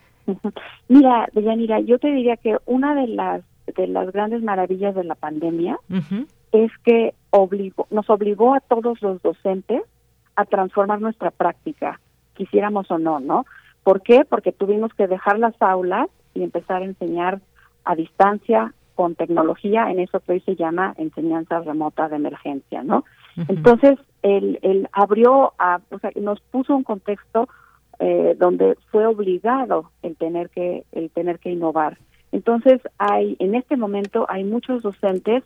Mira, 0.89 1.29
Deyanira, 1.33 1.81
yo 1.81 1.99
te 1.99 2.09
diría 2.09 2.37
que 2.37 2.57
una 2.67 2.95
de 2.95 3.09
las 3.09 3.43
de 3.77 3.87
las 3.87 4.11
grandes 4.13 4.43
maravillas 4.43 4.95
de 4.95 5.05
la 5.05 5.15
pandemia 5.15 5.79
es 6.53 6.71
que 6.85 7.15
obligó, 7.31 7.87
nos 7.91 8.09
obligó 8.09 8.55
a 8.55 8.61
todos 8.61 9.01
los 9.03 9.21
docentes 9.23 9.83
a 10.37 10.45
transformar 10.45 11.01
nuestra 11.01 11.31
práctica, 11.31 12.01
quisiéramos 12.35 12.91
o 12.91 12.99
no, 12.99 13.21
¿no? 13.21 13.45
¿Por 13.83 14.03
qué? 14.03 14.25
Porque 14.29 14.53
tuvimos 14.53 14.95
que 14.95 15.07
dejar 15.07 15.39
las 15.39 15.55
aulas 15.61 16.09
y 16.35 16.43
empezar 16.43 16.83
a 16.83 16.87
enseñar 16.87 17.41
a 17.85 17.95
distancia 17.95 18.73
con 18.95 19.15
tecnología 19.15 19.91
en 19.91 20.01
eso 20.01 20.21
que 20.21 20.33
hoy 20.33 20.41
se 20.41 20.57
llama 20.57 20.95
enseñanza 20.97 21.61
remota 21.61 22.09
de 22.09 22.17
emergencia, 22.17 22.83
¿no? 22.83 23.05
Entonces, 23.49 23.97
él, 24.23 24.59
él 24.63 24.89
abrió, 24.93 25.53
a, 25.59 25.81
o 25.91 25.99
sea, 26.01 26.11
nos 26.21 26.41
puso 26.41 26.75
un 26.75 26.83
contexto 26.83 27.49
eh, 27.99 28.37
donde 28.39 28.77
fue 28.91 29.07
obligado 29.07 29.91
el 30.03 30.17
tener 30.17 30.51
que 30.51 30.85
el 30.93 31.11
tener 31.11 31.39
que 31.39 31.51
innovar. 31.51 31.99
Entonces 32.33 32.81
hay 32.99 33.37
en 33.39 33.55
este 33.55 33.77
momento 33.77 34.27
hay 34.29 34.45
muchos 34.45 34.83
docentes 34.83 35.45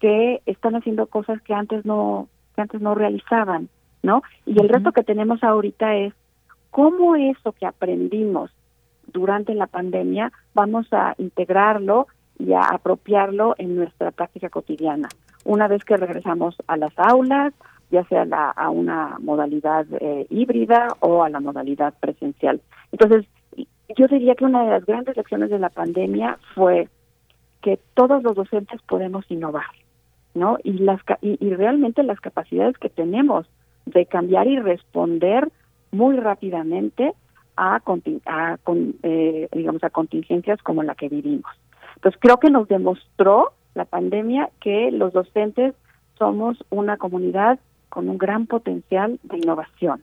que 0.00 0.42
están 0.46 0.74
haciendo 0.74 1.06
cosas 1.06 1.40
que 1.42 1.54
antes 1.54 1.84
no 1.84 2.28
que 2.54 2.62
antes 2.62 2.80
no 2.80 2.94
realizaban, 2.94 3.68
¿no? 4.02 4.22
Y 4.46 4.60
el 4.60 4.68
reto 4.68 4.92
que 4.92 5.04
tenemos 5.04 5.42
ahorita 5.42 5.96
es 5.96 6.12
cómo 6.70 7.16
eso 7.16 7.52
que 7.52 7.66
aprendimos 7.66 8.50
durante 9.12 9.54
la 9.54 9.66
pandemia 9.66 10.32
vamos 10.54 10.86
a 10.92 11.14
integrarlo 11.18 12.06
y 12.38 12.52
a 12.52 12.62
apropiarlo 12.62 13.54
en 13.58 13.76
nuestra 13.76 14.10
práctica 14.10 14.48
cotidiana. 14.48 15.08
Una 15.44 15.68
vez 15.68 15.84
que 15.84 15.96
regresamos 15.96 16.56
a 16.66 16.76
las 16.76 16.92
aulas, 16.96 17.52
ya 17.92 18.04
sea 18.04 18.24
a 18.56 18.70
una 18.70 19.18
modalidad 19.20 19.86
eh, 20.00 20.26
híbrida 20.30 20.88
o 21.00 21.22
a 21.22 21.28
la 21.28 21.40
modalidad 21.40 21.92
presencial. 22.00 22.60
Entonces, 22.90 23.26
yo 23.96 24.06
diría 24.08 24.34
que 24.34 24.46
una 24.46 24.64
de 24.64 24.70
las 24.70 24.86
grandes 24.86 25.14
lecciones 25.16 25.50
de 25.50 25.58
la 25.58 25.68
pandemia 25.68 26.38
fue 26.54 26.88
que 27.60 27.78
todos 27.94 28.22
los 28.22 28.34
docentes 28.34 28.80
podemos 28.88 29.30
innovar, 29.30 29.66
¿no? 30.34 30.56
Y 30.64 30.72
las 30.78 31.00
y, 31.20 31.36
realmente 31.50 32.02
las 32.02 32.18
capacidades 32.18 32.78
que 32.78 32.88
tenemos 32.88 33.46
de 33.84 34.06
cambiar 34.06 34.46
y 34.46 34.58
responder 34.58 35.50
muy 35.90 36.16
rápidamente 36.16 37.12
a, 37.56 37.76
a 37.76 38.58
eh, 39.02 39.48
digamos 39.52 39.84
a 39.84 39.90
contingencias 39.90 40.62
como 40.62 40.82
la 40.82 40.94
que 40.94 41.10
vivimos. 41.10 41.52
Entonces 41.96 42.18
creo 42.22 42.38
que 42.38 42.50
nos 42.50 42.68
demostró 42.68 43.52
la 43.74 43.84
pandemia 43.84 44.48
que 44.60 44.90
los 44.90 45.12
docentes 45.12 45.74
somos 46.18 46.56
una 46.70 46.96
comunidad 46.96 47.58
con 47.92 48.08
un 48.08 48.16
gran 48.16 48.46
potencial 48.46 49.20
de 49.22 49.36
innovación. 49.36 50.02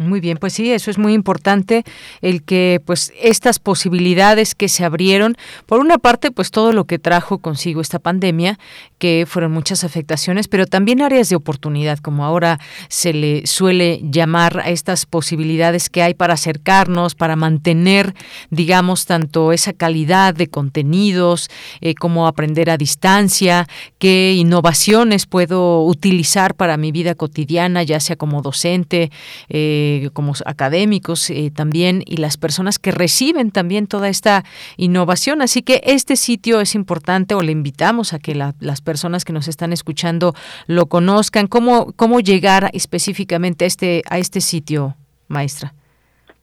Muy 0.00 0.18
bien, 0.18 0.38
pues 0.38 0.54
sí, 0.54 0.72
eso 0.72 0.90
es 0.90 0.98
muy 0.98 1.12
importante, 1.12 1.84
el 2.20 2.42
que 2.42 2.80
pues 2.84 3.12
estas 3.22 3.60
posibilidades 3.60 4.56
que 4.56 4.68
se 4.68 4.84
abrieron, 4.84 5.36
por 5.66 5.78
una 5.78 5.98
parte, 5.98 6.32
pues 6.32 6.50
todo 6.50 6.72
lo 6.72 6.84
que 6.84 6.98
trajo 6.98 7.38
consigo 7.38 7.80
esta 7.80 8.00
pandemia, 8.00 8.58
que 8.98 9.24
fueron 9.28 9.52
muchas 9.52 9.84
afectaciones, 9.84 10.48
pero 10.48 10.66
también 10.66 11.00
áreas 11.00 11.28
de 11.28 11.36
oportunidad, 11.36 11.98
como 11.98 12.24
ahora 12.24 12.58
se 12.88 13.12
le 13.12 13.46
suele 13.46 14.00
llamar 14.02 14.58
a 14.64 14.70
estas 14.70 15.06
posibilidades 15.06 15.88
que 15.88 16.02
hay 16.02 16.14
para 16.14 16.34
acercarnos, 16.34 17.14
para 17.14 17.36
mantener, 17.36 18.16
digamos, 18.50 19.06
tanto 19.06 19.52
esa 19.52 19.74
calidad 19.74 20.34
de 20.34 20.48
contenidos, 20.48 21.50
eh, 21.80 21.94
como 21.94 22.26
aprender 22.26 22.68
a 22.68 22.76
distancia, 22.76 23.68
qué 24.00 24.32
innovaciones 24.32 25.26
puedo 25.26 25.84
utilizar 25.84 26.56
para 26.56 26.76
mi 26.76 26.90
vida 26.90 27.14
cotidiana, 27.14 27.84
ya 27.84 28.00
sea 28.00 28.16
como 28.16 28.42
docente, 28.42 29.12
eh, 29.48 29.82
eh, 29.84 30.10
como 30.12 30.32
académicos 30.46 31.30
eh, 31.30 31.50
también 31.54 32.02
y 32.06 32.16
las 32.16 32.36
personas 32.36 32.78
que 32.78 32.90
reciben 32.90 33.50
también 33.50 33.86
toda 33.86 34.08
esta 34.08 34.44
innovación. 34.76 35.42
Así 35.42 35.62
que 35.62 35.82
este 35.84 36.16
sitio 36.16 36.60
es 36.60 36.74
importante 36.74 37.34
o 37.34 37.42
le 37.42 37.52
invitamos 37.52 38.14
a 38.14 38.18
que 38.18 38.34
las 38.34 38.80
personas 38.80 39.24
que 39.24 39.32
nos 39.32 39.48
están 39.48 39.72
escuchando 39.72 40.34
lo 40.66 40.86
conozcan. 40.86 41.46
¿Cómo, 41.46 41.92
cómo 41.96 42.20
llegar 42.20 42.70
específicamente 42.72 43.64
a 43.64 43.68
este, 43.68 44.02
a 44.08 44.18
este 44.18 44.40
sitio, 44.40 44.94
maestra? 45.28 45.74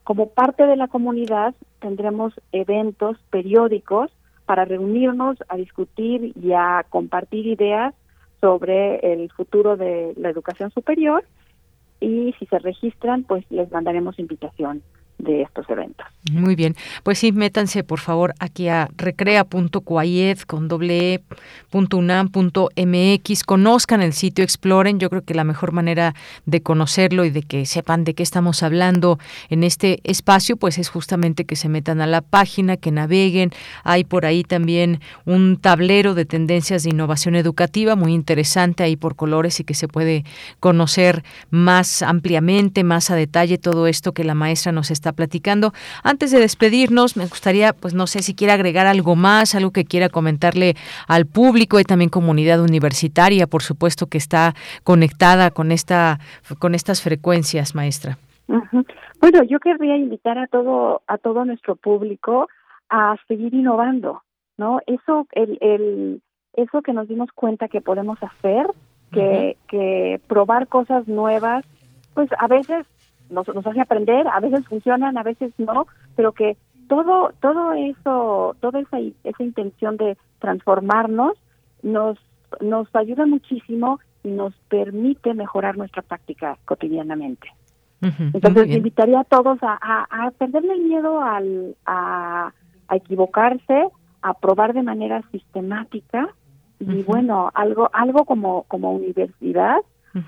como 0.05 0.29
parte 0.29 0.65
de 0.65 0.77
la 0.77 0.87
comunidad, 0.87 1.53
tendremos 1.81 2.33
eventos 2.53 3.17
periódicos 3.29 4.09
para 4.47 4.65
reunirnos 4.65 5.37
a 5.49 5.57
discutir 5.57 6.33
y 6.41 6.53
a 6.53 6.85
compartir 6.89 7.45
ideas 7.45 7.93
sobre 8.41 8.99
el 9.13 9.29
futuro 9.31 9.77
de 9.77 10.13
la 10.17 10.29
educación 10.29 10.71
superior. 10.71 11.23
Y 11.99 12.33
si 12.39 12.45
se 12.45 12.57
registran, 12.57 13.23
pues 13.23 13.45
les 13.51 13.71
mandaremos 13.71 14.17
invitación 14.17 14.81
de 15.17 15.41
estos 15.41 15.69
eventos. 15.69 16.05
Muy 16.31 16.55
bien, 16.55 16.75
pues 17.03 17.19
sí, 17.19 17.31
métanse 17.31 17.83
por 17.83 17.99
favor 17.99 18.33
aquí 18.39 18.67
a 18.67 18.89
recrea.cuayed 18.97 20.39
con 20.39 20.67
doble 20.67 21.23
e 22.75 23.19
conozcan 23.45 24.01
el 24.01 24.13
sitio, 24.13 24.43
exploren, 24.43 24.99
yo 24.99 25.09
creo 25.09 25.21
que 25.23 25.33
la 25.33 25.43
mejor 25.43 25.71
manera 25.71 26.13
de 26.45 26.61
conocerlo 26.61 27.25
y 27.25 27.29
de 27.29 27.43
que 27.43 27.65
sepan 27.65 28.03
de 28.03 28.13
qué 28.13 28.23
estamos 28.23 28.63
hablando 28.63 29.19
en 29.49 29.63
este 29.63 29.99
espacio, 30.03 30.57
pues 30.57 30.77
es 30.77 30.89
justamente 30.89 31.45
que 31.45 31.55
se 31.55 31.69
metan 31.69 32.01
a 32.01 32.07
la 32.07 32.21
página, 32.21 32.77
que 32.77 32.91
naveguen, 32.91 33.51
hay 33.83 34.03
por 34.03 34.25
ahí 34.25 34.43
también 34.43 34.99
un 35.25 35.57
tablero 35.57 36.13
de 36.13 36.25
tendencias 36.25 36.83
de 36.83 36.89
innovación 36.89 37.35
educativa 37.35 37.95
muy 37.95 38.13
interesante 38.13 38.83
ahí 38.83 38.95
por 38.95 39.15
colores 39.15 39.59
y 39.59 39.63
que 39.63 39.73
se 39.73 39.87
puede 39.87 40.25
conocer 40.59 41.23
más 41.49 42.01
ampliamente, 42.01 42.83
más 42.83 43.11
a 43.11 43.15
detalle 43.15 43.57
todo 43.57 43.87
esto 43.87 44.13
que 44.13 44.23
la 44.23 44.35
maestra 44.35 44.71
nos 44.71 44.91
está 44.91 45.06
platicando. 45.13 45.73
Antes 46.03 46.31
de 46.31 46.39
despedirnos, 46.39 47.17
me 47.17 47.25
gustaría, 47.25 47.73
pues 47.73 47.93
no 47.93 48.07
sé 48.07 48.21
si 48.21 48.35
quiere 48.35 48.53
agregar 48.53 48.87
algo 48.87 49.15
más, 49.15 49.55
algo 49.55 49.71
que 49.71 49.85
quiera 49.85 50.09
comentarle 50.09 50.75
al 51.07 51.25
público 51.25 51.79
y 51.79 51.83
también 51.83 52.09
comunidad 52.09 52.61
universitaria, 52.61 53.47
por 53.47 53.63
supuesto 53.63 54.07
que 54.07 54.17
está 54.17 54.53
conectada 54.83 55.51
con 55.51 55.71
esta 55.71 56.19
con 56.59 56.75
estas 56.75 57.01
frecuencias, 57.01 57.75
maestra. 57.75 58.17
Bueno, 59.19 59.43
yo 59.43 59.59
querría 59.59 59.97
invitar 59.97 60.37
a 60.37 60.47
todo 60.47 61.01
a 61.07 61.17
todo 61.17 61.45
nuestro 61.45 61.75
público 61.75 62.47
a 62.89 63.15
seguir 63.27 63.53
innovando, 63.53 64.23
¿no? 64.57 64.79
Eso 64.85 65.27
el, 65.33 65.57
el 65.61 66.21
eso 66.53 66.81
que 66.81 66.93
nos 66.93 67.07
dimos 67.07 67.29
cuenta 67.33 67.67
que 67.67 67.81
podemos 67.81 68.17
hacer, 68.21 68.67
que, 69.11 69.57
que 69.67 70.19
probar 70.27 70.67
cosas 70.67 71.07
nuevas, 71.07 71.63
pues 72.13 72.29
a 72.37 72.47
veces 72.47 72.85
nos, 73.29 73.47
nos 73.47 73.65
hace 73.65 73.81
aprender, 73.81 74.27
a 74.27 74.39
veces 74.39 74.65
funcionan, 74.67 75.17
a 75.17 75.23
veces 75.23 75.51
no, 75.57 75.87
pero 76.15 76.31
que 76.31 76.57
todo 76.87 77.31
todo 77.41 77.73
eso, 77.73 78.55
toda 78.59 78.79
esa, 78.79 78.99
esa 79.23 79.43
intención 79.43 79.97
de 79.97 80.17
transformarnos 80.39 81.33
nos 81.83 82.17
nos 82.61 82.87
ayuda 82.95 83.25
muchísimo 83.25 83.99
y 84.23 84.29
nos 84.29 84.53
permite 84.69 85.33
mejorar 85.33 85.77
nuestra 85.77 86.01
práctica 86.01 86.57
cotidianamente. 86.65 87.47
Entonces 87.99 88.69
invitaría 88.69 89.21
a 89.21 89.23
todos 89.23 89.57
a, 89.63 89.77
a, 89.81 90.31
perderle 90.31 90.73
el 90.73 90.81
miedo 90.83 91.19
al, 91.19 91.75
a, 91.83 92.53
a, 92.87 92.95
equivocarse, 92.95 93.87
a 94.21 94.33
probar 94.35 94.73
de 94.73 94.83
manera 94.83 95.23
sistemática 95.31 96.29
y 96.79 97.01
bueno, 97.01 97.49
algo 97.55 97.89
algo 97.91 98.25
como 98.25 98.63
como 98.63 98.93
universidad, 98.93 99.77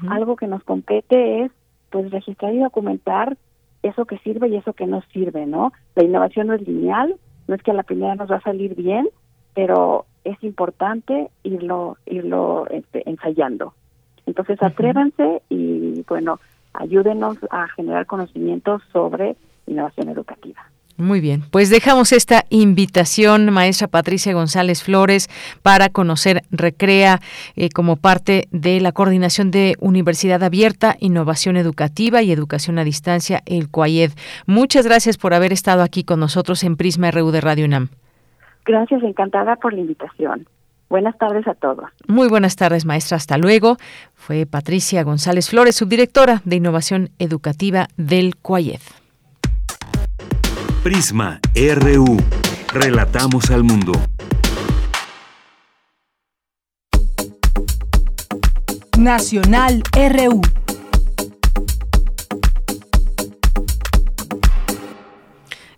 algo 0.10 0.36
que 0.36 0.48
nos 0.48 0.64
compete 0.64 1.44
es 1.44 1.52
pues 1.90 2.12
registrar 2.12 2.54
y 2.54 2.60
documentar 2.60 3.38
eso 3.84 4.06
que 4.06 4.18
sirve 4.20 4.50
y 4.50 4.56
eso 4.56 4.74
que 4.74 4.88
no 4.88 5.02
sirve, 5.14 5.46
¿no? 5.46 5.72
La 5.96 6.04
innovación 6.04 6.48
no 6.48 6.54
es 6.54 6.68
lineal, 6.68 7.16
no 7.48 7.56
es 7.56 7.64
que 7.64 7.72
a 7.72 7.76
la 7.76 7.84
primera 7.84 8.16
nos 8.16 8.30
va 8.30 8.38
a 8.38 8.42
salir 8.42 8.76
bien, 8.76 9.08
pero 9.54 10.06
es 10.24 10.42
importante 10.44 11.30
irlo 11.44 11.98
irlo 12.06 12.68
este, 12.70 13.10
ensayando. 13.10 13.74
Entonces 14.26 14.62
atrévanse 14.62 15.42
y 15.50 16.04
bueno, 16.08 16.40
ayúdenos 16.74 17.38
a 17.50 17.68
generar 17.70 18.06
conocimientos 18.06 18.82
sobre 18.92 19.36
innovación 19.66 20.10
educativa. 20.10 20.70
Muy 21.00 21.22
bien, 21.22 21.44
pues 21.50 21.70
dejamos 21.70 22.12
esta 22.12 22.44
invitación, 22.50 23.54
maestra 23.54 23.88
Patricia 23.88 24.34
González 24.34 24.84
Flores, 24.84 25.30
para 25.64 25.88
conocer 25.88 26.42
Recrea 26.52 27.22
eh, 27.56 27.70
como 27.70 27.96
parte 27.96 28.50
de 28.52 28.82
la 28.82 28.92
coordinación 28.92 29.50
de 29.50 29.78
Universidad 29.80 30.44
Abierta, 30.44 30.98
Innovación 31.00 31.56
Educativa 31.56 32.22
y 32.22 32.34
Educación 32.34 32.80
a 32.80 32.84
Distancia, 32.84 33.42
el 33.46 33.70
CUAYED. 33.70 34.12
Muchas 34.46 34.86
gracias 34.86 35.18
por 35.18 35.34
haber 35.34 35.54
estado 35.54 35.84
aquí 35.84 36.04
con 36.04 36.20
nosotros 36.20 36.66
en 36.66 36.76
Prisma 36.76 37.12
RU 37.12 37.32
de 37.32 37.40
Radio 37.40 37.64
UNAM. 37.64 37.88
Gracias, 38.66 39.02
encantada 39.02 39.56
por 39.56 39.74
la 39.74 39.80
invitación. 39.80 40.48
Buenas 40.90 41.18
tardes 41.18 41.48
a 41.48 41.54
todos. 41.54 41.86
Muy 42.08 42.28
buenas 42.28 42.58
tardes, 42.58 42.84
maestra. 42.84 43.16
Hasta 43.16 43.38
luego. 43.38 43.78
Fue 44.16 44.46
Patricia 44.46 45.04
González 45.04 45.50
Flores, 45.50 45.78
subdirectora 45.78 46.42
de 46.44 46.58
Innovación 46.58 47.10
Educativa 47.20 47.88
del 47.96 48.36
CUAYED. 48.36 48.82
Prisma 50.84 51.42
RU. 51.56 52.18
Relatamos 52.74 53.52
al 53.52 53.66
mundo. 53.66 53.92
Nacional 58.98 59.84
RU. 59.94 60.42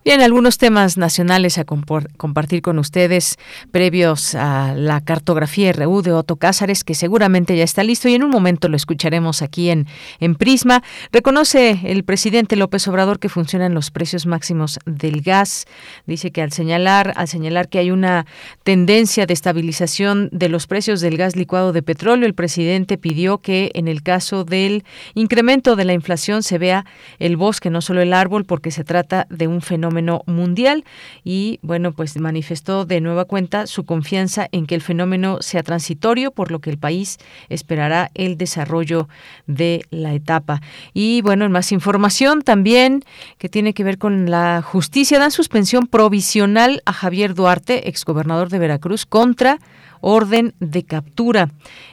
Bien, 0.04 0.20
algunos 0.22 0.58
temas 0.58 0.98
nacionales 0.98 1.60
a 1.60 1.64
compartir 1.64 2.64
con 2.64 2.80
ustedes 2.80 3.38
previos 3.70 4.34
a 4.34 4.74
la 4.74 5.02
cartografía 5.02 5.72
RU 5.74 6.02
de 6.02 6.12
Otto 6.12 6.38
Cázares, 6.38 6.84
que 6.84 6.96
seguramente 6.96 7.56
ya 7.56 7.64
está 7.64 7.84
listo 7.84 8.10
y 8.10 8.16
en 8.16 8.24
un 8.24 8.32
momento 8.32 8.68
lo 8.68 8.76
escucharemos 8.76 9.44
aquí 9.44 9.70
en, 9.70 9.86
en 10.20 10.34
Prisma. 10.34 10.82
Reconoce 11.12 11.82
el 11.84 12.04
presidente 12.04 12.56
López 12.56 12.88
Obrador 12.88 13.20
que 13.20 13.30
funcionan 13.30 13.76
los 13.76 13.92
precios 13.92 14.26
máximos 14.26 14.80
del 14.88 15.22
gas. 15.22 15.68
Dice 16.08 16.32
que 16.32 16.42
al 16.42 16.52
señalar, 16.52 17.14
al 17.16 17.28
señalar 17.28 17.70
que 17.70 17.78
hay 17.78 17.92
una 17.92 18.26
tendencia 18.64 19.28
de 19.28 19.36
estabilización 19.36 20.30
de 20.32 20.50
los 20.50 20.66
precios 20.66 21.02
del 21.02 21.16
gas 21.16 21.36
licuado 21.36 21.74
de 21.74 21.84
petróleo, 21.84 22.26
el 22.26 22.34
presidente 22.34 22.98
pidió 22.98 23.38
que 23.38 23.70
en 23.76 23.88
el 23.88 24.02
caso 24.02 24.46
del 24.46 24.84
incremento 25.14 25.76
de 25.76 25.86
la 25.86 25.94
inflación 25.94 26.42
se 26.42 26.58
vea 26.58 26.88
el 27.20 27.38
bosque, 27.38 27.70
no 27.70 27.82
solo 27.82 28.02
el 28.02 28.14
árbol, 28.14 28.46
porque 28.46 28.72
se 28.72 28.84
trata 28.84 29.28
de 29.30 29.46
un 29.46 29.62
fenómeno 29.62 29.91
mundial 30.26 30.84
y 31.24 31.60
bueno, 31.62 31.92
pues 31.92 32.18
manifestó 32.18 32.86
de 32.86 33.02
nueva 33.02 33.26
cuenta 33.26 33.68
su 33.68 33.86
confianza 33.86 34.48
en 34.52 34.66
que 34.66 34.76
el 34.76 34.82
fenómeno 34.82 35.42
sea 35.42 35.64
transitorio, 35.64 36.32
por 36.32 36.52
lo 36.52 36.60
que 36.60 36.70
el 36.70 36.78
país 36.78 37.18
esperará 37.50 38.12
el 38.14 38.38
desarrollo 38.38 39.08
de 39.48 39.86
la 39.90 40.14
etapa. 40.14 40.62
Y 40.94 41.22
bueno, 41.22 41.46
en 41.46 41.52
más 41.52 41.72
información 41.72 42.42
también 42.42 43.04
que 43.38 43.50
tiene 43.50 43.74
que 43.74 43.84
ver 43.84 43.98
con 43.98 44.30
la 44.30 44.62
justicia, 44.62 45.20
dan 45.20 45.32
suspensión 45.32 45.88
provisional 45.88 46.82
a 46.86 46.94
Javier 46.94 47.34
Duarte, 47.34 47.90
exgobernador 47.90 48.50
de 48.50 48.60
Veracruz, 48.60 49.06
contra 49.06 49.60
orden 50.02 50.54
de 50.60 50.84
captura. 50.84 51.50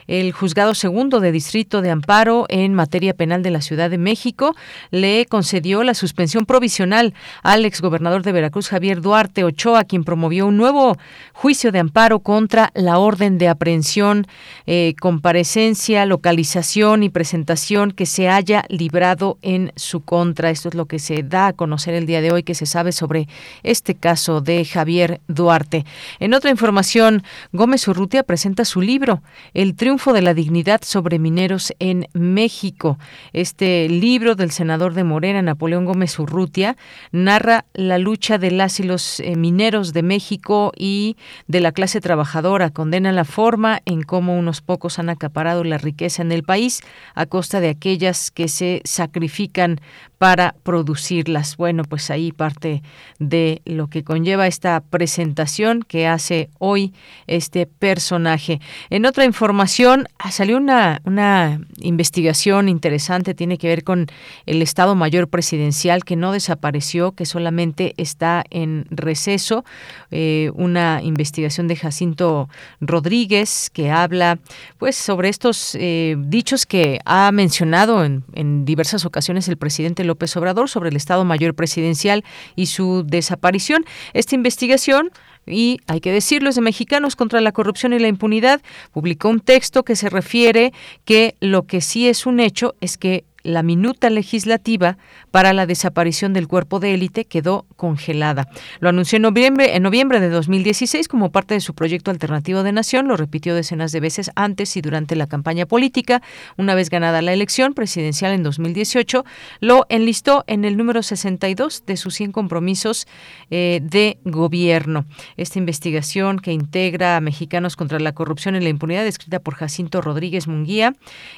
El 0.07 0.31
juzgado 0.31 0.73
segundo 0.73 1.19
de 1.19 1.31
distrito 1.31 1.81
de 1.81 1.91
amparo 1.91 2.45
en 2.49 2.73
materia 2.73 3.13
penal 3.13 3.43
de 3.43 3.51
la 3.51 3.61
Ciudad 3.61 3.89
de 3.89 3.97
México 3.97 4.55
le 4.91 5.25
concedió 5.27 5.83
la 5.83 5.93
suspensión 5.93 6.45
provisional 6.45 7.13
al 7.43 7.65
exgobernador 7.65 8.23
de 8.23 8.31
Veracruz, 8.31 8.69
Javier 8.69 9.01
Duarte 9.01 9.43
Ochoa, 9.43 9.83
quien 9.83 10.03
promovió 10.03 10.47
un 10.47 10.57
nuevo 10.57 10.97
juicio 11.33 11.71
de 11.71 11.79
amparo 11.79 12.19
contra 12.19 12.71
la 12.73 12.97
orden 12.97 13.37
de 13.37 13.47
aprehensión, 13.47 14.25
eh, 14.65 14.95
comparecencia, 14.99 16.05
localización 16.05 17.03
y 17.03 17.09
presentación 17.09 17.91
que 17.91 18.05
se 18.05 18.29
haya 18.29 18.65
librado 18.69 19.37
en 19.41 19.71
su 19.75 20.01
contra. 20.01 20.49
Esto 20.49 20.69
es 20.69 20.75
lo 20.75 20.85
que 20.85 20.99
se 20.99 21.23
da 21.23 21.47
a 21.47 21.53
conocer 21.53 21.93
el 21.93 22.05
día 22.05 22.21
de 22.21 22.31
hoy 22.31 22.43
que 22.43 22.55
se 22.55 22.65
sabe 22.65 22.91
sobre 22.91 23.27
este 23.63 23.95
caso 23.95 24.41
de 24.41 24.65
Javier 24.65 25.21
Duarte. 25.27 25.85
En 26.19 26.33
otra 26.33 26.49
información, 26.49 27.23
Gómez 27.51 27.87
Urrutia 27.99 28.23
presenta 28.23 28.63
su 28.63 28.79
libro, 28.79 29.21
El 29.53 29.75
triunfo 29.75 30.13
de 30.13 30.21
la 30.21 30.33
dignidad 30.33 30.79
sobre 30.85 31.19
mineros 31.19 31.73
en 31.79 32.07
México. 32.13 32.97
Este 33.33 33.89
libro 33.89 34.35
del 34.35 34.51
senador 34.51 34.93
de 34.93 35.03
Morena, 35.03 35.41
Napoleón 35.41 35.83
Gómez 35.83 36.17
Urrutia, 36.17 36.77
narra 37.11 37.65
la 37.73 37.97
lucha 37.97 38.37
de 38.37 38.51
las 38.51 38.79
y 38.79 38.83
los 38.83 39.19
eh, 39.19 39.35
mineros 39.35 39.91
de 39.91 40.03
México 40.03 40.71
y 40.77 41.17
de 41.47 41.59
la 41.59 41.73
clase 41.73 41.99
trabajadora. 41.99 42.69
Condena 42.69 43.11
la 43.11 43.25
forma 43.25 43.81
en 43.83 44.03
cómo 44.03 44.39
unos 44.39 44.61
pocos 44.61 44.97
han 44.97 45.09
acaparado 45.09 45.65
la 45.65 45.77
riqueza 45.77 46.21
en 46.21 46.31
el 46.31 46.43
país 46.43 46.79
a 47.15 47.25
costa 47.25 47.59
de 47.59 47.67
aquellas 47.67 48.31
que 48.31 48.47
se 48.47 48.81
sacrifican 48.85 49.81
para 50.19 50.53
producirlas. 50.63 51.55
Bueno, 51.55 51.83
pues 51.85 52.11
ahí 52.11 52.33
parte 52.33 52.83
de 53.19 53.61
lo 53.65 53.87
que 53.87 54.03
conlleva 54.03 54.47
esta 54.47 54.81
presentación 54.81 55.81
que 55.81 56.07
hace 56.07 56.49
hoy 56.59 56.93
este 57.25 57.65
personaje. 57.65 58.59
En 58.89 59.05
otra 59.05 59.23
información, 59.23 60.07
ah, 60.19 60.29
salió 60.31 60.57
una, 60.57 61.01
una 61.05 61.61
investigación 61.79 62.67
interesante, 62.67 63.33
tiene 63.33 63.57
que 63.57 63.69
ver 63.69 63.85
con 63.85 64.07
el 64.45 64.61
Estado 64.61 64.93
Mayor 64.93 65.29
Presidencial 65.29 66.03
que 66.03 66.17
no 66.17 66.33
desapareció, 66.33 67.13
que 67.13 67.25
solamente 67.25 67.93
está 67.95 68.43
en 68.49 68.87
receso. 68.89 69.63
Eh, 70.11 70.51
una 70.53 71.01
investigación 71.01 71.69
de 71.69 71.77
Jacinto 71.77 72.49
Rodríguez 72.81 73.69
que 73.69 73.89
habla 73.89 74.37
pues 74.77 74.97
sobre 74.97 75.29
estos 75.29 75.75
eh, 75.75 76.17
dichos 76.19 76.65
que 76.65 76.99
ha 77.05 77.31
mencionado 77.31 78.03
en, 78.03 78.25
en 78.33 78.65
diversas 78.65 79.05
ocasiones 79.05 79.47
el 79.47 79.55
presidente 79.55 80.08
López 80.09 80.35
Obrador 80.35 80.69
sobre 80.69 80.89
el 80.89 80.97
Estado 80.97 81.23
Mayor 81.23 81.53
Presidencial 81.53 82.25
y 82.55 82.65
su 82.65 83.03
desaparición. 83.05 83.85
Esta 84.13 84.35
investigación 84.35 85.11
y 85.45 85.79
hay 85.87 85.99
que 85.99 86.11
decirlo, 86.11 86.49
es 86.49 86.55
de 86.55 86.61
Mexicanos 86.61 87.15
contra 87.15 87.41
la 87.41 87.51
Corrupción 87.51 87.93
y 87.93 87.99
la 87.99 88.07
Impunidad, 88.07 88.61
publicó 88.91 89.29
un 89.29 89.39
texto 89.39 89.83
que 89.83 89.95
se 89.95 90.09
refiere 90.09 90.73
que 91.05 91.35
lo 91.39 91.63
que 91.63 91.81
sí 91.81 92.07
es 92.07 92.25
un 92.25 92.39
hecho 92.39 92.75
es 92.81 92.97
que 92.97 93.23
la 93.43 93.63
minuta 93.63 94.09
legislativa 94.09 94.97
para 95.31 95.53
la 95.53 95.65
desaparición 95.65 96.33
del 96.33 96.47
cuerpo 96.47 96.79
de 96.79 96.93
élite 96.93 97.25
quedó 97.25 97.65
congelada. 97.75 98.47
Lo 98.79 98.89
anunció 98.89 99.17
en 99.17 99.23
noviembre, 99.23 99.75
en 99.75 99.83
noviembre 99.83 100.19
de 100.19 100.29
2016 100.29 101.07
como 101.07 101.31
parte 101.31 101.53
de 101.53 101.61
su 101.61 101.73
proyecto 101.73 102.11
alternativo 102.11 102.63
de 102.63 102.71
nación, 102.71 103.07
lo 103.07 103.17
repitió 103.17 103.55
decenas 103.55 103.91
de 103.91 103.99
veces 103.99 104.31
antes 104.35 104.75
y 104.77 104.81
durante 104.81 105.15
la 105.15 105.27
campaña 105.27 105.65
política. 105.65 106.21
Una 106.57 106.75
vez 106.75 106.89
ganada 106.89 107.21
la 107.21 107.33
elección 107.33 107.73
presidencial 107.73 108.33
en 108.33 108.43
2018, 108.43 109.23
lo 109.59 109.85
enlistó 109.89 110.43
en 110.47 110.65
el 110.65 110.77
número 110.77 111.03
62 111.03 111.83
de 111.85 111.97
sus 111.97 112.15
100 112.15 112.31
compromisos 112.31 113.07
eh, 113.51 113.79
de 113.83 114.17
gobierno. 114.25 115.05
Esta 115.37 115.59
investigación 115.59 116.39
que 116.39 116.51
integra 116.51 117.17
a 117.17 117.21
Mexicanos 117.21 117.75
contra 117.75 117.99
la 117.99 118.13
Corrupción 118.13 118.55
y 118.55 118.59
la 118.59 118.69
Impunidad, 118.69 119.05
escrita 119.05 119.39
por 119.39 119.55
Jacinto 119.55 120.01
Rodríguez 120.01 120.47
Munguía, 120.47 120.95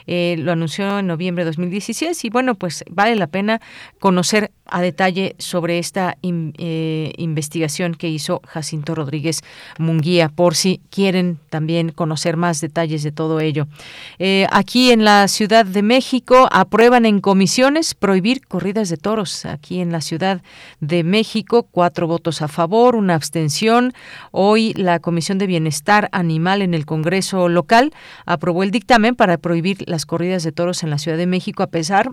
eh, 0.07 0.35
lo 0.39 0.51
anunció 0.51 0.99
en 0.99 1.07
noviembre 1.07 1.43
de 1.43 1.49
2016 1.49 1.90
y 2.23 2.29
bueno, 2.29 2.55
pues 2.55 2.83
vale 2.89 3.15
la 3.15 3.27
pena 3.27 3.61
conocer 3.99 4.51
a 4.71 4.81
detalle 4.81 5.35
sobre 5.37 5.77
esta 5.77 6.17
eh, 6.23 7.13
investigación 7.17 7.93
que 7.93 8.09
hizo 8.09 8.41
Jacinto 8.47 8.95
Rodríguez 8.95 9.41
Munguía, 9.77 10.29
por 10.29 10.55
si 10.55 10.81
quieren 10.89 11.37
también 11.49 11.89
conocer 11.89 12.37
más 12.37 12.61
detalles 12.61 13.03
de 13.03 13.11
todo 13.11 13.39
ello. 13.39 13.67
Eh, 14.17 14.47
aquí 14.51 14.91
en 14.91 15.03
la 15.03 15.27
Ciudad 15.27 15.65
de 15.65 15.83
México 15.83 16.47
aprueban 16.51 17.05
en 17.05 17.19
comisiones 17.19 17.93
prohibir 17.93 18.47
corridas 18.47 18.89
de 18.89 18.97
toros. 18.97 19.45
Aquí 19.45 19.81
en 19.81 19.91
la 19.91 20.01
Ciudad 20.01 20.41
de 20.79 21.03
México, 21.03 21.67
cuatro 21.69 22.07
votos 22.07 22.41
a 22.41 22.47
favor, 22.47 22.95
una 22.95 23.15
abstención. 23.15 23.93
Hoy 24.31 24.73
la 24.75 24.99
Comisión 24.99 25.37
de 25.37 25.47
Bienestar 25.47 26.09
Animal 26.13 26.61
en 26.61 26.73
el 26.73 26.85
Congreso 26.85 27.49
local 27.49 27.93
aprobó 28.25 28.63
el 28.63 28.71
dictamen 28.71 29.15
para 29.15 29.37
prohibir 29.37 29.83
las 29.87 30.05
corridas 30.05 30.43
de 30.43 30.51
toros 30.51 30.83
en 30.83 30.89
la 30.89 30.97
Ciudad 30.97 31.17
de 31.17 31.27
México 31.27 31.63
a 31.63 31.67
pesar 31.67 32.11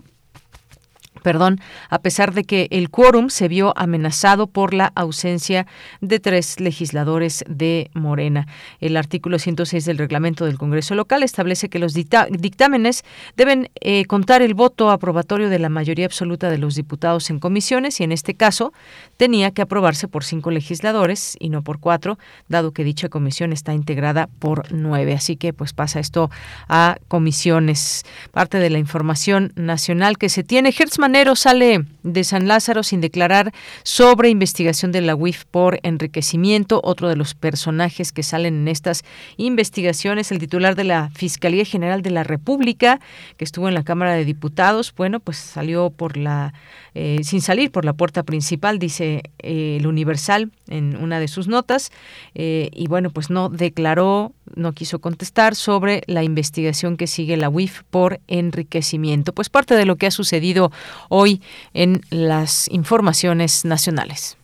perdón, 1.21 1.59
a 1.89 1.99
pesar 1.99 2.33
de 2.33 2.43
que 2.43 2.67
el 2.71 2.89
quórum 2.89 3.29
se 3.29 3.47
vio 3.47 3.73
amenazado 3.75 4.47
por 4.47 4.73
la 4.73 4.91
ausencia 4.95 5.67
de 6.01 6.19
tres 6.19 6.59
legisladores 6.59 7.43
de 7.47 7.89
Morena. 7.93 8.47
El 8.79 8.97
artículo 8.97 9.39
106 9.39 9.85
del 9.85 9.97
reglamento 9.97 10.45
del 10.45 10.57
Congreso 10.57 10.95
local 10.95 11.23
establece 11.23 11.69
que 11.69 11.79
los 11.79 11.93
dictámenes 11.93 13.03
deben 13.35 13.69
eh, 13.81 14.05
contar 14.05 14.41
el 14.41 14.53
voto 14.53 14.91
aprobatorio 14.91 15.49
de 15.49 15.59
la 15.59 15.69
mayoría 15.69 16.05
absoluta 16.05 16.49
de 16.49 16.57
los 16.57 16.75
diputados 16.75 17.29
en 17.29 17.39
comisiones 17.39 17.99
y 17.99 18.03
en 18.03 18.11
este 18.11 18.35
caso 18.35 18.73
tenía 19.17 19.51
que 19.51 19.61
aprobarse 19.61 20.07
por 20.07 20.23
cinco 20.23 20.51
legisladores 20.51 21.35
y 21.39 21.49
no 21.49 21.61
por 21.61 21.79
cuatro, 21.79 22.17
dado 22.47 22.71
que 22.71 22.83
dicha 22.83 23.09
comisión 23.09 23.53
está 23.53 23.73
integrada 23.73 24.29
por 24.39 24.71
nueve. 24.71 25.13
Así 25.13 25.35
que 25.35 25.53
pues 25.53 25.73
pasa 25.73 25.99
esto 25.99 26.29
a 26.67 26.97
comisiones. 27.07 28.03
Parte 28.31 28.59
de 28.59 28.69
la 28.69 28.77
información 28.77 29.51
nacional 29.55 30.17
que 30.17 30.29
se 30.29 30.43
tiene. 30.43 30.73
Hertzman 30.77 31.08
sale 31.35 31.85
de 32.03 32.23
San 32.23 32.47
Lázaro 32.47 32.83
sin 32.83 33.01
declarar 33.01 33.51
sobre 33.83 34.29
investigación 34.29 34.91
de 34.91 35.01
la 35.01 35.15
UIF 35.15 35.45
por 35.45 35.79
enriquecimiento. 35.83 36.81
Otro 36.83 37.09
de 37.09 37.15
los 37.15 37.33
personajes 37.33 38.11
que 38.11 38.23
salen 38.23 38.55
en 38.55 38.67
estas 38.67 39.03
investigaciones, 39.37 40.31
el 40.31 40.39
titular 40.39 40.75
de 40.75 40.83
la 40.83 41.09
Fiscalía 41.13 41.65
General 41.65 42.01
de 42.01 42.11
la 42.11 42.23
República, 42.23 42.99
que 43.37 43.45
estuvo 43.45 43.67
en 43.67 43.73
la 43.73 43.83
Cámara 43.83 44.13
de 44.13 44.25
Diputados, 44.25 44.93
bueno, 44.95 45.19
pues 45.19 45.37
salió 45.37 45.89
por 45.89 46.17
la, 46.17 46.53
eh, 46.93 47.19
sin 47.23 47.41
salir 47.41 47.71
por 47.71 47.85
la 47.85 47.93
puerta 47.93 48.23
principal, 48.23 48.79
dice 48.79 49.23
eh, 49.39 49.77
el 49.79 49.87
Universal 49.87 50.51
en 50.67 50.95
una 50.97 51.19
de 51.19 51.27
sus 51.27 51.47
notas, 51.47 51.91
eh, 52.35 52.69
y 52.73 52.87
bueno, 52.87 53.09
pues 53.09 53.29
no 53.29 53.49
declaró, 53.49 54.33
no 54.55 54.73
quiso 54.73 54.99
contestar 54.99 55.55
sobre 55.55 56.03
la 56.07 56.23
investigación 56.23 56.97
que 56.97 57.07
sigue 57.07 57.37
la 57.37 57.49
UIF 57.49 57.83
por 57.89 58.19
enriquecimiento. 58.27 59.33
Pues 59.33 59.49
parte 59.49 59.75
de 59.75 59.85
lo 59.85 59.95
que 59.95 60.07
ha 60.07 60.11
sucedido 60.11 60.71
hoy 61.07 61.41
en 61.73 62.01
las 62.09 62.67
informaciones 62.69 63.65
nacionales. 63.65 64.37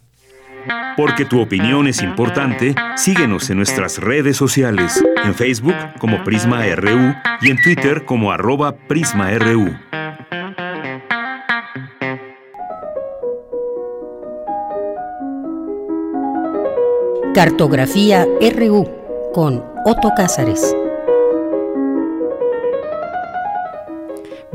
Porque 0.98 1.26
tu 1.26 1.42
opinión 1.42 1.88
es 1.88 2.02
importante, 2.02 2.74
síguenos 2.96 3.50
en 3.50 3.58
nuestras 3.58 4.00
redes 4.00 4.38
sociales, 4.38 5.04
en 5.24 5.36
Facebook 5.36 5.76
como 6.00 6.24
Prisma 6.24 6.66
RU 6.76 7.14
y 7.42 7.52
en 7.52 7.62
Twitter 7.62 8.06
como 8.06 8.32
arroba 8.32 8.76
PrismaRU. 8.76 9.76
Cartografía 17.34 18.26
RU 18.56 18.90
con 19.34 19.62
Otto 19.86 20.12
Cázares. 20.16 20.74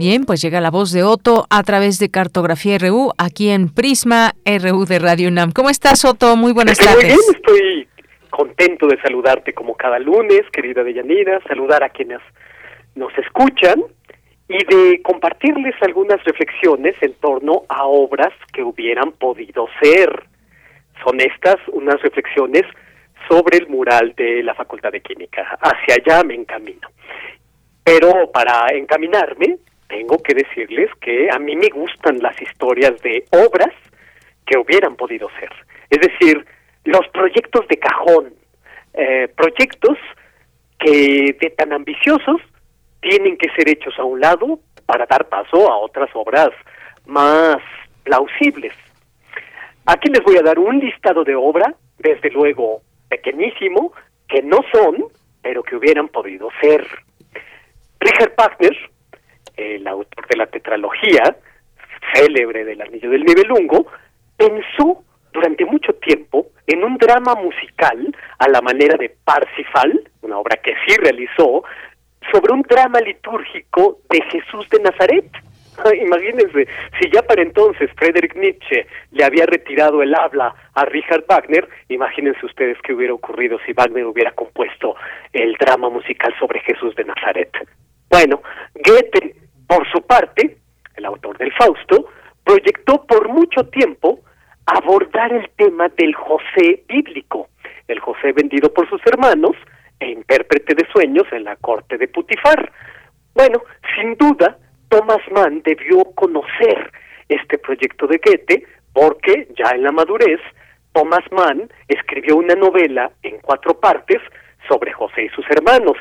Bien, 0.00 0.24
pues 0.24 0.40
llega 0.40 0.62
la 0.62 0.70
voz 0.70 0.92
de 0.92 1.02
Otto 1.02 1.44
a 1.50 1.62
través 1.62 1.98
de 1.98 2.10
Cartografía 2.10 2.78
RU 2.78 3.12
aquí 3.18 3.50
en 3.50 3.68
Prisma 3.68 4.32
RU 4.46 4.86
de 4.86 4.98
Radio 4.98 5.28
UNAM. 5.28 5.52
¿Cómo 5.52 5.68
estás, 5.68 6.06
Otto? 6.06 6.36
Muy 6.36 6.54
buenas 6.54 6.78
tardes. 6.78 7.04
Muy 7.04 7.04
bien, 7.04 7.20
estoy 7.36 7.88
contento 8.30 8.86
de 8.86 8.98
saludarte 9.02 9.52
como 9.52 9.74
cada 9.74 9.98
lunes, 9.98 10.40
querida 10.54 10.82
Deyanira, 10.82 11.38
saludar 11.46 11.84
a 11.84 11.90
quienes 11.90 12.20
nos 12.94 13.12
escuchan 13.18 13.84
y 14.48 14.64
de 14.64 15.02
compartirles 15.02 15.74
algunas 15.82 16.24
reflexiones 16.24 16.94
en 17.02 17.12
torno 17.20 17.64
a 17.68 17.84
obras 17.84 18.32
que 18.54 18.62
hubieran 18.62 19.12
podido 19.12 19.68
ser. 19.82 20.24
Son 21.04 21.20
estas 21.20 21.56
unas 21.74 22.00
reflexiones 22.00 22.62
sobre 23.28 23.58
el 23.58 23.68
mural 23.68 24.14
de 24.16 24.42
la 24.44 24.54
Facultad 24.54 24.92
de 24.92 25.02
Química. 25.02 25.58
Hacia 25.60 25.96
allá 25.96 26.24
me 26.24 26.36
encamino. 26.36 26.88
Pero 27.84 28.30
para 28.32 28.66
encaminarme, 28.72 29.58
tengo 29.90 30.18
que 30.18 30.34
decirles 30.34 30.88
que 31.00 31.28
a 31.30 31.38
mí 31.38 31.56
me 31.56 31.68
gustan 31.68 32.20
las 32.20 32.40
historias 32.40 33.00
de 33.02 33.24
obras 33.32 33.74
que 34.46 34.56
hubieran 34.56 34.94
podido 34.94 35.28
ser. 35.38 35.50
Es 35.90 35.98
decir, 36.00 36.46
los 36.84 37.06
proyectos 37.08 37.66
de 37.68 37.76
cajón, 37.76 38.32
eh, 38.94 39.28
proyectos 39.36 39.98
que 40.78 41.36
de 41.38 41.50
tan 41.50 41.72
ambiciosos 41.72 42.40
tienen 43.00 43.36
que 43.36 43.50
ser 43.50 43.68
hechos 43.68 43.94
a 43.98 44.04
un 44.04 44.20
lado 44.20 44.60
para 44.86 45.06
dar 45.06 45.28
paso 45.28 45.70
a 45.70 45.76
otras 45.78 46.08
obras 46.14 46.50
más 47.06 47.58
plausibles. 48.04 48.72
Aquí 49.86 50.08
les 50.08 50.22
voy 50.22 50.36
a 50.36 50.42
dar 50.42 50.58
un 50.58 50.78
listado 50.78 51.24
de 51.24 51.34
obra, 51.34 51.74
desde 51.98 52.30
luego 52.30 52.82
pequeñísimo, 53.08 53.92
que 54.28 54.42
no 54.42 54.58
son, 54.72 55.06
pero 55.42 55.64
que 55.64 55.74
hubieran 55.74 56.08
podido 56.08 56.48
ser. 56.60 56.86
Richard 57.98 58.34
Wagner 58.38 58.89
el 59.60 59.86
autor 59.86 60.26
de 60.28 60.36
la 60.36 60.46
tetralogía 60.46 61.36
célebre 62.14 62.64
del 62.64 62.80
Anillo 62.80 63.10
del 63.10 63.24
Nibelungo, 63.24 63.86
pensó 64.36 65.04
durante 65.32 65.64
mucho 65.64 65.92
tiempo 65.94 66.46
en 66.66 66.84
un 66.84 66.96
drama 66.96 67.34
musical 67.34 68.14
a 68.38 68.48
la 68.48 68.60
manera 68.60 68.96
de 68.96 69.14
Parsifal, 69.24 70.00
una 70.22 70.38
obra 70.38 70.56
que 70.56 70.74
sí 70.86 70.96
realizó, 70.96 71.64
sobre 72.32 72.52
un 72.52 72.62
drama 72.62 73.00
litúrgico 73.00 73.98
de 74.08 74.22
Jesús 74.30 74.68
de 74.70 74.80
Nazaret. 74.80 75.30
Imagínense, 76.02 76.68
si 77.00 77.10
ya 77.10 77.22
para 77.22 77.42
entonces 77.42 77.90
Friedrich 77.96 78.34
Nietzsche 78.34 78.86
le 79.12 79.24
había 79.24 79.46
retirado 79.46 80.02
el 80.02 80.14
habla 80.14 80.54
a 80.74 80.84
Richard 80.84 81.24
Wagner, 81.28 81.68
imagínense 81.88 82.44
ustedes 82.44 82.76
qué 82.82 82.92
hubiera 82.92 83.14
ocurrido 83.14 83.58
si 83.66 83.72
Wagner 83.72 84.04
hubiera 84.04 84.32
compuesto 84.32 84.94
el 85.32 85.54
drama 85.54 85.88
musical 85.90 86.34
sobre 86.38 86.60
Jesús 86.60 86.94
de 86.96 87.04
Nazaret. 87.04 87.50
Bueno, 88.08 88.42
Goethe 88.74 89.34
por 89.70 89.88
su 89.92 90.02
parte, 90.02 90.56
el 90.96 91.04
autor 91.04 91.38
del 91.38 91.52
Fausto 91.52 92.06
proyectó 92.42 93.06
por 93.06 93.28
mucho 93.28 93.62
tiempo 93.68 94.18
abordar 94.66 95.32
el 95.32 95.48
tema 95.56 95.88
del 95.96 96.12
José 96.12 96.82
bíblico, 96.88 97.46
el 97.86 98.00
José 98.00 98.32
vendido 98.32 98.74
por 98.74 98.90
sus 98.90 99.00
hermanos 99.06 99.52
e 100.00 100.10
intérprete 100.10 100.74
de 100.74 100.84
sueños 100.92 101.24
en 101.30 101.44
la 101.44 101.54
corte 101.54 101.98
de 101.98 102.08
Putifar. 102.08 102.72
Bueno, 103.32 103.62
sin 103.94 104.16
duda, 104.16 104.58
Thomas 104.88 105.22
Mann 105.30 105.62
debió 105.62 106.02
conocer 106.16 106.90
este 107.28 107.56
proyecto 107.58 108.08
de 108.08 108.18
Goethe 108.18 108.66
porque 108.92 109.46
ya 109.56 109.70
en 109.70 109.84
la 109.84 109.92
madurez, 109.92 110.40
Thomas 110.92 111.22
Mann 111.30 111.70
escribió 111.86 112.34
una 112.34 112.56
novela 112.56 113.12
en 113.22 113.38
cuatro 113.38 113.78
partes 113.78 114.18
sobre 114.68 114.92
José 114.92 115.26
y 115.26 115.28
sus 115.28 115.48
hermanos, 115.48 115.96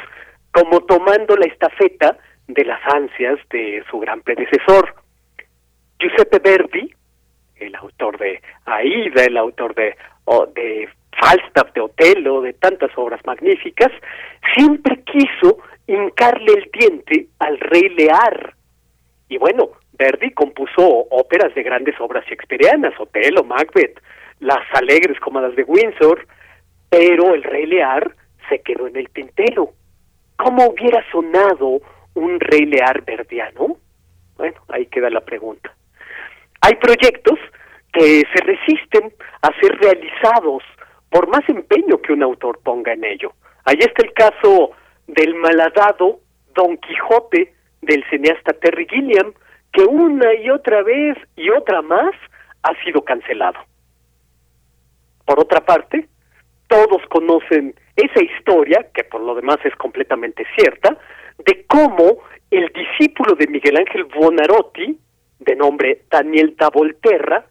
como 0.53 0.81
tomando 0.85 1.35
la 1.35 1.45
estafeta 1.45 2.17
de 2.49 2.65
las 2.65 2.81
ansias 2.93 3.39
de 3.51 3.84
su 3.89 3.99
gran 3.99 4.21
predecesor. 4.21 4.95
Giuseppe 5.99 6.39
Verdi, 6.39 6.91
el 7.57 7.76
autor 7.76 8.17
de 8.17 8.41
Aida, 8.65 9.23
el 9.23 9.38
autor 9.38 9.76
de, 9.76 9.95
de 10.55 10.89
Falstaff, 11.19 11.71
de 11.73 11.81
Otelo, 11.81 12.41
de 12.41 12.53
tantas 12.53 12.91
obras 12.97 13.21
magníficas, 13.26 13.91
siempre 14.55 15.03
quiso 15.03 15.59
hincarle 15.88 16.53
el 16.53 16.69
diente 16.71 17.27
al 17.39 17.59
rey 17.59 17.89
Lear. 17.89 18.55
Y 19.27 19.38
bueno, 19.38 19.69
Verdi 19.93 20.31
compuso 20.31 20.81
óperas 21.11 21.53
de 21.53 21.61
grandes 21.61 21.99
obras 21.99 22.26
shakespearianas, 22.26 22.99
Otelo, 22.99 23.43
Macbeth, 23.43 24.01
las 24.39 24.65
alegres 24.73 25.19
comadas 25.19 25.55
de 25.55 25.63
Windsor, 25.63 26.26
pero 26.89 27.35
el 27.35 27.43
rey 27.43 27.67
Lear 27.67 28.15
se 28.47 28.61
quedó 28.61 28.88
en 28.88 28.95
el 28.95 29.09
tintero. 29.09 29.73
¿Cómo 30.38 30.67
hubiera 30.67 31.03
sonado 31.11 31.81
un 32.19 32.39
rey 32.39 32.65
lear 32.65 33.03
verdiano? 33.03 33.77
Bueno, 34.37 34.61
ahí 34.69 34.85
queda 34.87 35.09
la 35.09 35.21
pregunta. 35.21 35.73
Hay 36.61 36.75
proyectos 36.75 37.39
que 37.93 38.23
se 38.33 38.43
resisten 38.43 39.13
a 39.41 39.49
ser 39.59 39.77
realizados 39.79 40.63
por 41.09 41.27
más 41.27 41.47
empeño 41.47 42.01
que 42.01 42.13
un 42.13 42.23
autor 42.23 42.59
ponga 42.63 42.93
en 42.93 43.03
ello. 43.03 43.33
Ahí 43.65 43.77
está 43.79 44.03
el 44.03 44.13
caso 44.13 44.71
del 45.07 45.35
malhadado 45.35 46.19
Don 46.53 46.77
Quijote 46.77 47.53
del 47.81 48.03
cineasta 48.09 48.53
Terry 48.53 48.87
Gilliam, 48.89 49.33
que 49.71 49.83
una 49.83 50.33
y 50.35 50.49
otra 50.49 50.83
vez 50.83 51.17
y 51.35 51.49
otra 51.49 51.81
más 51.81 52.13
ha 52.63 52.73
sido 52.83 53.03
cancelado. 53.03 53.59
Por 55.25 55.39
otra 55.39 55.61
parte, 55.61 56.07
todos 56.67 57.01
conocen 57.09 57.73
esa 57.95 58.23
historia, 58.23 58.87
que 58.93 59.03
por 59.03 59.21
lo 59.21 59.35
demás 59.35 59.57
es 59.63 59.75
completamente 59.75 60.45
cierta, 60.55 60.97
de 61.45 61.65
cómo 61.67 62.19
el 62.51 62.71
discípulo 62.73 63.35
de 63.35 63.47
Miguel 63.47 63.77
Ángel 63.77 64.05
Buonarroti, 64.05 64.97
de 65.39 65.55
nombre 65.55 66.01
Daniel 66.09 66.55
da 66.57 66.69
Volterra, 66.69 67.45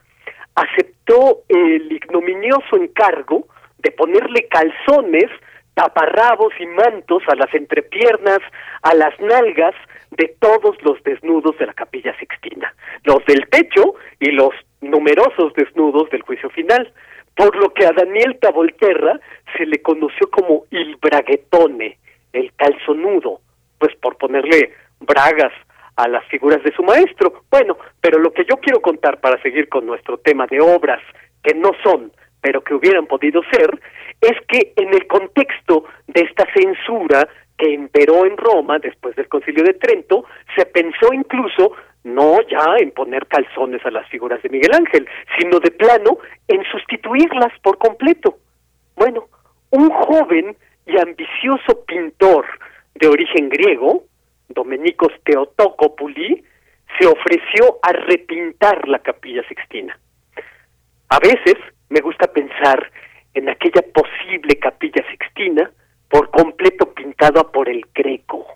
aceptó 0.55 1.43
el 1.49 1.91
ignominioso 1.93 2.77
encargo 2.77 3.47
de 3.79 3.93
ponerle 3.93 4.49
calzones, 4.49 5.31
taparrabos 5.75 6.53
y 6.59 6.67
mantos 6.67 7.23
a 7.29 7.37
las 7.37 7.53
entrepiernas, 7.55 8.41
a 8.83 8.95
las 8.95 9.19
nalgas 9.21 9.75
de 10.11 10.35
todos 10.41 10.77
los 10.83 11.03
desnudos 11.05 11.57
de 11.59 11.67
la 11.67 11.75
capilla 11.75 12.17
sixtina, 12.19 12.75
los 13.05 13.25
del 13.27 13.49
techo 13.49 13.95
y 14.19 14.33
los 14.33 14.51
numerosos 14.81 15.53
desnudos 15.55 16.11
del 16.11 16.23
juicio 16.23 16.51
final, 16.51 16.93
por 17.37 17.55
lo 17.55 17.73
que 17.73 17.87
a 17.87 17.93
Daniel 17.93 18.37
Tavolterra 18.41 19.21
se 19.57 19.65
le 19.67 19.81
conoció 19.81 20.29
como 20.31 20.65
il 20.71 20.97
braguetone, 20.97 21.99
el 22.33 22.53
calzonudo, 22.57 23.41
pues 23.79 23.95
por 23.97 24.17
ponerle 24.17 24.75
bragas 25.01 25.53
a 25.97 26.09
las 26.09 26.25
figuras 26.27 26.63
de 26.63 26.73
su 26.73 26.83
maestro. 26.83 27.43
Bueno, 27.51 27.77
pero 28.01 28.19
lo 28.19 28.33
que 28.33 28.45
yo 28.49 28.57
quiero 28.59 28.81
contar 28.81 29.21
para 29.21 29.41
seguir 29.43 29.69
con 29.69 29.87
nuestro 29.87 30.19
tema 30.19 30.47
de 30.47 30.61
obras 30.61 31.01
que 31.43 31.55
no 31.55 31.73
son, 31.83 32.13
pero 32.41 32.63
que 32.63 32.75
hubieran 32.75 33.07
podido 33.07 33.43
ser, 33.51 33.81
es 34.21 34.35
que 34.49 34.73
en 34.77 34.95
el 34.95 35.07
contexto 35.07 35.85
de 36.07 36.23
esta 36.23 36.47
censura 36.55 37.29
que 37.57 37.71
imperó 37.71 38.25
en 38.25 38.37
Roma 38.37 38.79
después 38.79 39.17
del 39.17 39.29
Concilio 39.29 39.65
de 39.65 39.75
Trento, 39.75 40.25
se 40.57 40.65
pensó 40.67 41.13
incluso 41.13 41.73
no 42.05 42.41
ya 42.43 42.77
en 42.79 42.93
poner 42.93 43.27
calzones 43.27 43.85
a 43.85 43.91
las 43.91 44.09
figuras 44.09 44.41
de 44.43 44.49
Miguel 44.49 44.73
Ángel, 44.73 45.07
sino 45.37 45.59
de 45.59 45.73
plano 45.73 46.19
en 46.47 46.63
sustituirlas 46.71 47.53
por 47.61 47.77
completo. 47.79 48.39
Bueno, 48.95 49.25
un 49.71 49.91
joven 49.91 50.57
y 50.87 50.97
ambicioso 50.97 51.85
pintor 51.87 52.47
de 52.99 53.09
origen 53.09 53.49
griego, 53.49 54.05
Domenicos 54.49 55.13
Theotokopoulos, 55.25 56.41
se 56.99 57.07
ofreció 57.07 57.79
a 57.83 57.93
repintar 57.93 58.89
la 58.89 58.99
capilla 58.99 59.43
sixtina. 59.49 59.99
A 61.11 61.19
veces 61.21 61.55
me 61.91 62.01
gusta 62.01 62.27
pensar 62.33 62.91
en 63.35 63.49
aquella 63.49 63.83
posible 63.93 64.59
capilla 64.59 65.05
sixtina 65.11 65.71
por 66.09 66.31
completo 66.31 66.93
pintada 66.93 67.45
por 67.45 67.69
el 67.69 67.85
greco. 67.95 68.47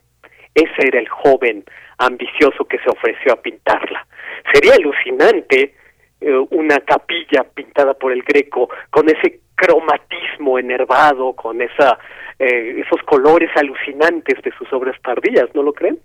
Ese 0.54 0.88
era 0.88 0.98
el 0.98 1.08
joven 1.08 1.64
ambicioso 1.98 2.64
que 2.64 2.78
se 2.78 2.90
ofreció 2.90 3.32
a 3.32 3.42
pintarla. 3.42 4.06
Sería 4.52 4.74
alucinante 4.74 5.74
eh, 6.22 6.46
una 6.50 6.78
capilla 6.80 7.44
pintada 7.44 7.94
por 7.94 8.12
el 8.12 8.22
greco 8.22 8.68
con 8.90 9.08
ese 9.08 9.40
cromatismo 9.54 10.58
enervado, 10.58 11.34
con 11.34 11.60
esa 11.60 11.98
eh, 12.38 12.82
esos 12.84 13.00
colores 13.04 13.50
alucinantes 13.56 14.42
de 14.42 14.52
sus 14.58 14.72
obras 14.72 14.96
tardías, 15.02 15.48
¿no 15.54 15.62
lo 15.62 15.72
creen? 15.72 15.98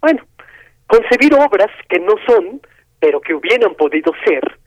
Bueno, 0.00 0.22
concebir 0.86 1.34
obras 1.34 1.70
que 1.88 1.98
no 1.98 2.14
son, 2.26 2.60
pero 2.98 3.20
que 3.20 3.34
hubieran 3.34 3.74
podido 3.74 4.12
ser, 4.24 4.58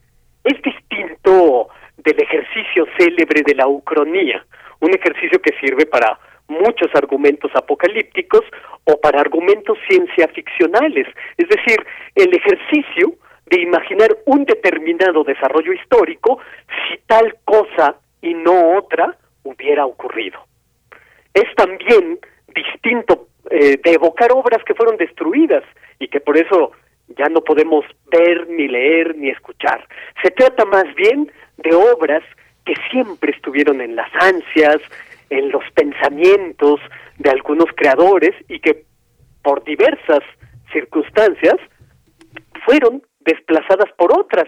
es 0.43 0.61
distinto 0.61 1.69
del 1.97 2.21
ejercicio 2.21 2.85
célebre 2.97 3.41
de 3.45 3.55
la 3.55 3.67
ucronía, 3.67 4.45
un 4.81 4.93
ejercicio 4.93 5.41
que 5.41 5.57
sirve 5.59 5.85
para 5.85 6.19
muchos 6.47 6.93
argumentos 6.93 7.51
apocalípticos 7.55 8.41
o 8.83 8.99
para 8.99 9.21
argumentos 9.21 9.77
ciencia 9.87 10.27
ficcionales, 10.27 11.07
es 11.37 11.47
decir, 11.47 11.77
el 12.15 12.35
ejercicio 12.35 13.13
de 13.53 13.61
imaginar 13.61 14.17
un 14.25 14.45
determinado 14.45 15.23
desarrollo 15.23 15.73
histórico 15.73 16.39
si 16.87 16.97
tal 17.05 17.35
cosa 17.45 17.97
y 18.19 18.33
no 18.33 18.77
otra 18.77 19.15
hubiera 19.43 19.85
ocurrido. 19.85 20.39
Es 21.35 21.53
también 21.55 22.17
distinto 22.47 23.27
eh, 23.51 23.77
de 23.83 23.91
evocar 23.91 24.31
obras 24.31 24.63
que 24.63 24.73
fueron 24.73 24.97
destruidas 24.97 25.63
y 25.99 26.07
que 26.07 26.19
por 26.19 26.35
eso 26.35 26.71
ya 27.09 27.29
no 27.29 27.41
podemos 27.41 27.85
ver, 28.11 28.49
ni 28.49 28.67
leer, 28.67 29.15
ni 29.15 29.29
escuchar. 29.29 29.87
Se 30.23 30.31
trata 30.31 30.65
más 30.65 30.85
bien 30.95 31.31
de 31.57 31.75
obras 31.75 32.23
que 32.65 32.73
siempre 32.89 33.33
estuvieron 33.33 33.81
en 33.81 33.95
las 33.95 34.09
ansias, 34.15 34.81
en 35.29 35.51
los 35.51 35.63
pensamientos 35.75 36.79
de 37.19 37.29
algunos 37.29 37.67
creadores 37.75 38.33
y 38.49 38.59
que 38.59 38.83
por 39.43 39.63
diversas 39.63 40.23
circunstancias 40.71 41.57
fueron 42.65 43.03
desplazadas 43.25 43.91
por 43.97 44.17
otras. 44.17 44.47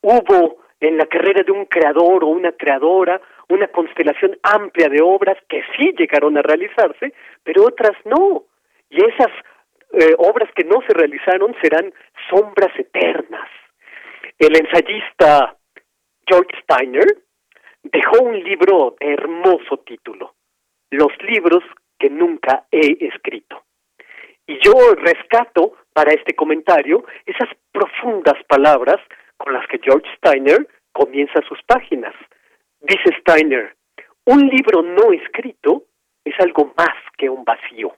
Hubo 0.00 0.58
en 0.80 0.96
la 0.96 1.06
carrera 1.06 1.42
de 1.42 1.52
un 1.52 1.66
creador 1.66 2.24
o 2.24 2.28
una 2.28 2.52
creadora 2.52 3.20
una 3.50 3.68
constelación 3.68 4.38
amplia 4.42 4.88
de 4.88 5.02
obras 5.02 5.36
que 5.48 5.62
sí 5.76 5.92
llegaron 5.98 6.38
a 6.38 6.42
realizarse, 6.42 7.12
pero 7.42 7.64
otras 7.64 7.96
no. 8.04 8.44
Y 8.88 9.04
esas 9.04 9.30
eh, 9.92 10.14
obras 10.18 10.48
que 10.54 10.64
no 10.64 10.80
se 10.86 10.94
realizaron 10.94 11.54
serán 11.60 11.92
sombras 12.30 12.72
eternas. 12.78 13.48
El 14.38 14.56
ensayista 14.56 15.56
George 16.26 16.56
Steiner 16.62 17.06
dejó 17.82 18.22
un 18.22 18.42
libro 18.42 18.96
de 19.00 19.14
hermoso 19.14 19.78
título, 19.84 20.34
Los 20.90 21.12
libros 21.22 21.64
que 21.98 22.08
nunca 22.08 22.66
he 22.70 23.04
escrito. 23.06 23.64
Y 24.50 24.58
yo 24.64 24.72
rescato 24.96 25.76
para 25.92 26.10
este 26.12 26.34
comentario 26.34 27.04
esas 27.24 27.48
profundas 27.70 28.34
palabras 28.48 28.96
con 29.36 29.52
las 29.52 29.64
que 29.68 29.78
George 29.80 30.10
Steiner 30.16 30.66
comienza 30.90 31.40
sus 31.48 31.62
páginas. 31.62 32.12
Dice 32.80 33.16
Steiner, 33.20 33.76
un 34.24 34.48
libro 34.48 34.82
no 34.82 35.12
escrito 35.12 35.84
es 36.24 36.34
algo 36.40 36.74
más 36.76 36.96
que 37.16 37.30
un 37.30 37.44
vacío. 37.44 37.94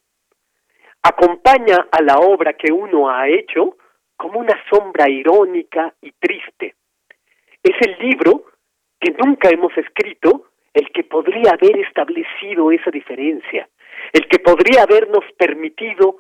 Acompaña 1.02 1.88
a 1.90 2.02
la 2.02 2.18
obra 2.18 2.52
que 2.52 2.70
uno 2.70 3.08
ha 3.08 3.28
hecho 3.28 3.78
como 4.14 4.38
una 4.38 4.62
sombra 4.68 5.08
irónica 5.08 5.94
y 6.02 6.12
triste. 6.12 6.74
Es 7.62 7.76
el 7.80 7.96
libro 7.98 8.44
que 9.00 9.14
nunca 9.24 9.48
hemos 9.48 9.74
escrito 9.78 10.50
el 10.74 10.92
que 10.92 11.04
podría 11.04 11.52
haber 11.52 11.78
establecido 11.78 12.70
esa 12.70 12.90
diferencia, 12.90 13.70
el 14.12 14.28
que 14.28 14.38
podría 14.38 14.82
habernos 14.82 15.24
permitido 15.38 16.18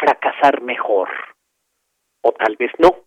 fracasar 0.00 0.62
mejor. 0.62 1.08
O 2.22 2.32
tal 2.32 2.56
vez 2.56 2.72
no. 2.78 3.04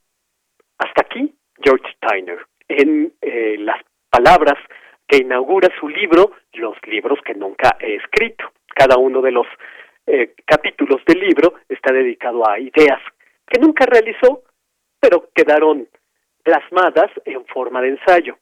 Hasta 0.78 1.02
aquí, 1.02 1.36
George 1.62 1.86
Steiner, 1.98 2.40
en 2.68 3.14
eh, 3.22 3.58
las 3.60 3.82
palabras 4.10 4.58
que 5.08 5.18
inaugura 5.18 5.68
su 5.80 5.90
libro, 5.90 6.32
Los 6.54 6.76
libros 6.88 7.20
que 7.26 7.34
nunca 7.34 7.78
he 7.80 7.96
escrito. 7.96 8.52
Cada 8.68 8.98
uno 8.98 9.22
de 9.22 9.32
los 9.32 9.48
eh, 10.06 10.34
capítulos 10.46 11.02
del 11.06 11.20
libro 11.20 11.56
está 11.68 11.92
dedicado 11.92 12.48
a 12.48 12.60
ideas 12.60 13.00
que 13.48 13.60
nunca 13.60 13.86
realizó, 13.86 14.44
pero 15.00 15.30
quedaron 15.34 15.88
plasmadas 16.44 17.12
en 17.26 17.46
forma 17.48 17.82
de 17.82 17.90
ensayo. 17.90 18.38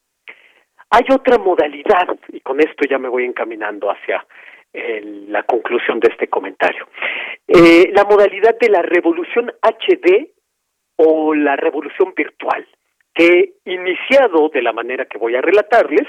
Hay 0.89 1.03
otra 1.11 1.37
modalidad, 1.37 2.17
y 2.29 2.39
con 2.41 2.59
esto 2.59 2.87
ya 2.89 2.97
me 2.97 3.09
voy 3.09 3.25
encaminando 3.25 3.89
hacia 3.89 4.25
la 4.73 5.43
conclusión 5.43 5.99
de 5.99 6.09
este 6.09 6.27
comentario. 6.27 6.87
Eh, 7.47 7.91
la 7.93 8.03
modalidad 8.03 8.57
de 8.59 8.69
la 8.69 8.81
revolución 8.81 9.51
HD 9.61 10.29
o 10.97 11.33
la 11.33 11.55
revolución 11.55 12.13
virtual, 12.15 12.67
que 13.13 13.53
iniciado 13.65 14.49
de 14.49 14.61
la 14.61 14.73
manera 14.73 15.05
que 15.05 15.17
voy 15.17 15.35
a 15.35 15.41
relatarles, 15.41 16.07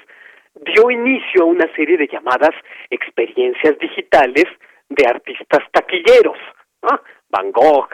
dio 0.55 0.91
inicio 0.91 1.43
a 1.43 1.47
una 1.47 1.73
serie 1.75 1.97
de 1.97 2.09
llamadas 2.09 2.55
experiencias 2.91 3.79
digitales 3.79 4.47
de 4.89 5.07
artistas 5.07 5.61
taquilleros, 5.73 6.39
Van 7.31 7.53
Gogh, 7.53 7.89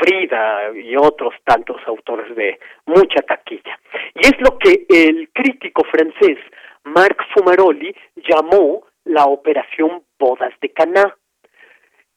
Frida 0.00 0.72
y 0.74 0.96
otros 0.96 1.34
tantos 1.44 1.80
autores 1.86 2.34
de 2.34 2.58
mucha 2.86 3.22
taquilla. 3.22 3.78
Y 4.14 4.20
es 4.20 4.40
lo 4.40 4.58
que 4.58 4.84
el 4.88 5.30
crítico 5.32 5.84
francés 5.84 6.38
Marc 6.84 7.22
Fumaroli 7.32 7.94
llamó 8.16 8.84
la 9.04 9.24
operación 9.24 10.02
Bodas 10.18 10.52
de 10.60 10.70
Caná. 10.70 11.16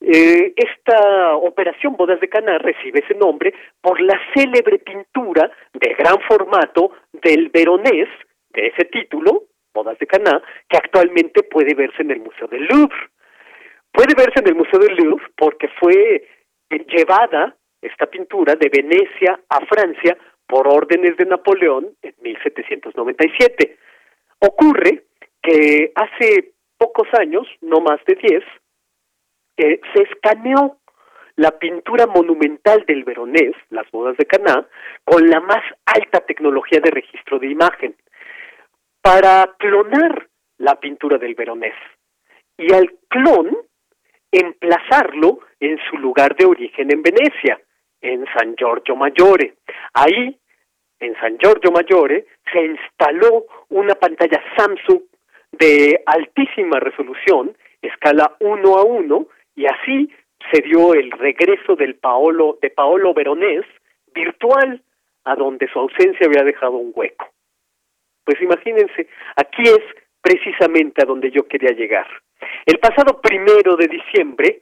Eh, 0.01 0.53
esta 0.55 1.35
operación 1.35 1.95
Bodas 1.95 2.19
de 2.19 2.27
Caná 2.27 2.57
recibe 2.57 2.99
ese 2.99 3.15
nombre 3.15 3.53
por 3.81 4.01
la 4.01 4.19
célebre 4.34 4.80
pintura 4.80 5.49
de 5.73 5.93
gran 5.93 6.19
formato 6.27 6.91
del 7.14 7.49
Veronés, 7.49 8.10
de 8.49 8.68
ese 8.68 8.85
título, 8.85 9.43
Bodas 9.73 9.97
de 9.99 10.07
Caná, 10.07 10.41
que 10.69 10.77
actualmente 10.77 11.43
puede 11.43 11.73
verse 11.73 12.01
en 12.01 12.11
el 12.11 12.19
Museo 12.19 12.47
del 12.47 12.65
Louvre. 12.65 13.10
Puede 13.91 14.14
verse 14.15 14.39
en 14.39 14.47
el 14.47 14.55
Museo 14.55 14.80
del 14.80 14.95
Louvre 14.95 15.26
porque 15.35 15.68
fue 15.80 16.27
llevada 16.69 17.55
esta 17.81 18.05
pintura 18.07 18.55
de 18.55 18.69
Venecia 18.69 19.39
a 19.49 19.65
Francia 19.65 20.18
por 20.47 20.68
órdenes 20.68 21.18
de 21.18 21.26
Napoleón 21.26 21.95
en 22.01 22.14
1797. 22.22 23.77
Ocurre 24.39 25.03
que 25.41 25.91
hace 25.95 26.53
pocos 26.84 27.07
años, 27.18 27.47
no 27.61 27.80
más 27.80 28.03
de 28.05 28.15
diez, 28.15 28.43
eh, 29.55 29.80
se 29.93 30.03
escaneó 30.03 30.80
la 31.38 31.51
pintura 31.57 32.07
monumental 32.07 32.84
del 32.85 33.05
Veronés, 33.05 33.55
las 33.69 33.89
bodas 33.89 34.18
de 34.18 34.26
Caná, 34.26 34.68
con 35.05 35.30
la 35.30 35.39
más 35.39 35.64
alta 35.85 36.19
tecnología 36.26 36.81
de 36.84 36.91
registro 36.91 37.39
de 37.39 37.47
imagen, 37.47 37.95
para 39.01 39.55
clonar 39.57 40.27
la 40.57 40.77
pintura 40.77 41.18
del 41.18 41.35
Veronés. 41.35 41.73
Y 42.57 42.73
al 42.73 42.91
clon, 43.07 43.57
emplazarlo 44.30 45.39
en 45.61 45.80
su 45.89 45.97
lugar 45.97 46.35
de 46.35 46.45
origen 46.45 46.91
en 46.91 47.01
Venecia, 47.01 47.61
en 48.01 48.26
San 48.38 48.55
Giorgio 48.57 48.97
Maggiore. 48.97 49.55
Ahí, 49.93 50.38
en 50.99 51.15
San 51.22 51.38
Giorgio 51.38 51.72
Maggiore, 51.72 52.26
se 52.51 52.61
instaló 52.61 53.45
una 53.69 53.95
pantalla 53.95 54.43
Samsung 54.57 55.03
de 55.60 56.02
altísima 56.06 56.80
resolución, 56.80 57.56
escala 57.82 58.36
1 58.40 58.78
a 58.78 58.84
1, 58.84 59.28
y 59.56 59.66
así 59.66 60.12
se 60.52 60.62
dio 60.62 60.94
el 60.94 61.12
regreso 61.12 61.76
del 61.76 61.96
Paolo, 61.96 62.58
de 62.62 62.70
Paolo 62.70 63.14
Veronés 63.14 63.66
virtual, 64.14 64.82
a 65.26 65.36
donde 65.36 65.68
su 65.70 65.80
ausencia 65.80 66.28
había 66.28 66.44
dejado 66.44 66.74
un 66.74 66.92
hueco. 66.94 67.28
Pues 68.26 68.42
imagínense, 68.42 69.08
aquí 69.36 69.64
es 69.64 69.82
precisamente 70.22 71.02
a 71.02 71.06
donde 71.06 71.32
yo 71.32 71.48
quería 71.48 71.72
llegar. 71.72 72.08
El 72.66 72.80
pasado 72.80 73.22
primero 73.22 73.76
de 73.76 73.88
diciembre 73.88 74.62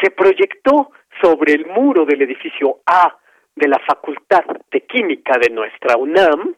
se 0.00 0.10
proyectó 0.10 0.90
sobre 1.20 1.54
el 1.54 1.66
muro 1.66 2.04
del 2.04 2.22
edificio 2.22 2.80
A 2.86 3.16
de 3.54 3.68
la 3.68 3.78
Facultad 3.80 4.44
de 4.70 4.80
Química 4.82 5.38
de 5.40 5.50
nuestra 5.50 5.96
UNAM 5.96 6.54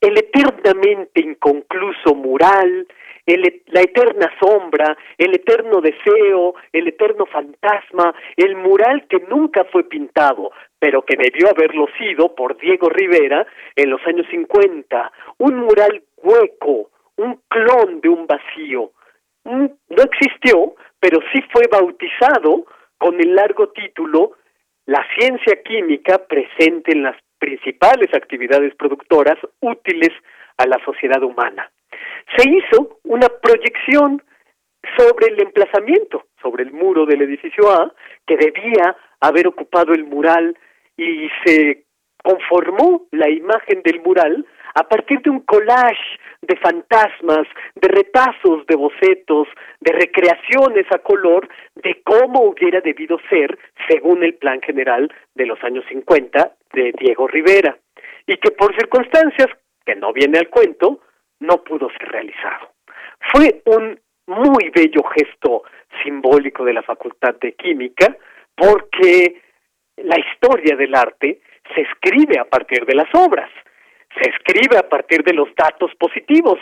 el 0.00 0.18
eternamente 0.18 1.20
inconcluso 1.20 2.14
mural, 2.14 2.86
la 3.66 3.80
eterna 3.82 4.32
sombra, 4.40 4.96
el 5.18 5.34
eterno 5.34 5.80
deseo, 5.80 6.54
el 6.72 6.88
eterno 6.88 7.26
fantasma, 7.26 8.14
el 8.36 8.56
mural 8.56 9.06
que 9.08 9.20
nunca 9.28 9.64
fue 9.64 9.84
pintado, 9.84 10.50
pero 10.78 11.02
que 11.02 11.16
debió 11.16 11.48
haberlo 11.50 11.86
sido 11.98 12.34
por 12.34 12.56
Diego 12.58 12.88
Rivera 12.88 13.46
en 13.76 13.90
los 13.90 14.00
años 14.06 14.26
50, 14.30 15.12
un 15.38 15.56
mural 15.58 16.02
hueco, 16.16 16.90
un 17.16 17.40
clon 17.48 18.00
de 18.00 18.08
un 18.08 18.26
vacío. 18.26 18.90
No 19.44 20.02
existió, 20.02 20.74
pero 20.98 21.20
sí 21.32 21.40
fue 21.52 21.66
bautizado 21.70 22.66
con 22.98 23.20
el 23.20 23.34
largo 23.34 23.68
título 23.68 24.32
La 24.86 25.06
ciencia 25.16 25.62
química 25.62 26.18
presente 26.26 26.92
en 26.92 27.02
las 27.02 27.16
principales 27.40 28.14
actividades 28.14 28.74
productoras 28.76 29.36
útiles 29.60 30.10
a 30.58 30.66
la 30.66 30.78
sociedad 30.84 31.22
humana. 31.22 31.68
Se 32.36 32.48
hizo 32.48 33.00
una 33.04 33.28
proyección 33.28 34.22
sobre 34.96 35.26
el 35.28 35.40
emplazamiento, 35.42 36.26
sobre 36.40 36.62
el 36.64 36.72
muro 36.72 37.06
del 37.06 37.22
edificio 37.22 37.70
A, 37.70 37.92
que 38.26 38.36
debía 38.36 38.96
haber 39.20 39.48
ocupado 39.48 39.92
el 39.92 40.04
mural 40.04 40.56
y 40.96 41.28
se 41.44 41.84
conformó 42.22 43.06
la 43.12 43.28
imagen 43.28 43.82
del 43.82 44.00
mural 44.00 44.46
a 44.74 44.88
partir 44.88 45.20
de 45.22 45.30
un 45.30 45.40
collage 45.40 46.18
de 46.42 46.56
fantasmas, 46.56 47.46
de 47.74 47.88
retazos 47.88 48.66
de 48.66 48.76
bocetos, 48.76 49.48
de 49.80 49.92
recreaciones 49.92 50.86
a 50.92 50.98
color 50.98 51.48
de 51.74 52.02
cómo 52.02 52.42
hubiera 52.42 52.80
debido 52.80 53.18
ser 53.28 53.58
según 53.88 54.22
el 54.22 54.34
plan 54.34 54.60
general 54.60 55.12
de 55.34 55.46
los 55.46 55.62
años 55.64 55.84
50 55.88 56.52
de 56.72 56.92
Diego 56.98 57.26
Rivera 57.26 57.76
y 58.26 58.36
que 58.36 58.50
por 58.52 58.74
circunstancias 58.76 59.48
que 59.84 59.96
no 59.96 60.12
viene 60.12 60.38
al 60.38 60.48
cuento 60.48 61.00
no 61.40 61.64
pudo 61.64 61.88
ser 61.98 62.08
realizado. 62.08 62.70
Fue 63.32 63.62
un 63.66 63.98
muy 64.26 64.70
bello 64.70 65.02
gesto 65.16 65.64
simbólico 66.02 66.64
de 66.64 66.74
la 66.74 66.82
Facultad 66.82 67.34
de 67.40 67.52
Química 67.52 68.16
porque 68.54 69.42
la 69.96 70.16
historia 70.18 70.76
del 70.76 70.94
arte 70.94 71.40
se 71.74 71.82
escribe 71.82 72.38
a 72.38 72.44
partir 72.44 72.84
de 72.84 72.94
las 72.94 73.08
obras, 73.14 73.50
se 74.14 74.30
escribe 74.30 74.76
a 74.78 74.88
partir 74.88 75.22
de 75.22 75.34
los 75.34 75.48
datos 75.54 75.94
positivos, 75.96 76.58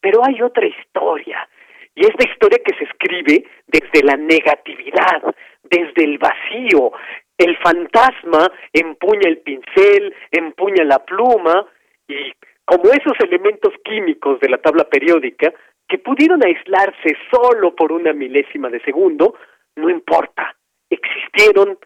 pero 0.00 0.24
hay 0.24 0.40
otra 0.42 0.66
historia, 0.66 1.48
y 1.94 2.02
es 2.02 2.12
la 2.18 2.30
historia 2.30 2.58
que 2.64 2.76
se 2.76 2.84
escribe 2.84 3.44
desde 3.66 4.02
la 4.02 4.16
negatividad, 4.16 5.34
desde 5.62 6.04
el 6.04 6.18
vacío. 6.18 6.92
El 7.38 7.56
fantasma 7.58 8.50
empuña 8.72 9.28
el 9.28 9.38
pincel, 9.38 10.14
empuña 10.30 10.84
la 10.84 10.98
pluma, 11.04 11.66
y 12.08 12.32
como 12.64 12.84
esos 12.90 13.18
elementos 13.20 13.72
químicos 13.84 14.40
de 14.40 14.48
la 14.48 14.58
tabla 14.58 14.84
periódica, 14.84 15.52
que 15.88 15.98
pudieron 15.98 16.44
aislarse 16.44 17.16
solo 17.30 17.74
por 17.74 17.92
una 17.92 18.12
milésima 18.12 18.68
de 18.70 18.80
segundo, 18.80 19.36
no 19.76 19.90
importa, 19.90 20.56
existieron 20.90 21.78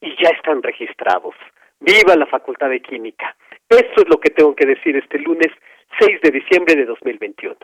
y 0.00 0.14
ya 0.22 0.30
están 0.30 0.62
registrados. 0.62 1.34
Viva 1.80 2.16
la 2.16 2.26
Facultad 2.26 2.70
de 2.70 2.80
Química. 2.80 3.36
Eso 3.68 3.96
es 3.96 4.08
lo 4.08 4.18
que 4.18 4.30
tengo 4.30 4.54
que 4.54 4.66
decir 4.66 4.96
este 4.96 5.18
lunes 5.18 5.48
6 6.00 6.20
de 6.22 6.30
diciembre 6.30 6.76
de 6.76 6.84
2021. 6.86 7.56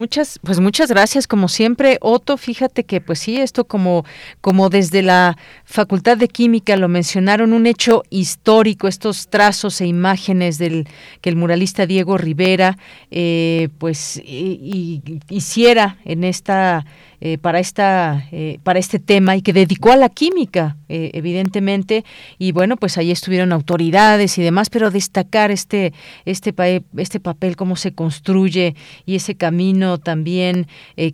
Muchas, 0.00 0.38
pues 0.42 0.60
muchas 0.60 0.90
gracias, 0.90 1.26
como 1.26 1.46
siempre, 1.46 1.98
Otto. 2.00 2.38
Fíjate 2.38 2.84
que, 2.84 3.02
pues 3.02 3.18
sí, 3.18 3.38
esto 3.38 3.66
como, 3.66 4.06
como 4.40 4.70
desde 4.70 5.02
la 5.02 5.36
Facultad 5.66 6.16
de 6.16 6.28
Química 6.28 6.74
lo 6.78 6.88
mencionaron, 6.88 7.52
un 7.52 7.66
hecho 7.66 8.02
histórico, 8.08 8.88
estos 8.88 9.28
trazos 9.28 9.78
e 9.82 9.86
imágenes 9.86 10.56
del 10.56 10.86
que 11.20 11.28
el 11.28 11.36
muralista 11.36 11.84
Diego 11.84 12.16
Rivera, 12.16 12.76
eh, 13.10 13.68
pues, 13.78 14.22
hiciera 14.24 15.98
en 16.06 16.24
esta 16.24 16.86
eh, 17.22 17.36
para 17.36 17.58
esta 17.58 18.26
eh, 18.32 18.60
para 18.62 18.78
este 18.78 18.98
tema 18.98 19.36
y 19.36 19.42
que 19.42 19.52
dedicó 19.52 19.92
a 19.92 19.96
la 19.96 20.08
química 20.08 20.76
eh, 20.88 21.10
evidentemente. 21.12 22.04
Y 22.38 22.52
bueno 22.52 22.76
pues 22.76 22.96
ahí 22.96 23.10
estuvieron 23.10 23.52
autoridades 23.52 24.38
y 24.38 24.42
demás 24.42 24.70
pero 24.70 24.90
destacar 24.90 25.50
este 25.50 25.92
este 26.24 26.54
este 26.96 27.20
papel 27.20 27.56
cómo 27.56 27.76
se 27.76 27.92
construye 27.92 28.74
y 29.04 29.16
ese 29.16 29.34
camino 29.34 29.98
también 29.98 30.66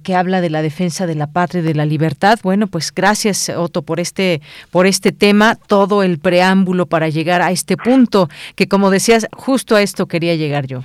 que 0.03 0.15
habla 0.15 0.41
de 0.41 0.51
la 0.51 0.63
defensa 0.63 1.07
de 1.07 1.17
la 1.17 1.27
patria 1.27 1.61
y 1.61 1.65
de 1.65 1.75
la 1.75 1.87
libertad. 1.87 2.39
Bueno 2.43 2.69
pues 2.69 2.95
gracias 2.95 3.49
Otto 3.49 3.83
por 3.83 3.99
este 3.99 4.41
por 4.71 4.87
este 4.87 5.11
tema 5.13 5.57
todo 5.57 6.05
el 6.05 6.19
preámbulo 6.19 6.87
para 6.87 7.09
llegar 7.09 7.43
a 7.43 7.51
este 7.51 7.77
punto 7.77 8.29
que 8.55 8.69
como 8.69 8.91
decías 8.91 9.27
justo 9.33 9.75
a 9.75 9.83
esto 9.83 10.07
quería 10.07 10.37
llegar 10.37 10.67
yo 10.67 10.85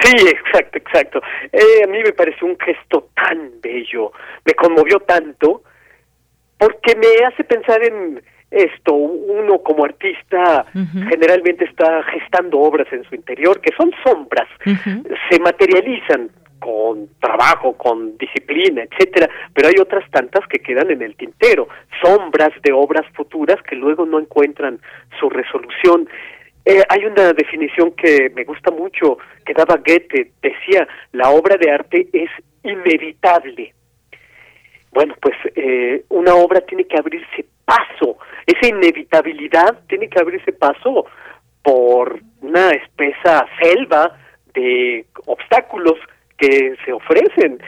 Sí, 0.00 0.28
exacto, 0.28 0.78
exacto. 0.78 1.22
Eh, 1.52 1.84
a 1.84 1.86
mí 1.86 1.98
me 2.02 2.12
pareció 2.12 2.46
un 2.46 2.58
gesto 2.58 3.08
tan 3.14 3.60
bello, 3.62 4.12
me 4.44 4.54
conmovió 4.54 4.98
tanto, 5.00 5.62
porque 6.58 6.96
me 6.96 7.24
hace 7.26 7.44
pensar 7.44 7.82
en 7.84 8.22
esto, 8.50 8.94
uno 8.94 9.58
como 9.58 9.84
artista 9.84 10.66
generalmente 11.08 11.64
está 11.64 12.04
gestando 12.04 12.60
obras 12.60 12.86
en 12.92 13.02
su 13.04 13.14
interior 13.14 13.60
que 13.60 13.74
son 13.76 13.90
sombras, 14.04 14.48
se 15.28 15.40
materializan 15.40 16.30
con 16.60 17.08
trabajo, 17.20 17.76
con 17.76 18.16
disciplina, 18.16 18.84
etcétera, 18.84 19.28
pero 19.52 19.68
hay 19.68 19.74
otras 19.80 20.08
tantas 20.10 20.46
que 20.46 20.60
quedan 20.60 20.90
en 20.90 21.02
el 21.02 21.14
tintero, 21.16 21.68
sombras 22.02 22.52
de 22.62 22.72
obras 22.72 23.04
futuras 23.14 23.60
que 23.68 23.76
luego 23.76 24.06
no 24.06 24.18
encuentran 24.18 24.78
su 25.20 25.28
resolución. 25.28 26.08
Eh, 26.66 26.82
hay 26.88 27.04
una 27.04 27.32
definición 27.32 27.92
que 27.92 28.30
me 28.34 28.44
gusta 28.44 28.70
mucho, 28.70 29.18
que 29.44 29.52
daba 29.52 29.76
Goethe, 29.76 30.32
decía, 30.40 30.88
la 31.12 31.30
obra 31.30 31.56
de 31.56 31.70
arte 31.70 32.08
es 32.12 32.30
inevitable. 32.62 33.74
Bueno, 34.90 35.14
pues 35.20 35.34
eh, 35.56 36.04
una 36.08 36.34
obra 36.34 36.60
tiene 36.62 36.84
que 36.84 36.96
abrirse 36.96 37.44
paso, 37.64 38.18
esa 38.46 38.68
inevitabilidad 38.68 39.80
tiene 39.88 40.08
que 40.08 40.20
abrirse 40.20 40.52
paso 40.52 41.06
por 41.62 42.20
una 42.40 42.70
espesa 42.70 43.46
selva 43.60 44.16
de 44.54 45.06
obstáculos 45.26 45.98
que 46.36 46.74
se 46.84 46.92
ofrecen. 46.92 47.60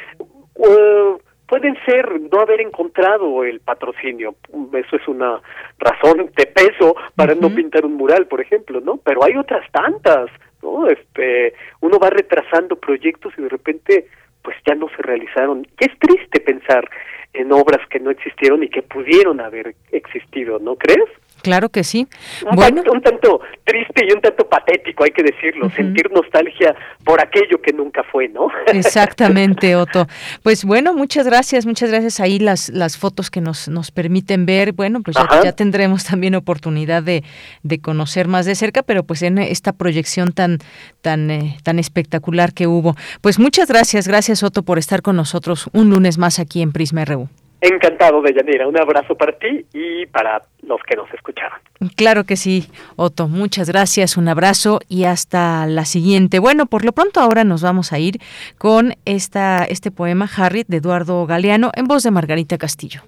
Uh, 0.54 1.18
pueden 1.46 1.76
ser 1.84 2.20
no 2.20 2.40
haber 2.40 2.60
encontrado 2.60 3.44
el 3.44 3.60
patrocinio. 3.60 4.34
Eso 4.72 4.96
es 4.96 5.08
una 5.08 5.40
razón 5.78 6.30
de 6.36 6.46
peso 6.46 6.96
para 7.14 7.34
no 7.34 7.50
pintar 7.50 7.84
un 7.84 7.94
mural, 7.94 8.26
por 8.26 8.40
ejemplo, 8.40 8.80
¿no? 8.80 8.98
Pero 8.98 9.24
hay 9.24 9.36
otras 9.36 9.70
tantas, 9.70 10.30
¿no? 10.62 10.88
Este, 10.88 11.54
uno 11.80 11.98
va 11.98 12.10
retrasando 12.10 12.76
proyectos 12.76 13.32
y 13.38 13.42
de 13.42 13.48
repente 13.48 14.06
pues 14.42 14.56
ya 14.66 14.74
no 14.74 14.88
se 14.90 15.02
realizaron. 15.02 15.66
Y 15.80 15.84
es 15.84 15.98
triste 15.98 16.40
pensar 16.40 16.88
en 17.32 17.52
obras 17.52 17.86
que 17.88 18.00
no 18.00 18.10
existieron 18.10 18.62
y 18.62 18.68
que 18.68 18.82
pudieron 18.82 19.40
haber 19.40 19.74
existido, 19.90 20.58
¿no 20.58 20.76
crees? 20.76 21.08
Claro 21.46 21.68
que 21.68 21.84
sí. 21.84 22.08
Un, 22.44 22.56
bueno. 22.56 22.82
tanto, 22.82 22.92
un 22.92 23.02
tanto 23.02 23.40
triste 23.62 24.04
y 24.04 24.12
un 24.12 24.20
tanto 24.20 24.48
patético, 24.48 25.04
hay 25.04 25.12
que 25.12 25.22
decirlo, 25.22 25.70
sentir 25.70 26.10
nostalgia 26.10 26.74
por 27.04 27.20
aquello 27.20 27.62
que 27.62 27.72
nunca 27.72 28.02
fue, 28.02 28.26
¿no? 28.26 28.48
Exactamente, 28.66 29.76
Otto. 29.76 30.08
Pues 30.42 30.64
bueno, 30.64 30.92
muchas 30.92 31.24
gracias, 31.24 31.64
muchas 31.64 31.90
gracias. 31.90 32.18
Ahí 32.18 32.40
las, 32.40 32.68
las 32.70 32.98
fotos 32.98 33.30
que 33.30 33.40
nos, 33.40 33.68
nos 33.68 33.92
permiten 33.92 34.44
ver, 34.44 34.72
bueno, 34.72 35.02
pues 35.04 35.16
ya, 35.44 35.52
tendremos 35.52 36.02
también 36.04 36.34
oportunidad 36.34 37.04
de, 37.04 37.22
de, 37.62 37.78
conocer 37.80 38.26
más 38.26 38.44
de 38.44 38.56
cerca, 38.56 38.82
pero 38.82 39.04
pues 39.04 39.22
en 39.22 39.38
esta 39.38 39.72
proyección 39.72 40.32
tan, 40.32 40.58
tan, 41.00 41.30
eh, 41.30 41.58
tan 41.62 41.78
espectacular 41.78 42.54
que 42.54 42.66
hubo. 42.66 42.96
Pues 43.20 43.38
muchas 43.38 43.68
gracias, 43.68 44.08
gracias 44.08 44.42
Otto 44.42 44.64
por 44.64 44.78
estar 44.78 45.00
con 45.00 45.14
nosotros 45.14 45.70
un 45.72 45.90
lunes 45.90 46.18
más 46.18 46.40
aquí 46.40 46.60
en 46.60 46.72
Prisma 46.72 47.04
RU. 47.04 47.28
Encantado, 47.60 48.20
de 48.22 48.34
Yanira. 48.34 48.68
Un 48.68 48.78
abrazo 48.78 49.14
para 49.14 49.32
ti 49.32 49.64
y 49.72 50.06
para 50.06 50.42
los 50.62 50.80
que 50.82 50.96
nos 50.96 51.12
escuchaban. 51.12 51.58
Claro 51.96 52.24
que 52.24 52.36
sí, 52.36 52.68
Otto. 52.96 53.28
Muchas 53.28 53.68
gracias, 53.68 54.16
un 54.16 54.28
abrazo 54.28 54.80
y 54.88 55.04
hasta 55.04 55.66
la 55.66 55.84
siguiente. 55.84 56.38
Bueno, 56.38 56.66
por 56.66 56.84
lo 56.84 56.92
pronto 56.92 57.20
ahora 57.20 57.44
nos 57.44 57.62
vamos 57.62 57.92
a 57.92 57.98
ir 57.98 58.20
con 58.58 58.94
esta, 59.04 59.64
este 59.64 59.90
poema 59.90 60.28
Harriet 60.36 60.66
de 60.68 60.78
Eduardo 60.78 61.24
Galeano 61.26 61.70
en 61.74 61.86
voz 61.86 62.02
de 62.02 62.10
Margarita 62.10 62.58
Castillo. 62.58 63.02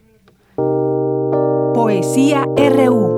Poesía 1.74 2.44
RU. 2.56 3.17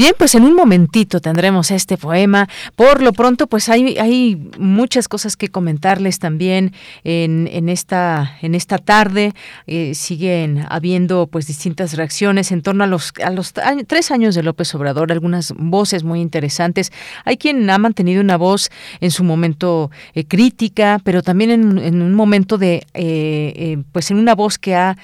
Bien, 0.00 0.14
pues 0.16 0.34
en 0.34 0.44
un 0.44 0.54
momentito 0.54 1.20
tendremos 1.20 1.70
este 1.70 1.98
poema. 1.98 2.48
Por 2.74 3.02
lo 3.02 3.12
pronto, 3.12 3.46
pues 3.48 3.68
hay, 3.68 3.98
hay 3.98 4.48
muchas 4.58 5.08
cosas 5.08 5.36
que 5.36 5.48
comentarles 5.48 6.18
también 6.18 6.72
en, 7.04 7.46
en 7.52 7.68
esta, 7.68 8.38
en 8.40 8.54
esta 8.54 8.78
tarde. 8.78 9.34
Eh, 9.66 9.92
siguen 9.94 10.64
habiendo 10.70 11.26
pues 11.26 11.46
distintas 11.46 11.98
reacciones 11.98 12.50
en 12.50 12.62
torno 12.62 12.84
a 12.84 12.86
los, 12.86 13.12
a 13.22 13.28
los 13.28 13.52
tres 13.52 14.10
años 14.10 14.34
de 14.34 14.42
López 14.42 14.74
Obrador, 14.74 15.12
algunas 15.12 15.52
voces 15.54 16.02
muy 16.02 16.22
interesantes. 16.22 16.92
Hay 17.26 17.36
quien 17.36 17.68
ha 17.68 17.76
mantenido 17.76 18.22
una 18.22 18.38
voz 18.38 18.70
en 19.02 19.10
su 19.10 19.22
momento 19.22 19.90
eh, 20.14 20.24
crítica, 20.24 20.98
pero 21.04 21.22
también 21.22 21.50
en, 21.50 22.00
un 22.00 22.14
momento 22.14 22.56
de, 22.56 22.86
eh, 22.94 23.76
pues 23.92 24.10
en 24.10 24.16
una 24.16 24.34
voz 24.34 24.56
que 24.56 24.74
ha 24.74 24.96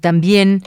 también 0.00 0.64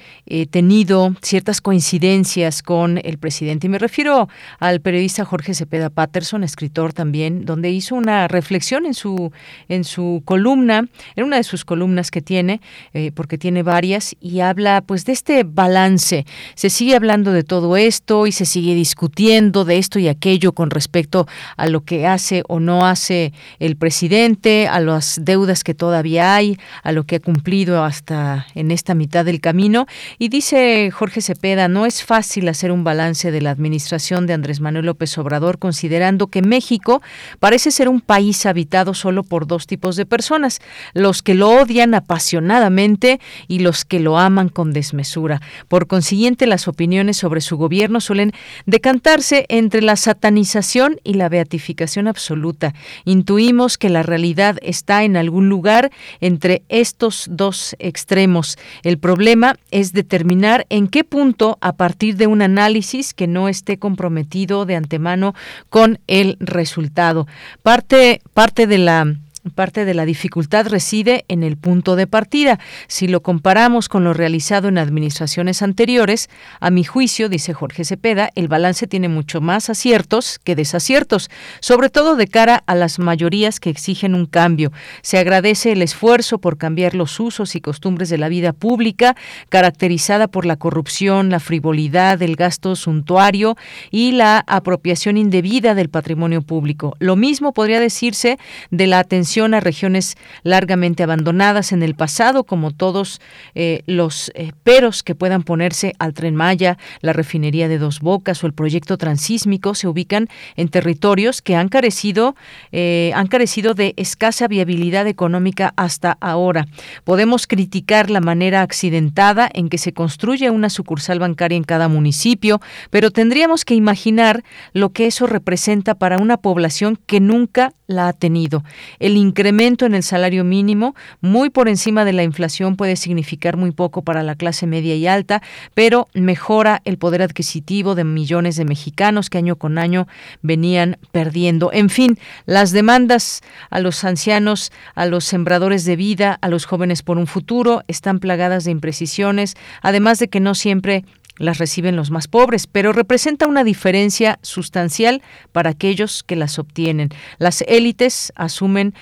tenido 0.51 1.13
ciertas 1.21 1.59
coincidencias 1.59 2.63
con 2.63 3.01
el 3.03 3.17
presidente 3.17 3.67
me 3.73 3.79
refiero 3.79 4.29
al 4.59 4.81
periodista 4.81 5.25
Jorge 5.25 5.55
Cepeda 5.55 5.89
Patterson, 5.89 6.43
escritor 6.43 6.93
también, 6.93 7.43
donde 7.43 7.71
hizo 7.71 7.95
una 7.95 8.27
reflexión 8.27 8.85
en 8.85 8.93
su, 8.93 9.31
en 9.67 9.83
su 9.83 10.21
columna, 10.25 10.87
en 11.15 11.23
una 11.23 11.37
de 11.37 11.43
sus 11.43 11.65
columnas 11.65 12.11
que 12.11 12.21
tiene, 12.21 12.61
eh, 12.93 13.11
porque 13.15 13.39
tiene 13.39 13.63
varias, 13.63 14.15
y 14.21 14.41
habla 14.41 14.83
pues 14.85 15.05
de 15.05 15.13
este 15.13 15.43
balance. 15.43 16.27
Se 16.53 16.69
sigue 16.69 16.95
hablando 16.95 17.31
de 17.31 17.41
todo 17.41 17.75
esto 17.75 18.27
y 18.27 18.31
se 18.31 18.45
sigue 18.45 18.75
discutiendo 18.75 19.65
de 19.65 19.79
esto 19.79 19.97
y 19.97 20.07
aquello 20.07 20.51
con 20.51 20.69
respecto 20.69 21.25
a 21.57 21.65
lo 21.65 21.83
que 21.83 22.05
hace 22.05 22.43
o 22.47 22.59
no 22.59 22.85
hace 22.85 23.33
el 23.57 23.75
presidente, 23.75 24.67
a 24.67 24.79
las 24.81 25.19
deudas 25.23 25.63
que 25.63 25.73
todavía 25.73 26.35
hay, 26.35 26.59
a 26.83 26.91
lo 26.91 27.05
que 27.05 27.15
ha 27.15 27.19
cumplido 27.19 27.83
hasta 27.83 28.45
en 28.53 28.69
esta 28.69 28.93
mitad 28.93 29.25
del 29.25 29.41
camino. 29.41 29.87
Y 30.19 30.29
dice 30.29 30.91
Jorge 30.91 31.21
Cepeda, 31.21 31.67
no 31.67 31.87
es 31.87 32.03
fácil 32.03 32.47
hacer 32.49 32.71
un 32.71 32.83
balance 32.83 33.31
de 33.31 33.41
la 33.41 33.49
administración 33.49 33.62
de 33.63 34.33
Andrés 34.33 34.59
Manuel 34.59 34.85
López 34.85 35.17
Obrador, 35.17 35.57
considerando 35.57 36.27
que 36.27 36.41
México 36.41 37.01
parece 37.39 37.71
ser 37.71 37.87
un 37.87 38.01
país 38.01 38.45
habitado 38.45 38.93
solo 38.93 39.23
por 39.23 39.47
dos 39.47 39.67
tipos 39.67 39.95
de 39.95 40.05
personas, 40.05 40.59
los 40.93 41.23
que 41.23 41.33
lo 41.33 41.49
odian 41.49 41.93
apasionadamente 41.93 43.19
y 43.47 43.59
los 43.59 43.85
que 43.85 43.99
lo 43.99 44.17
aman 44.17 44.49
con 44.49 44.73
desmesura. 44.73 45.41
Por 45.69 45.87
consiguiente, 45.87 46.45
las 46.45 46.67
opiniones 46.67 47.17
sobre 47.17 47.39
su 47.41 47.57
gobierno 47.57 48.01
suelen 48.01 48.33
decantarse 48.65 49.45
entre 49.47 49.81
la 49.81 49.95
satanización 49.95 50.99
y 51.03 51.13
la 51.13 51.29
beatificación 51.29 52.07
absoluta. 52.07 52.73
Intuimos 53.05 53.77
que 53.77 53.89
la 53.89 54.03
realidad 54.03 54.57
está 54.61 55.03
en 55.03 55.15
algún 55.15 55.47
lugar 55.49 55.89
entre 56.19 56.63
estos 56.67 57.27
dos 57.29 57.75
extremos. 57.79 58.57
El 58.83 58.97
problema 58.97 59.55
es 59.71 59.93
determinar 59.93 60.65
en 60.69 60.87
qué 60.87 61.03
punto, 61.03 61.57
a 61.61 61.73
partir 61.73 62.17
de 62.17 62.27
un 62.27 62.41
análisis 62.41 63.13
que 63.13 63.27
no 63.27 63.42
esté 63.47 63.77
comprometido 63.79 64.65
de 64.65 64.75
antemano 64.75 65.33
con 65.69 65.99
el 66.07 66.37
resultado. 66.39 67.27
Parte, 67.61 68.21
parte 68.33 68.67
de 68.67 68.77
la 68.77 69.15
Parte 69.55 69.83
de 69.83 69.93
la 69.93 70.05
dificultad 70.05 70.67
reside 70.67 71.25
en 71.27 71.43
el 71.43 71.57
punto 71.57 71.97
de 71.97 72.07
partida. 72.07 72.61
Si 72.87 73.09
lo 73.09 73.21
comparamos 73.21 73.89
con 73.89 74.05
lo 74.05 74.13
realizado 74.13 74.69
en 74.69 74.77
administraciones 74.77 75.61
anteriores, 75.61 76.29
a 76.61 76.69
mi 76.69 76.85
juicio, 76.85 77.27
dice 77.27 77.53
Jorge 77.53 77.83
Cepeda, 77.83 78.29
el 78.35 78.47
balance 78.47 78.87
tiene 78.87 79.09
mucho 79.09 79.41
más 79.41 79.69
aciertos 79.69 80.39
que 80.45 80.55
desaciertos, 80.55 81.29
sobre 81.59 81.89
todo 81.89 82.15
de 82.15 82.27
cara 82.27 82.63
a 82.67 82.73
las 82.73 82.99
mayorías 82.99 83.59
que 83.59 83.69
exigen 83.69 84.15
un 84.15 84.27
cambio. 84.27 84.71
Se 85.01 85.17
agradece 85.17 85.73
el 85.73 85.81
esfuerzo 85.81 86.37
por 86.37 86.57
cambiar 86.57 86.95
los 86.95 87.19
usos 87.19 87.57
y 87.57 87.59
costumbres 87.59 88.07
de 88.07 88.19
la 88.19 88.29
vida 88.29 88.53
pública, 88.53 89.17
caracterizada 89.49 90.29
por 90.29 90.45
la 90.45 90.55
corrupción, 90.55 91.29
la 91.29 91.41
frivolidad, 91.41 92.21
el 92.21 92.37
gasto 92.37 92.77
suntuario 92.77 93.57
y 93.91 94.13
la 94.13 94.41
apropiación 94.47 95.17
indebida 95.17 95.75
del 95.75 95.89
patrimonio 95.89 96.41
público. 96.43 96.95
Lo 96.99 97.17
mismo 97.17 97.51
podría 97.51 97.81
decirse 97.81 98.39
de 98.71 98.87
la 98.87 98.99
atención 98.99 99.32
a 99.33 99.59
regiones 99.59 100.15
largamente 100.43 101.01
abandonadas 101.01 101.71
en 101.71 101.81
el 101.81 101.95
pasado, 101.95 102.43
como 102.43 102.69
todos 102.69 103.19
eh, 103.55 103.81
los 103.87 104.31
eh, 104.35 104.51
peros 104.63 105.01
que 105.01 105.15
puedan 105.15 105.41
ponerse 105.41 105.93
al 105.97 106.13
tren 106.13 106.35
Maya, 106.35 106.77
la 107.01 107.13
refinería 107.13 107.67
de 107.67 107.79
Dos 107.79 107.99
Bocas 107.99 108.43
o 108.43 108.47
el 108.47 108.53
proyecto 108.53 108.95
transísmico 108.97 109.73
se 109.73 109.87
ubican 109.87 110.27
en 110.55 110.67
territorios 110.69 111.41
que 111.41 111.55
han 111.55 111.67
carecido, 111.67 112.35
eh, 112.71 113.11
han 113.15 113.25
carecido 113.25 113.73
de 113.73 113.95
escasa 113.97 114.47
viabilidad 114.47 115.07
económica 115.07 115.73
hasta 115.77 116.15
ahora. 116.21 116.67
Podemos 117.03 117.47
criticar 117.47 118.11
la 118.11 118.21
manera 118.21 118.61
accidentada 118.61 119.49
en 119.51 119.67
que 119.67 119.79
se 119.79 119.93
construye 119.93 120.51
una 120.51 120.69
sucursal 120.69 121.17
bancaria 121.17 121.57
en 121.57 121.63
cada 121.63 121.87
municipio, 121.87 122.61
pero 122.91 123.09
tendríamos 123.09 123.65
que 123.65 123.73
imaginar 123.73 124.43
lo 124.73 124.91
que 124.91 125.07
eso 125.07 125.25
representa 125.25 125.95
para 125.95 126.19
una 126.19 126.37
población 126.37 126.99
que 127.07 127.19
nunca 127.19 127.73
la 127.87 128.07
ha 128.07 128.13
tenido. 128.13 128.63
El 128.99 129.17
incremento 129.23 129.85
en 129.85 129.95
el 129.95 130.03
salario 130.03 130.43
mínimo, 130.43 130.95
muy 131.21 131.49
por 131.49 131.67
encima 131.69 132.05
de 132.05 132.13
la 132.13 132.23
inflación, 132.23 132.75
puede 132.75 132.95
significar 132.95 133.57
muy 133.57 133.71
poco 133.71 134.03
para 134.03 134.21
la 134.21 134.35
clase 134.35 134.67
media 134.67 134.95
y 134.95 135.07
alta, 135.07 135.41
pero 135.73 136.07
mejora 136.13 136.81
el 136.85 136.97
poder 136.97 137.21
adquisitivo 137.21 137.95
de 137.95 138.03
millones 138.03 138.55
de 138.55 138.65
mexicanos 138.65 139.29
que 139.29 139.39
año 139.39 139.55
con 139.55 139.77
año 139.77 140.07
venían 140.41 140.97
perdiendo. 141.11 141.71
En 141.71 141.89
fin, 141.89 142.19
las 142.45 142.71
demandas 142.71 143.41
a 143.69 143.79
los 143.79 144.03
ancianos, 144.03 144.71
a 144.93 145.05
los 145.05 145.23
sembradores 145.23 145.85
de 145.85 145.95
vida, 145.95 146.37
a 146.41 146.47
los 146.49 146.65
jóvenes 146.65 147.01
por 147.01 147.17
un 147.17 147.27
futuro, 147.27 147.83
están 147.87 148.19
plagadas 148.19 148.65
de 148.65 148.71
imprecisiones, 148.71 149.55
además 149.81 150.19
de 150.19 150.27
que 150.27 150.39
no 150.39 150.53
siempre 150.53 151.05
las 151.37 151.57
reciben 151.57 151.95
los 151.95 152.11
más 152.11 152.27
pobres, 152.27 152.67
pero 152.67 152.93
representa 152.93 153.47
una 153.47 153.63
diferencia 153.63 154.39
sustancial 154.41 155.21
para 155.51 155.71
aquellos 155.71 156.23
que 156.23 156.35
las 156.35 156.59
obtienen. 156.59 157.09
Las 157.39 157.63
élites 157.67 158.31
asumen 158.35 158.93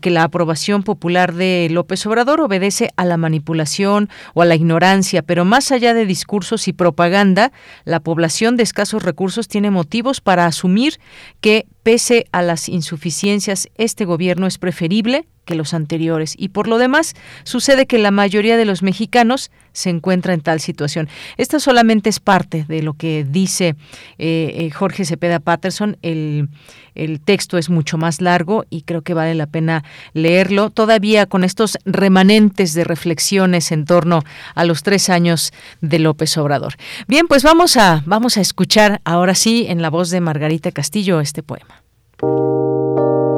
que 0.00 0.10
la 0.10 0.22
aprobación 0.22 0.82
popular 0.82 1.34
de 1.34 1.68
López 1.70 2.06
Obrador 2.06 2.40
obedece 2.40 2.90
a 2.96 3.04
la 3.04 3.16
manipulación 3.16 4.08
o 4.34 4.42
a 4.42 4.46
la 4.46 4.54
ignorancia, 4.54 5.22
pero 5.22 5.44
más 5.44 5.72
allá 5.72 5.94
de 5.94 6.06
discursos 6.06 6.68
y 6.68 6.72
propaganda, 6.72 7.52
la 7.84 8.00
población 8.00 8.56
de 8.56 8.62
escasos 8.62 9.02
recursos 9.02 9.48
tiene 9.48 9.70
motivos 9.70 10.20
para 10.20 10.46
asumir 10.46 11.00
que 11.40 11.66
pese 11.82 12.26
a 12.32 12.42
las 12.42 12.68
insuficiencias, 12.68 13.68
este 13.76 14.04
gobierno 14.04 14.46
es 14.46 14.58
preferible 14.58 15.26
que 15.50 15.56
los 15.56 15.74
anteriores. 15.74 16.34
Y 16.38 16.50
por 16.50 16.68
lo 16.68 16.78
demás, 16.78 17.14
sucede 17.42 17.86
que 17.86 17.98
la 17.98 18.12
mayoría 18.12 18.56
de 18.56 18.64
los 18.64 18.82
mexicanos 18.82 19.50
se 19.72 19.90
encuentra 19.90 20.32
en 20.32 20.40
tal 20.42 20.60
situación. 20.60 21.08
Esta 21.36 21.58
solamente 21.58 22.08
es 22.08 22.20
parte 22.20 22.64
de 22.68 22.82
lo 22.82 22.94
que 22.94 23.26
dice 23.28 23.74
eh, 24.18 24.52
eh, 24.54 24.70
Jorge 24.70 25.04
Cepeda 25.04 25.40
Patterson. 25.40 25.96
El, 26.02 26.48
el 26.94 27.20
texto 27.20 27.58
es 27.58 27.68
mucho 27.68 27.98
más 27.98 28.20
largo 28.20 28.64
y 28.70 28.82
creo 28.82 29.02
que 29.02 29.12
vale 29.12 29.34
la 29.34 29.48
pena 29.48 29.82
leerlo, 30.12 30.70
todavía 30.70 31.26
con 31.26 31.42
estos 31.42 31.78
remanentes 31.84 32.74
de 32.74 32.84
reflexiones 32.84 33.72
en 33.72 33.86
torno 33.86 34.22
a 34.54 34.64
los 34.64 34.84
tres 34.84 35.10
años 35.10 35.52
de 35.80 35.98
López 35.98 36.36
Obrador. 36.38 36.74
Bien, 37.08 37.26
pues 37.26 37.42
vamos 37.42 37.76
a, 37.76 38.04
vamos 38.06 38.36
a 38.36 38.40
escuchar 38.40 39.00
ahora 39.04 39.34
sí 39.34 39.66
en 39.68 39.82
la 39.82 39.90
voz 39.90 40.10
de 40.10 40.20
Margarita 40.20 40.70
Castillo 40.70 41.20
este 41.20 41.42
poema. 41.42 41.82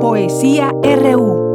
Poesía 0.00 0.72
RU. 0.82 1.51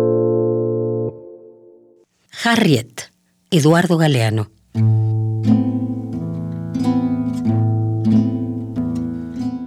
Harriet, 2.44 3.12
Eduardo 3.50 3.98
Galeano. 3.98 4.52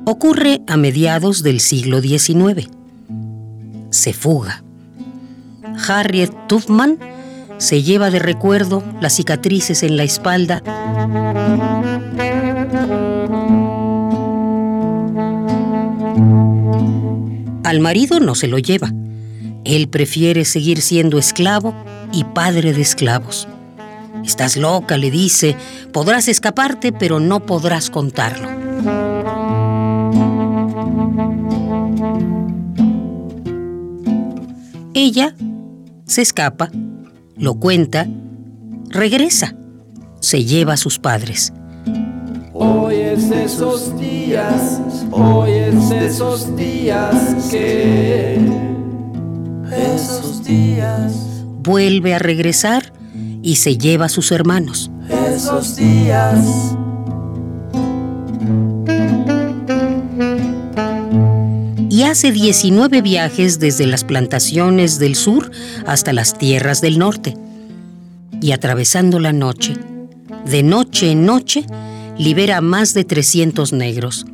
Ocurre 0.04 0.60
a 0.68 0.76
mediados 0.76 1.42
del 1.42 1.58
siglo 1.58 2.00
XIX. 2.00 2.68
Se 3.90 4.12
fuga. 4.12 4.62
Harriet 5.88 6.30
Tubman 6.46 6.98
se 7.58 7.82
lleva 7.82 8.10
de 8.10 8.20
recuerdo 8.20 8.84
las 9.00 9.16
cicatrices 9.16 9.82
en 9.82 9.96
la 9.96 10.04
espalda. 10.04 10.62
Al 17.64 17.80
marido 17.80 18.20
no 18.20 18.36
se 18.36 18.46
lo 18.46 18.58
lleva. 18.58 18.92
Él 19.64 19.88
prefiere 19.88 20.44
seguir 20.44 20.80
siendo 20.80 21.18
esclavo 21.18 21.74
y 22.12 22.24
padre 22.24 22.72
de 22.72 22.82
esclavos. 22.82 23.48
Estás 24.24 24.56
loca, 24.56 24.96
le 24.96 25.10
dice, 25.10 25.56
podrás 25.92 26.28
escaparte, 26.28 26.92
pero 26.92 27.20
no 27.20 27.40
podrás 27.40 27.90
contarlo. 27.90 28.48
Ella 34.94 35.34
se 36.04 36.22
escapa, 36.22 36.70
lo 37.36 37.54
cuenta, 37.54 38.06
regresa, 38.88 39.54
se 40.20 40.44
lleva 40.44 40.74
a 40.74 40.76
sus 40.76 40.98
padres. 40.98 41.52
Hoy 42.52 42.96
es 42.96 43.30
esos 43.30 43.98
días, 43.98 44.80
hoy 45.10 45.52
es 45.52 45.90
esos 45.90 46.54
días 46.56 47.48
que... 47.50 48.38
Esos 49.72 50.44
días 50.44 51.29
vuelve 51.62 52.14
a 52.14 52.18
regresar 52.18 52.92
y 53.42 53.56
se 53.56 53.76
lleva 53.76 54.06
a 54.06 54.08
sus 54.08 54.32
hermanos. 54.32 54.90
Esos 55.08 55.76
días. 55.76 56.74
Y 61.88 62.02
hace 62.04 62.32
19 62.32 63.02
viajes 63.02 63.58
desde 63.58 63.86
las 63.86 64.04
plantaciones 64.04 64.98
del 64.98 65.16
sur 65.16 65.50
hasta 65.86 66.12
las 66.12 66.38
tierras 66.38 66.80
del 66.80 66.98
norte. 66.98 67.36
Y 68.40 68.52
atravesando 68.52 69.18
la 69.18 69.32
noche, 69.32 69.74
de 70.46 70.62
noche 70.62 71.10
en 71.10 71.26
noche, 71.26 71.66
libera 72.16 72.58
a 72.58 72.60
más 72.60 72.94
de 72.94 73.04
300 73.04 73.72
negros. 73.72 74.24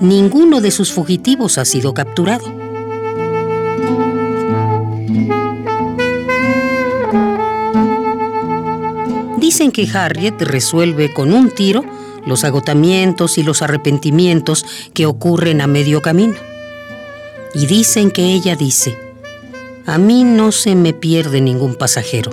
Ninguno 0.00 0.60
de 0.60 0.70
sus 0.70 0.92
fugitivos 0.92 1.58
ha 1.58 1.64
sido 1.64 1.92
capturado. 1.92 2.65
Dicen 9.46 9.70
que 9.70 9.88
Harriet 9.88 10.42
resuelve 10.42 11.12
con 11.12 11.32
un 11.32 11.50
tiro 11.50 11.84
los 12.26 12.42
agotamientos 12.42 13.38
y 13.38 13.44
los 13.44 13.62
arrepentimientos 13.62 14.66
que 14.92 15.06
ocurren 15.06 15.60
a 15.60 15.68
medio 15.68 16.02
camino. 16.02 16.34
Y 17.54 17.66
dicen 17.66 18.10
que 18.10 18.24
ella 18.24 18.56
dice, 18.56 18.98
a 19.86 19.98
mí 19.98 20.24
no 20.24 20.50
se 20.50 20.74
me 20.74 20.94
pierde 20.94 21.40
ningún 21.40 21.76
pasajero. 21.76 22.32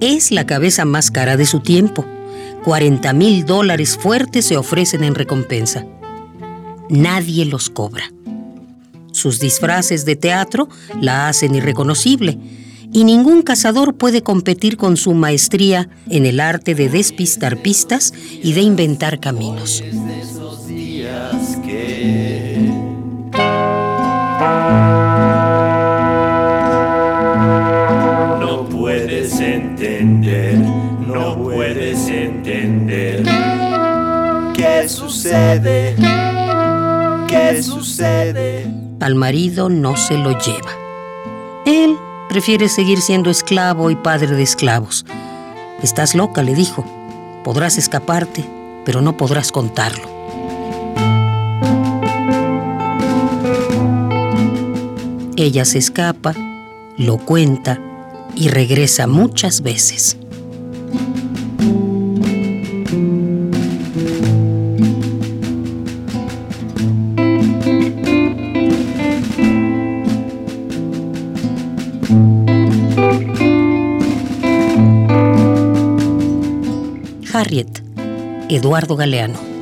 Es 0.00 0.30
la 0.30 0.46
cabeza 0.46 0.86
más 0.86 1.10
cara 1.10 1.36
de 1.36 1.44
su 1.44 1.60
tiempo. 1.60 2.06
40 2.64 3.12
mil 3.12 3.44
dólares 3.44 3.98
fuertes 4.00 4.46
se 4.46 4.56
ofrecen 4.56 5.04
en 5.04 5.14
recompensa 5.14 5.84
nadie 6.90 7.44
los 7.44 7.70
cobra. 7.70 8.12
Sus 9.12 9.40
disfraces 9.40 10.04
de 10.04 10.16
teatro 10.16 10.68
la 11.00 11.28
hacen 11.28 11.54
irreconocible 11.54 12.38
y 12.92 13.04
ningún 13.04 13.42
cazador 13.42 13.94
puede 13.94 14.22
competir 14.22 14.76
con 14.76 14.96
su 14.96 15.14
maestría 15.14 15.88
en 16.08 16.26
el 16.26 16.40
arte 16.40 16.74
de 16.74 16.88
despistar 16.88 17.58
pistas 17.62 18.12
y 18.42 18.52
de 18.52 18.60
inventar 18.60 19.20
caminos. 19.20 19.82
No 28.40 28.68
puedes 28.68 29.40
entender, 29.40 30.58
no 30.58 31.42
puedes 31.42 32.08
entender 32.08 33.22
qué 34.54 34.88
sucede, 34.88 35.96
Al 39.00 39.14
marido 39.14 39.68
no 39.68 39.96
se 39.96 40.18
lo 40.18 40.36
lleva. 40.38 40.72
Él 41.64 41.96
prefiere 42.28 42.68
seguir 42.68 43.00
siendo 43.00 43.30
esclavo 43.30 43.90
y 43.90 43.96
padre 43.96 44.34
de 44.34 44.42
esclavos. 44.42 45.06
Estás 45.82 46.14
loca, 46.14 46.42
le 46.42 46.54
dijo. 46.54 46.84
Podrás 47.44 47.78
escaparte, 47.78 48.44
pero 48.84 49.00
no 49.00 49.16
podrás 49.16 49.52
contarlo. 49.52 50.08
Ella 55.36 55.64
se 55.64 55.78
escapa, 55.78 56.34
lo 56.96 57.18
cuenta 57.18 57.78
y 58.34 58.48
regresa 58.48 59.06
muchas 59.06 59.60
veces. 59.60 60.16
Eduardo 78.48 78.94
Galeano. 78.94 79.55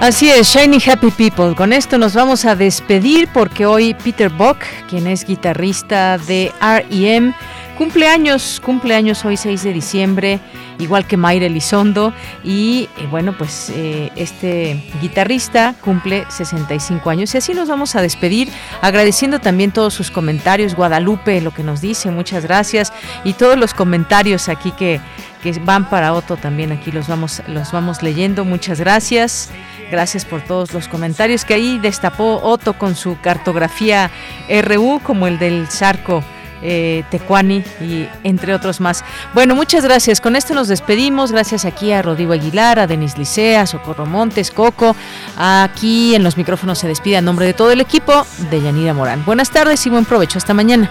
Así 0.00 0.30
es, 0.30 0.48
Shiny 0.48 0.78
Happy 0.90 1.10
People. 1.10 1.54
Con 1.54 1.74
esto 1.74 1.98
nos 1.98 2.14
vamos 2.14 2.46
a 2.46 2.56
despedir 2.56 3.28
porque 3.34 3.66
hoy 3.66 3.92
Peter 3.92 4.30
Buck, 4.30 4.56
quien 4.88 5.06
es 5.06 5.26
guitarrista 5.26 6.16
de 6.16 6.50
REM, 6.58 7.34
cumpleaños, 7.76 8.62
cumpleaños 8.64 9.22
hoy 9.26 9.36
6 9.36 9.62
de 9.62 9.72
diciembre, 9.74 10.40
igual 10.78 11.06
que 11.06 11.18
Mayra 11.18 11.44
Elizondo. 11.44 12.14
Y 12.42 12.88
eh, 12.96 13.08
bueno, 13.10 13.36
pues 13.36 13.70
eh, 13.74 14.10
este 14.16 14.82
guitarrista 15.02 15.74
cumple 15.82 16.24
65 16.30 17.10
años. 17.10 17.34
Y 17.34 17.38
así 17.38 17.52
nos 17.52 17.68
vamos 17.68 17.94
a 17.94 18.00
despedir, 18.00 18.48
agradeciendo 18.80 19.38
también 19.38 19.70
todos 19.70 19.92
sus 19.92 20.10
comentarios. 20.10 20.74
Guadalupe, 20.74 21.42
lo 21.42 21.50
que 21.50 21.62
nos 21.62 21.82
dice, 21.82 22.10
muchas 22.10 22.44
gracias. 22.44 22.90
Y 23.22 23.34
todos 23.34 23.58
los 23.58 23.74
comentarios 23.74 24.48
aquí 24.48 24.72
que, 24.72 24.98
que 25.42 25.52
van 25.58 25.90
para 25.90 26.14
Otto 26.14 26.38
también, 26.38 26.72
aquí 26.72 26.90
los 26.90 27.06
vamos, 27.06 27.42
los 27.48 27.70
vamos 27.70 28.02
leyendo. 28.02 28.46
Muchas 28.46 28.80
gracias. 28.80 29.50
Gracias 29.90 30.24
por 30.24 30.42
todos 30.42 30.72
los 30.72 30.88
comentarios 30.88 31.44
que 31.44 31.54
ahí 31.54 31.78
destapó 31.78 32.40
Otto 32.42 32.74
con 32.74 32.94
su 32.94 33.18
cartografía 33.20 34.10
RU, 34.48 35.00
como 35.02 35.26
el 35.26 35.38
del 35.38 35.66
Zarco. 35.68 36.22
Eh, 36.62 37.04
Tecuani 37.10 37.64
y 37.80 38.06
entre 38.22 38.52
otros 38.52 38.82
más. 38.82 39.02
Bueno, 39.32 39.54
muchas 39.54 39.82
gracias. 39.82 40.20
Con 40.20 40.36
esto 40.36 40.52
nos 40.52 40.68
despedimos. 40.68 41.32
Gracias 41.32 41.64
aquí 41.64 41.90
a 41.90 42.02
Rodrigo 42.02 42.34
Aguilar, 42.34 42.78
a 42.78 42.86
Denis 42.86 43.16
Licea, 43.16 43.66
Socorro 43.66 44.04
Montes, 44.04 44.50
Coco. 44.50 44.94
Aquí 45.38 46.14
en 46.14 46.22
los 46.22 46.36
micrófonos 46.36 46.78
se 46.78 46.86
despide 46.86 47.16
a 47.16 47.22
nombre 47.22 47.46
de 47.46 47.54
todo 47.54 47.72
el 47.72 47.80
equipo 47.80 48.26
de 48.50 48.60
Yanira 48.60 48.92
Morán. 48.92 49.24
Buenas 49.24 49.50
tardes 49.50 49.86
y 49.86 49.90
buen 49.90 50.04
provecho. 50.04 50.36
Hasta 50.36 50.52
mañana. 50.52 50.90